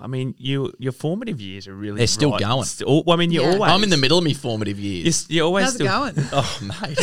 I 0.00 0.06
mean, 0.06 0.36
you 0.38 0.72
your 0.78 0.92
formative 0.92 1.40
years 1.40 1.66
are 1.66 1.74
really 1.74 1.98
They're 1.98 2.06
still 2.06 2.30
right. 2.30 2.40
going. 2.40 2.64
Still, 2.64 3.02
well, 3.04 3.16
I 3.16 3.18
mean, 3.18 3.32
you 3.32 3.42
Yeah. 3.42 3.54
always. 3.54 3.72
I'm 3.72 3.82
in 3.82 3.90
the 3.90 3.96
middle 3.96 4.18
of 4.18 4.22
my 4.24 4.32
formative 4.32 4.78
You're, 4.78 4.92
years. 5.04 5.26
you're 5.28 5.44
always 5.46 5.64
How's 5.64 5.74
it 5.74 5.78
still. 5.78 5.86
going? 5.88 6.14
Oh 6.32 6.58
mate, 6.62 6.96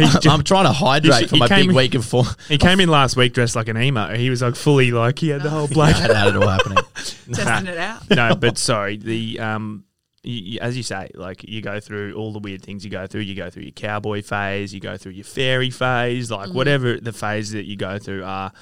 I'm, 0.00 0.10
just, 0.12 0.26
I'm 0.28 0.44
trying 0.44 0.66
to 0.66 0.72
hydrate 0.72 1.22
He 1.22 1.26
for 1.28 1.36
my 1.36 1.48
big 1.48 1.70
in- 1.70 1.74
week 1.74 1.94
of 1.94 2.04
form. 2.04 2.26
He 2.48 2.58
came 2.58 2.80
in 2.80 2.90
last 2.90 3.16
week 3.16 3.32
dressed 3.32 3.56
like 3.56 3.68
an 3.68 3.78
emo. 3.80 4.14
He 4.14 4.28
was 4.28 4.42
like 4.42 4.54
fully 4.54 4.90
like 4.90 5.18
he 5.18 5.30
had 5.30 5.42
the 5.42 5.48
whole 5.50 5.66
blanket. 5.68 6.14
How 6.14 6.26
did 6.26 6.36
it 6.36 6.42
all 6.42 6.48
happening? 6.48 6.78
Testing 7.32 7.68
it 7.68 7.78
out. 7.78 8.02
no, 8.10 8.34
but 8.34 8.58
sorry. 8.58 8.98
The 8.98 9.40
um, 9.40 9.84
you, 10.22 10.34
you- 10.34 10.60
as 10.60 10.76
you 10.76 10.82
say, 10.82 11.10
like 11.14 11.42
you 11.48 11.62
go 11.62 11.80
through 11.80 12.12
all 12.16 12.34
the 12.34 12.38
weird 12.38 12.62
things 12.62 12.84
you 12.84 12.90
go 12.90 13.06
through. 13.06 13.22
You 13.22 13.34
go 13.34 13.48
through 13.48 13.62
your 13.62 13.72
cowboy 13.72 14.20
phase. 14.20 14.74
You 14.74 14.80
go 14.80 14.98
through 14.98 15.12
your 15.12 15.24
fairy 15.24 15.70
phase. 15.70 16.30
Like 16.30 16.50
whatever 16.50 17.00
the 17.00 17.14
phase 17.14 17.52
that 17.52 17.64
you 17.64 17.76
go 17.76 17.98
through 17.98 18.24
are. 18.24 18.52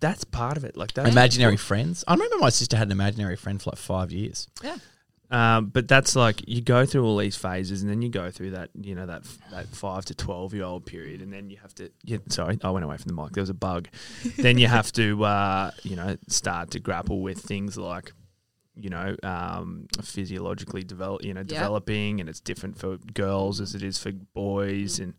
That's 0.00 0.24
part 0.24 0.56
of 0.56 0.64
it. 0.64 0.76
Like 0.76 0.94
that's 0.94 1.10
Imaginary 1.10 1.56
friends. 1.56 2.04
I 2.08 2.14
remember 2.14 2.38
my 2.38 2.48
sister 2.48 2.76
had 2.76 2.88
an 2.88 2.92
imaginary 2.92 3.36
friend 3.36 3.60
for 3.60 3.70
like 3.70 3.78
five 3.78 4.10
years. 4.10 4.48
Yeah. 4.62 4.76
Um, 5.30 5.66
but 5.66 5.86
that's 5.86 6.16
like 6.16 6.42
you 6.48 6.60
go 6.60 6.84
through 6.84 7.04
all 7.04 7.16
these 7.16 7.36
phases, 7.36 7.82
and 7.82 7.90
then 7.90 8.02
you 8.02 8.08
go 8.08 8.30
through 8.32 8.50
that, 8.52 8.70
you 8.74 8.96
know, 8.96 9.06
that 9.06 9.22
that 9.52 9.68
five 9.68 10.04
to 10.06 10.14
twelve 10.14 10.52
year 10.52 10.64
old 10.64 10.86
period, 10.86 11.22
and 11.22 11.32
then 11.32 11.50
you 11.50 11.56
have 11.58 11.74
to. 11.76 11.90
Yeah, 12.04 12.18
sorry, 12.28 12.58
I 12.64 12.70
went 12.70 12.84
away 12.84 12.96
from 12.96 13.14
the 13.14 13.22
mic. 13.22 13.32
There 13.32 13.42
was 13.42 13.50
a 13.50 13.54
bug. 13.54 13.88
then 14.38 14.58
you 14.58 14.66
have 14.66 14.90
to, 14.92 15.24
uh, 15.24 15.70
you 15.84 15.94
know, 15.94 16.16
start 16.28 16.72
to 16.72 16.80
grapple 16.80 17.20
with 17.20 17.38
things 17.38 17.76
like, 17.78 18.12
you 18.74 18.90
know, 18.90 19.14
um, 19.22 19.86
physiologically 20.02 20.82
develop, 20.82 21.22
you 21.22 21.32
know, 21.32 21.44
developing, 21.44 22.18
and 22.18 22.28
it's 22.28 22.40
different 22.40 22.76
for 22.76 22.96
girls 23.14 23.60
as 23.60 23.76
it 23.76 23.84
is 23.84 23.98
for 23.98 24.10
boys, 24.10 24.98
and 24.98 25.14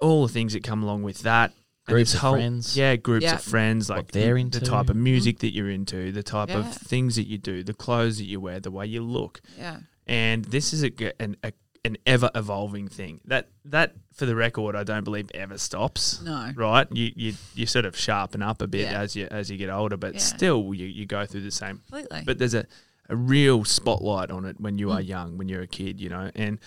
all 0.00 0.26
the 0.26 0.32
things 0.32 0.52
that 0.54 0.64
come 0.64 0.82
along 0.82 1.04
with 1.04 1.20
that. 1.20 1.52
And 1.88 1.94
Groups 1.94 2.12
this 2.12 2.22
of 2.22 2.34
friends. 2.34 2.76
yeah, 2.76 2.96
groups 2.96 3.24
Yeah. 3.24 3.34
of 3.36 3.42
friends, 3.42 3.88
like 3.88 4.12
they're 4.12 4.34
the 4.34 4.40
into. 4.40 4.60
type 4.60 4.90
of 4.90 4.96
music 4.96 5.38
that 5.38 5.54
you're 5.54 5.70
into, 5.70 6.12
the 6.12 6.22
type 6.22 6.50
Yeah. 6.50 6.58
of 6.58 6.72
things 6.74 7.16
that 7.16 7.26
you 7.26 7.38
do, 7.38 7.62
the 7.64 7.72
clothes 7.74 8.18
that 8.18 8.26
you 8.26 8.40
wear, 8.40 8.60
the 8.60 8.70
way 8.70 8.86
you 8.86 9.02
look 9.02 9.40
Yeah. 9.58 9.78
and 10.06 10.44
this 10.44 10.72
is 10.74 10.82
a, 10.82 10.90
g- 10.90 11.12
an, 11.18 11.36
a, 11.42 11.52
an 11.84 11.96
ever 12.06 12.30
evolving 12.34 12.88
thing. 12.88 13.20
That 13.24 13.48
that 13.64 13.94
for 14.12 14.26
the 14.26 14.34
record, 14.36 14.76
I 14.76 14.84
don't 14.84 15.04
believe 15.04 15.30
ever 15.34 15.56
stops. 15.56 16.20
No. 16.20 16.50
Right? 16.54 16.86
You 16.92 17.10
you, 17.16 17.34
you 17.54 17.64
sort 17.66 17.86
of 17.86 17.96
sharpen 17.96 18.42
up 18.42 18.60
a 18.60 18.66
bit 18.66 18.82
Yeah. 18.90 19.00
as 19.00 19.16
you 19.16 19.26
as 19.30 19.50
you 19.50 19.56
get 19.56 19.70
older, 19.70 19.96
but 19.96 20.14
Yeah. 20.14 20.20
still 20.20 20.74
you, 20.74 20.86
you 20.86 21.06
go 21.06 21.24
through 21.24 21.42
the 21.42 21.50
same. 21.50 21.78
Completely. 21.88 22.22
But 22.26 22.38
there's 22.38 22.54
a, 22.54 22.66
a 23.08 23.16
real 23.16 23.64
spotlight 23.64 24.30
on 24.30 24.44
it 24.44 24.60
when 24.60 24.76
you 24.76 24.88
Mm. 24.88 24.94
are 24.96 25.00
young, 25.00 25.38
when 25.38 25.48
you're 25.48 25.62
a 25.62 25.66
kid, 25.68 26.00
you 26.00 26.10
know, 26.10 26.30
and 26.34 26.58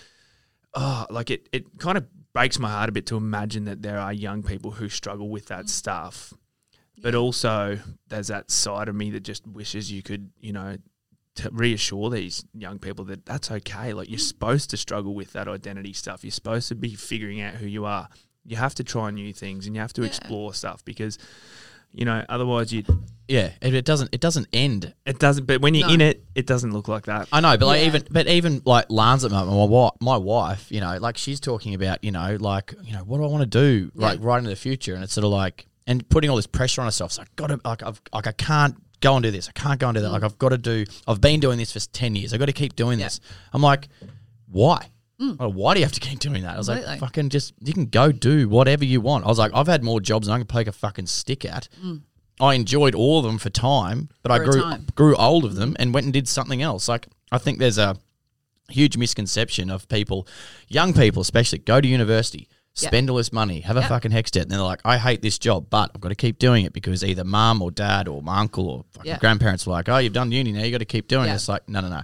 oh, 0.74 1.06
like 1.12 1.30
it 1.30 1.48
it 1.52 1.78
kind 1.78 1.98
of 1.98 2.06
breaks 2.34 2.58
my 2.60 2.70
heart 2.70 2.90
a 2.90 2.92
bit 2.92 3.06
to 3.08 3.18
imagine 3.18 3.66
that 3.66 3.82
there 3.82 3.98
are 4.00 4.14
young 4.14 4.44
people 4.44 4.72
who 4.72 4.90
struggle 4.90 5.30
with 5.30 5.46
Mm. 5.46 5.50
that 5.50 5.70
stuff. 5.70 6.34
But 7.02 7.16
also, 7.16 7.80
there's 8.10 8.28
that 8.28 8.52
side 8.52 8.88
of 8.88 8.96
me 8.96 9.10
that 9.12 9.22
just 9.22 9.46
wishes 9.48 9.92
you 9.92 10.04
could, 10.04 10.30
you 10.40 10.54
know, 10.54 10.78
to 11.36 11.50
reassure 11.52 12.10
these 12.10 12.46
young 12.54 12.78
people 12.78 13.06
that 13.06 13.26
that's 13.26 13.50
okay. 13.50 13.94
Like 13.94 14.10
you're 14.10 14.20
Mm. 14.20 14.28
supposed 14.28 14.70
to 14.70 14.78
struggle 14.78 15.16
with 15.16 15.34
that 15.34 15.48
identity 15.48 15.94
stuff. 15.94 16.24
You're 16.24 16.32
supposed 16.32 16.68
to 16.68 16.76
be 16.76 16.94
figuring 16.94 17.42
out 17.42 17.56
who 17.56 17.66
you 17.66 17.86
are. 17.86 18.08
You 18.46 18.58
have 18.58 18.76
to 18.76 18.84
try 18.84 19.10
new 19.12 19.34
things 19.34 19.66
and 19.66 19.76
you 19.76 19.82
have 19.82 19.94
to 19.94 20.02
Yeah. 20.02 20.08
explore 20.08 20.54
stuff 20.54 20.84
because, 20.86 21.18
you 21.94 22.06
know, 22.06 22.24
otherwise 22.30 22.72
you 22.74 22.84
Yeah, 23.28 23.52
it, 23.62 23.74
it 23.74 23.86
doesn't. 23.86 24.10
It 24.14 24.20
doesn't 24.20 24.48
end. 24.52 24.94
it 25.06 25.18
doesn't. 25.20 25.46
But 25.46 25.62
when 25.62 25.74
you're 25.74 25.88
No. 25.88 25.94
in 25.94 26.02
it, 26.02 26.24
it 26.36 26.46
doesn't 26.48 26.72
look 26.74 26.88
like 26.88 27.06
that. 27.06 27.28
I 27.32 27.40
know, 27.40 27.58
but 27.58 27.66
like 27.68 27.82
Yeah. 27.82 27.88
even, 27.88 28.04
but 28.12 28.28
even 28.28 28.62
like 28.66 28.86
Lance 28.90 29.24
at 29.24 29.30
the 29.30 29.36
moment, 29.38 29.58
my 29.58 29.66
wife, 29.66 29.92
my 30.02 30.18
wife, 30.18 30.72
you 30.72 30.82
know, 30.82 30.98
like 30.98 31.18
she's 31.18 31.40
talking 31.40 31.74
about, 31.74 32.04
you 32.04 32.12
know, 32.12 32.38
like 32.40 32.74
you 32.84 32.92
know, 32.94 33.00
what 33.06 33.18
do 33.20 33.24
I 33.24 33.28
want 33.28 33.42
to 33.44 33.46
do, 33.60 33.92
like 33.96 34.20
right 34.22 34.38
into 34.40 34.50
the 34.50 34.56
future, 34.58 34.96
and 34.96 35.04
it's 35.04 35.14
sort 35.14 35.24
of 35.26 35.32
like, 35.32 35.68
and 35.88 36.08
putting 36.10 36.30
all 36.30 36.36
this 36.36 36.48
pressure 36.48 36.82
on 36.82 36.88
herself. 36.88 37.12
So 37.14 37.22
I 37.22 37.26
got 37.38 37.48
to, 37.48 37.60
like, 37.66 37.82
I've, 37.84 38.02
like, 38.14 38.28
I 38.28 38.32
can't 38.34 38.76
go 39.00 39.16
and 39.16 39.24
do 39.24 39.32
this. 39.32 39.50
I 39.50 39.52
can't 39.54 39.80
go 39.80 39.88
and 39.90 39.96
do 39.96 40.02
that. 40.02 40.12
Like, 40.12 40.24
I've 40.24 40.38
got 40.38 40.50
to 40.50 40.58
do. 40.58 40.86
I've 41.08 41.20
been 41.22 41.40
doing 41.40 41.58
this 41.58 41.72
for 41.74 41.80
ten 41.92 42.16
years. 42.16 42.34
I've 42.34 42.40
got 42.40 42.46
to 42.48 42.54
keep 42.54 42.76
doing 42.76 43.00
Yeah. 43.00 43.06
this. 43.08 43.20
I'm 43.54 43.62
like, 43.62 43.88
why? 44.48 44.90
Well, 45.40 45.54
why 45.54 45.74
do 45.74 45.80
you 45.80 45.86
have 45.86 45.94
to 45.94 46.00
keep 46.00 46.20
doing 46.20 46.42
that? 46.44 46.56
I 46.56 46.58
was 46.58 46.68
like, 46.68 46.84
fucking 47.00 47.30
just, 47.30 47.54
you 47.64 47.74
can 47.74 47.86
go 47.86 48.12
do 48.12 48.50
whatever 48.50 48.84
you 48.84 49.02
want. 49.02 49.26
I 49.26 49.28
was 49.28 49.38
like, 49.40 49.52
I've 49.54 49.68
had 49.68 49.84
more 49.84 50.02
jobs 50.02 50.28
than 50.28 50.34
I 50.36 50.38
can 50.40 50.48
poke 50.48 50.68
a 50.68 50.72
fucking 50.72 51.06
stick 51.08 51.46
at. 51.46 51.70
I 52.40 52.56
enjoyed 52.56 52.96
all 52.96 53.20
of 53.20 53.26
them 53.26 53.38
for 53.38 53.52
time, 53.52 54.10
but 54.24 54.32
I 54.32 54.38
For 54.38 54.44
a 54.44 54.46
grew 54.48 54.62
grew 54.96 55.16
old 55.16 55.46
of 55.46 55.56
them 55.56 55.76
and 55.80 55.94
went 55.94 56.06
and 56.06 56.14
did 56.14 56.28
something 56.28 56.62
else. 56.64 56.88
Like 56.88 57.08
I 57.32 57.38
think 57.38 57.60
there's 57.60 57.78
a 57.78 57.98
huge 58.70 58.98
misconception 58.98 59.70
of 59.70 59.88
people, 59.90 60.28
young 60.68 60.94
people 60.94 61.22
especially, 61.22 61.60
go 61.60 61.80
to 61.80 61.88
university, 61.88 62.48
spend 62.74 63.10
all 63.10 63.18
this 63.18 63.32
money, 63.34 63.60
have 63.62 63.78
a 63.78 63.82
fucking 63.84 64.12
HECS 64.12 64.32
debt, 64.32 64.42
and 64.44 64.52
they're 64.52 64.60
like, 64.62 64.80
I 64.86 64.98
hate 64.98 65.22
this 65.22 65.38
job, 65.38 65.68
but 65.70 65.92
I've 65.94 66.02
got 66.02 66.10
to 66.10 66.16
keep 66.16 66.40
doing 66.40 66.66
it 66.66 66.74
because 66.74 67.04
either 67.04 67.24
mum 67.26 67.62
or 67.62 67.70
dad 67.70 68.08
or 68.08 68.24
my 68.24 68.40
uncle 68.40 68.68
or 68.70 68.86
fucking 68.94 69.10
Yeah. 69.12 69.18
grandparents 69.20 69.68
were 69.68 69.74
like, 69.74 69.88
oh, 69.90 69.98
you've 69.98 70.14
done 70.14 70.32
uni 70.32 70.52
now, 70.52 70.64
you 70.64 70.72
got 70.72 70.78
to 70.80 70.86
keep 70.86 71.08
doing 71.08 71.26
it. 71.26 71.36
It's 71.36 71.50
like, 71.50 71.68
no, 71.70 71.82
no, 71.82 71.90
no, 71.90 72.02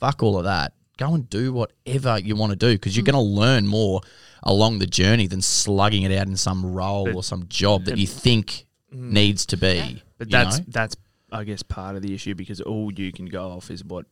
fuck 0.00 0.22
all 0.22 0.36
of 0.38 0.44
that. 0.44 0.74
Go 0.98 1.14
and 1.14 1.28
do 1.30 1.52
whatever 1.54 2.18
you 2.18 2.36
want 2.36 2.50
to 2.50 2.56
do 2.56 2.74
because 2.74 2.94
you're 2.96 3.04
Mm. 3.04 3.12
going 3.12 3.24
to 3.24 3.30
learn 3.40 3.66
more 3.66 4.02
along 4.42 4.78
the 4.80 4.86
journey 4.86 5.26
than 5.26 5.40
slugging 5.40 6.02
it 6.02 6.12
out 6.12 6.26
in 6.26 6.36
some 6.36 6.66
role 6.66 7.06
But- 7.06 7.14
or 7.14 7.22
some 7.22 7.48
job 7.48 7.84
that 7.86 7.96
you 7.96 8.06
think 8.06 8.66
needs 8.92 9.46
to 9.46 9.56
be. 9.56 10.02
But 10.18 10.30
that's 10.30 10.58
know? 10.58 10.64
that's 10.68 10.96
I 11.30 11.44
guess 11.44 11.62
part 11.62 11.94
of 11.96 12.02
the 12.02 12.14
issue 12.14 12.34
because 12.34 12.60
all 12.60 12.92
you 12.92 13.12
can 13.12 13.26
go 13.26 13.50
off 13.50 13.70
is 13.70 13.84
what 13.84 14.06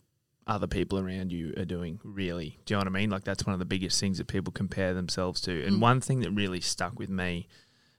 other 0.47 0.67
people 0.67 0.99
around 0.99 1.33
you 1.33 1.53
are 1.57 1.65
doing. 1.65 1.99
Really, 2.05 2.59
do 2.67 2.73
you 2.73 2.77
know 2.77 2.81
what 2.81 2.87
I 2.87 2.91
mean? 2.91 3.11
Like 3.11 3.25
that's 3.25 3.45
one 3.47 3.53
of 3.55 3.59
the 3.59 3.65
biggest 3.65 3.99
things 3.99 4.19
that 4.19 4.29
people 4.29 4.53
compare 4.53 4.95
themselves 4.95 5.41
to. 5.43 5.65
And 5.65 5.81
one 5.81 6.01
thing 6.01 6.21
that 6.21 6.31
really 6.31 6.61
stuck 6.61 6.99
with 6.99 7.09
me 7.11 7.49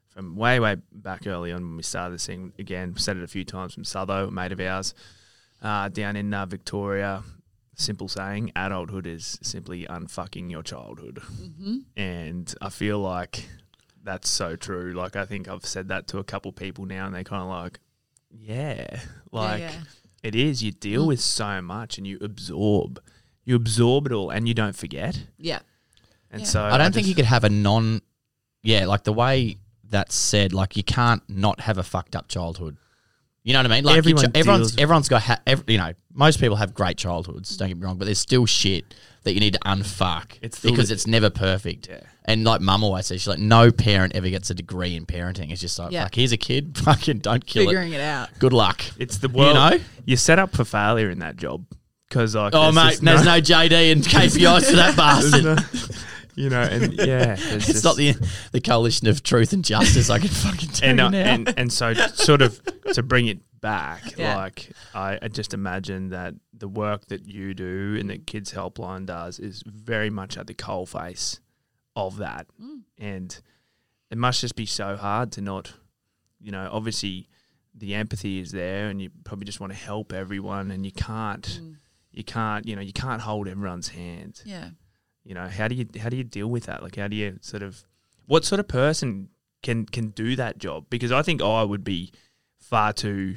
from 0.09 0.35
way 0.35 0.59
way 0.59 0.77
back 0.93 1.27
early 1.27 1.51
on 1.51 1.61
when 1.63 1.75
we 1.77 1.83
started 1.83 2.13
this 2.15 2.25
thing 2.27 2.53
again, 2.57 2.95
said 2.95 3.17
it 3.17 3.23
a 3.23 3.27
few 3.27 3.43
times 3.43 3.73
from 3.73 3.83
Southo, 3.83 4.27
a 4.29 4.31
mate 4.31 4.51
of 4.53 4.59
ours, 4.61 4.93
uh, 5.61 5.89
down 5.89 6.15
in 6.15 6.33
uh, 6.33 6.45
Victoria. 6.45 7.23
Simple 7.79 8.07
saying, 8.07 8.51
adulthood 8.55 9.05
is 9.05 9.37
simply 9.43 9.85
unfucking 9.85 10.49
your 10.49 10.63
childhood. 10.63 11.21
Mm-hmm. 11.21 11.77
And 11.95 12.53
I 12.59 12.69
feel 12.69 12.97
like 12.97 13.47
that's 14.03 14.29
so 14.29 14.55
true. 14.55 14.93
Like 14.93 15.15
I 15.15 15.25
think 15.25 15.47
I've 15.47 15.65
said 15.65 15.89
that 15.89 16.07
to 16.07 16.17
a 16.17 16.23
couple 16.23 16.51
people 16.51 16.85
now, 16.85 17.05
and 17.05 17.13
they 17.13 17.23
kind 17.23 17.43
of 17.43 17.49
like, 17.49 17.79
yeah, 18.31 19.01
like 19.31 19.61
yeah. 19.61 19.71
it 20.23 20.33
is. 20.33 20.63
You 20.63 20.71
deal 20.71 21.05
mm. 21.05 21.09
with 21.09 21.19
so 21.19 21.61
much, 21.61 21.99
and 21.99 22.07
you 22.07 22.17
absorb, 22.19 22.99
you 23.45 23.55
absorb 23.55 24.07
it 24.07 24.11
all, 24.11 24.31
and 24.31 24.47
you 24.47 24.55
don't 24.55 24.75
forget. 24.75 25.27
Yeah. 25.37 25.59
And 26.31 26.41
Yeah. 26.41 26.47
so 26.47 26.63
I 26.63 26.77
don't 26.77 26.93
think 26.93 27.05
just- 27.05 27.09
you 27.09 27.15
could 27.15 27.25
have 27.25 27.43
a 27.43 27.49
non. 27.49 28.01
Yeah, 28.63 28.85
like 28.85 29.03
the 29.03 29.13
way 29.13 29.57
that's 29.83 30.15
said, 30.15 30.51
like 30.51 30.75
you 30.75 30.83
can't 30.83 31.21
not 31.29 31.61
have 31.61 31.77
a 31.77 31.83
fucked 31.83 32.15
up 32.15 32.27
childhood. 32.27 32.77
You 33.47 33.53
know 33.53 33.59
what 33.59 33.71
I 33.71 33.75
mean? 33.75 33.83
Like 33.85 33.97
Everyone 33.97 34.23
chi- 34.25 34.31
everyone's 34.35 34.71
deals- 34.71 34.81
everyone's 34.81 35.07
got 35.07 35.21
ha- 35.23 35.39
ev- 35.47 35.63
you 35.67 35.77
know 35.77 35.93
most 36.13 36.39
people 36.41 36.57
have 36.57 36.73
great 36.73 36.97
childhoods. 36.97 37.55
Don't 37.55 37.69
get 37.69 37.77
me 37.77 37.85
wrong, 37.85 37.97
but 37.97 38.03
there's 38.05 38.19
still 38.19 38.45
shit 38.45 38.93
that 39.23 39.33
you 39.33 39.39
need 39.39 39.53
to 39.53 39.59
unfuck 39.59 40.37
It's 40.41 40.59
the 40.59 40.69
because 40.71 40.89
li- 40.89 40.93
it's 40.95 41.07
never 41.07 41.29
perfect. 41.29 41.87
Yeah. 41.89 42.01
And 42.25 42.43
like 42.43 42.59
mum 42.59 42.83
always 42.83 43.05
says, 43.05 43.21
she's 43.21 43.27
like, 43.29 43.39
no 43.39 43.71
parent 43.71 44.15
ever 44.15 44.29
gets 44.29 44.49
a 44.49 44.53
degree 44.53 44.95
in 44.97 45.05
parenting. 45.05 45.49
It's 45.51 45.61
just 45.61 45.79
like, 45.79 45.91
Yeah. 45.93 46.03
like 46.03 46.15
here's 46.15 46.33
a 46.33 46.37
kid, 46.37 46.77
fucking 46.83 47.19
don't 47.19 47.45
kill 47.45 47.63
it. 47.63 47.65
Figuring 47.67 47.93
it. 47.93 47.97
it 47.97 48.01
out. 48.01 48.29
Good 48.37 48.51
luck. 48.51 48.81
It's 48.99 49.19
the 49.19 49.29
world. 49.29 49.55
know? 49.55 49.79
you're 50.05 50.17
set 50.17 50.39
up 50.39 50.53
for 50.53 50.65
failure 50.65 51.09
in 51.09 51.19
that 51.19 51.37
job 51.37 51.65
because 52.09 52.35
like 52.35 52.53
Oh 52.53 52.63
there's 52.63 52.75
mate, 52.75 52.89
just 52.91 53.03
there's 53.05 53.23
no 53.25 53.39
JD 53.39 53.91
and 53.93 54.01
KPIs 54.03 54.69
for 54.69 54.75
that 54.75 54.97
bastard. 54.97 55.95
you 56.37 56.49
know, 56.49 56.61
and 56.61 56.93
yeah, 56.97 57.35
It's 57.37 57.65
just- 57.65 57.83
not 57.83 57.97
the 57.97 58.13
the 58.53 58.61
coalition 58.61 59.07
of 59.07 59.23
truth 59.23 59.51
and 59.53 59.65
justice. 59.65 60.09
I 60.09 60.19
can 60.19 60.27
fucking 60.45 60.69
tell 60.69 60.89
and, 60.89 60.99
you 60.99 61.05
uh, 61.05 61.09
now. 61.09 61.33
and 61.33 61.53
and 61.57 61.73
so 61.73 61.93
sort 61.93 62.41
of 62.41 62.61
to 62.93 63.03
bring 63.03 63.27
it 63.27 63.39
back, 63.59 64.13
Yeah. 64.17 64.37
like 64.37 64.71
I, 64.93 65.19
I 65.21 65.27
just 65.27 65.53
imagine 65.53 66.09
that 66.09 66.35
the 66.53 66.67
work 66.67 67.07
that 67.07 67.25
you 67.27 67.53
do 67.53 67.97
and 67.99 68.09
that 68.09 68.25
Kids 68.27 68.53
Helpline 68.53 69.05
does 69.07 69.39
is 69.39 69.63
very 69.65 70.09
much 70.09 70.37
at 70.37 70.47
the 70.47 70.53
coalface 70.53 71.39
of 71.95 72.17
that, 72.17 72.47
and 72.97 73.41
it 74.11 74.17
must 74.17 74.39
just 74.41 74.55
be 74.55 74.65
so 74.67 74.95
hard 74.95 75.31
to 75.33 75.41
not, 75.41 75.73
you 76.39 76.51
know, 76.51 76.69
obviously 76.71 77.27
the 77.73 77.93
empathy 77.95 78.39
is 78.39 78.51
there, 78.51 78.87
and 78.89 79.01
you 79.01 79.09
probably 79.23 79.45
just 79.45 79.59
want 79.59 79.73
to 79.73 79.77
help 79.79 80.13
everyone, 80.13 80.69
and 80.71 80.85
you 80.85 80.91
can't, 80.91 81.59
you 82.11 82.23
can't, 82.23 82.67
you 82.67 82.75
know, 82.75 82.81
you 82.81 82.93
can't 82.93 83.21
hold 83.21 83.47
everyone's 83.47 83.89
hand 83.89 84.41
Yeah. 84.45 84.69
You 85.27 85.33
know 85.33 85.47
how 85.47 85.67
do 85.67 85.75
you 85.75 85.85
how 86.01 86.09
do 86.09 86.15
you 86.15 86.23
deal 86.23 86.47
with 86.47 86.65
that? 86.65 86.81
Like 86.81 86.95
how 86.95 87.07
do 87.07 87.15
you 87.15 87.37
sort 87.41 87.61
of 87.61 87.83
what 88.25 88.45
sort 88.45 88.59
of 88.59 88.67
person 88.67 89.29
can 89.61 89.85
can 89.85 90.09
do 90.09 90.35
that 90.37 90.57
job? 90.57 90.85
Because 90.89 91.11
i 91.11 91.21
think 91.21 91.41
i 91.41 91.63
would 91.63 91.83
be 91.83 92.11
far 92.59 92.93
too 92.93 93.35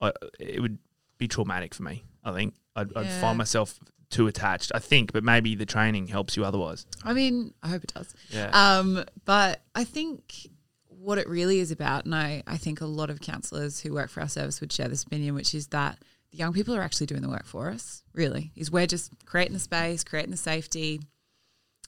I 0.00 0.12
it 0.38 0.60
would 0.60 0.78
be 1.18 1.28
traumatic 1.28 1.74
for 1.74 1.82
me 1.82 2.04
i 2.24 2.32
think. 2.32 2.54
I'd, 2.76 2.96
I'd 2.96 3.10
find 3.20 3.36
myself 3.36 3.78
too 4.10 4.26
attached 4.26 4.72
i 4.74 4.78
think 4.78 5.12
but 5.12 5.22
maybe 5.22 5.54
the 5.54 5.66
training 5.66 6.06
helps 6.08 6.36
you 6.36 6.44
otherwise. 6.44 6.86
I 7.04 7.12
mean, 7.12 7.54
I 7.62 7.68
hope 7.68 7.84
it 7.84 7.92
does. 7.94 8.12
yeah. 8.30 8.50
Um, 8.52 9.04
but 9.24 9.62
I 9.74 9.84
think 9.84 10.48
what 10.88 11.18
it 11.18 11.28
really 11.28 11.60
is 11.60 11.70
about, 11.70 12.04
and 12.04 12.14
I, 12.14 12.42
I 12.46 12.56
think 12.58 12.80
a 12.80 12.86
lot 12.86 13.10
of 13.10 13.20
counsellors 13.20 13.80
who 13.80 13.94
work 13.94 14.10
for 14.10 14.20
our 14.20 14.28
service 14.28 14.60
would 14.60 14.72
share 14.72 14.88
this 14.88 15.02
opinion, 15.02 15.34
which 15.34 15.54
is 15.54 15.68
that 15.68 15.98
the 16.30 16.36
young 16.36 16.52
people 16.52 16.74
are 16.76 16.82
actually 16.82 17.06
doing 17.06 17.22
the 17.22 17.28
work 17.28 17.46
for 17.46 17.70
us, 17.70 18.02
really, 18.12 18.52
is 18.54 18.70
we're 18.70 18.86
just 18.86 19.10
creating 19.24 19.54
the 19.54 19.60
space, 19.60 20.04
creating 20.04 20.30
the 20.30 20.36
safety, 20.36 21.00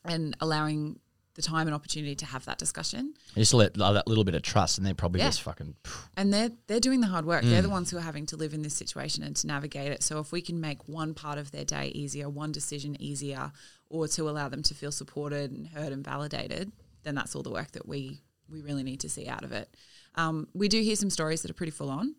and 0.04 0.36
allowing 0.40 0.98
the 1.34 1.40
time 1.42 1.66
and 1.66 1.74
opportunity 1.74 2.14
to 2.14 2.26
have 2.26 2.44
that 2.44 2.58
discussion. 2.58 3.14
Just 3.34 3.54
let 3.54 3.72
that 3.74 4.06
little 4.06 4.24
bit 4.24 4.34
of 4.34 4.42
trust, 4.42 4.76
and 4.76 4.86
they're 4.86 4.94
probably 4.94 5.20
Yeah. 5.20 5.28
just 5.28 5.40
fucking. 5.42 5.74
And 6.16 6.32
they're 6.32 6.50
they're 6.66 6.78
doing 6.80 7.00
the 7.00 7.06
hard 7.06 7.24
work. 7.24 7.42
Mm. 7.42 7.48
They're 7.50 7.62
the 7.62 7.70
ones 7.70 7.90
who 7.90 7.96
are 7.96 8.02
having 8.02 8.26
to 8.26 8.36
live 8.36 8.52
in 8.52 8.60
this 8.62 8.74
situation 8.74 9.22
and 9.22 9.34
to 9.36 9.46
navigate 9.46 9.92
it. 9.92 10.02
So 10.02 10.18
if 10.20 10.30
we 10.30 10.42
can 10.42 10.60
make 10.60 10.86
one 10.88 11.14
part 11.14 11.38
of 11.38 11.50
their 11.50 11.64
day 11.64 11.88
easier, 11.94 12.28
one 12.28 12.52
decision 12.52 13.00
easier, 13.00 13.50
or 13.88 14.08
to 14.08 14.28
allow 14.28 14.48
them 14.50 14.62
to 14.64 14.74
feel 14.74 14.92
supported 14.92 15.50
and 15.52 15.68
heard 15.68 15.92
and 15.92 16.04
validated, 16.04 16.70
then 17.02 17.14
that's 17.14 17.34
all 17.34 17.42
the 17.42 17.50
work 17.50 17.72
that 17.72 17.88
we 17.88 18.20
we 18.50 18.60
really 18.60 18.82
need 18.82 19.00
to 19.00 19.08
see 19.08 19.26
out 19.28 19.42
of 19.44 19.52
it. 19.52 19.74
Um, 20.16 20.48
we 20.52 20.68
do 20.68 20.82
hear 20.82 20.96
some 20.96 21.08
stories 21.08 21.40
that 21.40 21.50
are 21.50 21.54
pretty 21.54 21.72
full 21.72 21.88
on. 21.88 22.14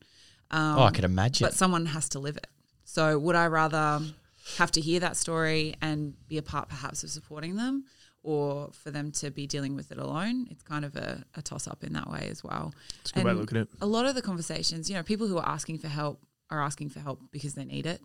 Um, 0.49 0.79
oh, 0.79 0.83
I 0.83 0.91
could 0.91 1.03
imagine. 1.05 1.45
but 1.45 1.53
someone 1.53 1.85
has 1.85 2.09
to 2.09 2.19
live 2.19 2.37
it. 2.37 2.47
So 2.85 3.19
would 3.19 3.35
I 3.35 3.45
rather 3.45 4.01
have 4.57 4.71
to 4.71 4.81
hear 4.81 4.99
that 4.99 5.17
story 5.17 5.75
and 5.81 6.13
be 6.27 6.37
a 6.37 6.41
part 6.41 6.69
perhaps 6.69 7.03
of 7.03 7.09
supporting 7.09 7.55
them 7.55 7.85
or 8.21 8.69
for 8.73 8.91
them 8.91 9.11
to 9.11 9.31
be 9.31 9.47
dealing 9.47 9.75
with 9.75 9.91
it 9.91 9.97
alone? 9.97 10.47
It's 10.51 10.63
kind 10.63 10.85
of 10.85 10.95
a, 10.95 11.23
a 11.35 11.41
toss 11.41 11.67
up 11.67 11.83
in 11.83 11.93
that 11.93 12.09
way 12.09 12.27
as 12.29 12.43
well. 12.43 12.73
It's 13.01 13.11
a 13.11 13.15
good 13.15 13.25
way 13.25 13.33
to 13.33 13.39
look 13.39 13.51
at 13.51 13.57
it. 13.57 13.67
A 13.81 13.85
lot 13.87 14.05
of 14.05 14.15
the 14.15 14.21
conversations, 14.21 14.89
you 14.89 14.95
know, 14.95 15.03
people 15.03 15.27
who 15.27 15.37
are 15.37 15.47
asking 15.47 15.79
for 15.79 15.87
help 15.87 16.21
are 16.49 16.61
asking 16.61 16.89
for 16.89 16.99
help 16.99 17.19
because 17.31 17.53
they 17.55 17.65
need 17.65 17.85
it 17.85 18.01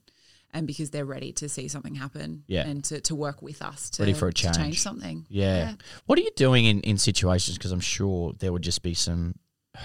and 0.55 0.67
because 0.67 0.91
they're 0.91 1.05
ready 1.05 1.31
to 1.33 1.49
see 1.49 1.69
something 1.69 1.95
happen 1.95 2.43
Yeah. 2.47 2.67
and 2.67 2.83
to, 2.85 3.01
to 3.03 3.15
work 3.15 3.43
with 3.43 3.61
us 3.61 3.91
to, 3.91 4.03
Ready 4.03 4.15
for 4.15 4.29
a 4.29 4.33
change. 4.33 4.57
change 4.57 4.81
something. 4.81 5.27
Yeah. 5.29 5.75
What 6.07 6.19
are 6.19 6.23
you 6.23 6.31
doing 6.37 6.65
in, 6.65 6.81
in 6.81 6.97
situations? 6.97 7.59
Because 7.59 7.71
I'm 7.73 7.81
sure 7.81 8.33
there 8.39 8.51
would 8.53 8.63
just 8.63 8.83
be 8.83 8.95
some 8.95 9.35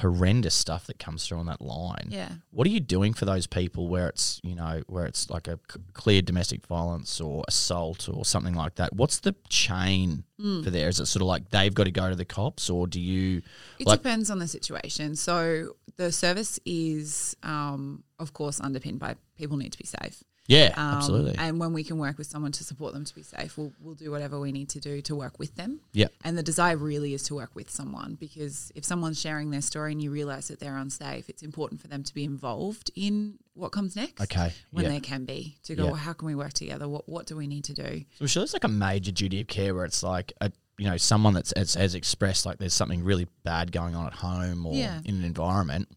horrendous 0.02 0.56
stuff 0.56 0.88
that 0.88 0.98
comes 1.00 1.26
through 1.28 1.38
on 1.38 1.46
that 1.46 1.62
line. 1.62 2.08
Yeah. 2.10 2.30
What 2.52 2.66
are 2.68 2.72
you 2.72 2.80
doing 2.80 3.14
for 3.14 3.26
those 3.26 3.48
people 3.48 3.88
where 3.88 4.08
it's 4.10 4.40
you 4.44 4.56
know 4.56 4.82
where 4.88 5.06
it's 5.06 5.30
like 5.30 5.48
a 5.48 5.60
c- 5.72 5.80
clear 5.94 6.22
domestic 6.22 6.66
violence 6.68 7.22
or 7.22 7.44
assault 7.48 8.10
or 8.10 8.26
something 8.26 8.54
like 8.56 8.76
that? 8.76 8.94
What's 8.94 9.20
the 9.20 9.36
chain 9.50 10.24
Hmm. 10.40 10.64
for 10.64 10.72
there? 10.72 10.90
Is 10.90 11.00
it 11.00 11.06
sort 11.06 11.22
of 11.22 11.28
like 11.28 11.50
they've 11.52 11.74
got 11.74 11.84
to 11.86 11.92
go 11.92 12.10
to 12.10 12.16
the 12.16 12.26
cops, 12.26 12.70
or 12.70 12.88
do 12.88 13.00
you 13.00 13.42
It 13.80 13.88
like? 13.88 14.00
depends 14.00 14.30
on 14.30 14.40
the 14.40 14.48
situation. 14.48 15.16
So 15.16 15.76
the 15.98 16.12
service 16.12 16.60
is, 16.66 17.36
um, 17.44 18.04
of 18.20 18.34
course, 18.34 18.60
underpinned 18.60 19.00
by 19.00 19.16
people 19.38 19.58
need 19.58 19.72
to 19.74 19.78
be 19.78 19.86
safe. 19.86 20.24
Yeah, 20.48 20.74
Um, 20.76 20.96
absolutely. 20.98 21.36
And 21.38 21.58
when 21.60 21.72
we 21.72 21.84
can 21.86 21.98
work 21.98 22.18
with 22.18 22.28
someone 22.28 22.52
to 22.54 22.64
support 22.66 22.94
them 22.94 23.06
to 23.06 23.16
be 23.16 23.24
safe, 23.24 23.58
we'll, 23.58 23.72
we'll 23.80 23.96
do 23.96 24.12
whatever 24.12 24.40
we 24.40 24.52
need 24.52 24.68
to 24.70 24.80
do 24.80 25.02
to 25.04 25.16
work 25.16 25.40
with 25.40 25.56
them. 25.56 25.80
Yeah. 25.94 26.08
And 26.24 26.38
the 26.38 26.44
desire 26.44 26.76
really 26.76 27.14
is 27.14 27.24
to 27.24 27.36
work 27.36 27.52
with 27.56 27.70
someone 27.70 28.16
because 28.20 28.72
if 28.76 28.84
someone's 28.84 29.20
sharing 29.22 29.52
their 29.52 29.62
story 29.62 29.94
and 29.94 30.02
you 30.02 30.12
realize 30.12 30.50
that 30.50 30.60
they're 30.60 30.76
unsafe, 30.78 31.30
it's 31.30 31.44
important 31.44 31.80
for 31.82 31.88
them 31.88 32.04
to 32.04 32.14
be 32.14 32.26
involved 32.26 32.92
in 32.96 33.36
what 33.54 33.72
comes 33.72 33.96
next. 33.96 34.22
Okay, 34.22 34.52
When 34.72 34.84
yeah. 34.86 34.92
they 34.92 35.00
can 35.00 35.24
be 35.26 35.56
to 35.64 35.76
go, 35.76 35.84
Yeah. 35.86 35.90
well, 35.92 36.00
how 36.00 36.12
can 36.14 36.26
we 36.28 36.36
work 36.36 36.54
together? 36.54 36.90
What 36.90 37.08
what 37.08 37.26
do 37.26 37.38
we 37.38 37.48
need 37.48 37.64
to 37.66 37.74
do? 37.74 38.04
So 38.18 38.22
I'm 38.22 38.28
sure 38.28 38.42
there's 38.42 38.54
like 38.54 38.64
a 38.66 38.68
major 38.68 39.12
duty 39.12 39.40
of 39.42 39.48
care 39.48 39.74
where 39.74 39.86
it's 39.86 40.04
like 40.04 40.34
a 40.42 40.52
you 40.80 40.90
know 40.90 40.98
someone 40.98 41.36
that's 41.36 41.54
has, 41.56 41.76
has 41.76 41.94
expressed 41.96 42.46
like 42.48 42.58
there's 42.58 42.74
something 42.74 43.04
really 43.04 43.28
bad 43.44 43.72
going 43.72 43.96
on 43.96 44.08
at 44.08 44.14
home 44.14 44.66
or 44.66 44.74
Yeah. 44.76 45.00
in 45.06 45.16
an 45.16 45.24
environment, 45.24 45.88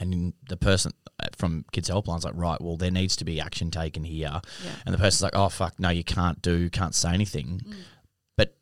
and 0.00 0.32
the 0.48 0.56
person 0.56 0.92
uh, 1.20 1.26
from 1.36 1.64
Kids 1.72 1.88
Helpline's 1.88 2.24
like 2.24 2.34
right, 2.36 2.60
well 2.60 2.76
there 2.76 2.90
needs 2.90 3.16
to 3.16 3.24
be 3.24 3.40
action 3.40 3.70
taken 3.70 4.04
here, 4.04 4.40
Yeah. 4.64 4.70
and 4.84 4.94
the 4.94 4.98
person's 4.98 5.22
like 5.22 5.34
oh 5.36 5.48
fuck 5.48 5.78
no 5.78 5.88
you 5.90 6.04
can't 6.04 6.40
do 6.42 6.68
can't 6.70 6.94
say 6.94 7.12
anything, 7.12 7.60
Mm. 7.64 7.74
but 8.36 8.54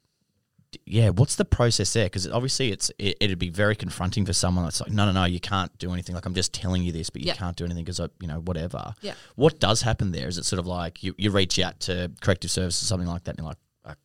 yeah, 0.87 1.11
what's 1.11 1.37
the 1.37 1.45
process 1.45 1.93
there? 1.93 2.07
Because 2.07 2.26
obviously 2.28 2.72
it's 2.72 2.91
it, 2.99 3.16
it'd 3.20 3.39
be 3.39 3.49
very 3.51 3.76
confronting 3.76 4.26
for 4.26 4.32
someone 4.32 4.64
that's 4.64 4.80
like 4.80 4.91
no 4.91 5.07
no 5.07 5.12
no 5.12 5.24
you 5.24 5.41
can't 5.41 5.76
do 5.78 5.93
anything 5.93 6.14
like 6.14 6.26
I'm 6.26 6.35
just 6.35 6.53
telling 6.53 6.82
you 6.82 6.93
this 6.93 7.11
but 7.11 7.22
you 7.22 7.28
Yeah. 7.28 7.35
can't 7.35 7.57
do 7.57 7.64
anything 7.64 7.85
because 7.85 8.01
you 8.20 8.28
know 8.28 8.41
whatever. 8.41 8.95
Yeah. 9.03 9.14
What 9.37 9.61
does 9.61 9.82
happen 9.82 10.12
there? 10.12 10.28
Is 10.28 10.39
it 10.39 10.45
sort 10.45 10.61
of 10.61 10.66
like 10.66 11.03
you, 11.03 11.14
you 11.18 11.30
reach 11.30 11.59
out 11.59 11.80
to 11.80 12.11
corrective 12.20 12.51
services 12.51 12.82
or 12.82 12.87
something 12.87 13.09
like 13.09 13.24
that 13.24 13.30
and 13.32 13.39
you're 13.41 13.49
like, 13.49 13.59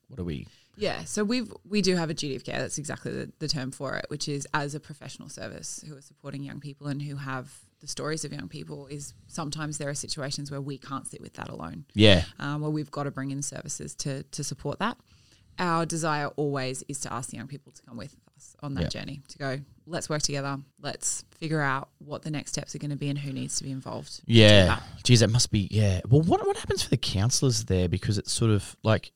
what 0.07 0.17
do 0.17 0.23
we? 0.25 0.45
Yeah, 0.79 1.03
so 1.03 1.23
we've 1.23 1.51
we 1.67 1.81
do 1.81 1.95
have 1.95 2.09
a 2.09 2.13
duty 2.13 2.35
of 2.35 2.43
care. 2.43 2.59
That's 2.59 2.77
exactly 2.77 3.11
the, 3.11 3.31
the 3.39 3.47
term 3.47 3.71
for 3.71 3.95
it, 3.97 4.05
which 4.09 4.27
is 4.29 4.47
as 4.53 4.75
a 4.75 4.79
professional 4.79 5.29
service 5.29 5.83
who 5.87 5.95
are 5.95 6.01
supporting 6.01 6.41
young 6.43 6.59
people 6.59 6.87
and 6.87 7.01
who 7.01 7.15
have 7.17 7.51
the 7.81 7.87
stories 7.87 8.23
of 8.25 8.31
young 8.33 8.47
people. 8.47 8.87
Is 8.87 9.13
sometimes 9.27 9.77
there 9.77 9.89
are 9.89 9.93
situations 9.93 10.49
where 10.51 10.61
we 10.61 10.77
can't 10.77 11.05
sit 11.07 11.21
with 11.21 11.33
that 11.33 11.49
alone, 11.49 11.85
Yeah. 11.93 12.23
um, 12.39 12.61
where 12.61 12.71
we've 12.71 12.91
got 12.91 13.03
to 13.03 13.11
bring 13.11 13.31
in 13.31 13.41
services 13.41 13.93
to 13.95 14.23
to 14.23 14.43
support 14.43 14.79
that. 14.79 14.97
Our 15.59 15.85
desire 15.85 16.27
always 16.37 16.83
is 16.87 17.01
to 17.01 17.11
ask 17.11 17.31
the 17.31 17.37
young 17.37 17.47
people 17.47 17.73
to 17.73 17.81
come 17.81 17.97
with 17.97 18.15
us 18.37 18.55
on 18.63 18.73
that 18.75 18.83
Yeah. 18.83 18.87
journey 19.01 19.21
to 19.27 19.37
go. 19.37 19.59
Let's 19.85 20.07
work 20.07 20.21
together. 20.21 20.57
Let's 20.81 21.25
figure 21.37 21.59
out 21.59 21.89
what 21.97 22.21
the 22.21 22.29
next 22.31 22.51
steps 22.51 22.73
are 22.75 22.77
going 22.77 22.91
to 22.91 22.95
be 22.95 23.09
and 23.09 23.19
who 23.19 23.33
needs 23.33 23.57
to 23.57 23.65
be 23.65 23.71
involved. 23.71 24.21
Yeah. 24.25 24.79
Geez, 25.03 25.19
that 25.19 25.29
must 25.31 25.51
be, 25.51 25.67
yeah. 25.69 25.99
Well, 26.07 26.21
what, 26.21 26.45
what 26.47 26.55
happens 26.55 26.83
for 26.83 26.89
the 26.89 26.95
counsellors 26.97 27.65
there? 27.65 27.89
Because 27.89 28.17
it's 28.17 28.31
sort 28.31 28.51
of 28.51 28.77
like, 28.83 29.11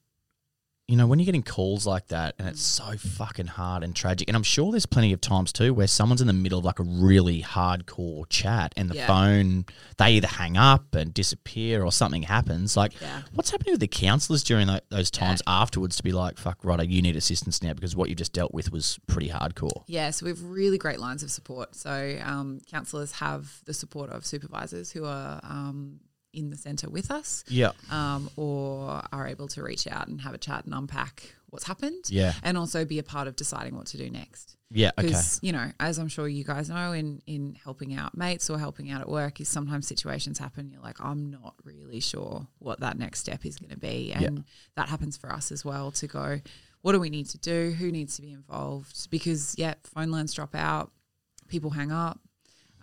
you 0.88 0.97
know, 0.97 1.07
when 1.07 1.17
you're 1.17 1.25
getting 1.25 1.43
calls 1.43 1.88
like 1.88 2.07
that 2.09 2.36
and 2.38 2.47
it's 2.47 2.61
so 2.61 2.97
fucking 2.97 3.47
hard 3.47 3.84
and 3.86 3.95
tragic, 3.95 4.27
and 4.27 4.36
I'm 4.36 4.43
sure 4.43 4.69
there's 4.71 4.86
plenty 4.86 5.13
of 5.13 5.21
times 5.21 5.53
too 5.53 5.73
where 5.73 5.88
someone's 5.88 6.19
in 6.19 6.27
the 6.27 6.34
middle 6.34 6.59
of 6.59 6.65
like 6.65 6.79
a 6.79 6.84
really 6.84 7.41
hardcore 7.41 8.25
chat 8.29 8.73
and 8.75 8.89
the 8.89 8.95
Yeah. 8.95 9.07
phone, 9.07 9.65
they 9.97 10.11
either 10.13 10.27
hang 10.27 10.57
up 10.57 10.93
and 10.93 11.13
disappear 11.13 11.84
or 11.86 11.91
something 11.91 12.23
happens. 12.23 12.75
Like, 12.75 12.99
Yeah. 12.99 13.21
what's 13.34 13.49
happening 13.51 13.73
with 13.73 13.79
the 13.79 13.88
counsellors 13.88 14.43
during 14.43 14.67
tho- 14.67 14.81
those 14.89 15.09
times 15.09 15.41
afterwards 15.47 15.95
to 15.95 16.03
be 16.03 16.11
like, 16.11 16.38
fuck, 16.38 16.57
right, 16.65 16.88
you 16.88 17.01
need 17.01 17.15
assistance 17.15 17.63
now 17.63 17.73
because 17.73 17.95
what 17.95 18.09
you 18.09 18.15
just 18.15 18.34
dealt 18.34 18.53
with 18.53 18.69
was 18.71 18.99
pretty 19.07 19.29
hardcore? 19.29 19.84
Yeah, 19.88 20.09
so 20.11 20.25
we 20.25 20.31
have 20.31 20.43
really 20.43 20.77
great 20.77 20.99
lines 20.99 21.23
of 21.23 21.31
support. 21.31 21.75
So 21.75 22.19
um, 22.25 22.59
counsellors 22.69 23.13
have 23.13 23.61
the 23.65 23.73
support 23.73 24.09
of 24.09 24.25
supervisors 24.25 24.91
who 24.91 25.05
are 25.05 25.39
um, 25.43 26.01
in 26.34 26.49
the 26.49 26.57
centre 26.57 26.89
with 26.89 27.11
us, 27.11 27.43
Yeah. 27.47 27.71
um, 27.91 28.29
or 28.36 29.01
are 29.11 29.27
able 29.27 29.47
to 29.49 29.63
reach 29.63 29.88
out 29.88 30.07
and 30.07 30.21
have 30.21 30.34
a 30.34 30.38
chat 30.38 30.65
and 30.65 30.73
unpack 30.73 31.36
what's 31.47 31.65
happened. 31.65 32.05
Yeah. 32.09 32.34
and 32.43 32.57
also 32.57 32.84
be 32.86 32.97
a 32.99 33.03
part 33.03 33.27
of 33.27 33.36
deciding 33.36 33.75
what 33.75 33.86
to 33.88 33.97
do 33.97 34.09
next. 34.09 34.57
Yeah. 34.71 34.89
Okay. 34.97 35.07
Because 35.07 35.39
you 35.43 35.51
know, 35.51 35.71
as 35.79 35.99
I'm 35.99 36.07
sure 36.07 36.27
you 36.27 36.43
guys 36.43 36.69
know, 36.69 36.91
in 36.93 37.21
in 37.27 37.55
helping 37.63 37.93
out 37.93 38.17
mates 38.17 38.49
or 38.49 38.57
helping 38.57 38.89
out 38.89 39.01
at 39.01 39.07
work, 39.09 39.39
is 39.39 39.47
sometimes 39.47 39.88
situations 39.88 40.39
happen. 40.39 40.71
You're 40.71 40.81
like, 40.81 40.99
I'm 40.99 41.29
not 41.29 41.53
really 41.63 41.99
sure 41.99 42.47
what 42.57 42.79
that 42.79 42.97
next 42.97 43.19
step 43.19 43.45
is 43.45 43.57
going 43.57 43.69
to 43.69 43.77
be, 43.77 44.11
and 44.11 44.43
that 44.75 44.89
happens 44.89 45.15
for 45.15 45.31
us 45.31 45.51
as 45.51 45.63
well. 45.63 45.91
To 45.91 46.07
go, 46.07 46.39
what 46.81 46.93
do 46.93 46.99
we 46.99 47.11
need 47.11 47.29
to 47.29 47.38
do? 47.38 47.69
Who 47.77 47.91
needs 47.91 48.15
to 48.15 48.23
be 48.23 48.31
involved? 48.31 49.11
Because 49.11 49.53
yeah, 49.59 49.75
phone 49.84 50.09
lines 50.09 50.34
drop 50.34 50.55
out, 50.55 50.91
people 51.47 51.69
hang 51.69 51.91
up, 51.91 52.19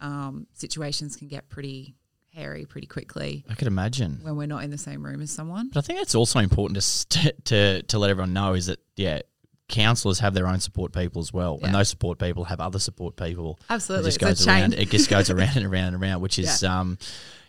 um, 0.01 0.46
situations 0.55 1.16
can 1.16 1.26
get 1.26 1.48
pretty 1.48 1.96
hairy 2.33 2.64
pretty 2.64 2.87
quickly 2.87 3.45
I 3.51 3.55
could 3.55 3.66
imagine. 3.66 4.20
when 4.22 4.37
we're 4.37 4.47
not 4.47 4.62
in 4.64 4.70
the 4.70 4.78
same 4.78 5.05
room 5.05 5.20
as 5.20 5.31
someone. 5.31 5.68
But 5.72 5.85
I 5.85 5.87
think 5.87 5.99
that's 5.99 6.14
also 6.14 6.39
important 6.39 6.76
to 6.76 6.81
st- 6.81 7.45
to 7.47 7.83
to 7.83 7.99
let 7.99 8.11
everyone 8.11 8.33
know 8.33 8.55
is 8.55 8.66
that 8.66 8.78
yeah, 8.97 9.20
counsellors 9.68 10.18
have 10.20 10.35
their 10.35 10.47
own 10.47 10.61
support 10.61 10.93
people 10.93 11.20
as 11.20 11.33
well, 11.33 11.59
Yeah. 11.61 11.66
and 11.66 11.74
those 11.74 11.89
support 11.89 12.18
people 12.18 12.45
have 12.45 12.61
other 12.61 12.78
support 12.78 13.16
people. 13.16 13.59
Absolutely, 13.68 14.09
it 14.09 14.12
just 14.12 14.22
it's 14.22 14.41
a 14.43 14.45
goes 14.45 14.47
around. 14.49 14.70
chain. 14.72 14.81
It 14.81 14.91
just 14.91 15.11
goes 15.11 15.31
around 15.31 15.57
and 15.57 15.66
around 15.72 15.95
and 15.95 16.03
around, 16.03 16.20
which 16.20 16.39
is 16.39 16.62
um, 16.64 16.99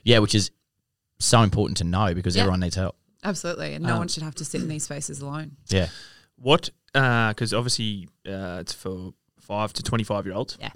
yeah, 0.03 0.19
which 0.19 0.35
is 0.35 0.51
so 1.19 1.41
important 1.41 1.77
to 1.77 1.83
know 1.83 2.13
because 2.13 2.35
Yeah. 2.35 2.41
everyone 2.43 2.59
needs 2.61 2.75
help. 2.75 2.95
Absolutely, 3.23 3.75
and 3.75 3.85
no 3.85 3.93
Um, 3.93 3.99
one 3.99 4.07
should 4.07 4.23
have 4.23 4.35
to 4.35 4.45
sit 4.45 4.61
in 4.61 4.67
these 4.67 4.83
spaces 4.83 5.21
alone. 5.21 5.57
Yeah, 5.69 5.89
What? 6.37 6.71
Because 6.93 7.53
obviously 7.53 8.09
uh, 8.27 8.57
it's 8.61 8.73
for 8.73 9.13
five 9.39 9.73
to 9.73 9.83
twenty-five 9.83 10.25
year 10.25 10.33
olds. 10.35 10.57
Yeah. 10.59 10.71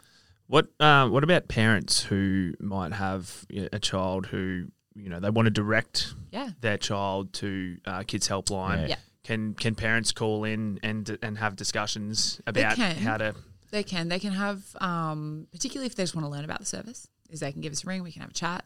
What? 0.48 0.68
Uh, 0.80 1.08
what 1.10 1.24
about 1.24 1.48
parents 1.48 2.04
who 2.04 2.54
might 2.60 2.94
have 2.94 3.46
a 3.74 3.80
child 3.80 4.28
who 4.28 4.68
you 4.96 5.10
know 5.10 5.20
they 5.20 5.30
want 5.30 5.48
to 5.48 5.52
direct 5.52 6.14
Yeah. 6.32 6.50
their 6.62 6.78
child 6.78 7.34
to 7.34 7.78
uh, 7.86 8.04
Kids 8.04 8.28
Helpline? 8.28 8.82
Yeah. 8.82 8.88
Yeah. 8.88 8.96
Can 9.24 9.54
can 9.56 9.74
parents 9.76 10.12
call 10.12 10.44
in 10.44 10.80
and 10.84 11.18
and 11.24 11.38
have 11.40 11.56
discussions 11.56 12.40
about 12.46 12.78
how 12.78 13.18
to? 13.18 13.36
They 13.72 13.84
can. 13.84 14.08
They 14.08 14.20
can 14.20 14.32
have, 14.32 14.62
um, 14.80 15.48
particularly 15.52 15.88
if 15.88 15.96
they 15.96 16.04
just 16.04 16.16
want 16.16 16.26
to 16.26 16.30
learn 16.30 16.46
about 16.46 16.60
the 16.60 16.66
service, 16.66 17.08
is 17.30 17.40
they 17.40 17.52
can 17.52 17.62
give 17.62 17.74
us 17.74 17.84
a 17.84 17.88
ring. 17.88 18.04
We 18.04 18.12
can 18.12 18.22
have 18.22 18.30
a 18.32 18.34
chat. 18.34 18.64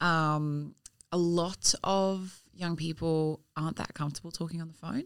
Um, 0.00 0.74
a 1.12 1.18
lot 1.18 1.74
of 1.84 2.40
young 2.54 2.74
people 2.74 3.40
aren't 3.56 3.76
that 3.76 3.92
comfortable 3.94 4.30
talking 4.32 4.60
on 4.62 4.68
the 4.68 4.74
phone. 4.74 5.04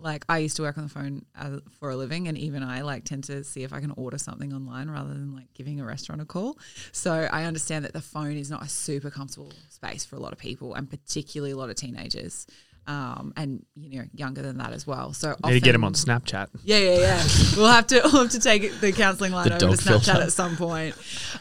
Like 0.00 0.24
I 0.28 0.38
used 0.38 0.56
to 0.56 0.62
work 0.62 0.78
on 0.78 0.84
the 0.84 0.90
phone 0.90 1.24
uh, 1.38 1.58
for 1.80 1.90
a 1.90 1.96
living, 1.96 2.28
and 2.28 2.38
even 2.38 2.62
I 2.62 2.82
like 2.82 3.04
tend 3.04 3.24
to 3.24 3.42
see 3.42 3.64
if 3.64 3.72
I 3.72 3.80
can 3.80 3.92
order 3.96 4.18
something 4.18 4.52
online 4.52 4.88
rather 4.90 5.10
than 5.10 5.34
like 5.34 5.52
giving 5.54 5.80
a 5.80 5.84
restaurant 5.84 6.20
a 6.22 6.24
call. 6.24 6.56
So 6.92 7.12
I 7.12 7.44
understand 7.44 7.84
that 7.84 7.92
the 7.92 8.00
phone 8.00 8.36
is 8.36 8.50
not 8.50 8.62
a 8.62 8.68
super 8.68 9.10
comfortable 9.10 9.52
space 9.68 10.04
for 10.04 10.16
a 10.16 10.20
lot 10.20 10.32
of 10.32 10.38
people, 10.38 10.74
and 10.74 10.88
particularly 10.88 11.50
a 11.52 11.56
lot 11.56 11.68
of 11.68 11.76
teenagers, 11.76 12.46
um, 12.86 13.32
and 13.36 13.66
you 13.76 13.98
know 14.00 14.06
younger 14.14 14.40
than 14.40 14.58
that 14.58 14.72
as 14.72 14.86
well. 14.86 15.12
So 15.12 15.34
Need 15.44 15.54
to 15.54 15.60
get 15.60 15.72
them 15.72 15.82
on 15.84 15.94
Snapchat. 15.94 16.48
yeah, 16.64 16.78
yeah, 16.78 16.98
yeah. 16.98 17.24
we'll 17.56 17.66
have 17.66 17.86
to 17.88 18.00
we'll 18.04 18.22
have 18.22 18.30
to 18.30 18.40
take 18.40 18.80
the 18.80 18.92
counselling 18.92 19.32
line 19.32 19.48
The 19.48 19.54
over 19.66 19.76
to 19.76 19.82
Snapchat 19.82 20.04
filter. 20.04 20.22
at 20.22 20.32
some 20.32 20.56
point, 20.56 20.94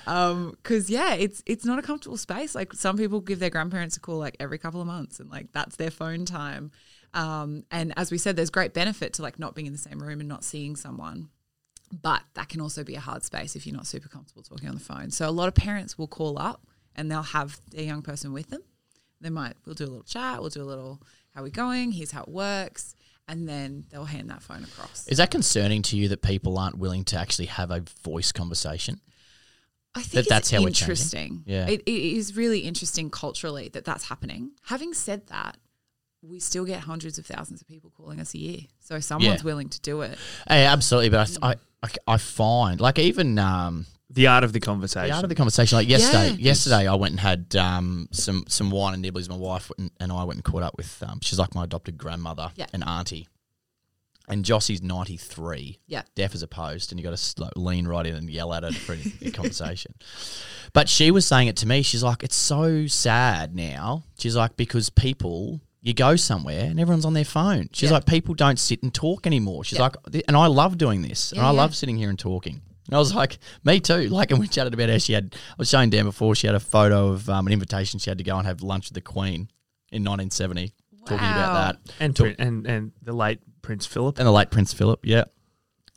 because 0.06 0.90
yeah, 0.90 1.14
it's 1.14 1.44
it's 1.46 1.64
not 1.66 1.80
a 1.80 1.82
comfortable 1.82 2.18
space. 2.18 2.56
Like 2.56 2.74
some 2.74 2.98
people 2.98 3.22
give 3.22 3.40
their 3.40 3.50
grandparents 3.50 3.98
a 3.98 4.00
call 4.00 4.18
like 4.18 4.36
every 4.40 4.58
couple 4.58 4.82
of 4.82 4.88
months, 4.88 5.20
and 5.20 5.30
like 5.30 5.52
that's 5.54 5.76
their 5.76 5.92
phone 5.92 6.26
time. 6.26 6.72
Um, 7.18 7.64
and 7.72 7.94
as 7.98 8.12
we 8.12 8.18
said, 8.18 8.36
there's 8.36 8.52
great 8.52 8.74
benefit 8.74 9.14
to 9.14 9.24
like 9.24 9.40
not 9.40 9.56
being 9.56 9.66
in 9.66 9.74
the 9.74 9.80
same 9.80 10.00
room 10.00 10.20
and 10.20 10.30
not 10.30 10.44
seeing 10.44 10.76
someone. 10.76 11.30
But 11.92 12.22
that 12.36 12.50
can 12.50 12.62
also 12.62 12.84
be 12.84 12.96
a 12.96 13.00
hard 13.00 13.24
space 13.24 13.56
if 13.56 13.66
you're 13.66 13.76
not 13.76 13.88
super 13.88 14.10
comfortable 14.10 14.44
talking 14.44 14.70
on 14.70 14.76
the 14.76 14.82
phone. 14.82 15.10
So 15.10 15.28
a 15.28 15.32
lot 15.32 15.48
of 15.48 15.56
parents 15.56 15.98
will 15.98 16.08
call 16.08 16.38
up 16.38 16.68
and 16.96 17.10
they'll 17.10 17.22
have 17.24 17.60
their 17.72 17.86
young 17.86 18.02
person 18.02 18.34
with 18.34 18.50
them. 18.50 18.62
They 19.20 19.30
might 19.30 19.56
we'll 19.66 19.74
do 19.74 19.86
a 19.86 19.88
little 19.88 20.04
chat, 20.04 20.42
we'll 20.42 20.50
do 20.50 20.62
a 20.62 20.66
little 20.66 21.02
how 21.34 21.44
we 21.44 21.50
going, 21.50 21.92
here's 21.92 22.12
how 22.12 22.22
it 22.24 22.30
works. 22.30 22.94
and 23.28 23.48
then 23.48 23.86
they'll 23.90 24.06
hand 24.06 24.30
that 24.30 24.42
phone 24.42 24.64
across. 24.64 25.08
Is 25.08 25.18
that 25.18 25.32
concerning 25.32 25.82
to 25.84 25.98
you 25.98 26.08
that 26.10 26.22
people 26.22 26.58
aren't 26.58 26.78
willing 26.78 27.04
to 27.06 27.18
actually 27.18 27.48
have 27.48 27.72
a 27.72 27.84
voice 28.04 28.32
conversation? 28.32 29.02
I 29.96 30.02
think 30.02 30.26
that 30.26 30.30
that's 30.30 30.52
how 30.52 30.60
we're 30.60 30.68
changing. 30.68 30.84
interesting. 30.84 31.44
Yeah. 31.46 31.68
It, 31.68 31.82
it 31.86 31.92
is 31.92 32.36
really 32.36 32.60
interesting 32.60 33.10
culturally 33.10 33.70
that 33.70 33.84
that's 33.84 34.06
happening. 34.06 34.52
Having 34.64 34.94
said 34.94 35.28
that, 35.28 35.58
we 36.22 36.40
still 36.40 36.66
get 36.66 36.80
hundreds 36.82 37.18
of 37.18 37.26
thousands 37.26 37.62
of 37.62 37.68
people 37.68 37.92
calling 37.96 38.20
us 38.20 38.34
a 38.34 38.38
year. 38.38 38.60
So 38.80 39.00
someone's 39.00 39.42
Yeah. 39.42 39.46
willing 39.46 39.70
to 39.70 39.80
do 39.82 40.02
it. 40.02 40.18
Hey, 40.48 40.66
absolutely, 40.66 41.10
but 41.10 41.38
I, 41.42 41.56
I, 41.84 41.90
I 42.08 42.18
find 42.18 42.82
like 42.82 42.98
even 43.00 43.38
um, 43.40 43.86
The 44.10 44.28
art 44.28 44.44
of 44.44 44.52
the 44.52 44.60
conversation. 44.60 45.10
the 45.10 45.14
art 45.16 45.24
of 45.24 45.30
the 45.30 45.36
conversation. 45.36 45.78
Like 45.78 45.88
yesterday, 45.88 46.30
Yeah. 46.32 46.36
yesterday 46.50 46.88
I 46.88 46.96
went 46.96 47.12
and 47.12 47.20
had 47.20 47.56
um, 47.56 48.08
some 48.12 48.46
some 48.48 48.72
wine 48.72 48.94
and 48.96 49.04
nibblies. 49.04 49.30
My 49.30 49.36
wife 49.38 49.72
and, 49.78 49.92
and 50.00 50.12
I 50.12 50.24
went 50.24 50.38
and 50.38 50.44
caught 50.44 50.64
up 50.64 50.76
with. 50.76 51.02
Um, 51.08 51.20
she's 51.22 51.38
like 51.40 51.54
my 51.54 51.64
adopted 51.66 51.98
grandmother 51.98 52.52
Yeah. 52.56 52.66
and 52.74 52.84
auntie. 52.84 53.28
And 54.30 54.44
Jossie's 54.44 54.82
ninety 54.82 55.16
three, 55.16 55.80
Yeah. 55.88 56.02
deaf 56.16 56.34
as 56.36 56.42
a 56.42 56.48
post, 56.48 56.92
and 56.92 57.00
you 57.00 57.04
got 57.06 57.16
to 57.16 57.42
like, 57.42 57.54
lean 57.56 57.88
right 57.88 58.06
in 58.06 58.14
and 58.16 58.30
yell 58.30 58.54
at 58.54 58.64
her 58.64 58.72
for 58.74 58.94
a, 58.94 59.00
a 59.22 59.32
conversation. 59.32 59.94
But 60.74 60.90
she 60.90 61.12
was 61.12 61.26
saying 61.26 61.48
it 61.48 61.56
to 61.58 61.66
me. 61.68 61.82
She's 61.82 62.04
like, 62.04 62.24
"It's 62.24 62.36
so 62.36 62.88
sad 62.88 63.56
now." 63.56 64.04
She's 64.20 64.36
like, 64.36 64.58
"Because 64.58 64.90
people." 64.90 65.62
You 65.82 65.94
go 65.94 66.16
somewhere 66.16 66.66
and 66.66 66.80
everyone's 66.80 67.06
on 67.06 67.14
their 67.14 67.24
phone. 67.26 67.70
She's 67.72 67.90
Yeah. 67.90 67.96
like, 67.96 68.06
people 68.06 68.34
don't 68.34 68.60
sit 68.60 68.82
and 68.84 68.94
talk 68.94 69.26
anymore. 69.28 69.64
She's 69.64 69.78
Yeah. 69.80 69.84
like, 69.84 69.96
and 70.28 70.36
I 70.36 70.48
love 70.48 70.78
doing 70.78 71.02
this, 71.02 71.32
and 71.32 71.42
I 71.42 71.46
yeah. 71.46 71.50
love 71.52 71.76
sitting 71.76 71.98
here 71.98 72.10
and 72.10 72.18
talking. 72.20 72.62
And 72.88 72.96
I 72.96 73.00
was 73.00 73.14
like, 73.14 73.38
me 73.64 73.80
too. 73.80 74.10
Like, 74.12 74.32
and 74.32 74.40
we 74.40 74.48
chatted 74.48 74.74
about 74.74 74.90
how 74.90 74.98
she 74.98 75.14
had. 75.14 75.36
I 75.36 75.56
was 75.58 75.70
showing 75.70 75.90
Dan 75.90 76.06
before. 76.06 76.36
She 76.36 76.48
had 76.48 76.56
a 76.56 76.60
photo 76.60 77.10
of 77.10 77.30
um, 77.30 77.46
an 77.48 77.54
invitation. 77.54 78.00
She 78.00 78.10
had 78.10 78.18
to 78.18 78.24
go 78.24 78.38
and 78.38 78.48
have 78.48 78.62
lunch 78.62 78.90
with 78.90 78.96
the 78.96 79.02
Queen 79.02 79.50
in 79.92 80.04
1970. 80.04 80.74
Talking 81.06 81.18
about 81.20 81.54
that 81.54 81.94
and, 82.02 82.14
Prin- 82.14 82.36
and 82.38 82.68
and 82.68 82.92
the 83.02 83.14
late 83.14 83.40
Prince 83.62 83.86
Philip. 83.86 84.18
and 84.20 84.28
the 84.28 84.32
late 84.32 84.52
Prince 84.52 84.74
Philip. 84.74 85.00
Yeah, 85.06 85.24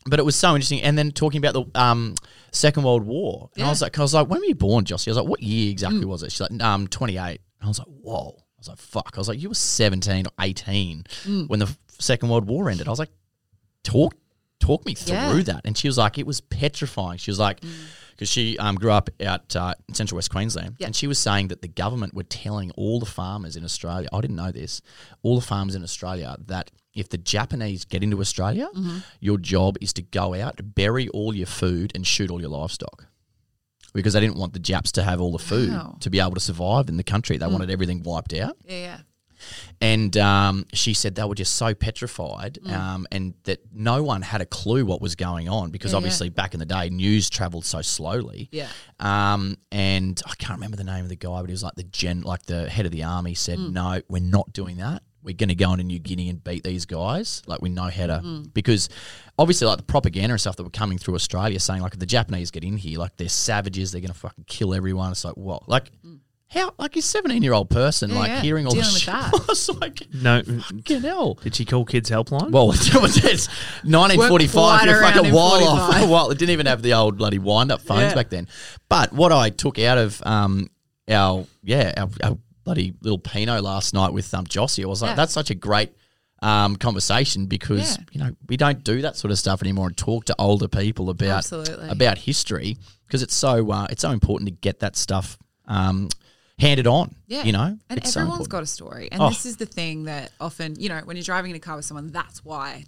but 0.06 0.20
it 0.20 0.24
was 0.24 0.36
so 0.36 0.50
interesting. 0.54 0.82
And 0.82 0.96
then 0.96 1.10
talking 1.10 1.44
about 1.44 1.52
the 1.54 1.80
um, 1.80 2.14
Second 2.52 2.84
World 2.84 3.04
War. 3.04 3.50
And 3.56 3.64
I 3.64 3.70
was 3.70 3.82
like, 3.82 3.98
I 3.98 4.02
was 4.02 4.14
like, 4.14 4.28
when 4.28 4.38
were 4.38 4.46
you 4.46 4.54
born, 4.54 4.84
Jossie? 4.84 5.08
I 5.08 5.10
was 5.10 5.16
like, 5.16 5.26
what 5.26 5.42
year 5.42 5.68
exactly 5.72 6.04
was 6.04 6.22
it? 6.22 6.30
She's 6.30 6.40
like, 6.42 6.62
um, 6.62 6.86
28. 6.86 7.18
And 7.22 7.38
I 7.60 7.66
was 7.66 7.80
like, 7.80 7.88
whoa. 7.88 8.39
I 8.60 8.62
was 8.62 8.68
like, 8.68 8.78
fuck. 8.78 9.12
I 9.14 9.18
was 9.20 9.28
like, 9.28 9.40
you 9.40 9.48
were 9.48 9.54
17 9.54 10.26
or 10.26 10.32
18 10.38 11.04
when 11.46 11.60
the 11.60 11.76
Second 11.98 12.28
World 12.28 12.46
War 12.46 12.68
ended. 12.68 12.86
I 12.86 12.90
was 12.90 12.98
like, 12.98 13.10
talk 13.84 14.14
talk 14.60 14.84
me 14.84 14.92
through 14.94 15.14
Yeah. 15.16 15.40
that. 15.44 15.62
And 15.64 15.76
she 15.76 15.88
was 15.88 15.96
like, 15.96 16.18
it 16.18 16.26
was 16.26 16.42
petrifying. 16.42 17.16
She 17.16 17.30
was 17.30 17.38
like, 17.38 17.62
because 18.10 18.28
she 18.28 18.58
um, 18.58 18.74
grew 18.74 18.92
up 18.92 19.08
out 19.24 19.56
uh, 19.56 19.72
in 19.88 19.94
central 19.94 20.16
West 20.16 20.30
Queensland, 20.30 20.76
and 20.82 20.94
she 20.94 21.06
was 21.06 21.18
saying 21.18 21.48
that 21.48 21.62
the 21.62 21.68
government 21.68 22.12
were 22.12 22.22
telling 22.24 22.70
all 22.72 23.00
the 23.00 23.06
farmers 23.06 23.56
in 23.56 23.64
Australia, 23.64 24.08
I 24.12 24.20
didn't 24.20 24.36
know 24.36 24.52
this, 24.52 24.82
all 25.22 25.36
the 25.40 25.46
farmers 25.46 25.74
in 25.74 25.82
Australia 25.82 26.36
that 26.46 26.70
if 26.92 27.08
the 27.08 27.16
Japanese 27.16 27.86
get 27.86 28.02
into 28.02 28.20
Australia, 28.20 28.68
Mm-hmm. 28.74 28.98
your 29.20 29.38
job 29.38 29.78
is 29.80 29.94
to 29.94 30.02
go 30.02 30.34
out, 30.34 30.60
bury 30.74 31.08
all 31.08 31.34
your 31.34 31.46
food, 31.46 31.92
and 31.94 32.06
shoot 32.06 32.30
all 32.30 32.40
your 32.42 32.50
livestock. 32.50 33.06
Because 33.92 34.12
they 34.14 34.20
didn't 34.20 34.36
want 34.36 34.52
the 34.52 34.58
Japs 34.60 34.92
to 34.92 35.02
have 35.02 35.20
all 35.20 35.32
the 35.32 35.38
food 35.38 35.70
Wow. 35.70 35.96
to 36.00 36.10
be 36.10 36.20
able 36.20 36.34
to 36.34 36.40
survive 36.40 36.88
in 36.88 36.96
the 36.96 37.02
country. 37.04 37.36
Mm. 37.36 37.40
They 37.40 37.46
wanted 37.48 37.70
everything 37.70 38.02
wiped 38.04 38.32
out. 38.34 38.56
Yeah, 38.64 38.76
yeah. 38.76 38.98
And 39.80 40.14
um, 40.18 40.66
she 40.74 40.92
said 40.92 41.14
they 41.14 41.24
were 41.24 41.34
just 41.34 41.54
so 41.54 41.74
petrified 41.74 42.58
um, 42.66 43.06
and 43.10 43.32
that 43.44 43.60
no 43.72 44.02
one 44.02 44.20
had 44.20 44.42
a 44.42 44.46
clue 44.46 44.84
what 44.84 45.00
was 45.00 45.16
going 45.16 45.48
on 45.48 45.70
because 45.70 45.90
Mm. 45.90 45.94
Yeah, 45.94 45.96
obviously 45.96 46.28
back 46.28 46.52
in 46.52 46.60
the 46.60 46.66
day, 46.66 46.90
news 46.90 47.30
traveled 47.30 47.64
so 47.64 47.80
slowly. 47.80 48.48
Yeah. 48.52 48.68
Um, 48.98 49.56
and 49.72 50.20
I 50.26 50.34
can't 50.38 50.58
remember 50.58 50.76
the 50.76 50.84
name 50.84 51.04
of 51.04 51.08
the 51.08 51.16
guy, 51.16 51.40
but 51.40 51.46
he 51.46 51.52
was 51.52 51.62
like 51.62 51.74
the 51.74 51.84
gen, 51.84 52.20
like 52.20 52.42
the 52.44 52.68
head 52.68 52.84
of 52.84 52.92
the 52.92 53.04
army 53.04 53.34
said, 53.34 53.58
Mm. 53.58 53.72
no, 53.72 54.02
we're 54.08 54.20
not 54.20 54.52
doing 54.52 54.76
that. 54.76 55.02
We're 55.22 55.34
going 55.36 55.48
to 55.50 55.54
go 55.54 55.72
into 55.72 55.84
New 55.84 55.98
Guinea 55.98 56.28
and 56.30 56.42
beat 56.42 56.64
these 56.64 56.86
guys. 56.86 57.42
Like 57.46 57.60
we 57.62 57.68
know 57.68 57.84
how 57.90 58.06
to, 58.06 58.20
Mm. 58.24 58.54
because 58.54 58.88
obviously 59.38 59.66
like 59.66 59.76
the 59.78 59.82
propaganda 59.84 60.32
and 60.32 60.40
stuff 60.40 60.56
that 60.56 60.64
were 60.64 60.70
coming 60.70 60.98
through 60.98 61.14
Australia 61.14 61.60
saying 61.60 61.82
like 61.82 61.92
if 61.92 61.98
the 61.98 62.06
Japanese 62.06 62.50
get 62.50 62.64
in 62.64 62.76
here, 62.76 62.98
like 62.98 63.16
they're 63.16 63.28
savages, 63.28 63.92
they're 63.92 64.00
going 64.00 64.12
to 64.12 64.18
fucking 64.18 64.44
kill 64.46 64.72
everyone. 64.74 65.10
It's 65.12 65.24
like 65.24 65.36
what? 65.36 65.68
Like 65.68 65.90
how? 66.48 66.72
Like 66.78 66.96
a 66.96 67.02
seventeen 67.02 67.42
year 67.42 67.52
old 67.52 67.70
person 67.70 68.10
Mm. 68.10 68.14
Yeah, 68.14 68.18
like 68.20 68.28
yeah. 68.30 68.40
hearing 68.42 68.66
all 68.66 68.72
Dealing 68.72 68.84
this 68.86 68.94
with 68.94 69.02
shit. 69.02 69.12
that. 69.14 69.34
I 69.34 69.44
was 69.48 69.68
like, 69.80 70.02
No, 70.12 70.42
fucking 70.42 71.00
hell. 71.02 71.34
did 71.34 71.54
she 71.54 71.64
call 71.64 71.84
kids 71.84 72.10
helpline? 72.10 72.50
Well, 72.50 72.72
it 72.72 72.94
was 72.94 73.16
it's 73.24 73.46
1945. 73.84 74.50
quite 74.80 74.88
You're 74.88 75.00
fucking 75.02 75.24
in 75.26 75.34
while 75.34 75.62
off. 75.68 75.90
45. 75.92 76.10
Well, 76.10 76.30
it 76.30 76.38
didn't 76.38 76.52
even 76.52 76.66
have 76.66 76.82
the 76.82 76.94
old 76.94 77.18
bloody 77.18 77.38
wind 77.38 77.70
up 77.70 77.82
phones 77.82 78.02
Yeah. 78.02 78.14
back 78.14 78.30
then. 78.30 78.48
But 78.88 79.12
what 79.12 79.32
I 79.32 79.50
took 79.50 79.78
out 79.78 79.98
of 79.98 80.20
um 80.24 80.70
our 81.08 81.44
yeah 81.62 81.92
our, 81.96 82.08
our 82.22 82.38
bloody 82.70 82.94
little 83.02 83.18
Pinot 83.18 83.62
last 83.64 83.92
night 83.94 84.12
with 84.12 84.32
um 84.32 84.46
Jossie, 84.46 84.84
I 84.84 84.86
was 84.86 85.02
like, 85.02 85.10
Yeah. 85.10 85.14
that's 85.16 85.32
such 85.32 85.50
a 85.50 85.54
great 85.54 85.92
um 86.42 86.76
conversation 86.76 87.46
because 87.46 87.98
Yeah. 87.98 88.04
you 88.12 88.20
know 88.20 88.30
we 88.48 88.56
don't 88.56 88.82
do 88.84 89.02
that 89.02 89.16
sort 89.16 89.30
of 89.32 89.38
stuff 89.38 89.60
anymore 89.62 89.88
and 89.88 89.96
talk 89.96 90.24
to 90.26 90.34
older 90.38 90.68
people 90.68 91.10
about 91.10 91.38
Absolutely. 91.38 91.88
about 91.88 92.16
history 92.18 92.76
because 93.06 93.22
it's 93.22 93.34
so 93.34 93.70
uh, 93.72 93.86
it's 93.90 94.02
so 94.02 94.10
important 94.12 94.48
to 94.48 94.54
get 94.54 94.78
that 94.80 94.96
stuff 94.96 95.36
um 95.66 96.08
handed 96.58 96.86
on. 96.86 97.14
Yeah. 97.26 97.42
you 97.44 97.52
know, 97.52 97.78
And 97.88 97.98
It's 97.98 98.12
so 98.12 98.20
everyone's 98.20 98.46
important. 98.46 98.50
got 98.50 98.62
a 98.62 98.66
story. 98.66 99.08
And 99.10 99.22
Oh. 99.22 99.30
this 99.30 99.46
is 99.46 99.56
the 99.56 99.64
thing 99.64 100.04
that 100.04 100.30
often, 100.38 100.76
you 100.78 100.90
know, 100.90 101.00
when 101.06 101.16
you're 101.16 101.24
driving 101.24 101.50
in 101.52 101.56
a 101.56 101.60
car 101.60 101.74
with 101.76 101.86
someone, 101.86 102.08
that's 102.12 102.44
why 102.44 102.84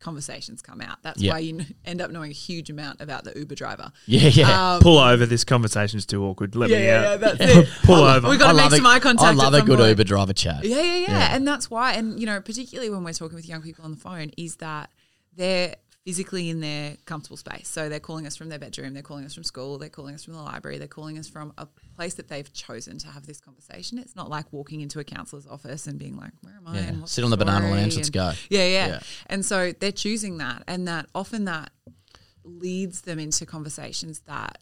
conversations 0.00 0.62
come 0.62 0.80
out. 0.80 1.02
That's 1.02 1.20
Yeah. 1.20 1.32
why 1.32 1.38
you 1.40 1.60
end 1.84 2.00
up 2.00 2.10
knowing 2.10 2.30
a 2.30 2.34
huge 2.34 2.70
amount 2.70 3.00
about 3.00 3.24
the 3.24 3.32
Uber 3.38 3.54
driver. 3.54 3.92
yeah 4.06 4.28
yeah. 4.28 4.74
Um, 4.74 4.80
Pull 4.82 4.98
over. 4.98 5.26
This 5.26 5.44
conversation's 5.44 6.06
too 6.06 6.24
awkward. 6.24 6.56
Let 6.56 6.70
yeah, 6.70 6.78
me 6.78 6.88
out. 6.90 7.02
yeah, 7.02 7.16
that's 7.16 7.36
it. 7.40 7.68
Pull 7.84 8.02
over. 8.04 8.28
We 8.28 8.36
got 8.38 8.52
to 8.52 8.56
make 8.56 8.70
some 8.72 8.86
eye 8.86 8.98
contact. 8.98 9.28
I 9.28 9.32
love 9.32 9.54
a 9.54 9.62
good 9.62 9.78
point. 9.78 9.90
Uber 9.90 10.04
driver 10.04 10.32
chat. 10.32 10.64
Yeah, 10.64 10.80
yeah, 10.80 10.96
yeah, 10.96 11.06
Yeah. 11.08 11.36
And 11.36 11.46
that's 11.46 11.70
why, 11.70 11.92
and 11.92 12.18
you 12.18 12.26
know, 12.26 12.40
particularly 12.40 12.90
when 12.90 13.04
we're 13.04 13.12
talking 13.12 13.36
with 13.36 13.48
young 13.48 13.62
people 13.62 13.84
on 13.84 13.90
the 13.92 13.96
phone, 13.98 14.30
is 14.36 14.56
that 14.56 14.90
they're 15.36 15.76
physically 16.10 16.50
in 16.50 16.58
their 16.58 16.96
comfortable 17.04 17.36
space. 17.36 17.68
So 17.68 17.88
they're 17.88 18.00
calling 18.00 18.26
us 18.26 18.34
from 18.34 18.48
their 18.48 18.58
bedroom, 18.58 18.94
they're 18.94 19.02
calling 19.02 19.24
us 19.24 19.32
from 19.32 19.44
school, 19.44 19.78
they're 19.78 19.88
calling 19.88 20.16
us 20.16 20.24
from 20.24 20.34
the 20.34 20.42
library, 20.42 20.76
they're 20.76 20.88
calling 20.88 21.18
us 21.18 21.28
from 21.28 21.52
a 21.56 21.68
place 21.94 22.14
that 22.14 22.26
they've 22.26 22.52
chosen 22.52 22.98
to 22.98 23.06
have 23.06 23.26
this 23.26 23.40
conversation. 23.40 23.96
It's 23.96 24.16
not 24.16 24.28
like 24.28 24.52
walking 24.52 24.80
into 24.80 24.98
a 24.98 25.04
counselor's 25.04 25.46
office 25.46 25.86
and 25.86 26.00
being 26.00 26.16
like, 26.16 26.32
"Where 26.40 26.56
am 26.56 26.66
I?" 26.66 26.74
Yeah. 26.74 26.80
And 26.88 27.00
what's 27.00 27.12
Sit 27.12 27.22
on 27.22 27.30
the 27.30 27.36
banana 27.36 27.66
story?" 27.66 27.80
lounge, 27.80 27.94
let's 27.94 28.10
go. 28.10 28.32
Yeah, 28.48 28.66
yeah, 28.66 28.86
Yeah. 28.88 29.00
And 29.26 29.46
so 29.46 29.70
they're 29.78 29.92
choosing 29.92 30.38
that, 30.38 30.64
and 30.66 30.88
that 30.88 31.06
often 31.14 31.44
that 31.44 31.70
leads 32.42 33.02
them 33.02 33.20
into 33.20 33.46
conversations 33.46 34.22
that. 34.26 34.58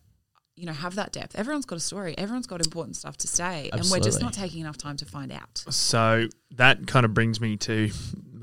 You 0.54 0.66
know, 0.66 0.72
have 0.72 0.96
that 0.96 1.12
depth. 1.12 1.36
Everyone's 1.36 1.66
got 1.66 1.76
a 1.76 1.80
story. 1.80 2.18
Everyone's 2.18 2.48
got 2.48 2.60
important 2.60 2.96
stuff 2.96 3.16
to 3.18 3.28
say, 3.28 3.70
and 3.72 3.88
we're 3.88 4.00
just 4.00 4.20
not 4.20 4.32
taking 4.32 4.60
enough 4.60 4.76
time 4.76 4.96
to 4.96 5.04
find 5.04 5.30
out. 5.30 5.62
So 5.70 6.26
that 6.56 6.88
kind 6.88 7.06
of 7.06 7.14
brings 7.14 7.40
me 7.40 7.56
to 7.58 7.92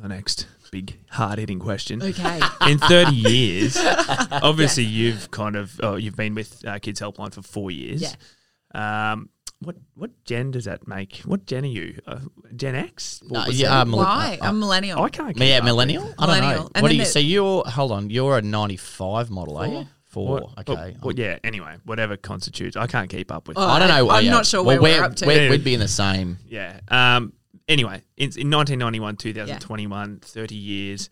the 0.08 0.16
next 0.16 0.48
big 0.72 1.00
hard 1.10 1.40
hitting 1.40 1.60
question. 1.60 2.02
Okay. 2.04 2.40
In 2.70 2.78
30 2.78 3.12
years, 3.16 3.78
obviously 4.32 4.84
you've 4.84 5.32
kind 5.32 5.56
of 5.56 5.80
oh, 5.82 5.96
you've 5.96 6.16
been 6.16 6.36
with 6.36 6.64
uh, 6.68 6.80
Kids 6.80 7.00
Helpline 7.00 7.34
for 7.34 7.42
four 7.42 7.72
years. 7.72 8.02
Yeah. 8.02 9.12
Um, 9.12 9.30
what 9.60 9.78
what 9.96 10.12
gen 10.26 10.52
does 10.52 10.66
that 10.66 10.88
make? 10.88 11.18
What 11.26 11.46
gen 11.46 11.64
are 11.64 11.68
you? 11.68 12.00
Uh, 12.06 12.20
gen 12.56 12.76
X? 12.76 13.22
What 13.28 13.32
No, 13.32 13.48
was 13.48 13.60
yeah, 13.60 13.70
that? 13.70 13.82
um, 13.82 13.92
Why? 13.94 14.38
uh, 14.42 14.48
I'm 14.48 14.60
millennial. 14.60 15.02
I 15.02 15.10
can't. 15.10 15.36
Yeah, 15.38 15.58
up 15.60 15.64
millennial. 15.64 16.04
with- 16.04 16.16
I 16.20 16.26
don't 16.26 16.36
Millennial. 16.40 16.64
know. 16.66 16.70
And 16.76 16.82
what 16.84 16.90
do 16.90 16.96
you? 16.96 17.04
the- 17.04 17.10
So 17.10 17.20
you're 17.20 17.64
hold 17.64 17.92
on. 17.92 18.10
You're 18.10 18.38
a 18.38 18.42
'95 18.42 19.30
model, 19.32 19.58
are 19.58 19.68
you? 19.68 19.74
Four. 20.04 20.40
Four. 20.40 20.40
What- 20.56 20.70
Okay. 20.70 20.98
Well, 21.02 21.16
yeah. 21.16 21.40
Anyway, 21.44 21.78
whatever 21.86 22.16
constitutes. 22.18 22.76
I 22.76 22.86
can't 22.88 23.10
keep 23.10 23.32
up 23.32 23.48
with. 23.48 23.58
Oh, 23.58 23.66
I 23.66 23.80
don't 23.80 23.88
know. 23.88 24.10
I'm 24.10 24.26
yeah. 24.26 24.32
not 24.32 24.46
sure 24.46 24.62
well, 24.62 24.80
where 24.82 25.00
we're 25.00 25.04
up 25.06 25.16
to. 25.16 25.26
We'd, 25.26 25.50
we'd 25.50 25.64
be 25.64 25.74
in 25.74 25.80
the 25.80 25.88
same. 25.88 26.38
Yeah. 26.48 26.80
Um. 26.90 27.34
Anyway, 27.68 28.04
in, 28.18 28.26
in 28.38 28.50
1991, 28.52 29.16
2021, 29.18 30.20
30 30.22 30.56
years. 30.56 31.10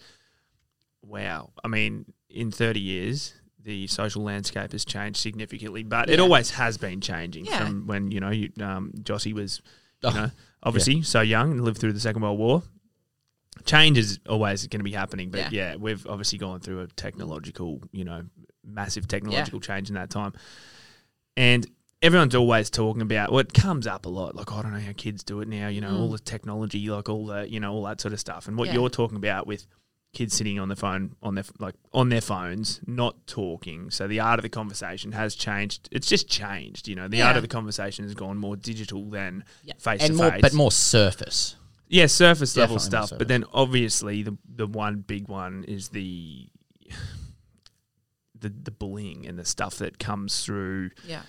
Wow. 1.01 1.51
I 1.64 1.68
mean, 1.68 2.06
in 2.30 2.51
30 2.51 2.80
years, 2.80 3.34
the 3.60 3.88
social 3.88 4.24
landscape 4.24 4.72
has 4.72 4.86
changed 4.86 5.18
significantly, 5.20 5.84
but 5.84 6.10
it 6.10 6.20
always 6.20 6.51
has 6.51 6.78
been 6.78 7.01
changing 7.01 7.45
Yeah. 7.45 7.60
from 7.66 7.88
when 7.88 8.12
you 8.12 8.20
know 8.20 8.30
you, 8.30 8.51
um, 8.62 8.91
Jossie 9.01 9.34
was, 9.34 9.62
you 10.04 10.10
Oh, 10.10 10.14
know, 10.14 10.32
obviously 10.64 11.01
so 11.01 11.22
young 11.22 11.51
and 11.51 11.62
lived 11.64 11.78
through 11.80 11.93
the 11.93 11.99
Second 11.99 12.22
World 12.22 12.38
War. 12.38 12.64
Change 13.66 13.97
is 13.97 14.20
always 14.28 14.68
going 14.68 14.80
to 14.80 14.84
be 14.84 14.91
happening, 14.91 15.30
but 15.30 15.51
Yeah. 15.51 15.72
yeah. 15.72 15.76
we've 15.78 16.06
obviously 16.08 16.38
gone 16.39 16.60
through 16.60 16.82
a 16.82 16.88
technological, 16.88 17.82
you 17.91 18.04
know, 18.04 18.24
massive 18.66 19.08
technological 19.08 19.60
change 19.60 19.89
in 19.89 19.95
that 19.95 20.10
time, 20.10 20.34
and 21.38 21.66
everyone's 22.04 22.36
always 22.36 22.70
talking 22.70 23.01
about 23.01 23.32
what 23.32 23.54
comes 23.54 23.88
up 23.88 24.06
a 24.06 24.10
lot. 24.10 24.36
Like 24.36 24.51
I 24.51 24.62
don't 24.62 24.74
know 24.74 24.80
how 24.80 24.91
kids 24.95 25.24
do 25.24 25.39
it 25.41 25.47
now. 25.47 25.70
You 25.70 25.82
know, 25.82 25.97
all 25.97 26.10
the 26.12 26.20
technology, 26.20 26.88
like 26.89 27.10
all 27.10 27.26
the 27.26 27.49
you 27.49 27.60
know 27.60 27.74
all 27.74 27.84
that 27.86 27.99
sort 28.01 28.14
of 28.14 28.20
stuff, 28.20 28.47
and 28.47 28.58
what 28.58 28.66
Mm. 28.70 28.74
Yeah. 28.74 28.80
you're 28.82 28.89
talking 28.89 29.18
about 29.18 29.47
with 29.47 29.66
kids 30.14 30.36
sitting 30.36 30.60
on 30.60 30.68
the 30.70 30.76
phone 30.76 31.16
on 31.24 31.34
their 31.34 31.45
like 31.58 31.74
on 31.91 32.10
their 32.10 32.22
phones, 32.22 32.82
not 32.86 33.26
talking. 33.26 33.89
So 33.89 34.08
the 34.08 34.20
art 34.20 34.38
of 34.38 34.43
the 34.43 34.49
conversation 34.49 35.14
has 35.14 35.34
changed. 35.34 35.89
It's 35.91 36.08
just 36.08 36.28
changed. 36.30 36.88
You 36.88 36.95
know, 36.95 37.08
the 37.08 37.22
art 37.24 37.36
of 37.38 37.41
the 37.41 37.47
conversation 37.47 38.04
has 38.06 38.14
gone 38.14 38.38
more 38.38 38.56
digital 38.56 39.10
than 39.10 39.43
face 39.80 40.06
to 40.06 40.14
face 40.14 40.41
but 40.41 40.54
more 40.54 40.72
surface. 40.72 41.56
Yeah, 41.89 42.08
surface 42.08 42.56
level 42.58 42.76
Definitely 42.78 42.97
more 42.97 43.08
stuff. 43.08 43.18
But 43.18 43.28
then 43.28 43.45
obviously 43.54 44.22
the 44.24 44.38
the 44.47 44.68
one 44.68 44.97
big 44.97 45.28
one 45.30 45.64
is 45.68 45.89
the 45.89 46.47
the 48.39 48.49
the 48.49 48.72
bullying 48.72 49.26
and 49.26 49.38
the 49.39 49.45
stuff 49.45 49.78
that 49.78 49.99
comes 49.99 50.43
through 50.43 50.91
yeah. 51.08 51.22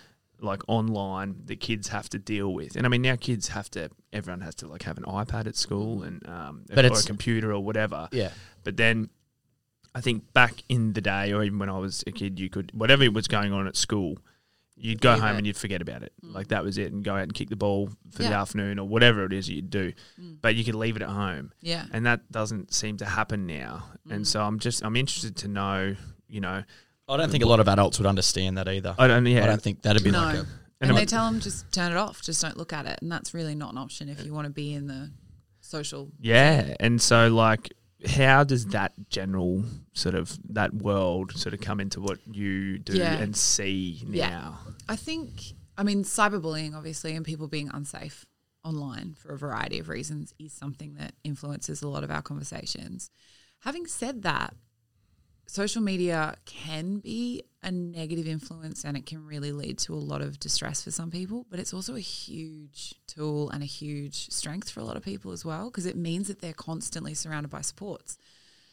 Like 0.44 0.62
online 0.68 1.36
that 1.46 1.60
kids 1.60 1.88
have 1.88 2.08
to 2.10 2.18
deal 2.18 2.52
with. 2.52 2.76
And 2.76 2.86
I 2.86 2.88
mean 2.88 3.02
now 3.02 3.16
kids 3.16 3.48
have 3.48 3.70
to 3.72 3.90
everyone 4.12 4.42
has 4.42 4.54
to 4.56 4.68
like 4.68 4.82
have 4.84 4.98
an 4.98 5.04
iPad 5.04 5.46
at 5.46 5.56
school 5.56 6.02
and 6.02 6.26
um 6.28 6.64
But 6.68 6.84
or 6.84 6.86
it's- 6.86 7.04
a 7.04 7.06
computer 7.06 7.52
or 7.52 7.62
whatever. 7.64 8.08
Yeah. 8.12 8.30
But 8.62 8.76
then 8.76 9.10
I 9.94 10.00
think 10.00 10.32
back 10.32 10.62
in 10.68 10.92
the 10.92 11.00
day 11.00 11.32
or 11.32 11.42
even 11.44 11.58
when 11.58 11.68
I 11.70 11.78
was 11.78 12.04
a 12.06 12.12
kid 12.12 12.38
you 12.38 12.48
could 12.50 12.70
whatever 12.74 13.10
was 13.10 13.26
going 13.28 13.52
on 13.52 13.66
at 13.66 13.76
school 13.76 14.18
You'd 14.76 15.00
go 15.00 15.12
Leave 15.12 15.20
home 15.22 15.34
it. 15.34 15.38
and 15.38 15.46
you'd 15.46 15.56
forget 15.56 15.80
about 15.80 16.02
it. 16.02 16.12
Like 16.20 16.48
that 16.48 16.64
was 16.64 16.78
it, 16.78 16.92
and 16.92 17.04
go 17.04 17.12
out 17.14 17.22
and 17.22 17.32
kick 17.32 17.48
the 17.48 17.54
ball 17.54 17.90
for 18.10 18.24
the 18.24 18.32
afternoon 18.34 18.80
or 18.80 18.88
whatever 18.88 19.24
it 19.24 19.32
is 19.32 19.48
you'd 19.48 19.70
do. 19.70 19.92
But 20.42 20.56
you 20.56 20.64
could 20.64 20.74
leave 20.74 20.96
it 20.96 21.02
at 21.02 21.10
home 21.10 21.52
Yeah. 21.60 21.86
and 21.92 22.04
that 22.06 22.28
doesn't 22.32 22.74
seem 22.74 22.96
to 22.96 23.04
happen 23.04 23.46
now. 23.46 23.84
Mm. 24.08 24.14
And 24.16 24.26
so 24.26 24.42
I'm 24.42 24.58
just 24.58 24.84
I'm 24.84 24.96
interested 24.96 25.36
to 25.36 25.48
know, 25.48 25.94
you 26.28 26.40
know, 26.40 26.64
I 27.08 27.16
don't 27.16 27.30
think 27.30 27.44
a 27.44 27.48
lot 27.48 27.60
of 27.60 27.68
adults 27.68 27.98
would 27.98 28.06
understand 28.06 28.56
that 28.58 28.68
either. 28.68 28.94
I 28.98 29.06
don't 29.06 29.26
yeah, 29.26 29.44
I 29.44 29.46
don't 29.46 29.60
think 29.62 29.82
that'd 29.82 30.02
be 30.02 30.10
No. 30.10 30.20
like 30.20 30.34
a. 30.36 30.38
And 30.40 30.48
And, 30.80 30.90
I'm- 30.90 30.96
they 30.96 31.06
tell 31.06 31.30
them 31.30 31.40
just 31.40 31.70
turn 31.72 31.92
it 31.92 31.96
off, 31.96 32.20
just 32.22 32.42
don't 32.42 32.56
look 32.56 32.72
at 32.72 32.84
it, 32.86 32.98
and 33.00 33.10
that's 33.10 33.32
really 33.32 33.54
not 33.54 33.72
an 33.72 33.78
option 33.78 34.08
if 34.08 34.24
you 34.24 34.32
want 34.34 34.46
to 34.46 34.52
be 34.52 34.72
in 34.74 34.86
the 34.86 35.10
social. 35.60 36.10
yeah. 36.20 36.74
And 36.80 37.00
so 37.00 37.28
like, 37.28 37.72
how 38.06 38.44
does 38.44 38.66
that 38.66 38.92
general 39.08 39.64
sort 39.94 40.14
of 40.14 40.36
that 40.52 40.74
world 40.74 41.32
sort 41.38 41.54
of 41.54 41.60
come 41.60 41.80
into 41.80 42.00
what 42.00 42.18
you 42.30 42.78
do 42.78 42.96
Yeah. 42.98 43.14
and 43.14 43.34
see 43.36 44.04
Yeah. 44.10 44.28
now? 44.30 44.58
I 44.88 44.96
think, 44.96 45.54
I 45.78 45.84
mean, 45.84 46.04
cyberbullying 46.04 46.74
obviously, 46.74 47.14
and 47.16 47.24
people 47.24 47.48
being 47.48 47.70
unsafe 47.72 48.26
online 48.62 49.14
for 49.14 49.32
a 49.32 49.38
variety 49.38 49.78
of 49.78 49.88
reasons 49.88 50.34
is 50.38 50.52
something 50.52 50.94
that 50.94 51.14
influences 51.22 51.82
a 51.82 51.88
lot 51.88 52.04
of 52.04 52.10
our 52.10 52.20
conversations. 52.22 53.10
Having 53.60 53.86
said 53.86 54.22
that, 54.22 54.54
social 55.46 55.82
media 55.82 56.36
can 56.44 56.98
be 56.98 57.42
a 57.62 57.70
negative 57.70 58.26
influence 58.26 58.84
and 58.84 58.96
it 58.96 59.06
can 59.06 59.26
really 59.26 59.52
lead 59.52 59.78
to 59.78 59.94
a 59.94 59.96
lot 59.96 60.20
of 60.20 60.38
distress 60.38 60.82
for 60.82 60.90
some 60.90 61.10
people, 61.10 61.46
but 61.50 61.58
it's 61.58 61.72
also 61.72 61.94
a 61.96 62.00
huge 62.00 62.94
tool 63.06 63.50
and 63.50 63.62
a 63.62 63.66
huge 63.66 64.30
strength 64.30 64.70
for 64.70 64.80
a 64.80 64.84
lot 64.84 64.96
of 64.96 65.02
people 65.02 65.32
as 65.32 65.44
well 65.44 65.70
because 65.70 65.86
it 65.86 65.96
means 65.96 66.28
that 66.28 66.40
they're 66.40 66.52
constantly 66.52 67.14
surrounded 67.14 67.50
by 67.50 67.60
supports 67.60 68.18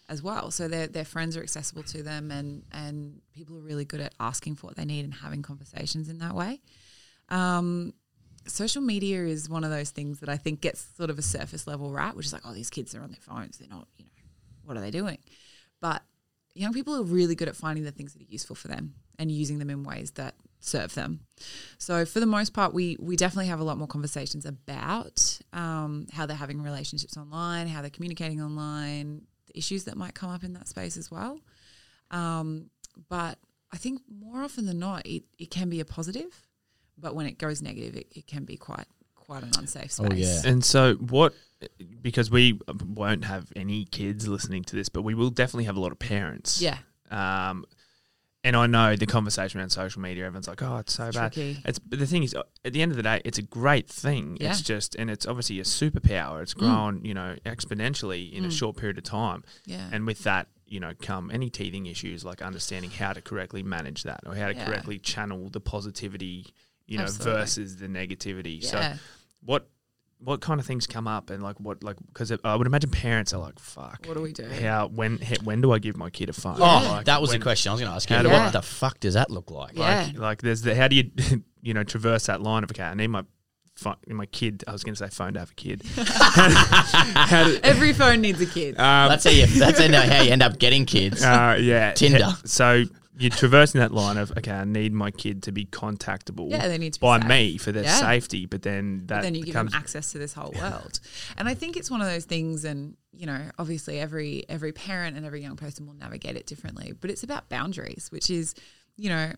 as 0.10 0.22
well. 0.22 0.52
So 0.52 0.68
their 0.68 0.88
their 0.88 1.06
friends 1.06 1.38
are 1.38 1.44
accessible 1.44 1.84
to 1.84 2.04
them 2.04 2.32
and 2.32 2.64
and 2.72 3.22
people 3.34 3.58
are 3.58 3.62
really 3.62 3.86
good 3.86 4.02
at 4.02 4.14
asking 4.20 4.56
for 4.56 4.68
what 4.68 4.76
they 4.76 4.86
need 4.86 5.06
and 5.06 5.14
having 5.14 5.42
conversations 5.42 6.10
in 6.10 6.20
that 6.20 6.36
way. 6.36 6.62
Um, 7.30 7.94
social 8.48 8.82
media 8.82 9.24
is 9.26 9.50
one 9.50 9.64
of 9.64 9.70
those 9.70 9.92
things 9.92 10.20
that 10.20 10.30
I 10.30 10.38
think 10.38 10.62
gets 10.62 10.86
sort 10.98 11.10
of 11.10 11.18
a 11.18 11.22
surface 11.22 11.68
level 11.68 11.92
right, 11.92 12.16
which 12.16 12.26
is 12.26 12.34
like, 12.34 12.42
oh, 12.46 12.54
these 12.54 12.70
kids 12.70 12.94
are 12.96 13.02
on 13.02 13.12
their 13.12 13.22
phones. 13.22 13.58
They're 13.58 13.70
not, 13.70 13.88
you 13.98 14.06
know, 14.06 14.12
what 14.66 14.78
are 14.78 14.82
they 14.82 14.92
doing? 14.92 15.20
But 15.80 16.02
young 16.54 16.74
people 16.74 16.96
are 16.96 17.04
really 17.04 17.36
good 17.36 17.48
at 17.48 17.56
finding 17.56 17.84
the 17.84 17.92
things 17.92 18.14
that 18.14 18.22
are 18.22 18.30
useful 18.30 18.56
for 18.56 18.68
them 18.68 18.96
and 19.18 19.32
using 19.32 19.60
them 19.60 19.70
in 19.70 19.84
ways 19.84 20.12
that 20.12 20.36
serve 20.60 20.94
them. 20.94 21.22
So 21.78 22.06
for 22.06 22.20
the 22.20 22.26
most 22.26 22.54
part, 22.54 22.74
we 22.74 22.98
we 23.00 23.16
definitely 23.16 23.48
have 23.48 23.60
a 23.60 23.64
lot 23.64 23.78
more 23.78 23.88
conversations 23.88 24.46
about 24.46 25.40
um, 25.54 26.08
how 26.12 26.26
they're 26.26 26.36
having 26.36 26.62
relationships 26.62 27.18
online, 27.18 27.68
how 27.68 27.82
they're 27.82 27.90
communicating 27.90 28.42
online, 28.42 29.24
the 29.48 29.58
issues 29.58 29.86
that 29.86 29.98
might 29.98 30.14
come 30.14 30.30
up 30.30 30.44
in 30.44 30.54
that 30.54 30.68
space 30.68 30.98
as 30.98 31.10
well. 31.10 31.40
Um, 32.12 32.70
but 33.10 33.38
I 33.72 33.78
think 33.78 34.02
more 34.10 34.44
often 34.44 34.66
than 34.66 34.80
not, 34.80 35.06
it, 35.06 35.24
it 35.40 35.50
can 35.50 35.70
be 35.70 35.80
a 35.80 35.86
positive, 35.86 36.48
but 36.98 37.16
when 37.16 37.26
it 37.26 37.38
goes 37.38 37.62
negative, 37.62 37.96
it, 37.96 38.08
it 38.12 38.28
can 38.28 38.44
be 38.44 38.58
quite 38.58 38.86
quite 39.32 39.44
an 39.44 39.52
unsafe 39.58 39.92
space. 39.92 40.08
Oh, 40.12 40.14
yeah. 40.14 40.42
And 40.52 40.64
so 40.64 40.96
what? 40.96 41.34
Because 42.02 42.30
we 42.32 42.60
won't 42.88 43.24
have 43.26 43.52
any 43.56 43.86
kids 43.86 44.28
listening 44.28 44.64
to 44.66 44.76
this, 44.76 44.90
but 44.90 45.04
we 45.04 45.14
will 45.14 45.30
definitely 45.30 45.66
have 45.66 45.78
a 45.78 45.80
lot 45.80 45.92
of 45.92 46.00
parents. 46.00 46.62
Yeah. 46.62 46.78
Um, 47.12 47.66
and 48.44 48.56
I 48.56 48.66
know 48.66 48.96
the 48.96 49.06
conversation 49.06 49.60
around 49.60 49.70
social 49.70 50.02
media, 50.02 50.26
everyone's 50.26 50.48
like, 50.48 50.64
"Oh, 50.64 50.78
it's 50.78 50.94
so 50.94 51.12
bad." 51.12 51.32
Tricky. 51.34 51.62
It's 51.64 51.78
but 51.78 52.00
the 52.00 52.08
thing 52.08 52.24
is, 52.24 52.34
uh, 52.34 52.42
at 52.66 52.74
the 52.74 52.82
end 52.82 52.92
of 52.92 52.98
the 52.98 53.04
day, 53.04 53.22
it's 53.24 53.38
a 53.38 53.44
great 53.44 53.88
thing. 53.88 54.38
Yeah. 54.42 54.48
Mm. 54.48 54.52
It's 54.52 54.62
just, 54.62 54.96
and 54.96 55.12
it's 55.12 55.28
obviously 55.28 55.60
a 55.60 55.64
superpower. 55.64 56.42
It's 56.42 56.56
grown, 56.56 57.06
you 57.06 57.14
know, 57.14 57.36
exponentially 57.46 58.34
in 58.34 58.44
a 58.46 58.50
short 58.52 58.78
period 58.78 58.98
of 58.98 59.04
time. 59.04 59.44
Yeah. 59.68 59.88
And 59.92 60.08
with 60.08 60.24
that, 60.24 60.48
you 60.66 60.80
know, 60.80 60.94
come 61.00 61.30
any 61.32 61.52
teething 61.52 61.86
issues 61.86 62.26
like 62.26 62.42
understanding 62.42 62.90
how 62.90 63.14
to 63.14 63.22
correctly 63.22 63.62
manage 63.62 64.02
that 64.04 64.22
or 64.26 64.34
how 64.34 64.48
to 64.48 64.56
Yeah. 64.56 64.66
correctly 64.66 64.98
channel 64.98 65.50
the 65.50 65.60
positivity, 65.60 66.48
you 66.88 66.98
know, 66.98 67.04
Absolutely. 67.04 67.42
versus 67.42 67.78
the 67.78 67.88
negativity. 67.88 68.64
Yeah. 68.64 68.70
So, 68.70 69.00
what 69.44 69.68
what 70.24 70.40
kind 70.40 70.60
of 70.60 70.66
things 70.68 70.86
come 70.86 71.08
up 71.08 71.32
and 71.32 71.42
like 71.42 71.60
what 71.60 71.84
like 71.84 71.96
because 72.08 72.32
I 72.44 72.56
would 72.56 72.68
imagine 72.68 72.92
parents 72.92 73.34
are 73.34 73.40
like, 73.40 73.58
"Fuck, 73.58 74.06
What 74.06 74.16
do 74.16 74.22
we 74.22 74.32
do? 74.34 74.48
How 74.48 74.88
when 74.88 75.18
he- 75.18 75.38
when 75.44 75.62
do 75.62 75.72
I 75.72 75.80
give 75.80 75.98
my 75.98 76.10
kid 76.12 76.30
a 76.30 76.34
phone?" 76.34 76.58
Oh, 76.60 76.88
Like, 76.92 77.06
that 77.06 77.20
was 77.22 77.32
when- 77.32 77.40
the 77.40 77.44
question 77.44 77.70
I 77.70 77.74
was 77.74 77.82
going 77.82 77.90
to 77.92 77.96
ask 77.96 78.08
you. 78.10 78.16
How 78.16 78.22
do 78.22 78.30
I- 78.30 78.44
What 78.46 78.54
the 78.54 78.62
fuck 78.62 79.00
does 79.00 79.16
that 79.16 79.32
look 79.32 79.50
like? 79.50 79.76
Yeah. 79.76 80.06
like, 80.12 80.18
like 80.18 80.42
there's 80.44 80.62
the 80.62 80.76
how 80.76 80.88
do 80.88 80.96
you 80.96 81.10
you 81.64 81.74
know 81.74 81.84
traverse 81.84 82.28
that 82.28 82.42
line 82.42 82.64
of 82.64 82.70
okay 82.72 82.84
I 82.84 82.94
need 82.94 83.08
my 83.08 83.24
phone, 83.76 83.96
my 84.10 84.28
kid 84.28 84.64
I 84.68 84.74
was 84.74 84.84
going 84.84 84.94
to 84.94 85.00
say 85.00 85.10
phone 85.10 85.34
to 85.34 85.40
have 85.40 85.52
a 85.52 85.56
kid 85.56 85.82
how 85.98 87.44
do, 87.46 87.60
Every 87.64 87.94
phone 87.94 88.22
needs 88.22 88.40
a 88.42 88.46
kid. 88.46 88.78
um, 88.80 89.10
That's 89.10 89.24
how 89.24 89.32
you. 89.32 89.48
That's 89.48 89.80
how 89.80 89.86
you 90.22 90.32
end 90.32 90.44
up 90.44 90.60
getting 90.60 90.86
kids. 90.86 91.24
uh, 91.24 91.58
yeah 91.60 91.94
Tinder. 91.94 92.36
so 92.46 92.84
you're 93.22 93.30
traversing 93.32 93.80
that 93.80 93.92
line 93.94 94.18
of 94.18 94.32
okay 94.38 94.52
I 94.52 94.64
need 94.66 94.94
my 94.94 95.12
kid 95.12 95.44
to 95.44 95.52
be 95.52 95.66
contactable 95.66 96.50
Yeah, 96.50 96.68
they 96.68 96.78
need 96.78 96.94
to 96.94 97.00
by 97.00 97.20
safe. 97.20 97.30
me 97.30 97.58
for 97.58 97.72
their 97.72 97.84
Yeah. 97.84 98.00
safety 98.00 98.46
but 98.46 98.62
then 98.64 99.04
that 99.08 99.18
but 99.18 99.22
then 99.24 99.36
you 99.36 99.44
give 99.44 99.54
them 99.54 99.70
access 99.74 100.12
to 100.14 100.18
this 100.18 100.34
whole 100.34 100.52
world. 100.52 101.00
and 101.38 101.48
I 101.48 101.54
think 101.54 101.78
it's 101.78 101.92
one 101.92 102.02
of 102.02 102.08
those 102.08 102.26
things 102.26 102.66
and 102.66 102.98
you 103.14 103.26
know, 103.26 103.52
obviously 103.60 104.00
every 104.00 104.46
every 104.50 104.72
parent 104.72 105.18
and 105.18 105.26
every 105.26 105.42
young 105.42 105.58
person 105.58 105.86
will 105.86 105.94
navigate 105.96 106.36
it 106.38 106.46
differently, 106.48 106.94
but 107.00 107.10
it's 107.10 107.24
about 107.24 107.50
boundaries, 107.50 108.08
which 108.10 108.30
is, 108.30 108.56
you 108.96 109.10
know, 109.10 109.34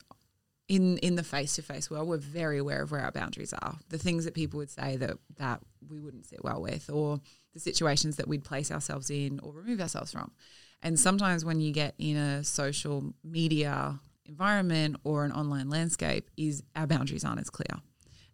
in 0.69 0.97
in 0.99 1.15
the 1.15 1.23
face 1.23 1.55
to 1.55 1.61
face 1.63 1.89
world, 1.89 2.07
we're 2.07 2.17
very 2.17 2.59
aware 2.59 2.83
of 2.83 2.91
where 2.91 3.01
our 3.01 3.11
boundaries 3.11 3.51
are. 3.51 3.77
The 3.89 3.97
things 3.97 4.25
that 4.25 4.33
people 4.35 4.59
would 4.59 4.69
say 4.69 4.95
that 4.97 5.17
that 5.37 5.59
we 5.89 5.99
wouldn't 5.99 6.25
sit 6.27 6.43
well 6.43 6.61
with 6.61 6.89
or 6.89 7.19
the 7.53 7.59
situations 7.59 8.15
that 8.17 8.27
we'd 8.27 8.43
place 8.43 8.71
ourselves 8.71 9.09
in 9.09 9.39
or 9.41 9.51
remove 9.53 9.81
ourselves 9.81 10.11
from. 10.11 10.31
And 10.83 10.99
sometimes 10.99 11.45
when 11.45 11.61
you 11.61 11.71
get 11.71 11.95
in 11.97 12.17
a 12.17 12.43
social 12.43 13.13
media 13.23 13.99
environment 14.25 14.97
or 15.03 15.23
an 15.23 15.31
online 15.31 15.69
landscape 15.69 16.29
is 16.37 16.61
our 16.75 16.85
boundaries 16.85 17.23
aren't 17.23 17.39
as 17.39 17.49
clear. 17.49 17.81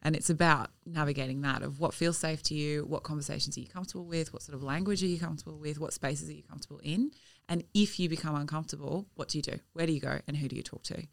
And 0.02 0.16
it's 0.16 0.30
about 0.30 0.72
navigating 0.86 1.41
that 1.41 1.62
of 1.62 1.80
what 1.80 1.93
feels 1.93 2.18
safe 2.18 2.41
to 2.43 2.56
you, 2.56 2.86
what 2.86 3.04
conversations 3.04 3.58
are 3.58 3.62
you 3.62 3.68
comfortable 3.68 4.06
with, 4.06 4.34
what 4.34 4.41
sort 4.41 4.56
of 4.56 4.64
language 4.64 5.04
are 5.04 5.08
you 5.08 5.20
comfortable 5.20 5.58
with, 5.58 5.80
what 5.80 5.93
spaces 5.93 6.30
are 6.30 6.34
you 6.34 6.43
comfortable 6.43 6.80
in. 6.84 7.12
And 7.47 7.64
if 7.74 8.00
you 8.00 8.10
become 8.10 8.36
uncomfortable, 8.36 9.08
what 9.16 9.28
do 9.28 9.38
you 9.38 9.41
do? 9.41 9.60
Where 9.74 9.86
do 9.86 9.93
you 9.93 10.00
go? 10.00 10.20
And 10.28 10.38
who 10.38 10.47
do 10.47 10.56
you 10.56 10.64
talk 10.64 10.84
to? 10.84 11.04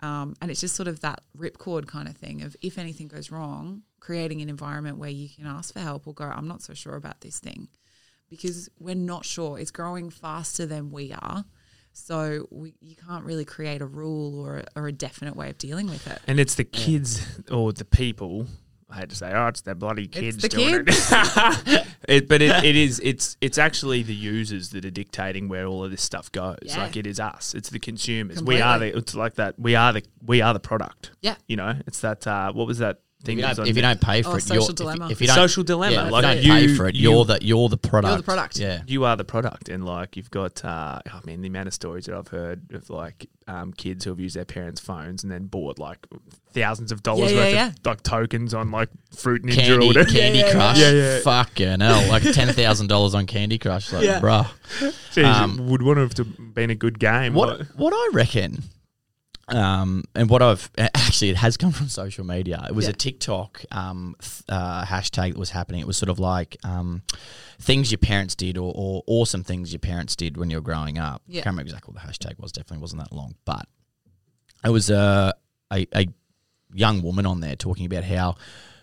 Um, 0.00 0.34
and 0.42 0.50
it's 0.50 0.60
just 0.60 0.74
sort 0.74 0.88
of 0.88 1.00
that 1.00 1.20
ripcord 1.38 1.86
kind 1.86 2.08
of 2.08 2.16
thing 2.16 2.42
of 2.42 2.56
if 2.60 2.76
anything 2.76 3.08
goes 3.08 3.30
wrong, 3.30 3.82
creating 4.00 4.42
an 4.42 4.50
environment 4.50 4.98
where 4.98 5.10
you 5.10 5.28
can 5.28 5.46
ask 5.46 5.72
for 5.72 5.80
help 5.80 6.06
or 6.06 6.12
go, 6.12 6.24
I'm 6.24 6.48
not 6.48 6.62
so 6.62 6.74
sure 6.74 6.96
about 6.96 7.20
this 7.20 7.38
thing. 7.38 7.68
Because 8.36 8.68
we're 8.78 8.94
not 8.94 9.24
sure. 9.24 9.58
It's 9.58 9.70
growing 9.70 10.10
faster 10.10 10.66
than 10.66 10.90
we 10.90 11.12
are. 11.12 11.44
So 11.92 12.48
we, 12.50 12.74
you 12.80 12.96
can't 12.96 13.24
really 13.24 13.44
create 13.44 13.80
a 13.80 13.86
rule 13.86 14.40
or 14.40 14.58
a, 14.58 14.64
or 14.74 14.88
a 14.88 14.92
definite 14.92 15.36
way 15.36 15.50
of 15.50 15.58
dealing 15.58 15.86
with 15.86 16.06
it. 16.08 16.20
and 16.26 16.40
it's 16.40 16.56
the 16.56 16.64
kids 16.64 17.24
or 17.52 17.72
the 17.72 17.84
people 17.84 18.48
I 18.94 18.98
had 18.98 19.10
to 19.10 19.16
say, 19.16 19.32
oh, 19.32 19.48
it's 19.48 19.62
the 19.62 19.74
bloody 19.74 20.06
kids 20.06 20.42
the 20.42 20.48
doing 20.48 20.84
it. 20.86 21.86
it. 22.08 22.28
But 22.28 22.42
it, 22.42 22.64
it 22.64 22.76
is 22.76 23.00
it's 23.02 23.36
it's 23.40 23.58
actually 23.58 24.02
the 24.02 24.14
users 24.14 24.70
that 24.70 24.84
are 24.84 24.90
dictating 24.90 25.48
where 25.48 25.66
all 25.66 25.84
of 25.84 25.90
this 25.90 26.02
stuff 26.02 26.30
goes. 26.30 26.58
Yeah. 26.62 26.78
Like 26.78 26.96
it 26.96 27.06
is 27.06 27.18
us. 27.18 27.54
It's 27.54 27.70
the 27.70 27.80
consumers. 27.80 28.42
We 28.42 28.60
are 28.60 28.78
the 28.78 28.96
it's 28.96 29.14
like 29.14 29.34
that. 29.34 29.58
We 29.58 29.74
are 29.74 29.94
the 29.94 30.04
we 30.24 30.42
are 30.42 30.52
the 30.52 30.60
product. 30.60 31.10
Yeah. 31.22 31.34
You 31.48 31.56
know, 31.56 31.74
it's 31.86 32.00
that 32.00 32.26
uh, 32.26 32.52
what 32.52 32.66
was 32.66 32.78
that 32.78 33.00
thing 33.00 33.03
If 33.26 33.36
you, 33.36 33.42
don't, 33.42 33.66
if 33.68 33.76
you 33.76 33.82
don't 33.82 34.00
pay 34.00 34.22
for 34.22 34.30
Oh, 34.30 34.34
it, 34.36 34.40
social 34.42 34.64
you're, 34.66 34.74
dilemma. 34.74 35.08
If, 35.10 35.20
you 35.20 35.26
don't, 35.26 35.36
Social 35.36 35.64
dilemma, 35.64 35.94
yeah, 35.94 36.06
if 36.08 36.12
you 36.14 36.20
don't 36.22 36.42
you- 36.42 36.52
pay 36.68 36.74
for 36.76 36.86
it, 36.88 36.94
you- 36.94 37.10
you're 37.10 37.24
the 37.24 37.32
product. 37.34 37.44
you're 37.44 37.68
the 37.68 37.76
product. 37.78 38.24
product. 38.24 38.58
Yeah. 38.58 38.82
you 38.86 39.04
are 39.04 39.16
the 39.16 39.24
product 39.24 39.68
and 39.68 39.84
like 39.84 40.16
you've 40.16 40.30
got 40.30 40.64
uh 40.64 41.00
I 41.06 41.20
mean 41.24 41.40
the 41.40 41.48
amount 41.48 41.68
of 41.68 41.74
stories 41.74 42.06
that 42.06 42.14
I've 42.14 42.28
heard 42.28 42.62
of 42.72 42.90
like 42.90 43.28
um 43.46 43.72
kids 43.72 44.04
who 44.04 44.10
have 44.10 44.20
used 44.20 44.36
their 44.36 44.44
parents' 44.44 44.80
phones 44.80 45.22
and 45.22 45.30
then 45.32 45.46
bought 45.46 45.78
like 45.78 46.06
thousands 46.52 46.92
of 46.92 47.02
dollars 47.02 47.32
Yeah, 47.32 47.38
yeah, 47.38 47.44
worth 47.44 47.54
yeah. 47.54 47.68
of 47.68 47.74
like 47.86 48.02
tokens 48.02 48.54
on 48.54 48.70
like 48.70 48.88
fruit 49.16 49.42
ninja 49.42 49.52
or 49.52 49.80
Candy, 49.80 49.86
whatever. 49.86 50.10
Candy 50.10 50.38
Yeah, 50.38 50.46
yeah, 50.46 50.52
Crush. 50.52 50.78
yeah. 50.78 50.90
Yeah, 50.90 51.14
yeah. 51.16 51.20
Fucking 51.20 51.80
hell. 51.80 52.08
Like 52.08 52.22
$10,000 52.22 53.14
on 53.14 53.26
Candy 53.26 53.58
Crush. 53.58 53.92
Like, 53.92 54.04
Yeah. 54.04 54.20
bruh. 54.20 54.46
Jeez, 55.12 55.24
Um, 55.24 55.58
it 55.58 55.62
would 55.64 55.82
want 55.82 56.14
to 56.16 56.22
have 56.24 56.54
been 56.54 56.70
a 56.70 56.74
good 56.74 56.98
game. 56.98 57.34
What 57.34 57.58
Like- 57.58 57.68
what 57.76 57.92
I 57.92 58.08
reckon, 58.12 58.62
um, 59.48 60.04
and 60.14 60.28
what 60.30 60.42
I've 60.42 60.70
actually 60.78 61.30
it 61.30 61.36
has 61.36 61.56
come 61.56 61.72
from 61.72 61.88
social 61.88 62.24
media. 62.24 62.64
It 62.68 62.74
was 62.74 62.84
Yeah. 62.86 62.90
a 62.90 62.94
TikTok 62.94 63.64
um, 63.70 64.16
th- 64.20 64.42
uh, 64.48 64.84
hashtag 64.84 65.32
that 65.32 65.38
was 65.38 65.50
happening. 65.50 65.80
It 65.80 65.86
was 65.86 65.96
sort 65.96 66.08
of 66.10 66.18
like 66.18 66.56
um, 66.64 67.02
things 67.60 67.90
your 67.90 67.98
parents 67.98 68.34
did, 68.34 68.56
or, 68.58 68.72
or 68.74 69.02
awesome 69.06 69.44
things 69.44 69.72
your 69.72 69.80
parents 69.80 70.16
did 70.16 70.36
when 70.36 70.50
you 70.50 70.56
were 70.56 70.62
growing 70.62 70.98
up. 70.98 71.22
Yeah. 71.26 71.42
Can't 71.42 71.54
remember 71.54 71.62
exactly 71.68 71.92
what 71.94 72.02
the 72.02 72.08
hashtag 72.08 72.38
was. 72.38 72.52
Definitely 72.52 72.78
wasn't 72.82 73.02
that 73.02 73.12
long, 73.12 73.34
but 73.44 73.66
it 74.64 74.70
was 74.70 74.90
a 74.90 75.34
a, 75.72 75.86
a 75.94 76.06
young 76.72 77.02
woman 77.02 77.26
on 77.26 77.40
there 77.40 77.56
talking 77.56 77.86
about 77.86 78.04
how 78.04 78.36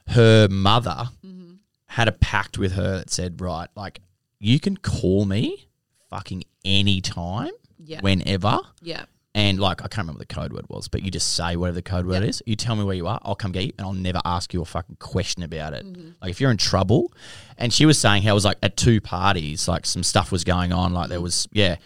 her 0.08 0.48
mother 0.50 1.10
Mm-hmm. 1.26 1.54
had 1.88 2.08
a 2.08 2.12
pact 2.12 2.58
with 2.58 2.74
her 2.74 2.98
that 2.98 3.10
said, 3.10 3.42
right, 3.42 3.68
like 3.76 4.00
you 4.40 4.60
can 4.60 4.78
call 4.78 5.26
me 5.26 5.68
fucking 6.10 6.44
anytime, 6.66 7.52
Yeah. 7.84 8.02
whenever 8.02 8.60
Yeah. 8.82 9.06
And 9.34 9.60
like 9.60 9.82
I 9.82 9.88
can't 9.88 10.00
remember 10.00 10.20
what 10.20 10.28
the 10.30 10.36
code 10.36 10.54
word 10.54 10.66
was, 10.70 10.88
but 10.88 11.04
you 11.04 11.12
just 11.12 11.34
say 11.36 11.56
whatever 11.56 11.76
the 11.76 11.82
code 11.82 12.06
word 12.06 12.22
Yep. 12.22 12.30
is. 12.30 12.44
You 12.46 12.56
tell 12.56 12.76
me 12.76 12.84
where 12.84 12.96
you 12.96 13.08
are, 13.08 13.20
I'll 13.24 13.36
come 13.36 13.52
get 13.52 13.64
you, 13.66 13.74
and 13.78 13.86
I'll 13.88 13.94
never 13.94 14.20
ask 14.26 14.54
you 14.54 14.62
a 14.62 14.66
fucking 14.66 14.98
question 15.00 15.44
about 15.44 15.74
it. 15.74 15.86
Mm-hmm. 15.86 16.10
Like 16.22 16.32
if 16.32 16.42
you're 16.42 16.52
in 16.52 16.58
trouble, 16.58 17.14
and 17.58 17.74
she 17.74 17.86
was 17.86 17.98
saying 18.00 18.24
how 18.24 18.32
it 18.32 18.34
was 18.34 18.46
like 18.46 18.58
at 18.62 18.76
two 18.78 19.00
parties, 19.02 19.68
like 19.68 19.86
some 19.86 20.04
stuff 20.04 20.32
was 20.32 20.44
going 20.44 20.74
on, 20.74 20.94
like 20.94 21.10
there 21.10 21.22
was 21.22 21.48
yeah, 21.52 21.78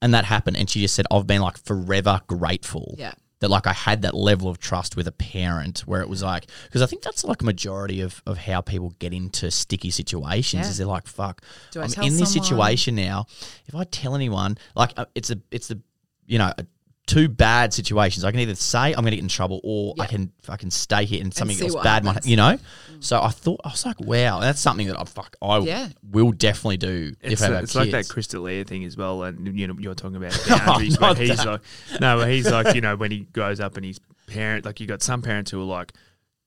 and 0.00 0.14
that 0.14 0.24
happened, 0.24 0.56
and 0.56 0.68
she 0.70 0.80
just 0.80 0.94
said 0.94 1.06
I've 1.10 1.26
been 1.26 1.42
like 1.42 1.58
forever 1.58 2.20
grateful. 2.26 2.94
Yeah. 2.98 3.12
That 3.40 3.50
like 3.50 3.66
I 3.66 3.74
had 3.74 4.00
that 4.00 4.14
level 4.14 4.48
of 4.48 4.56
trust 4.58 4.96
with 4.96 5.06
a 5.06 5.12
parent 5.12 5.80
where 5.80 6.00
it 6.00 6.08
was 6.08 6.22
like 6.22 6.46
because 6.64 6.80
I 6.80 6.86
think 6.86 7.02
that's 7.02 7.22
like 7.22 7.42
a 7.42 7.44
majority 7.44 8.00
of, 8.00 8.22
of 8.24 8.38
how 8.38 8.62
people 8.62 8.94
get 8.98 9.12
into 9.12 9.50
sticky 9.50 9.90
situations 9.90 10.62
Yeah. 10.64 10.70
is 10.70 10.78
they're 10.78 10.86
like 10.86 11.06
fuck 11.06 11.42
I'm 11.74 11.82
in 11.82 11.88
this 11.90 11.98
someone? 11.98 12.26
situation 12.26 12.94
now 12.94 13.26
if 13.66 13.74
I 13.74 13.84
tell 13.84 14.14
anyone 14.14 14.56
like 14.74 14.94
uh, 14.96 15.04
it's 15.14 15.28
a 15.30 15.38
it's 15.50 15.68
the 15.68 15.78
you 16.26 16.38
know 16.38 16.50
a, 16.56 16.64
two 17.06 17.28
bad 17.28 17.72
situations 17.72 18.24
I 18.24 18.32
can 18.32 18.40
either 18.40 18.56
say 18.56 18.88
I'm 18.88 19.02
going 19.02 19.06
to 19.06 19.16
get 19.16 19.22
in 19.22 19.28
trouble 19.28 19.60
or 19.62 19.94
I 20.00 20.06
can 20.06 20.32
I 20.48 20.56
can 20.56 20.72
stay 20.72 21.04
here 21.04 21.22
and 21.22 21.32
something 21.32 21.56
see 21.56 21.64
else 21.66 21.74
what 21.74 21.84
bad 21.84 22.04
might 22.04 22.26
you 22.26 22.34
know 22.36 22.56
mm. 22.58 22.60
so 22.98 23.22
I 23.22 23.28
thought 23.28 23.60
I 23.64 23.68
was 23.68 23.86
like 23.86 24.00
wow 24.00 24.40
that's 24.40 24.58
something 24.60 24.88
that 24.88 24.98
I 25.00 25.04
fuck 25.04 25.36
I 25.40 25.58
Yeah. 25.58 25.88
will 26.10 26.32
definitely 26.32 26.78
do 26.78 27.14
It's, 27.20 27.34
if 27.34 27.42
I 27.42 27.44
have 27.52 27.54
uh, 27.54 27.62
it's 27.62 27.74
like 27.76 27.92
that. 27.92 28.08
Crystal 28.08 28.46
Air 28.48 28.64
thing 28.64 28.84
as 28.84 28.96
well, 28.96 29.22
and 29.22 29.56
you 29.56 29.68
know 29.68 29.76
you're 29.78 29.94
talking 29.94 30.16
about 30.16 30.36
boundaries. 30.48 30.98
not 30.98 31.16
but 31.16 31.18
he's 31.26 31.36
that. 31.36 31.46
like, 31.46 32.00
no, 32.00 32.24
he's 32.26 32.50
like, 32.50 32.74
you 32.74 32.80
know, 32.80 32.96
when 32.96 33.12
he 33.12 33.20
grows 33.32 33.60
up 33.60 33.76
and 33.76 33.84
he's 33.86 34.00
parent, 34.26 34.64
like 34.64 34.80
you 34.80 34.86
got 34.88 35.00
some 35.00 35.22
parents 35.22 35.52
who 35.52 35.60
are 35.60 35.64
like, 35.64 35.92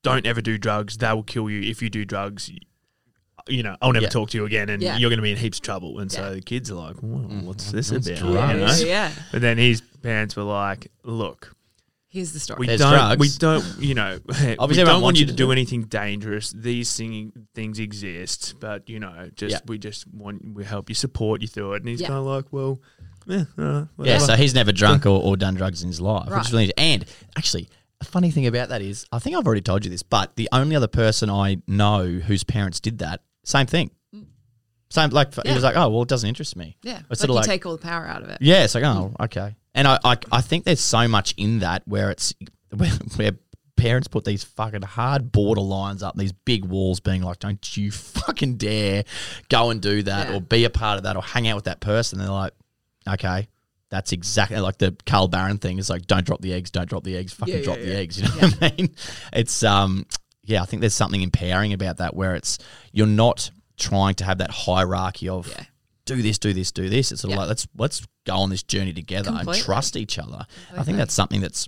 don't 0.04 0.26
ever 0.26 0.42
do 0.42 0.58
drugs; 0.58 0.98
they 0.98 1.14
will 1.14 1.24
kill 1.24 1.50
you 1.50 1.62
if 1.62 1.82
you 1.82 1.90
do 1.90 2.04
drugs. 2.04 2.52
You 3.48 3.64
know, 3.64 3.76
I'll 3.82 3.92
never 3.94 4.04
Yeah. 4.06 4.10
talk 4.10 4.30
to 4.32 4.38
you 4.38 4.46
again, 4.46 4.70
and 4.70 4.82
Yeah. 4.82 4.98
you're 4.98 5.10
going 5.10 5.18
to 5.20 5.24
be 5.24 5.32
in 5.32 5.38
heaps 5.38 5.58
of 5.60 5.64
trouble. 5.64 6.00
And 6.00 6.12
so 6.12 6.36
the 6.36 6.42
kids 6.42 6.70
are 6.72 6.76
like, 6.76 6.98
well, 7.02 7.22
what's 7.44 7.72
this 7.72 7.92
What's 7.92 8.08
about? 8.08 8.20
drugs? 8.20 8.34
You 8.34 8.36
Yeah, 8.36 8.66
know? 8.66 8.76
yeah, 8.76 8.86
yeah. 8.86 9.12
But 9.32 9.42
then 9.42 9.58
his 9.58 9.82
parents 10.02 10.36
were 10.36 10.44
like, 10.44 10.92
look, 11.04 11.56
Here's 12.12 12.32
the 12.32 12.40
story. 12.40 12.58
we 12.62 12.66
There's 12.68 12.80
don't, 12.80 12.90
drugs. 12.92 13.20
we 13.20 13.30
don't, 13.38 13.66
you 13.80 13.94
know, 13.94 14.18
we 14.28 14.56
don't 14.56 14.88
want 14.88 15.04
wants 15.04 15.20
you 15.20 15.26
you 15.26 15.28
to 15.28 15.32
to 15.34 15.38
do 15.38 15.44
do 15.46 15.52
it. 15.52 15.54
anything 15.54 15.84
dangerous. 15.84 16.50
These 16.52 16.98
thing, 16.98 17.32
things 17.54 17.78
exist, 17.78 18.56
but 18.60 18.90
you 18.90 19.00
know, 19.00 19.30
just 19.36 19.52
Yeah. 19.52 19.60
we 19.68 19.78
just 19.78 20.08
want 20.12 20.56
we 20.56 20.64
help 20.66 20.90
you 20.90 20.96
support 20.96 21.44
you 21.44 21.48
through 21.48 21.74
it. 21.74 21.84
And 21.84 21.88
he's 21.90 22.02
Yeah. 22.02 22.08
kind 22.08 22.20
of 22.20 22.26
like, 22.26 22.46
well, 22.52 22.82
yeah, 23.28 23.44
uh, 23.60 23.86
yeah 24.02 24.18
so 24.18 24.36
he's 24.36 24.56
never 24.56 24.72
drunk 24.72 25.06
or, 25.06 25.22
or 25.22 25.38
done 25.38 25.54
drugs 25.54 25.84
in 25.84 25.88
his 25.90 26.02
life 26.02 26.26
which 26.26 26.34
Right. 26.34 26.46
is 26.48 26.52
really 26.52 26.74
and 26.80 27.06
actually 27.38 27.70
a 28.02 28.06
funny 28.06 28.32
thing 28.32 28.48
about 28.48 28.70
that 28.70 28.82
is 28.82 29.06
I 29.12 29.20
think 29.20 29.36
I've 29.36 29.46
already 29.46 29.62
told 29.62 29.86
you 29.86 29.92
this 29.92 30.02
but 30.02 30.36
the 30.36 30.50
only 30.52 30.76
other 30.76 30.88
person 30.88 31.30
I 31.30 31.58
know 31.68 32.08
whose 32.08 32.44
parents 32.44 32.80
did 32.80 32.98
that 33.00 33.22
same 33.50 33.66
thing 33.68 33.90
same 34.92 35.10
like 35.12 35.34
he 35.36 35.42
Mm. 35.42 35.54
Was 35.54 35.64
like 35.64 35.76
oh 35.76 35.90
well 35.90 36.02
it 36.02 36.08
doesn't 36.10 36.28
interest 36.28 36.56
me 36.56 36.76
yeah. 36.82 37.02
It's 37.12 37.22
Like 37.22 37.28
you 37.30 37.36
like 37.36 37.46
take 37.46 37.66
all 37.66 37.74
the 37.74 37.82
power 37.82 38.06
out 38.08 38.24
of 38.24 38.30
it. 38.30 38.40
Yeah, 38.42 38.64
it's 38.64 38.74
like, 38.76 38.84
oh, 38.84 39.14
okay. 39.20 39.56
And 39.76 39.88
I, 39.88 40.00
I, 40.04 40.18
I 40.32 40.42
think 40.42 40.66
there's 40.66 40.80
so 40.82 41.08
much 41.08 41.34
in 41.38 41.60
that 41.60 41.84
where 41.86 42.10
it's 42.10 42.34
where, 42.76 42.90
where 43.16 43.32
parents 43.78 44.08
put 44.08 44.26
these 44.26 44.44
fucking 44.44 44.82
hard 44.82 45.32
border 45.32 45.62
lines 45.62 46.02
up, 46.02 46.16
these 46.16 46.32
big 46.34 46.66
walls, 46.66 47.00
being 47.00 47.22
like, 47.22 47.38
don't 47.40 47.78
you 47.78 47.92
fucking 47.92 48.58
dare 48.58 49.04
go 49.50 49.70
and 49.70 49.80
do 49.82 50.02
that 50.04 50.30
Yeah. 50.30 50.36
or 50.36 50.42
be 50.42 50.66
a 50.66 50.70
part 50.72 50.98
of 50.98 51.04
that 51.04 51.16
or 51.16 51.22
hang 51.24 51.48
out 51.48 51.56
with 51.56 51.66
that 51.66 51.80
person. 51.82 52.18
they're 52.20 52.28
like, 52.30 52.54
okay. 53.08 53.48
That's 53.92 54.12
exactly 54.12 54.60
like 54.60 54.78
the 54.78 54.96
Carl 55.08 55.28
Barron 55.28 55.58
thing. 55.58 55.80
Is 55.80 55.90
like, 55.90 56.06
don't 56.08 56.26
drop 56.26 56.42
the 56.42 56.54
eggs, 56.54 56.70
don't 56.72 56.88
drop 56.90 57.04
the 57.04 57.16
eggs, 57.18 57.34
fucking 57.34 57.56
Yeah, 57.58 57.64
drop 57.64 57.78
yeah, 57.80 57.86
the 57.86 57.96
eggs. 57.96 58.18
You 58.22 58.28
know 58.28 58.48
what 58.48 58.58
I 58.64 58.74
mean? 58.78 58.96
It's 59.34 59.64
um, 59.64 60.06
yeah. 60.50 60.62
I 60.62 60.66
think 60.66 60.82
there's 60.82 60.94
something 60.94 61.22
empowering 61.22 61.74
about 61.74 61.98
that 61.98 62.16
where 62.16 62.36
it's 62.36 62.58
you're 62.92 63.08
not 63.08 63.50
trying 63.78 64.16
to 64.16 64.24
have 64.26 64.40
that 64.40 64.52
hierarchy 64.52 65.30
of 65.30 65.48
Yeah. 65.48 65.64
do 66.06 66.22
this, 66.22 66.38
do 66.38 66.52
this, 66.54 66.72
do 66.72 66.90
this. 66.90 67.12
It's 67.12 67.22
sort 67.22 67.34
of 67.34 67.40
like 67.40 67.48
let's 67.48 67.68
let's 67.78 68.06
go 68.26 68.36
on 68.36 68.50
this 68.50 68.64
journey 68.64 68.94
together 68.94 69.30
Completely. 69.30 69.58
and 69.58 69.64
trust 69.66 69.96
each 69.96 70.20
other. 70.20 70.46
I 70.76 70.84
think 70.84 70.98
that's 70.98 71.14
something 71.14 71.42
that's 71.42 71.68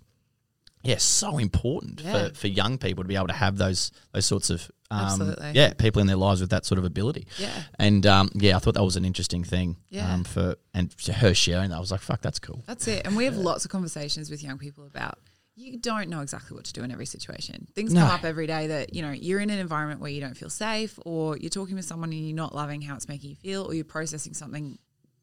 yeah 0.84 0.98
so 0.98 1.38
important 1.38 2.02
Yeah. 2.02 2.30
for, 2.30 2.34
for 2.36 2.48
young 2.48 2.78
people 2.80 3.04
to 3.04 3.08
be 3.08 3.16
able 3.16 3.28
to 3.28 3.34
have 3.34 3.58
those 3.58 3.92
those 4.14 4.26
sorts 4.26 4.50
of 4.50 4.70
um, 4.90 5.36
yeah 5.54 5.72
people 5.74 6.02
in 6.02 6.08
their 6.08 6.18
lives 6.18 6.42
with 6.42 6.50
that 6.50 6.66
sort 6.66 6.78
of 6.80 6.84
ability. 6.84 7.26
Yeah. 7.38 7.64
And 7.80 8.06
um, 8.06 8.30
yeah, 8.34 8.58
I 8.58 8.60
thought 8.60 8.74
that 8.74 8.84
was 8.84 8.98
an 8.98 9.06
interesting 9.06 9.44
thing. 9.46 9.78
Yeah. 9.90 10.12
Um, 10.14 10.24
for 10.26 10.56
and 10.74 10.94
her 11.22 11.34
sharing 11.34 11.70
that, 11.70 11.78
I 11.78 11.80
was 11.80 11.92
like, 11.92 12.02
fuck, 12.02 12.22
that's 12.22 12.40
cool. 12.40 12.62
That's 12.68 12.88
it. 12.90 13.06
And 13.06 13.16
we 13.16 13.24
have 13.26 13.38
lots 13.38 13.64
of 13.64 13.72
conversations 13.72 14.30
with 14.30 14.44
young 14.44 14.58
people 14.58 14.86
about 14.86 15.18
you 15.62 15.78
don't 15.78 16.10
know 16.10 16.22
exactly 16.22 16.56
what 16.56 16.66
to 16.66 16.74
do 16.74 16.84
in 16.84 16.92
every 16.92 17.06
situation. 17.06 17.68
Things 17.76 17.94
No. 17.94 18.02
come 18.02 18.10
up 18.12 18.24
every 18.24 18.48
day 18.48 18.68
that, 18.68 18.94
you 18.96 19.02
know, 19.02 19.12
you're 19.12 19.40
in 19.40 19.50
an 19.50 19.60
environment 19.60 20.00
where 20.02 20.10
you 20.12 20.20
don't 20.20 20.36
feel 20.36 20.50
safe 20.50 20.98
or 21.06 21.38
you're 21.38 21.50
talking 21.50 21.76
with 21.76 21.86
someone 21.86 22.12
and 22.12 22.28
you're 22.28 22.36
not 22.36 22.56
loving 22.56 22.82
how 22.82 22.96
it's 22.96 23.08
making 23.08 23.30
you 23.30 23.36
feel 23.36 23.66
or 23.66 23.74
you're 23.74 23.86
processing 23.86 24.34
something 24.34 24.80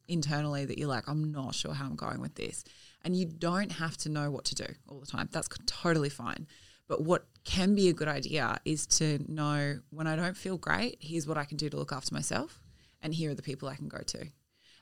internally 0.07 0.65
that 0.65 0.79
you're 0.79 0.89
like, 0.89 1.09
I'm 1.09 1.33
not 1.33 1.55
sure 1.55 1.75
how 1.75 1.85
I'm 1.87 1.97
going 1.97 2.21
with 2.21 2.35
this. 2.37 2.65
And 3.05 3.17
you 3.17 3.27
don't 3.27 3.73
have 3.73 3.97
to 3.99 4.09
know 4.09 4.31
what 4.31 4.45
to 4.47 4.55
do 4.55 4.67
all 4.89 5.01
the 5.01 5.07
time. 5.07 5.29
That's 5.33 5.49
totally 5.67 6.09
fine. 6.09 6.47
But 6.89 7.03
what 7.03 7.27
can 7.45 7.75
be 7.75 7.89
a 7.89 7.93
good 7.93 8.09
idea 8.09 8.59
is 8.65 8.87
to 8.99 9.19
know 9.29 9.81
when 9.91 10.07
I 10.07 10.17
don't 10.17 10.37
feel 10.37 10.57
great, 10.57 10.99
here's 11.01 11.27
what 11.27 11.37
I 11.37 11.45
can 11.45 11.57
do 11.57 11.69
to 11.69 11.77
look 11.77 11.93
after 11.93 12.15
myself, 12.15 12.63
and 13.03 13.13
here 13.13 13.31
are 13.31 13.35
the 13.35 13.43
people 13.43 13.69
I 13.69 13.75
can 13.77 13.89
go 13.89 13.99
to. 13.99 14.29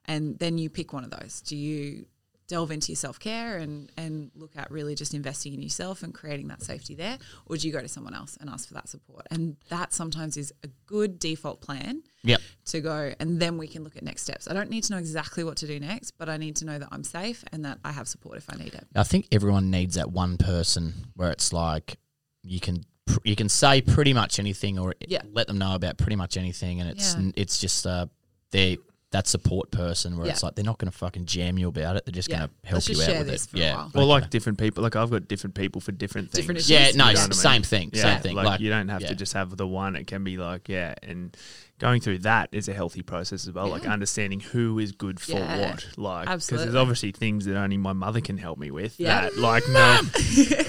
And 0.04 0.38
then 0.38 0.56
you 0.56 0.70
pick 0.70 0.92
one 0.92 1.02
of 1.02 1.10
those. 1.10 1.40
Do 1.40 1.56
you 1.56 2.06
delve 2.48 2.70
into 2.70 2.92
your 2.92 2.96
self 2.96 3.18
care 3.18 3.58
and, 3.58 3.90
and 3.96 4.30
look 4.34 4.52
at 4.56 4.70
really 4.70 4.94
just 4.94 5.14
investing 5.14 5.52
in 5.54 5.62
yourself 5.62 6.02
and 6.02 6.14
creating 6.14 6.48
that 6.48 6.62
safety 6.62 6.94
there? 6.94 7.18
Or 7.46 7.56
do 7.56 7.66
you 7.66 7.72
go 7.72 7.80
to 7.80 7.88
someone 7.88 8.14
else 8.14 8.36
and 8.40 8.48
ask 8.48 8.68
for 8.68 8.74
that 8.74 8.88
support? 8.88 9.26
And 9.30 9.56
that 9.68 9.92
sometimes 9.92 10.36
is 10.36 10.52
a 10.62 10.68
good 10.86 11.18
default 11.18 11.60
plan 11.60 12.02
Yep. 12.24 12.40
to 12.66 12.80
go 12.80 13.12
and 13.20 13.40
then 13.40 13.56
we 13.58 13.68
can 13.68 13.84
look 13.84 13.96
at 13.96 14.02
next 14.02 14.22
steps. 14.22 14.48
I 14.48 14.52
don't 14.54 14.70
need 14.70 14.84
to 14.84 14.92
know 14.92 14.98
exactly 14.98 15.44
what 15.44 15.56
to 15.58 15.66
do 15.66 15.78
next, 15.78 16.12
but 16.18 16.28
I 16.28 16.36
need 16.36 16.56
to 16.56 16.64
know 16.64 16.78
that 16.78 16.88
I'm 16.90 17.04
safe 17.04 17.44
and 17.52 17.64
that 17.64 17.78
I 17.84 17.92
have 17.92 18.08
support 18.08 18.36
if 18.38 18.46
I 18.52 18.56
need 18.56 18.74
it. 18.74 18.86
I 18.94 19.02
think 19.04 19.28
everyone 19.32 19.70
needs 19.70 19.94
that 19.96 20.10
one 20.10 20.36
person 20.36 20.92
where 21.14 21.30
it's 21.30 21.52
like 21.52 21.98
you 22.42 22.60
can 22.60 22.84
you 23.22 23.36
can 23.36 23.48
say 23.48 23.80
pretty 23.80 24.12
much 24.12 24.40
anything 24.40 24.78
or 24.80 24.94
Yeah. 25.06 25.22
let 25.32 25.46
them 25.46 25.58
know 25.58 25.76
about 25.76 25.96
pretty 25.96 26.16
much 26.16 26.36
anything, 26.36 26.80
and 26.80 26.90
it's 26.90 27.14
Yeah. 27.14 27.30
it's 27.36 27.58
just 27.60 27.86
uh 27.86 28.06
they 28.50 28.78
that 29.16 29.26
support 29.26 29.70
person 29.70 30.18
where 30.18 30.28
it's 30.28 30.42
like 30.42 30.54
they're 30.54 30.64
not 30.64 30.76
going 30.78 30.90
to 30.92 30.96
fucking 30.96 31.24
jam 31.24 31.56
you 31.58 31.68
about 31.68 31.96
it. 31.96 32.04
They're 32.04 32.12
just 32.12 32.28
Yeah. 32.28 32.36
going 32.38 32.48
to 32.50 32.54
help 32.68 32.74
Let's 32.76 32.88
you 32.90 32.94
just 32.96 33.08
out 33.08 33.12
share 33.12 33.20
with 33.20 33.28
this 33.28 33.44
it. 33.46 33.50
for 33.50 33.56
a 33.56 33.60
yeah. 33.60 33.74
while. 33.74 33.90
Well, 33.94 34.04
Okay. 34.04 34.10
like 34.22 34.30
different 34.30 34.58
people, 34.58 34.82
like 34.82 34.94
I've 34.94 35.10
got 35.10 35.26
different 35.26 35.54
people 35.54 35.80
for 35.80 35.92
different 35.92 36.30
things. 36.30 36.46
Different 36.46 36.68
yeah, 36.68 36.82
issues. 36.84 36.96
no, 36.96 37.06
You 37.08 37.14
know 37.14 37.20
the 37.20 37.24
I 37.24 37.28
mean? 37.28 37.32
same 37.32 37.62
thing. 37.62 37.90
Yeah, 37.94 38.02
Same 38.02 38.20
thing. 38.22 38.36
Like, 38.36 38.46
Like, 38.46 38.60
you 38.60 38.68
don't 38.70 38.88
have 38.88 39.00
yeah. 39.02 39.08
to 39.08 39.14
just 39.14 39.32
have 39.32 39.56
the 39.56 39.66
one. 39.66 39.96
It 39.96 40.06
can 40.06 40.22
be 40.22 40.36
like 40.36 40.68
yeah, 40.68 40.94
and 41.02 41.34
going 41.78 42.00
through 42.00 42.18
that 42.18 42.48
is 42.52 42.68
a 42.68 42.72
healthy 42.72 43.02
process 43.02 43.46
as 43.46 43.52
well. 43.52 43.68
Like 43.68 43.86
understanding 43.86 44.40
who 44.40 44.78
is 44.78 44.92
good 44.92 45.20
for 45.20 45.32
Yeah. 45.32 45.70
what. 45.72 45.86
Like 45.96 46.24
because 46.26 46.48
there's 46.48 46.74
obviously 46.74 47.12
things 47.12 47.44
that 47.44 47.56
only 47.56 47.76
my 47.76 47.92
mother 47.92 48.20
can 48.20 48.38
help 48.38 48.58
me 48.58 48.70
with. 48.70 48.98
Yeah. 48.98 49.22
That 49.22 49.36
like 49.36 49.62
no, 49.68 50.00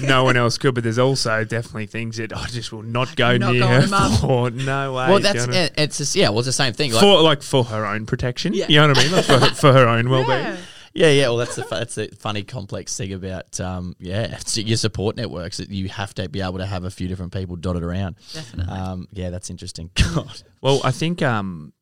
no 0.06 0.24
one 0.28 0.36
else 0.36 0.58
could. 0.58 0.74
But 0.74 0.84
there's 0.84 0.98
also 0.98 1.44
definitely 1.44 1.86
things 1.86 2.18
that 2.18 2.36
I 2.36 2.46
just 2.46 2.72
will 2.72 2.82
not 2.82 3.16
go 3.16 3.36
Not 3.38 3.52
near 3.52 3.60
going 3.62 3.82
her 3.88 4.16
for. 4.18 4.50
No 4.50 4.92
way. 4.94 5.08
well, 5.08 5.20
that's 5.20 5.44
it, 5.46 5.72
it's 5.78 5.98
just, 5.98 6.14
yeah. 6.14 6.28
Well, 6.28 6.40
it's 6.40 6.46
the 6.46 6.52
same 6.52 6.72
thing. 6.74 6.92
Like, 6.92 7.00
for 7.00 7.22
like 7.22 7.42
for 7.42 7.64
her 7.64 7.86
own 7.86 8.04
protection. 8.06 8.52
Yeah. 8.54 8.66
You 8.68 8.80
know 8.80 8.88
what 8.88 8.98
I 8.98 9.02
mean? 9.02 9.12
Like 9.12 9.24
for, 9.24 9.38
her- 9.38 9.54
for 9.54 9.72
her 9.72 9.88
own 9.88 10.10
well 10.10 10.26
being. 10.26 10.56
Yeah. 10.94 11.06
Yeah, 11.08 11.12
yeah. 11.12 11.28
Well, 11.28 11.36
that's 11.38 11.56
the 11.56 11.62
fu- 11.64 11.74
that's 11.76 11.94
the 11.94 12.08
funny 12.18 12.42
complex 12.42 12.96
thing 12.96 13.12
about 13.12 13.58
um, 13.60 13.94
yeah, 13.98 14.36
it's 14.38 14.56
your 14.58 14.76
support 14.76 15.16
networks 15.16 15.58
that 15.58 15.70
you 15.70 15.88
have 15.88 16.14
to 16.14 16.28
be 16.28 16.40
able 16.40 16.58
to 16.58 16.66
have 16.66 16.84
a 16.84 16.90
few 16.90 17.08
different 17.08 17.32
people 17.32 17.56
dotted 17.56 17.82
around. 17.82 18.16
Definitely. 18.32 18.72
Um, 18.74 19.08
yeah, 19.12 19.30
that's 19.30 19.50
interesting. 19.50 19.90
God, 20.14 20.42
Well, 20.60 20.80
I 20.84 20.90
think, 20.90 21.22
um, 21.22 21.72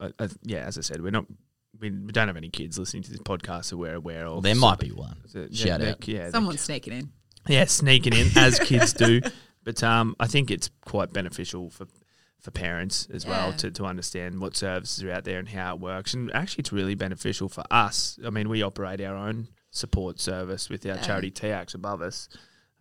I, 0.00 0.10
I, 0.18 0.28
yeah, 0.42 0.58
as 0.66 0.78
I 0.78 0.80
said, 0.82 1.00
we're 1.02 1.10
not, 1.10 1.26
we, 1.78 1.90
we 1.90 2.12
don't 2.12 2.28
have 2.28 2.36
any 2.36 2.48
kids 2.50 2.78
listening 2.78 3.02
to 3.04 3.10
this 3.10 3.20
podcast, 3.20 3.66
so 3.66 3.76
we're 3.76 3.94
aware 3.94 4.26
of. 4.26 4.32
well, 4.32 4.40
there 4.40 4.54
might 4.54 4.78
be 4.78 4.90
one. 4.90 5.16
So, 5.26 5.46
Shout 5.52 5.80
they're- 5.80 5.90
out. 5.90 6.08
yeah, 6.08 6.18
they're- 6.22 6.30
Someone's 6.32 6.60
sneaking 6.60 6.92
in. 6.94 7.10
yeah, 7.48 7.64
sneaking 7.66 8.12
in 8.14 8.28
as 8.36 8.58
kids 8.58 8.92
do. 8.92 9.20
But 9.64 9.82
um, 9.82 10.14
I 10.20 10.28
think 10.28 10.52
it's 10.52 10.70
quite 10.84 11.12
beneficial 11.12 11.70
for 11.70 11.88
for 12.40 12.50
parents 12.50 13.08
as 13.12 13.26
well 13.26 13.52
to, 13.54 13.70
to 13.72 13.84
understand 13.84 14.40
what 14.40 14.56
services 14.56 15.02
are 15.02 15.10
out 15.10 15.24
there 15.24 15.38
and 15.38 15.48
how 15.48 15.74
it 15.74 15.80
works. 15.80 16.14
And 16.14 16.32
actually, 16.34 16.62
it's 16.62 16.72
really 16.72 16.94
beneficial 16.94 17.48
for 17.48 17.64
us. 17.70 18.18
I 18.24 18.30
mean, 18.30 18.48
we 18.48 18.62
operate 18.62 19.00
our 19.00 19.16
own 19.16 19.48
support 19.70 20.20
service 20.20 20.68
with 20.70 20.86
our 20.86 20.94
Yeah. 20.96 21.02
charity 21.02 21.30
TAX 21.30 21.74
above 21.74 22.00
us. 22.02 22.28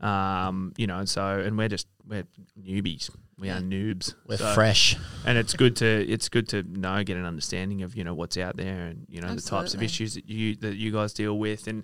Um, 0.02 0.74
you 0.78 0.88
know, 0.88 1.00
and 1.00 1.10
so 1.10 1.40
and 1.40 1.58
we're 1.58 1.70
just 1.70 1.88
we're 2.06 2.26
newbies. 2.62 3.10
We 3.40 3.50
are 3.50 3.60
noobs. 3.62 4.14
We're 4.28 4.38
So- 4.38 4.54
fresh. 4.54 4.98
and 5.26 5.38
it's 5.38 5.54
good 5.54 5.76
to 5.78 5.86
it's 5.86 6.28
good 6.30 6.50
to 6.50 6.64
know 6.64 7.02
get 7.04 7.16
an 7.18 7.26
understanding 7.26 7.82
of 7.82 7.96
you 7.96 8.04
know 8.04 8.14
what's 8.14 8.38
out 8.38 8.58
there 8.58 8.88
and 8.88 9.06
you 9.10 9.22
know 9.22 9.34
the 9.34 9.42
types 9.42 9.74
of 9.74 9.82
issues 9.82 10.16
that 10.16 10.28
you 10.30 10.56
that 10.58 10.76
you 10.76 10.92
guys 10.92 11.14
deal 11.14 11.40
with 11.40 11.68
and 11.68 11.84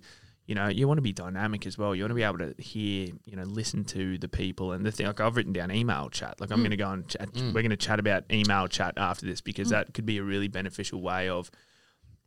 you 0.52 0.56
know 0.56 0.68
you 0.68 0.86
want 0.86 0.98
to 0.98 1.02
be 1.02 1.14
dynamic 1.14 1.66
as 1.66 1.78
well 1.78 1.96
you 1.96 2.04
want 2.04 2.10
to 2.10 2.16
be 2.16 2.24
able 2.24 2.38
to 2.38 2.54
hear 2.62 3.08
you 3.24 3.38
know 3.38 3.44
listen 3.44 3.86
to 3.86 4.18
the 4.18 4.28
people 4.28 4.74
and 4.74 4.86
the 4.86 4.92
thing 4.92 5.08
like 5.08 5.22
I've 5.22 5.38
written 5.38 5.54
down 5.54 5.72
email 5.72 6.10
chat 6.10 6.42
like 6.42 6.52
I'm 6.52 6.58
mm. 6.58 6.64
going 6.64 6.72
to 6.72 6.78
go 6.78 6.90
and 6.92 7.08
chat 7.08 7.32
mm. 7.32 7.54
we're 7.54 7.62
going 7.62 7.70
to 7.70 7.78
chat 7.78 8.02
about 8.02 8.26
email 8.30 8.68
chat 8.68 8.96
after 8.98 9.26
this 9.26 9.40
because 9.40 9.70
mm. 9.70 9.72
that 9.72 9.94
could 9.94 10.06
be 10.06 10.18
a 10.18 10.24
really 10.24 10.50
beneficial 10.50 11.02
way 11.02 11.30
of 11.30 11.50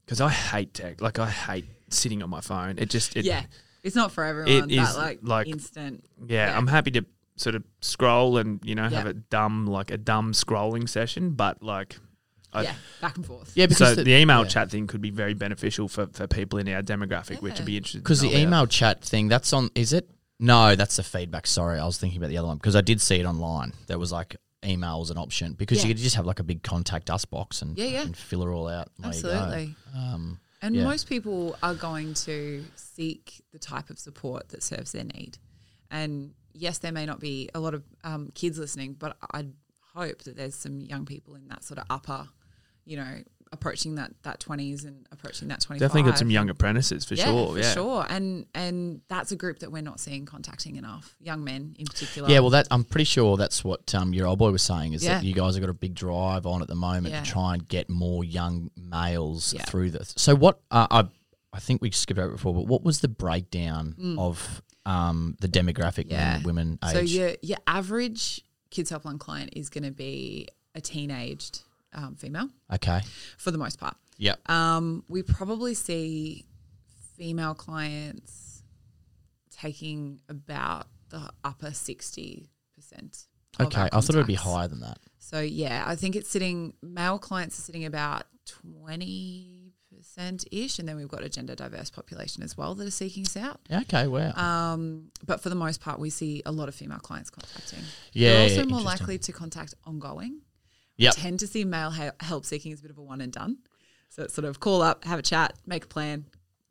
because 0.07 0.22
I 0.22 0.31
hate 0.31 0.72
tech 0.72 1.03
like 1.03 1.18
I 1.18 1.29
hate 1.29 1.66
sitting 1.91 2.22
on 2.22 2.31
my 2.31 2.41
phone 2.41 2.79
it 2.79 2.89
just 2.89 3.14
it, 3.14 3.27
yeah. 3.27 3.43
It's 3.83 3.95
not 3.95 4.12
for 4.12 4.25
everyone. 4.25 4.70
is 4.70 4.97
like, 4.97 5.18
like- 5.20 5.47
instant. 5.47 6.07
yeah, 6.27 6.47
Yeah. 6.47 6.57
I'm 6.57 6.68
happy 6.68 6.91
to 6.93 7.05
sort 7.37 7.55
of 7.55 7.64
scroll 7.83 8.39
and 8.39 8.59
you 8.64 8.75
know 8.75 8.89
have 8.89 9.07
a 9.07 9.12
dumb 9.12 9.66
like 9.66 9.91
a 9.91 9.99
dumb 9.99 10.33
scrolling 10.33 10.89
session, 10.89 11.33
but 11.33 11.62
like 11.62 11.99
I- 12.55 12.62
yeah, 12.62 12.74
back 13.00 13.16
and 13.16 13.26
forth. 13.26 13.52
Yeah, 13.55 13.66
because 13.66 13.78
so 13.78 13.94
the, 13.94 14.05
the, 14.05 14.14
email 14.14 14.42
yeah. 14.42 14.48
chat 14.48 14.70
thing 14.70 14.86
could 14.86 15.00
be 15.00 15.11
very 15.11 15.34
beneficial 15.34 15.88
for, 15.88 16.07
for 16.07 16.26
people 16.26 16.59
in 16.59 16.68
our 16.68 16.82
demographic, 16.82 17.42
which 17.42 17.59
would 17.59 17.66
be 17.66 17.76
interesting. 17.76 18.00
Because 18.00 18.20
the 18.20 18.28
know 18.28 18.34
about. 18.34 18.42
email 18.42 18.66
chat 18.66 19.05
thing, 19.05 19.28
that's 19.28 19.52
on. 19.52 19.70
Is 19.74 19.92
it? 19.92 20.09
No, 20.40 20.74
that's 20.74 20.96
the 20.96 21.02
feedback. 21.02 21.46
Sorry, 21.46 21.78
I 21.78 21.84
was 21.84 21.98
thinking 21.98 22.18
about 22.18 22.28
the 22.28 22.38
other 22.38 22.48
one 22.48 22.57
because 22.57 22.76
I 22.76 22.80
did 22.80 23.00
see 23.00 23.16
it 23.16 23.24
online. 23.24 23.72
There 23.86 23.98
was 23.98 24.12
like 24.12 24.36
email 24.64 24.98
was 24.98 25.11
an 25.11 25.18
option 25.18 25.52
because 25.52 25.78
Yeah. 25.78 25.88
you 25.88 25.94
could 25.94 26.02
just 26.02 26.16
have 26.16 26.26
like 26.26 26.40
a 26.40 26.42
big 26.42 26.62
contact 26.62 27.11
us 27.11 27.24
box 27.24 27.62
and 27.62 27.76
Yeah, 27.76 27.84
yeah. 27.86 28.02
and 28.02 28.16
fill 28.16 28.42
it 28.42 28.48
all 28.50 28.68
out. 28.68 28.88
There 28.98 29.12
you 29.12 29.22
go. 29.22 29.30
Absolutely. 29.30 29.74
Um, 29.94 30.40
And 30.62 30.74
Yeah. 30.74 30.84
most 30.84 31.07
people 31.09 31.57
are 31.62 31.74
going 31.74 32.14
to 32.14 32.64
seek 32.74 33.42
the 33.52 33.59
type 33.59 33.90
of 33.90 33.98
support 33.98 34.48
that 34.48 34.62
serves 34.62 34.92
their 34.92 35.05
need. 35.05 35.36
And 35.90 36.32
yes, 36.55 36.78
there 36.78 36.92
may 36.92 37.05
not 37.05 37.20
be 37.20 37.50
a 37.55 37.61
lot 37.61 37.74
of 37.74 37.84
um, 38.02 38.30
kids 38.34 38.59
listening, 38.59 38.94
but 38.94 39.16
I'd 39.32 39.52
hope 39.94 40.22
that 40.22 40.36
there's 40.36 40.55
some 40.55 40.80
young 40.80 41.05
people 41.05 41.34
in 41.34 41.48
that 41.48 41.62
sort 41.64 41.78
of 41.78 41.84
upper, 41.90 42.28
you 42.85 42.97
know, 42.97 43.16
approaching 43.53 43.95
that 43.95 44.11
that 44.22 44.41
twenties 44.41 44.85
and 44.85 45.07
approaching 45.12 45.49
that 45.49 45.61
twenty. 45.61 45.78
Definitely 45.78 46.11
got 46.11 46.18
some 46.18 46.30
young 46.30 46.51
apprentices 46.51 47.05
for 47.05 47.14
yeah, 47.14 47.24
sure. 47.26 47.53
for 47.53 47.59
yeah, 47.59 47.72
sure. 47.72 48.07
And 48.09 48.47
and 48.55 49.01
that's 49.09 49.30
a 49.32 49.37
group 49.37 49.61
that 49.61 49.70
we're 49.70 49.82
not 49.82 50.01
seeing 50.01 50.26
contacting 50.26 50.76
enough. 50.76 51.14
Young 51.20 51.45
men 51.45 51.76
in 51.78 51.87
particular. 51.87 52.28
yeah, 52.28 52.41
well, 52.41 52.51
that 52.51 52.66
I'm 52.70 52.85
pretty 52.85 53.05
sure 53.05 53.37
that's 53.37 53.62
what 53.62 53.95
um, 53.95 54.12
your 54.12 54.26
old 54.26 54.39
boy 54.39 54.51
was 54.51 54.62
saying 54.62 54.93
is 54.95 55.05
Yeah. 55.05 55.18
that 55.18 55.24
you 55.24 55.35
guys 55.35 55.55
have 55.55 55.62
got 55.62 55.70
a 55.70 55.74
big 55.74 55.95
drive 55.95 56.47
on 56.47 56.62
at 56.62 56.68
the 56.68 56.74
moment 56.74 57.09
Yeah. 57.14 57.22
to 57.22 57.30
try 57.30 57.55
and 57.55 57.66
get 57.68 57.89
more 57.89 58.24
young 58.24 58.70
males 58.76 59.55
through 59.66 59.91
this. 59.91 60.14
So 60.16 60.35
what? 60.35 60.61
Uh, 60.70 60.87
I 60.91 61.09
I 61.53 61.61
think 61.61 61.80
we 61.80 61.93
skipped 61.93 62.18
over 62.18 62.32
before, 62.32 62.53
but 62.53 62.66
what 62.66 62.82
was 62.82 63.01
the 63.01 63.09
breakdown 63.09 64.16
of 64.18 64.62
um, 64.85 65.37
the 65.41 65.49
demographic 65.49 66.07
Yeah. 66.11 66.37
and 66.37 66.45
women 66.45 66.78
age? 66.85 66.93
So 66.93 66.99
your 67.01 67.37
your 67.43 67.59
average 67.68 68.41
kids 68.70 68.91
helpline 68.91 69.20
client 69.20 69.51
is 69.55 69.70
going 69.70 69.85
to 69.85 69.93
be 69.93 70.49
a 70.74 70.80
teenaged 70.80 71.62
um, 71.95 72.16
female 72.16 72.49
okay. 72.72 73.01
for 73.38 73.51
the 73.51 73.59
most 73.59 73.78
part. 73.78 73.97
Yep. 74.18 74.49
Um, 74.49 75.05
we 75.09 75.22
probably 75.22 75.74
see 75.74 76.45
female 77.16 77.55
clients 77.55 78.62
taking 79.51 80.20
about 80.28 80.86
the 81.11 81.30
upper 81.42 81.72
sixty 81.72 82.49
percent. 82.74 83.26
Okay. 83.61 83.88
I 83.92 84.01
thought 84.01 84.14
it 84.14 84.16
would 84.16 84.26
be 84.26 84.34
higher 84.34 84.68
than 84.68 84.80
that. 84.80 84.99
So 85.18 85.40
yeah, 85.40 85.84
I 85.86 85.97
think 85.97 86.16
it's 86.16 86.28
sitting. 86.28 86.74
Male 86.82 87.18
clients 87.18 87.59
are 87.59 87.62
sitting 87.62 87.84
about 87.84 88.24
twenty 88.47 89.72
percent 89.97 90.45
ish, 90.51 90.78
and 90.78 90.88
then 90.88 90.97
we've 90.97 91.09
got 91.09 91.22
a 91.22 91.28
gender 91.28 91.55
diverse 91.55 91.90
population 91.90 92.42
as 92.42 92.57
well 92.57 92.74
that 92.74 92.86
are 92.86 92.90
seeking 92.90 93.24
us 93.24 93.36
out. 93.36 93.61
Yeah, 93.68 93.80
Okay. 93.80 94.07
Wow. 94.07 94.32
Um, 94.32 95.11
but 95.24 95.40
for 95.40 95.49
the 95.49 95.55
most 95.55 95.80
part, 95.80 95.99
we 95.99 96.11
see 96.11 96.42
a 96.47 96.53
lot 96.53 96.68
of 96.68 96.74
female 96.74 96.99
clients 96.99 97.30
contacting. 97.30 97.80
Yeah, 98.12 98.32
They're 98.32 98.42
also 98.42 98.57
yeah, 98.57 98.64
more 98.64 98.80
likely 98.80 99.18
to 99.18 99.32
contact 99.32 99.74
ongoing. 99.84 100.40
Yep. 100.97 101.14
Tend 101.16 101.40
to 101.40 101.47
see 101.47 101.64
male 101.64 101.90
help 102.20 102.45
seeking 102.45 102.72
as 102.72 102.80
a 102.80 102.82
bit 102.82 102.90
of 102.90 102.99
a 102.99 103.03
one 103.03 103.20
and 103.20 103.32
done. 103.32 103.59
So 104.11 104.22
it's 104.22 104.34
sort 104.34 104.45
of 104.45 104.61
call 104.61 104.80
up, 104.80 105.05
have 105.05 105.18
a 105.18 105.22
chat, 105.22 105.55
make 105.66 105.84
a 105.84 105.88
plan, 105.88 106.24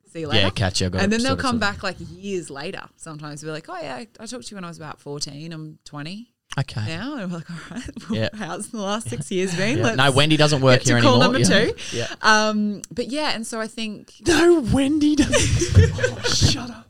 see 0.09 0.21
you 0.21 0.27
later. 0.27 0.43
Yeah, 0.43 0.49
catch 0.51 0.79
you. 0.79 0.87
And 0.93 1.11
then 1.11 1.21
they'll 1.23 1.35
come 1.35 1.59
back 1.59 1.83
like 1.83 1.97
years 1.99 2.49
later. 2.49 2.83
Sometimes 2.95 3.43
be 3.43 3.49
like, 3.49 3.67
"Oh 3.67 3.77
yeah, 3.81 3.95
I, 3.95 4.07
I 4.19 4.25
talked 4.25 4.45
to 4.47 4.51
you 4.51 4.55
when 4.57 4.63
I 4.63 4.69
was 4.69 4.77
about 4.77 5.01
fourteen. 5.01 5.51
I'm 5.51 5.77
twenty 5.83 6.31
Okay. 6.57 6.85
now." 6.87 7.17
And 7.17 7.29
we're 7.31 7.39
like, 7.39 7.51
"All 7.51 7.57
right, 7.71 7.89
well, 8.09 8.19
Yeah. 8.19 8.29
how's 8.33 8.69
the 8.69 8.79
last 8.79 9.09
six 9.09 9.29
years 9.35 9.53
been?" 9.55 9.79
Yeah. 9.79 9.95
No, 9.95 10.09
Wendy 10.11 10.37
doesn't 10.37 10.61
work 10.61 10.83
here 10.83 11.01
call 11.01 11.21
anymore. 11.21 11.33
number 11.33 11.39
yeah. 11.39 11.71
two. 11.71 11.97
Yeah. 11.97 12.07
Um, 12.21 12.81
but 12.91 13.07
yeah, 13.09 13.31
and 13.35 13.45
so 13.45 13.59
I 13.59 13.67
think 13.67 14.13
No, 14.25 14.61
Wendy 14.71 15.17
doesn't. 15.17 16.25
Shut 16.33 16.69
up. 16.69 16.87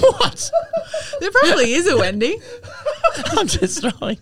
what? 0.00 0.50
there 1.20 1.30
probably 1.30 1.72
is 1.74 1.86
a 1.88 1.96
Wendy. 1.98 2.38
I'm 3.32 3.46
just 3.46 3.82
trying. 3.82 4.18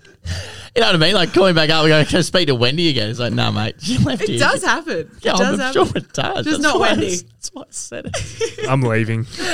You 0.79 0.83
know 0.83 0.93
what 0.93 1.03
I 1.03 1.07
mean? 1.07 1.15
Like 1.15 1.35
calling 1.35 1.57
back 1.57 1.71
up, 1.71 1.83
we 1.83 1.91
go, 1.91 2.05
can 2.05 2.19
I 2.19 2.21
speak 2.21 2.47
to 2.47 2.55
Wendy 2.55 2.89
again? 2.89 3.11
It's 3.11 3.19
like, 3.19 3.33
no, 3.33 3.51
mate, 3.51 3.83
she 3.83 3.99
left 3.99 4.23
It 4.23 4.29
here. 4.29 4.39
does 4.39 4.63
happen. 4.63 4.93
It 4.99 5.09
Yeah, 5.25 5.33
does 5.33 5.41
I'm 5.41 5.59
happen. 5.59 5.73
sure 5.87 5.97
it 5.97 6.13
does. 6.13 6.45
Just 6.45 6.51
That's 6.51 6.59
not 6.61 6.79
why 6.79 6.87
I- 6.87 6.93
Wendy. 6.93 7.17
That's 7.17 7.49
why 7.53 7.63
I 7.63 7.67
said 7.71 8.07
it. 8.07 8.61
I'm 8.69 8.83
leaving. 8.83 9.27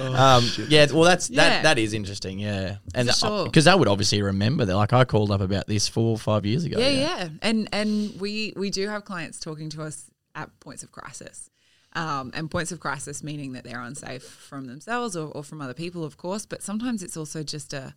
um, 0.00 0.48
yeah, 0.68 0.86
well, 0.92 1.02
that's 1.04 1.28
Yeah. 1.28 1.48
that. 1.48 1.62
That 1.64 1.78
is 1.78 1.92
interesting. 1.92 2.38
Yeah, 2.38 2.76
and 2.94 3.08
For 3.08 3.14
sure. 3.14 3.44
because 3.44 3.66
they 3.66 3.74
would 3.74 3.88
obviously 3.88 4.22
remember 4.22 4.64
that. 4.64 4.74
Like 4.74 4.94
I 4.94 5.04
called 5.04 5.30
up 5.30 5.42
about 5.42 5.66
this 5.66 5.86
four 5.88 6.12
or 6.12 6.18
five 6.18 6.46
years 6.46 6.64
ago. 6.64 6.78
Yeah, 6.78 6.88
yeah, 6.88 7.28
and 7.42 7.68
and 7.72 8.18
we 8.18 8.54
we 8.56 8.70
do 8.70 8.88
have 8.88 9.04
clients 9.04 9.38
talking 9.40 9.68
to 9.70 9.82
us 9.82 10.10
at 10.34 10.48
points 10.60 10.82
of 10.82 10.92
crisis, 10.92 11.50
um, 11.94 12.30
and 12.34 12.50
points 12.50 12.72
of 12.72 12.80
crisis 12.80 13.22
meaning 13.22 13.52
that 13.52 13.64
they're 13.64 13.80
unsafe 13.82 14.22
from 14.22 14.66
themselves 14.66 15.14
or, 15.14 15.28
or 15.32 15.42
from 15.44 15.60
other 15.60 15.74
people, 15.74 16.04
of 16.04 16.16
course. 16.16 16.46
But 16.46 16.62
sometimes 16.62 17.02
it's 17.02 17.16
also 17.18 17.42
just 17.42 17.72
a 17.74 17.94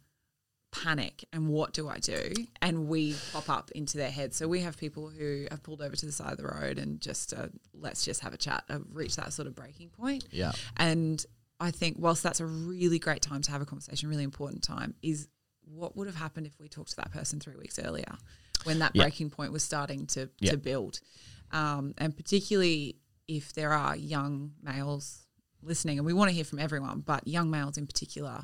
panic 0.71 1.25
and 1.33 1.47
what 1.49 1.73
do 1.73 1.87
I 1.89 1.97
do? 1.99 2.31
And 2.61 2.87
we 2.87 3.15
pop 3.33 3.49
up 3.49 3.71
into 3.71 3.97
their 3.97 4.11
head. 4.11 4.33
So 4.33 4.47
we 4.47 4.61
have 4.61 4.77
people 4.77 5.09
who 5.09 5.47
have 5.49 5.63
pulled 5.63 5.81
over 5.81 5.95
to 5.95 6.05
the 6.05 6.11
side 6.11 6.31
of 6.31 6.37
the 6.37 6.45
road 6.47 6.77
and 6.77 7.01
just 7.01 7.33
uh, 7.33 7.47
let's 7.73 8.05
just 8.05 8.21
have 8.21 8.33
a 8.33 8.37
chat. 8.37 8.63
I've 8.69 8.85
reached 8.91 9.15
that 9.17 9.33
sort 9.33 9.47
of 9.47 9.55
breaking 9.55 9.89
point. 9.89 10.25
Yeah. 10.31 10.51
And 10.77 11.25
I 11.59 11.71
think 11.71 11.97
whilst 11.99 12.23
that's 12.23 12.39
a 12.39 12.45
really 12.45 12.99
great 12.99 13.21
time 13.21 13.41
to 13.41 13.51
have 13.51 13.61
a 13.61 13.65
conversation, 13.65 14.09
really 14.09 14.23
important 14.23 14.63
time, 14.63 14.93
is 15.01 15.27
what 15.65 15.95
would 15.97 16.07
have 16.07 16.15
happened 16.15 16.45
if 16.47 16.59
we 16.59 16.67
talked 16.67 16.91
to 16.91 16.95
that 16.97 17.11
person 17.11 17.39
three 17.39 17.55
weeks 17.55 17.79
earlier 17.79 18.17
when 18.63 18.79
that 18.79 18.91
Yeah. 18.93 19.03
breaking 19.03 19.29
point 19.29 19.51
was 19.51 19.63
starting 19.63 20.05
to, 20.07 20.29
Yeah. 20.39 20.51
to 20.51 20.57
build. 20.57 20.99
Um, 21.51 21.93
and 21.97 22.15
particularly 22.15 22.97
if 23.27 23.53
there 23.53 23.71
are 23.73 23.95
young 23.95 24.53
males 24.61 25.25
listening, 25.61 25.97
and 25.99 26.05
we 26.05 26.13
want 26.13 26.29
to 26.29 26.35
hear 26.35 26.43
from 26.45 26.59
everyone, 26.59 27.01
but 27.01 27.27
young 27.27 27.49
males 27.51 27.77
in 27.77 27.85
particular, 27.87 28.43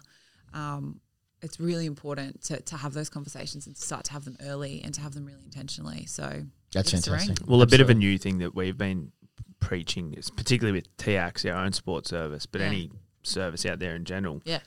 um, 0.54 1.02
it's 1.46 1.60
really 1.60 1.86
important 1.86 2.42
to, 2.44 2.60
to 2.62 2.76
have 2.76 2.94
those 2.94 3.10
conversations 3.10 3.66
and 3.68 3.76
to 3.76 3.82
start 3.82 4.04
to 4.06 4.12
have 4.14 4.26
them 4.26 4.36
early 4.44 4.82
and 4.84 4.94
to 4.96 5.02
have 5.02 5.14
them 5.14 5.26
really 5.26 5.44
intentionally. 5.46 6.06
So 6.08 6.44
That's 6.74 6.92
give 6.92 6.98
us 7.00 7.08
a 7.08 7.12
ring. 7.12 7.20
fantastic. 7.22 7.48
Well, 7.48 7.62
a 7.62 7.68
bit 7.68 7.80
of 7.82 7.90
a 7.90 7.94
new 7.94 8.18
thing 8.18 8.40
that 8.40 8.54
we've 8.56 8.78
been 8.78 9.12
preaching 9.60 10.14
is 10.14 10.30
particularly 10.30 10.78
with 10.78 10.96
TAX, 10.98 11.46
our 11.46 11.64
own 11.64 11.74
sports 11.74 12.10
service, 12.10 12.46
but 12.46 12.62
Yeah. 12.62 12.68
any 12.68 12.92
service 13.24 13.66
out 13.66 13.80
there 13.80 13.96
in 13.96 14.04
general, 14.06 14.42
Yeah. 14.46 14.60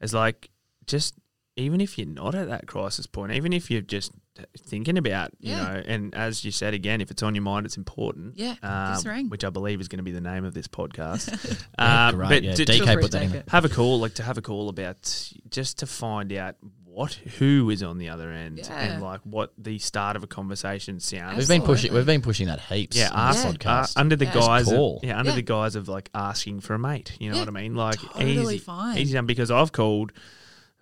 is 0.00 0.14
like 0.14 0.50
just 0.86 1.14
even 1.56 1.80
if 1.80 1.96
you're 1.98 2.06
not 2.06 2.34
at 2.34 2.48
that 2.48 2.66
crisis 2.66 3.06
point, 3.06 3.32
even 3.32 3.52
if 3.52 3.70
you're 3.70 3.80
just 3.80 4.12
thinking 4.58 4.98
about, 4.98 5.30
you 5.40 5.52
Yeah. 5.52 5.62
know, 5.62 5.82
and 5.86 6.14
as 6.14 6.44
you 6.44 6.50
said 6.50 6.74
again, 6.74 7.00
if 7.00 7.10
it's 7.10 7.22
on 7.22 7.34
your 7.34 7.42
mind, 7.42 7.66
it's 7.66 7.76
important. 7.76 8.34
Yeah, 8.36 8.54
give 8.54 8.64
us 8.70 9.04
um, 9.06 9.10
ring. 9.12 9.28
which 9.28 9.44
I 9.44 9.50
believe 9.50 9.80
is 9.80 9.88
going 9.88 9.98
to 9.98 10.02
be 10.04 10.12
the 10.12 10.20
name 10.20 10.44
of 10.44 10.54
this 10.54 10.68
podcast. 10.68 11.32
Um, 11.78 12.16
great. 12.16 12.28
but 12.28 12.42
yeah. 12.42 12.54
to- 12.54 12.64
DK 12.64 13.00
put 13.00 13.10
that 13.12 13.22
in 13.22 13.28
take 13.28 13.30
there. 13.32 13.40
it. 13.40 13.48
have 13.50 13.64
a 13.64 13.68
call, 13.68 14.00
like 14.00 14.14
to 14.14 14.22
have 14.22 14.38
a 14.38 14.42
call 14.42 14.68
about 14.68 15.32
just 15.50 15.78
to 15.80 15.86
find 15.86 16.32
out 16.32 16.56
what 16.84 17.12
who 17.38 17.68
is 17.68 17.82
on 17.82 17.98
the 17.98 18.08
other 18.08 18.30
end 18.30 18.56
Yeah. 18.58 18.72
and 18.78 19.02
like 19.02 19.20
what 19.24 19.52
the 19.58 19.78
start 19.78 20.16
of 20.16 20.22
a 20.24 20.26
conversation 20.26 20.98
sounds. 21.00 21.36
We've 21.36 21.46
been 21.48 21.60
pushing. 21.62 21.92
We've 21.92 22.06
been 22.06 22.22
pushing 22.22 22.46
that 22.46 22.60
heaps. 22.60 22.96
Yeah, 22.96 23.10
on 23.10 23.18
ask, 23.18 23.44
this 23.44 23.44
Yeah. 23.44 23.50
uh, 23.50 23.82
podcast. 23.84 23.92
under 23.96 24.16
the 24.16 24.24
Yeah. 24.24 24.32
Guise 24.34 24.72
of 24.72 24.98
yeah, 25.04 25.18
under 25.18 25.30
Yeah. 25.32 25.36
the 25.36 25.42
guise 25.42 25.76
of 25.76 25.88
like 25.88 26.08
asking 26.14 26.60
for 26.60 26.72
a 26.74 26.78
mate. 26.78 27.12
You 27.20 27.28
know 27.30 27.36
Yeah, 27.36 27.42
what 27.42 27.48
I 27.48 27.52
mean? 27.60 27.74
Like 27.74 28.00
totally 28.00 28.32
easy, 28.54 28.58
fine. 28.58 28.96
easy 28.98 29.12
done 29.12 29.26
because 29.26 29.50
I've 29.50 29.72
called. 29.72 30.12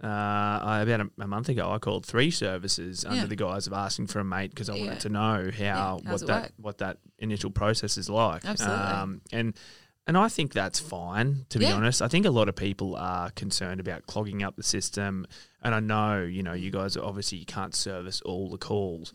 Uh, 0.04 0.82
about 0.82 1.00
a, 1.00 1.10
a 1.20 1.26
month 1.26 1.48
ago, 1.48 1.70
I 1.70 1.78
called 1.78 2.04
three 2.04 2.30
services 2.30 3.04
Yeah. 3.04 3.12
under 3.14 3.26
the 3.26 3.36
guise 3.36 3.66
of 3.66 3.72
asking 3.72 4.08
for 4.08 4.20
a 4.20 4.24
mate 4.24 4.50
because 4.50 4.68
I 4.68 4.74
Yeah. 4.74 4.84
wanted 4.86 5.00
to 5.00 5.08
know 5.08 5.50
how 5.58 6.00
how's 6.04 6.20
what 6.22 6.26
that 6.28 6.42
work? 6.42 6.52
what 6.58 6.78
that 6.78 6.98
initial 7.18 7.50
process 7.50 7.96
is 7.96 8.10
like. 8.10 8.44
Absolutely. 8.44 8.84
Um, 8.84 9.20
and 9.32 9.54
and 10.06 10.18
I 10.18 10.28
think 10.28 10.52
that's 10.52 10.78
fine. 10.80 11.46
To 11.48 11.58
be 11.58 11.64
honest, 11.66 12.02
I 12.02 12.08
think 12.08 12.26
a 12.26 12.30
lot 12.30 12.50
of 12.50 12.54
people 12.56 12.94
are 12.96 13.30
concerned 13.30 13.80
about 13.80 14.06
clogging 14.06 14.42
up 14.42 14.54
the 14.56 14.62
system. 14.62 15.26
And 15.62 15.74
I 15.74 15.80
know, 15.80 16.22
you 16.22 16.42
know, 16.42 16.52
you 16.52 16.70
guys 16.70 16.94
obviously 16.98 17.38
you 17.38 17.46
can't 17.46 17.74
service 17.74 18.20
all 18.20 18.50
the 18.50 18.58
calls, 18.58 19.14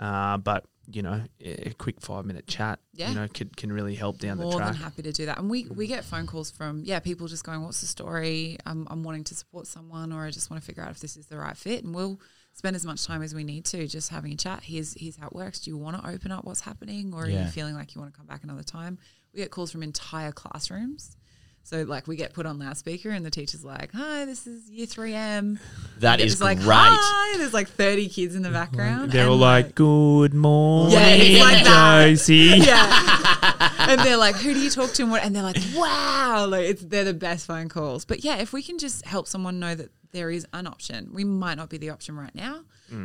Mm. 0.00 0.04
uh, 0.04 0.36
but 0.38 0.64
you 0.90 1.02
know, 1.02 1.22
a 1.40 1.74
quick 1.78 2.00
five 2.00 2.24
minute 2.24 2.46
chat, 2.46 2.78
Yeah. 2.94 3.10
you 3.10 3.14
know, 3.14 3.28
can 3.28 3.48
can 3.50 3.70
really 3.70 3.94
help 3.94 4.18
down 4.18 4.38
more 4.38 4.52
the 4.52 4.56
track. 4.56 4.66
More 4.68 4.72
than 4.72 4.82
happy 4.82 5.02
to 5.02 5.12
do 5.12 5.26
that. 5.26 5.38
And 5.38 5.50
we, 5.50 5.66
we 5.66 5.86
get 5.86 6.04
phone 6.04 6.26
calls 6.26 6.50
from 6.50 6.82
yeah 6.84 6.98
people 7.00 7.26
just 7.28 7.44
going, 7.44 7.62
"What's 7.62 7.80
the 7.82 7.86
story? 7.86 8.56
I'm 8.64 8.86
I'm 8.90 9.02
wanting 9.02 9.24
to 9.24 9.34
support 9.34 9.66
someone, 9.66 10.12
or 10.12 10.24
I 10.24 10.30
just 10.30 10.50
want 10.50 10.62
to 10.62 10.66
figure 10.66 10.82
out 10.82 10.90
if 10.90 11.00
this 11.00 11.16
is 11.16 11.26
the 11.26 11.36
right 11.36 11.56
fit." 11.56 11.84
And 11.84 11.94
we'll 11.94 12.18
spend 12.54 12.74
as 12.74 12.86
much 12.86 13.06
time 13.06 13.22
as 13.22 13.34
we 13.34 13.44
need 13.44 13.66
to 13.66 13.86
just 13.86 14.08
having 14.08 14.32
a 14.32 14.36
chat. 14.36 14.62
Here's 14.64 14.94
here's 14.94 15.16
how 15.16 15.26
it 15.26 15.34
works. 15.34 15.60
Do 15.60 15.70
you 15.70 15.76
want 15.76 16.02
to 16.02 16.08
open 16.08 16.32
up 16.32 16.44
what's 16.44 16.62
happening, 16.62 17.12
or 17.12 17.24
are 17.24 17.28
you 17.28 17.44
feeling 17.46 17.74
like 17.74 17.94
you 17.94 18.00
want 18.00 18.12
to 18.14 18.16
come 18.18 18.26
back 18.26 18.42
another 18.42 18.62
time? 18.62 18.98
We 19.34 19.40
get 19.42 19.50
calls 19.50 19.70
from 19.70 19.82
entire 19.82 20.32
classrooms. 20.32 21.17
So 21.64 21.82
like 21.82 22.06
we 22.06 22.16
get 22.16 22.32
put 22.32 22.46
on 22.46 22.58
loudspeaker 22.58 23.10
and 23.10 23.24
the 23.26 23.30
teacher's 23.30 23.64
like, 23.64 23.92
"Hi, 23.92 24.24
this 24.24 24.46
is 24.46 24.70
Year 24.70 24.86
Three 24.86 25.14
M." 25.14 25.58
That 25.98 26.20
is 26.20 26.40
like, 26.40 26.58
great. 26.58 26.68
"Hi." 26.70 27.38
There's 27.38 27.52
like 27.52 27.68
30 27.68 28.08
kids 28.08 28.34
in 28.34 28.42
the 28.42 28.50
background. 28.50 29.12
They're 29.12 29.28
all 29.28 29.36
like, 29.36 29.74
"Good 29.74 30.32
morning, 30.34 30.92
Yeah, 30.92 31.42
like. 31.42 31.64
Josie." 31.64 32.34
yeah. 32.56 33.72
and 33.78 34.00
they're 34.00 34.16
like, 34.16 34.36
who 34.36 34.54
do 34.54 34.60
you 34.60 34.70
talk 34.70 34.92
to? 34.92 35.02
And, 35.02 35.10
what? 35.10 35.22
and 35.22 35.34
they're 35.34 35.42
like, 35.42 35.58
wow. 35.74 36.46
Like 36.48 36.66
it's 36.66 36.82
they're 36.82 37.04
the 37.04 37.14
best 37.14 37.46
phone 37.46 37.68
calls. 37.68 38.04
But 38.04 38.24
yeah, 38.24 38.36
if 38.36 38.52
we 38.52 38.62
can 38.62 38.78
just 38.78 39.04
help 39.04 39.26
someone 39.26 39.58
know 39.58 39.74
that 39.74 39.90
there 40.12 40.30
is 40.30 40.46
an 40.52 40.66
option, 40.66 41.10
we 41.12 41.24
might 41.24 41.56
not 41.56 41.68
be 41.68 41.78
the 41.78 41.90
option 41.90 42.16
right 42.16 42.34
now. 42.34 42.62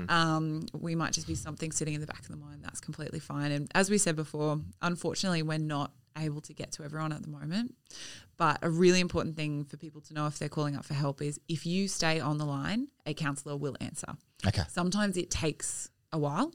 Um, 0.08 0.66
we 0.72 0.96
might 0.96 1.12
just 1.12 1.28
be 1.28 1.36
something 1.36 1.74
sitting 1.74 1.94
in 1.94 2.00
the 2.00 2.08
back 2.08 2.22
of 2.22 2.30
the 2.30 2.38
mind. 2.38 2.62
That's 2.64 2.80
completely 2.80 3.20
fine. 3.20 3.52
And 3.52 3.70
as 3.76 3.90
we 3.90 3.98
said 3.98 4.16
before, 4.16 4.62
unfortunately, 4.82 5.42
we're 5.44 5.58
not 5.58 5.92
able 6.18 6.40
to 6.42 6.54
get 6.54 6.72
to 6.74 6.84
everyone 6.84 7.12
at 7.12 7.22
the 7.22 7.28
moment. 7.28 7.76
But 8.38 8.60
a 8.62 8.70
really 8.70 9.00
important 9.00 9.36
thing 9.36 9.64
for 9.66 9.78
people 9.78 10.02
to 10.02 10.14
know 10.14 10.26
if 10.28 10.40
they're 10.40 10.50
calling 10.50 10.76
up 10.76 10.86
for 10.86 10.94
help 10.96 11.22
is 11.22 11.40
if 11.48 11.66
you 11.66 11.88
stay 11.88 12.20
on 12.20 12.38
the 12.40 12.46
line, 12.46 12.88
a 13.06 13.14
counsellor 13.14 13.56
will 13.56 13.76
answer. 13.80 14.08
Okay. 14.48 14.64
Sometimes 14.70 15.18
it 15.18 15.30
takes 15.30 15.90
a 16.12 16.18
while. 16.18 16.52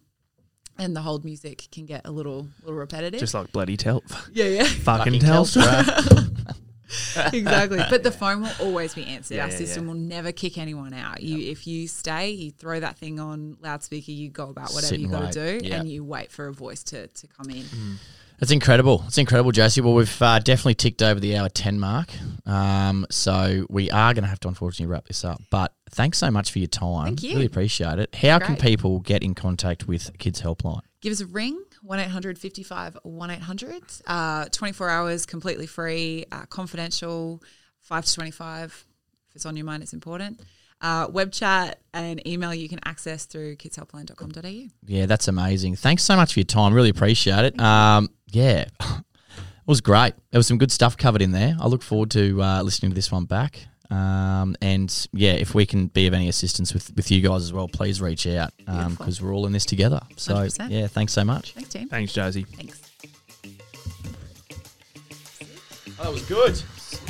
and 0.80 0.94
the 0.94 1.00
hold 1.02 1.24
music 1.24 1.66
can 1.72 1.86
get 1.86 2.02
a 2.04 2.10
little 2.10 2.48
little 2.62 2.78
repetitive. 2.78 3.18
Just 3.20 3.34
like 3.34 3.50
bloody 3.52 3.76
tel, 3.76 4.02
yeah, 4.32 4.44
yeah, 4.46 4.62
fucking, 4.88 5.20
Fucking 5.20 5.20
Telstra. 5.20 5.62
Telstra. 5.82 6.24
exactly. 7.34 7.80
But 7.90 8.02
the 8.02 8.10
phone 8.12 8.42
will 8.42 8.52
always 8.60 8.94
be 8.94 9.04
answered. 9.04 9.36
Yeah, 9.36 9.44
Our 9.44 9.50
system 9.50 9.84
yeah. 9.84 9.92
will 9.92 9.98
never 10.00 10.32
kick 10.32 10.56
anyone 10.58 10.94
out. 10.94 11.22
You, 11.22 11.50
if 11.50 11.66
you 11.66 11.86
stay, 11.88 12.30
you 12.30 12.50
throw 12.50 12.80
that 12.80 12.96
thing 12.98 13.18
on 13.20 13.56
loudspeaker. 13.60 14.10
You 14.12 14.30
go 14.30 14.48
about 14.50 14.70
whatever 14.70 14.86
Sit 14.88 15.00
you 15.00 15.06
and 15.06 15.12
got 15.12 15.32
to 15.32 15.40
wait. 15.40 15.60
do, 15.62 15.66
Yeah. 15.68 15.80
and 15.80 15.90
you 15.90 16.04
wait 16.04 16.30
for 16.32 16.46
a 16.48 16.52
voice 16.52 16.82
to 16.84 17.08
to 17.08 17.26
come 17.26 17.50
in. 17.50 17.62
Mm. 17.64 17.96
That's 18.38 18.52
incredible. 18.52 19.02
It's 19.06 19.18
incredible, 19.18 19.50
Josie. 19.50 19.80
Well, 19.80 19.94
we've 19.94 20.22
uh, 20.22 20.38
definitely 20.38 20.74
ticked 20.74 21.02
over 21.02 21.18
the 21.18 21.36
hour 21.36 21.48
10 21.48 21.80
mark. 21.80 22.08
Um, 22.46 23.04
so 23.10 23.66
we 23.68 23.90
are 23.90 24.14
going 24.14 24.22
to 24.22 24.28
have 24.28 24.38
to 24.40 24.48
unfortunately 24.48 24.92
wrap 24.92 25.08
this 25.08 25.24
up. 25.24 25.42
But 25.50 25.74
thanks 25.90 26.18
so 26.18 26.30
much 26.30 26.52
for 26.52 26.60
your 26.60 26.68
time. 26.68 27.06
Thank 27.06 27.24
you. 27.24 27.34
Really 27.34 27.46
appreciate 27.46 27.98
it. 27.98 28.14
How 28.14 28.38
can 28.38 28.56
people 28.56 29.00
get 29.00 29.24
in 29.24 29.34
contact 29.34 29.88
with 29.88 30.16
Kids 30.18 30.40
Helpline? 30.40 30.82
Give 31.00 31.12
us 31.12 31.20
a 31.20 31.26
ring. 31.26 31.62
1 31.82 32.00
800 32.00 32.38
55 32.38 32.98
1 33.02 33.30
800. 33.30 33.82
Uh, 34.06 34.44
24 34.46 34.90
hours, 34.90 35.26
completely 35.26 35.66
free, 35.66 36.24
uh, 36.32 36.44
confidential, 36.46 37.42
5 37.80 38.04
to 38.04 38.14
25. 38.14 38.86
If 39.30 39.36
it's 39.36 39.46
on 39.46 39.56
your 39.56 39.66
mind, 39.66 39.82
it's 39.82 39.92
important. 39.92 40.40
Uh, 40.80 41.08
web 41.10 41.32
chat 41.32 41.80
and 41.92 42.24
email 42.26 42.54
you 42.54 42.68
can 42.68 42.78
access 42.84 43.24
through 43.24 43.56
kidshelpline.com.au. 43.56 44.68
Yeah, 44.86 45.06
that's 45.06 45.26
amazing. 45.26 45.74
Thanks 45.74 46.04
so 46.04 46.14
much 46.14 46.34
for 46.34 46.40
your 46.40 46.44
time. 46.44 46.72
Really 46.72 46.90
appreciate 46.90 47.44
it. 47.44 47.60
Um, 47.60 48.10
yeah, 48.30 48.66
it 48.80 49.02
was 49.66 49.80
great. 49.80 50.14
There 50.30 50.38
was 50.38 50.46
some 50.46 50.58
good 50.58 50.72
stuff 50.72 50.96
covered 50.96 51.22
in 51.22 51.32
there. 51.32 51.56
I 51.60 51.66
look 51.66 51.82
forward 51.82 52.10
to 52.12 52.42
uh, 52.42 52.62
listening 52.62 52.90
to 52.90 52.94
this 52.94 53.10
one 53.12 53.24
back. 53.24 53.66
Um, 53.90 54.54
and 54.60 55.08
yeah, 55.12 55.32
if 55.32 55.54
we 55.54 55.64
can 55.64 55.86
be 55.86 56.06
of 56.06 56.12
any 56.14 56.28
assistance 56.28 56.74
with, 56.74 56.94
with 56.94 57.10
you 57.10 57.22
guys 57.22 57.42
as 57.42 57.52
well, 57.54 57.68
please 57.68 58.02
reach 58.02 58.26
out 58.26 58.52
Beautiful. 58.58 58.90
because 58.90 59.22
we're 59.22 59.34
all 59.34 59.46
in 59.46 59.52
this 59.52 59.64
together. 59.64 60.00
So 60.16 60.34
100%. 60.34 60.70
yeah, 60.70 60.86
thanks 60.88 61.12
so 61.14 61.24
much. 61.24 61.54
Thanks, 61.54 61.70
team. 61.70 61.88
Thanks, 61.88 62.12
Josie. 62.12 62.44
Thanks. 62.44 62.80
that 65.98 66.12
was 66.12 66.22
good. 66.26 66.62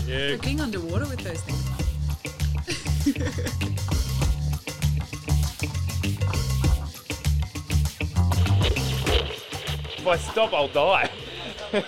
We're 0.06 0.38
being 0.38 0.60
underwater 0.60 1.06
with 1.08 1.18
those 1.20 1.40
things. 1.42 1.64
If 10.08 10.26
I 10.26 10.32
stop, 10.32 10.54
I'll 10.54 10.68
die. 10.68 11.10